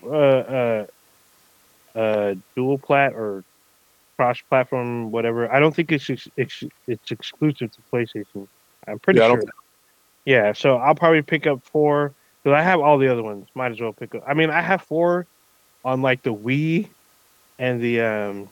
[0.05, 0.87] uh,
[1.95, 3.45] uh, uh, dual plat or
[4.19, 5.53] cross platform, whatever.
[5.53, 8.49] I don't think it's ex- ex- it's exclusive to PlayStation.
[8.89, 9.43] I'm pretty Yeah, sure.
[10.25, 13.47] Yeah, so I'll probably pick up four because I have all the other ones.
[13.55, 14.25] Might as well pick up.
[14.27, 15.27] I mean, I have four
[15.85, 16.89] on like the Wii
[17.59, 18.49] and the um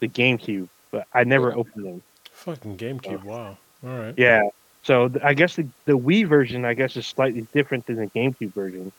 [0.00, 2.02] the GameCube, but I never opened them.
[2.44, 3.24] Fucking GameCube.
[3.24, 3.56] Wow.
[3.82, 4.14] All right.
[4.18, 4.50] Yeah.
[4.82, 8.06] So th- I guess the, the Wii version, I guess, is slightly different than the
[8.08, 8.92] GameCube version.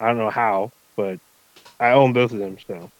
[0.00, 1.20] I don't know how, but
[1.78, 2.56] I own both of them.
[2.66, 2.90] So,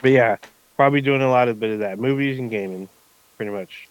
[0.00, 0.36] but yeah,
[0.76, 2.88] probably doing a lot of bit of that, movies and gaming,
[3.36, 3.88] pretty much.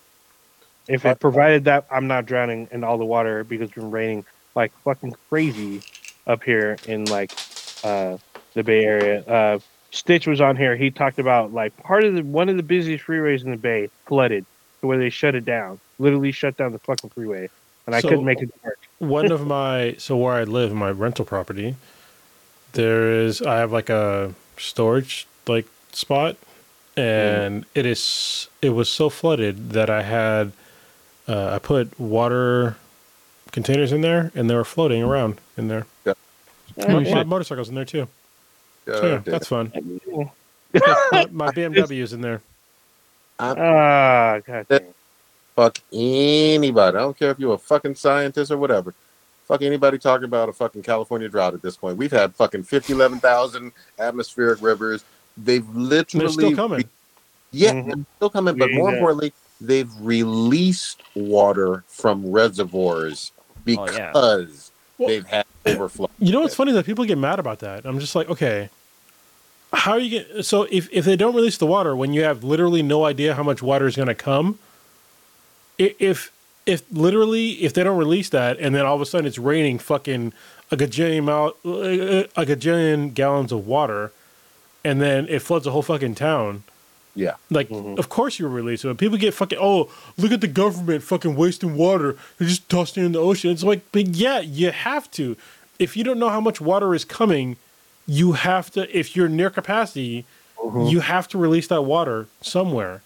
[0.87, 4.23] If it provided that I'm not drowning in all the water because it's been raining
[4.55, 5.81] like fucking crazy
[6.27, 7.33] up here in like
[7.83, 8.17] uh,
[8.53, 9.21] the Bay Area.
[9.25, 9.59] Uh,
[9.91, 10.77] Stitch was on here.
[10.77, 13.89] He talked about like part of the one of the busiest freeways in the Bay
[14.05, 14.45] flooded
[14.83, 15.79] to where they shut it down.
[15.97, 17.49] Literally shut down the fucking freeway,
[17.87, 18.77] and I So- couldn't make it work.
[18.99, 21.75] one of my so where I live, my rental property,
[22.73, 26.35] there is I have like a storage like spot,
[26.97, 30.51] and it is it was so flooded that I had
[31.29, 32.75] uh, I put water
[33.53, 35.85] containers in there, and they were floating around in there.
[36.05, 36.13] Yeah.
[36.77, 37.13] my, shit.
[37.15, 38.09] my motorcycle's in there too.
[38.85, 39.71] Uh, So yeah, that's fun.
[41.13, 42.41] my, my BMW is in there.
[43.39, 44.93] Ah, god dang.
[45.55, 46.97] fuck anybody.
[46.97, 48.93] I don't care if you're a fucking scientist or whatever.
[49.47, 51.97] Fuck anybody talking about a fucking California drought at this point.
[51.97, 55.03] We've had fucking 50, 11,000 atmospheric rivers.
[55.37, 56.27] They've literally.
[56.27, 56.87] They're still coming.
[57.51, 57.85] Yeah, Mhm.
[57.87, 58.57] they're still coming.
[58.57, 58.95] But more yeah.
[58.97, 64.11] importantly, they've released water from reservoirs Oh, because yeah.
[64.13, 66.09] Well- they've had overflow.
[66.19, 67.85] You know what's funny that people get mad about that.
[67.85, 68.69] I'm just like, okay,
[69.73, 72.43] how are you get so if if they don't release the water when you have
[72.43, 74.59] literally no idea how much water is going to come,
[75.79, 76.31] i- if
[76.65, 79.77] if literally if they don't release that and then all of a sudden it's raining
[79.79, 80.31] fucking
[80.71, 84.11] a gajillion amount, a gajillion gallons of water,
[84.83, 86.63] and then it floods a whole fucking town.
[87.15, 87.33] Yeah.
[87.51, 87.99] Like, Mhm.
[87.99, 88.97] of course you release it.
[88.97, 92.15] People get fucking, oh, look at the government fucking wasting water.
[92.39, 93.51] They're just tossing it in the ocean.
[93.51, 95.35] It's like, but yeah, you have to.
[95.77, 97.57] If you don't know how much water is coming,
[98.07, 100.25] you have to, if you're near capacity,
[100.63, 100.91] Mhm.
[100.91, 103.01] you have to release that water somewhere.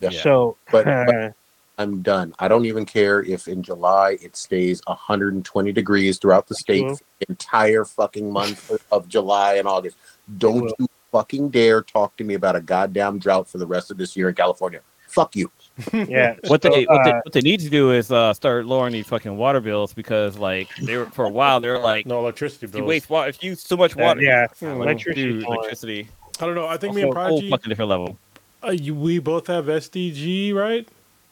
[0.00, 0.10] Yeah.
[0.10, 1.34] So, But- but-
[1.78, 2.34] I'm done.
[2.38, 6.96] I don't even care if in July it stays 120 degrees throughout the state Well-
[6.96, 9.96] for the entire fucking month of July and August.
[10.38, 13.98] Don't you fucking dare talk to me about a goddamn drought for the rest of
[13.98, 14.80] this year in California.
[15.08, 15.50] Fuck you.
[15.92, 16.36] Yeah.
[16.46, 18.92] What so, they what, they uh, what they need to do is uh, start lowering
[18.92, 22.18] these fucking water bills because like they were for a while they were like No
[22.20, 25.32] electricity if you waste water if you use too much uh, water yeah, you electricity
[25.32, 26.08] dude, electricity
[26.40, 26.66] I don't know.
[26.66, 28.18] I think a me and whole, whole fucking different level.
[28.62, 30.86] uh, you, we both have SDG, right?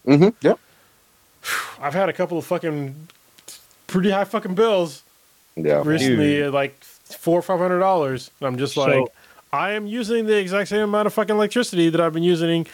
[0.07, 0.29] Mm-hmm.
[0.41, 0.59] Yep.
[1.81, 3.09] I've had a couple of fucking
[3.87, 5.03] pretty high fucking bills
[5.57, 5.83] Yeah.
[5.85, 8.31] recently, uh, like four or five hundred dollars.
[8.41, 9.09] And I'm just So- like,
[9.53, 12.67] I am using the exact same amount of fucking electricity that I've been using,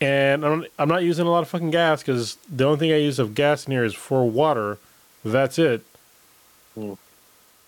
[0.00, 2.96] and I'm, I'm not using a lot of fucking gas because the only thing I
[2.96, 4.78] use of gas in here is for water.
[5.24, 5.84] That's it.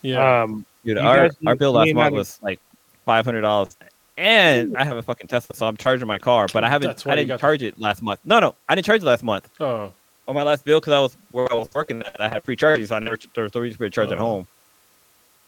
[0.02, 0.42] Yeah.
[0.42, 2.60] Um, Dude, our guys our bill last month was like
[3.04, 3.76] five hundred dollars,
[4.16, 6.46] and I have a fucking Tesla, so I'm charging my car.
[6.52, 7.06] But I haven't.
[7.06, 8.20] I didn't got- charge it last month.
[8.24, 9.92] No, no, I didn't charge it last month oh,
[10.28, 12.02] on my last bill because I was where I was working.
[12.02, 13.94] At, I had free charges, so I never there was no reason for me to
[13.94, 14.24] charge at Oh.
[14.24, 14.46] home.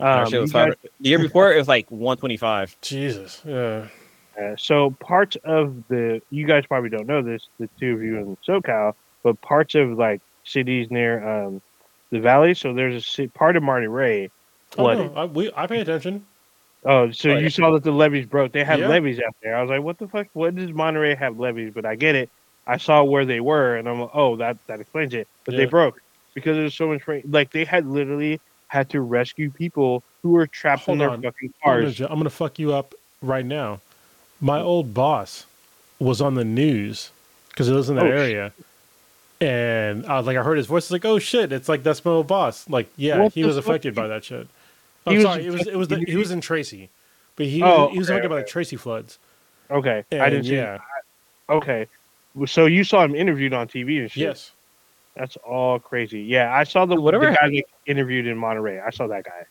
[0.00, 2.76] Um, was guys- the year before it was like one twenty five.
[2.81, 3.40] Jesus.
[3.44, 3.86] Yeah.
[4.41, 8.17] Uh, so parts of the you guys probably don't know this, the two of you
[8.18, 8.92] in SoCal,
[9.25, 11.60] but parts of like cities near um,
[12.10, 12.55] the valley.
[12.55, 14.31] So there's a part of Monterey
[14.76, 15.12] Oh, flooded.
[15.12, 16.26] no, I, we, I pay attention.
[16.84, 18.52] Oh, so Oh, you saw that the levees broke.
[18.52, 18.89] They had Yeah.
[18.89, 19.57] levees out there.
[19.57, 20.28] I was like, what the fuck?
[20.34, 21.73] What does Monterey have levees?
[21.75, 22.31] But I get it.
[22.67, 25.26] I saw where they were, and I'm like, oh, that that explains it.
[25.47, 25.99] But they broke
[26.34, 27.23] because there's so much rain.
[27.26, 31.23] Like they had literally had to rescue people who were trapped Hold in their on.
[31.23, 32.00] fucking I'm gonna, cars.
[32.00, 33.81] I'm gonna fuck you up right now.
[34.41, 35.47] My old boss
[35.99, 37.10] was on the news
[37.50, 38.18] because he lives in that Oh, shit.
[38.18, 38.52] area,
[39.41, 40.84] and I was like, I heard his voice.
[40.84, 42.68] It's like, oh shit, it's like that's my old boss.
[42.68, 44.47] Like, yeah, What he was affected by that shit.
[45.07, 46.89] I'm was sorry, it was it was the, he was in Tracy,
[47.36, 48.47] but he Oh, he was okay, affected by the.
[48.49, 49.18] Tracy floods.
[49.70, 50.55] Okay, And I didn't see.
[50.55, 50.78] yeah,
[51.50, 51.86] Okay,
[52.47, 54.23] so you saw him interviewed on TV and shit.
[54.23, 54.52] yes.
[55.17, 56.20] That's all crazy.
[56.23, 58.78] Yeah, I saw the Whatever the guy hap- that interviewed in Monterey.
[58.81, 59.47] I saw that guy.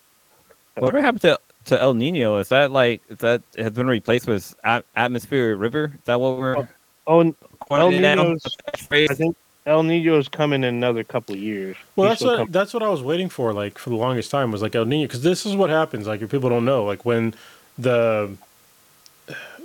[0.76, 2.38] Whatever happened to to El Nino?
[2.38, 5.92] Is that like is that has been replaced with at- atmosphere river?
[5.96, 6.68] Is that what we're
[7.06, 7.36] Oh, and
[7.70, 8.16] calling it now?
[8.16, 8.44] Nino's-
[8.92, 11.76] I think El Nino is coming in another couple of years.
[11.96, 12.52] Well, He's that's what coming.
[12.52, 13.54] that's what I was waiting for.
[13.54, 16.08] Like for the longest time was like El Nino because this is what happens.
[16.08, 17.34] Like if people don't know, like when
[17.78, 18.36] the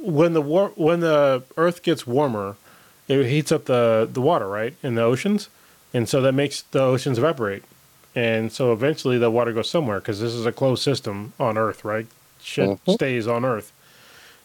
[0.01, 2.57] when the war when the Earth gets warmer,
[3.09, 5.49] it heats up the the water right in the oceans,
[5.95, 7.63] and so that makes the oceans evaporate,
[8.15, 11.85] and so eventually the water goes somewhere because this is a closed system on Earth,
[11.85, 12.07] right?
[12.43, 12.95] Shit Mhm.
[12.95, 13.73] stays on Earth.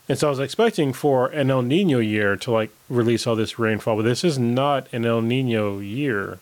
[0.09, 3.59] And so I was expecting for an El Nino year to like release all this
[3.59, 6.39] rainfall, but this is not an El Nino year.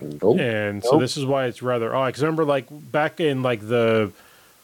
[0.00, 0.38] Nope.
[0.38, 1.00] And so Nope.
[1.00, 2.08] this is why it's rather odd.
[2.08, 4.10] Because remember, like back in like the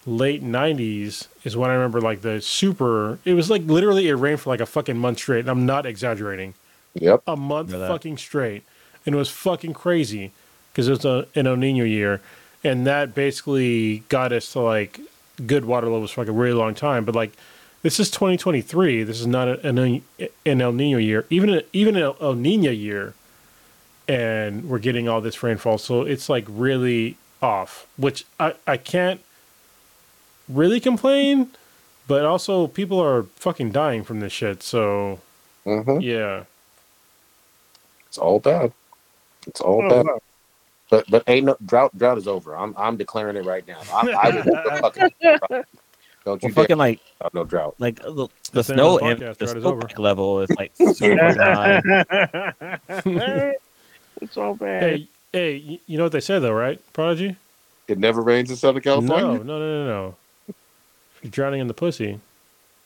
[0.04, 3.18] late '90s is when I remember like the super.
[3.24, 5.40] It was like literally it rained for like a fucking month straight.
[5.40, 6.52] And I'm not exaggerating.
[6.94, 7.22] Yep.
[7.26, 8.64] A month fucking straight,
[9.06, 10.32] and it was fucking crazy
[10.72, 12.20] because it was a, an El Nino year,
[12.64, 15.00] and that basically got us to like
[15.46, 17.04] good water levels for like a really long time.
[17.04, 17.32] But like
[17.82, 19.02] this is 2023.
[19.04, 21.26] This is not an an El Nino year.
[21.30, 23.14] Even even an El Nino year
[24.08, 25.78] and we're getting all this rainfall.
[25.78, 29.20] So it's like really off, which I, I can't
[30.48, 31.50] really complain,
[32.06, 34.62] but also people are fucking dying from this shit.
[34.62, 35.20] So
[35.64, 36.44] hmm yeah,
[38.06, 38.72] It's all bad.
[39.46, 40.06] It's all Oh, bad.
[40.92, 41.96] But but ain't no drought.
[41.96, 42.54] Drought is over.
[42.54, 43.80] I'm I'm declaring it right now.
[43.90, 45.64] I, I will the fucking drought.
[46.26, 47.76] Don't you Well, dare fucking like have no drought.
[47.78, 49.70] like the, the That's the end snow of the and podcast, the right, it's snow
[49.72, 49.88] over.
[49.96, 51.80] level is like super high.
[54.20, 54.82] it's all bad.
[54.82, 57.36] hey hey, y- you know what they say though, right, Prodigy?
[57.88, 59.44] It never rains in Southern No, California.
[59.44, 60.16] no, no, no, no.
[60.48, 60.54] If
[61.22, 62.20] you're drowning in the pussy,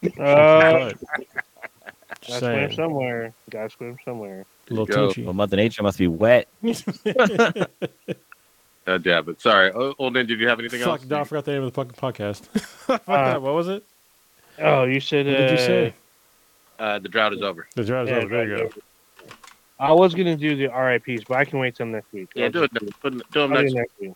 [0.05, 3.33] Uh, but gotta swim saying, somewhere.
[3.51, 4.44] Gotta swim somewhere.
[4.70, 5.34] Little There Well, Tunchi.
[5.34, 6.48] Mother Nature must be wet.
[8.86, 9.72] Uh, yeah, but sorry.
[9.72, 11.06] Oh, old man, did you have anything Fuck, else?
[11.06, 12.44] no, I forgot the name of the fucking podcast.
[12.60, 13.42] Fuck Uh, that.
[13.42, 13.84] What was it?
[14.60, 15.26] Oh, you said.
[15.26, 15.94] What did you uh, say?
[16.78, 17.66] Uh, the drought is over.
[17.74, 18.28] The drought is yeah, over.
[18.28, 18.70] There you go.
[19.80, 22.30] I was gonna do the RIPS, but I can wait till next week.
[22.34, 22.72] Yeah, I'll do it.
[22.72, 23.72] just next- Do it- do I'll them do next.
[23.72, 24.12] it next week.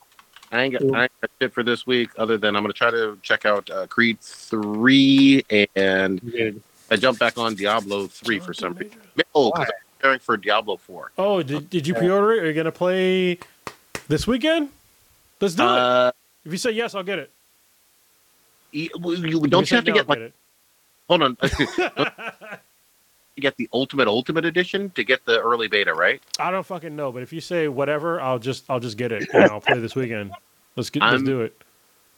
[0.52, 2.10] I ain't got, I ain't got shit for this week.
[2.16, 5.44] Other than I'm gonna try to check out uh, Creed three,
[5.76, 6.62] and Good.
[6.90, 8.98] I jumped back on Diablo three for some reason.
[9.34, 9.68] Oh, because
[10.00, 11.12] I'm preparing for Diablo four.
[11.18, 12.42] Oh, did, did you pre-order it?
[12.42, 13.38] Are you gonna play
[14.08, 14.70] this weekend?
[15.40, 15.68] Let's do it.
[15.68, 16.12] Uh,
[16.44, 17.30] If you say yes, I'll get it.
[18.72, 20.34] you, you don't you have to no, get like it.
[21.06, 21.36] hold on.
[23.36, 26.22] you get the ultimate ultimate edition to get the early beta, right?
[26.38, 29.28] I don't fucking know, but if you say whatever, I'll just I'll just get it
[29.34, 30.32] and I'll play this weekend.
[30.76, 31.54] Let's get let's do it.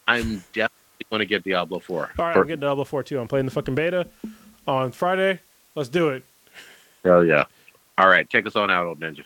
[0.07, 2.11] I'm definitely going to get Diablo four.
[2.17, 3.19] All right, For- I'm getting Diablo 4 too.
[3.21, 4.07] I'm playing the fucking beta
[4.69, 5.41] on Friday.
[5.75, 6.25] Let's do it.
[7.05, 7.45] Hell yeah!
[8.03, 9.23] All right, check us on out, old ninja.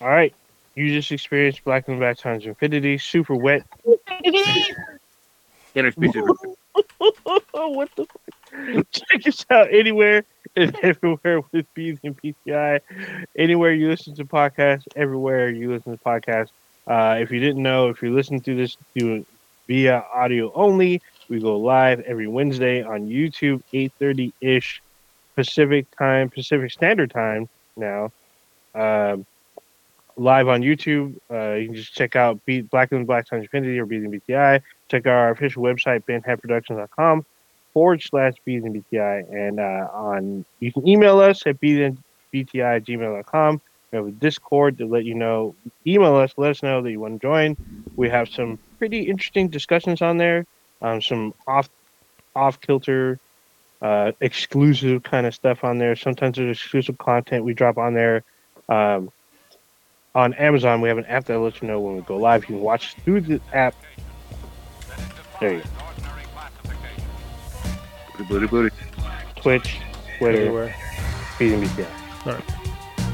[0.00, 0.34] All right.
[0.74, 3.62] You just experienced Blacker than Black Times Infinity, super wet.
[5.76, 6.26] Interspecies.
[6.98, 8.90] what the fuck?
[8.90, 10.24] Check us out anywhere
[10.56, 12.80] and everywhere with B than BTI.
[13.36, 16.50] Anywhere you listen to podcasts, everywhere you listen to podcasts.
[16.88, 18.76] Uh, if you didn't know, if you're listening to this
[19.68, 24.82] via audio only, we go live every Wednesday on YouTube, 8.30 ish
[25.36, 27.48] Pacific time, Pacific Standard Time
[27.78, 28.12] now.
[28.74, 29.24] Um,
[30.16, 31.14] live on YouTube.
[31.30, 34.60] Uh, you can just check out Beat Blacker than Black Times Infinity or Beat BTI
[34.88, 37.24] check out our official website, beenhadproductions.com
[37.72, 39.32] forward slash and BTI.
[39.32, 41.96] And uh, on you can email us at bthanbti
[42.34, 43.60] at gmail.com.
[43.92, 45.54] We have a Discord to let you know.
[45.86, 47.56] Email us, let us know that you want to join.
[47.96, 50.46] We have some pretty interesting discussions on there,
[50.82, 51.70] um, some off
[52.36, 53.18] off kilter,
[53.80, 55.96] uh, exclusive kind of stuff on there.
[55.96, 58.24] Sometimes there's exclusive content we drop on there.
[58.68, 59.10] Um,
[60.14, 62.42] on Amazon, we have an app that lets you know when we go live.
[62.42, 63.74] You can watch through the app
[65.40, 65.62] there you
[68.18, 68.24] go.
[68.24, 68.76] Booty, booty.
[69.36, 69.78] Twitch,
[70.18, 70.74] Twitter, Everywhere.
[71.38, 71.64] Beat and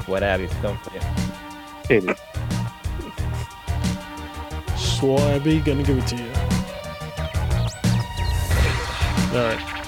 [0.07, 0.49] What have you?
[0.63, 1.05] Don't forget.
[1.85, 2.07] Titty.
[4.75, 6.31] Swabby, gonna give it to you.
[9.39, 9.84] All right.